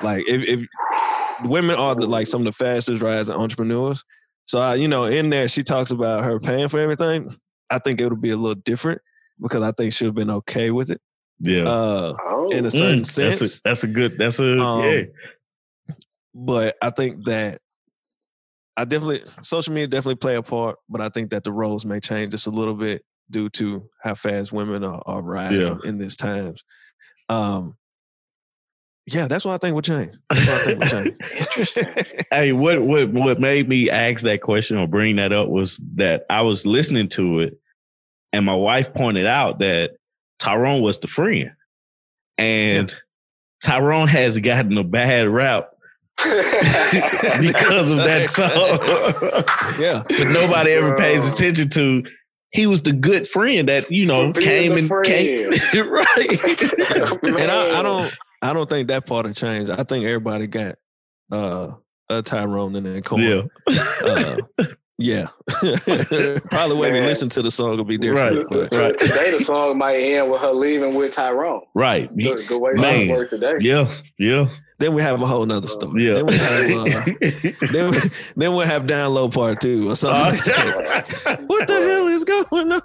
like 0.02 0.24
if, 0.28 0.42
if 0.48 0.68
women 1.44 1.76
are 1.76 1.96
the, 1.96 2.06
like 2.06 2.28
some 2.28 2.42
of 2.42 2.46
the 2.46 2.52
fastest 2.64 3.02
rising 3.02 3.36
entrepreneurs. 3.36 4.04
So 4.46 4.60
I, 4.60 4.76
you 4.76 4.88
know, 4.88 5.06
in 5.06 5.30
there 5.30 5.48
she 5.48 5.64
talks 5.64 5.92
about 5.92 6.24
her 6.24 6.40
paying 6.40 6.70
for 6.70 6.80
everything. 6.80 7.36
I 7.70 7.80
think 7.80 8.00
it 8.02 8.10
would 8.10 8.22
be 8.22 8.32
a 8.32 8.38
little 8.38 8.62
different 8.66 9.02
because 9.40 9.62
I 9.62 9.72
think 9.72 9.94
she'd 9.94 10.06
have 10.06 10.16
been 10.16 10.32
okay 10.32 10.72
with 10.72 10.90
it. 10.90 11.02
Yeah. 11.42 11.64
Uh, 11.64 12.16
oh. 12.30 12.50
in 12.50 12.66
a 12.66 12.72
certain 12.72 13.02
mm, 13.02 13.06
sense. 13.06 13.40
That's 13.40 13.58
a, 13.58 13.62
that's 13.64 13.84
a 13.84 13.88
good 13.88 14.18
that's 14.18 14.40
a 14.40 14.58
um, 14.60 14.84
yeah. 14.84 15.04
But 16.34 16.78
I 16.82 16.92
think 16.92 17.26
that 17.26 17.60
I 18.78 18.86
definitely 18.86 19.24
social 19.42 19.74
media 19.74 19.88
definitely 19.88 20.16
play 20.16 20.36
a 20.36 20.42
part, 20.42 20.78
but 20.88 21.02
I 21.02 21.10
think 21.10 21.32
that 21.32 21.44
the 21.44 21.52
roles 21.52 21.86
may 21.86 22.00
change 22.00 22.30
just 22.30 22.48
a 22.48 22.52
little 22.52 22.76
bit 22.76 23.04
due 23.30 23.50
to 23.50 23.90
how 24.02 24.16
fast 24.16 24.52
women 24.52 24.84
are, 24.84 25.02
are 25.06 25.22
rising 25.22 25.80
yeah. 25.84 25.90
in 25.90 25.98
these 25.98 26.16
times. 26.16 26.64
Um, 27.28 27.76
yeah, 29.06 29.28
that's 29.28 29.46
what 29.46 29.54
I 29.54 29.58
think 29.58 29.76
would 29.76 29.86
change. 29.86 30.14
That's 30.30 30.48
what 30.48 30.62
I 30.62 30.66
think 30.66 30.80
would 30.80 31.68
change. 31.68 32.26
hey, 32.32 32.52
what 32.54 32.82
what 32.82 33.10
what 33.10 33.40
made 33.40 33.68
me 33.68 33.90
ask 33.90 34.24
that 34.24 34.42
question 34.42 34.78
or 34.78 34.88
bring 34.88 35.16
that 35.18 35.34
up 35.34 35.50
was 35.50 35.80
that 35.96 36.26
I 36.30 36.42
was 36.42 36.66
listening 36.66 37.10
to 37.10 37.40
it, 37.40 37.60
and 38.34 38.46
my 38.46 38.56
wife 38.56 38.94
pointed 38.94 39.26
out 39.26 39.60
that 39.60 39.94
Tyrone 40.38 40.82
was 40.82 41.00
the 41.00 41.08
friend, 41.08 41.52
and 42.38 42.90
yeah. 42.90 42.98
Tyrone 43.64 44.08
has 44.08 44.38
gotten 44.38 44.78
a 44.78 44.84
bad 44.84 45.28
rap 45.28 45.72
because 47.42 47.94
of 47.94 48.00
that 48.00 48.30
song. 48.30 48.50
yeah. 49.84 50.04
But 50.08 50.32
nobody 50.32 50.72
ever 50.72 50.96
pays 50.96 51.32
attention 51.32 51.70
to. 51.70 52.04
He 52.52 52.66
was 52.66 52.82
the 52.82 52.94
good 52.94 53.28
friend 53.28 53.70
that, 53.70 53.92
you 53.92 54.08
know, 54.08 54.34
came 54.34 54.74
and 54.74 54.88
friend. 54.88 55.06
came. 55.06 55.50
right. 55.90 56.44
and 57.24 57.52
I, 57.52 57.80
I, 57.80 57.84
don't 57.84 58.18
I 58.42 58.54
don't 58.54 58.70
think 58.70 58.88
that 58.88 59.06
part 59.06 59.28
of 59.28 59.36
changed. 59.36 59.72
I 59.72 59.84
think 59.84 60.06
everybody 60.06 60.48
got 60.48 60.76
uh 61.32 61.74
a 62.10 62.24
Tyrone 62.24 62.76
and 62.76 62.86
then 62.86 63.04
Coleman. 63.04 63.50
Yeah. 63.70 63.78
Uh, 64.04 64.66
yeah. 65.00 65.28
Probably 65.48 65.78
the 65.80 66.78
way 66.78 66.92
we 66.92 67.00
listen 67.00 67.30
to 67.30 67.42
the 67.42 67.50
song 67.50 67.78
will 67.78 67.86
be 67.86 67.98
different. 67.98 68.46
Right. 68.52 68.70
right. 68.72 68.98
Today 68.98 69.32
the 69.32 69.40
song 69.40 69.78
might 69.78 69.96
end 69.96 70.30
with 70.30 70.42
her 70.42 70.52
leaving 70.52 70.94
with 70.94 71.16
Tyrone. 71.16 71.62
Right. 71.74 72.10
The, 72.10 72.46
the 72.48 72.60
way 72.60 72.74
it 72.76 73.10
worked 73.10 73.30
today. 73.32 73.54
Yeah. 73.62 73.90
Yeah. 74.18 74.50
Then 74.80 74.94
we 74.94 75.02
have 75.02 75.22
a 75.22 75.26
whole 75.26 75.46
nother 75.46 75.68
story. 75.68 76.06
Yeah. 76.06 76.16
Then 76.16 76.26
we 76.26 76.34
have, 76.38 76.72
uh, 76.72 77.06
then, 77.72 77.92
we, 77.92 77.98
then 78.36 78.54
we'll 78.56 78.68
have 78.68 78.88
down 78.88 79.14
low 79.14 79.30
part 79.30 79.62
two 79.62 79.90
or 79.90 79.96
something 79.96 80.22
like 80.22 80.44
that. 80.44 81.40
what 81.48 81.66
the 81.68 81.74
hell 81.74 82.08
is 82.08 82.26
going 82.26 82.72
on? 82.72 82.82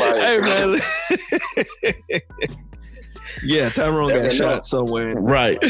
hey 0.20 0.38
man. 0.40 0.78
Yeah, 3.42 3.68
Tyrone 3.68 4.12
got 4.12 4.32
shot 4.32 4.66
somewhere. 4.66 5.14
Right. 5.16 5.58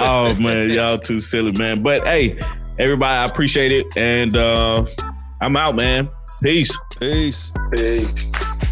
oh 0.00 0.36
man, 0.40 0.70
y'all 0.70 0.98
too 0.98 1.20
silly, 1.20 1.52
man. 1.52 1.82
But 1.82 2.06
hey, 2.06 2.38
everybody, 2.78 3.14
I 3.14 3.24
appreciate 3.24 3.72
it. 3.72 3.86
And 3.96 4.36
uh 4.36 4.86
I'm 5.42 5.56
out, 5.56 5.74
man. 5.74 6.04
Peace. 6.42 6.76
Peace. 6.98 7.52
Peace. 7.72 8.66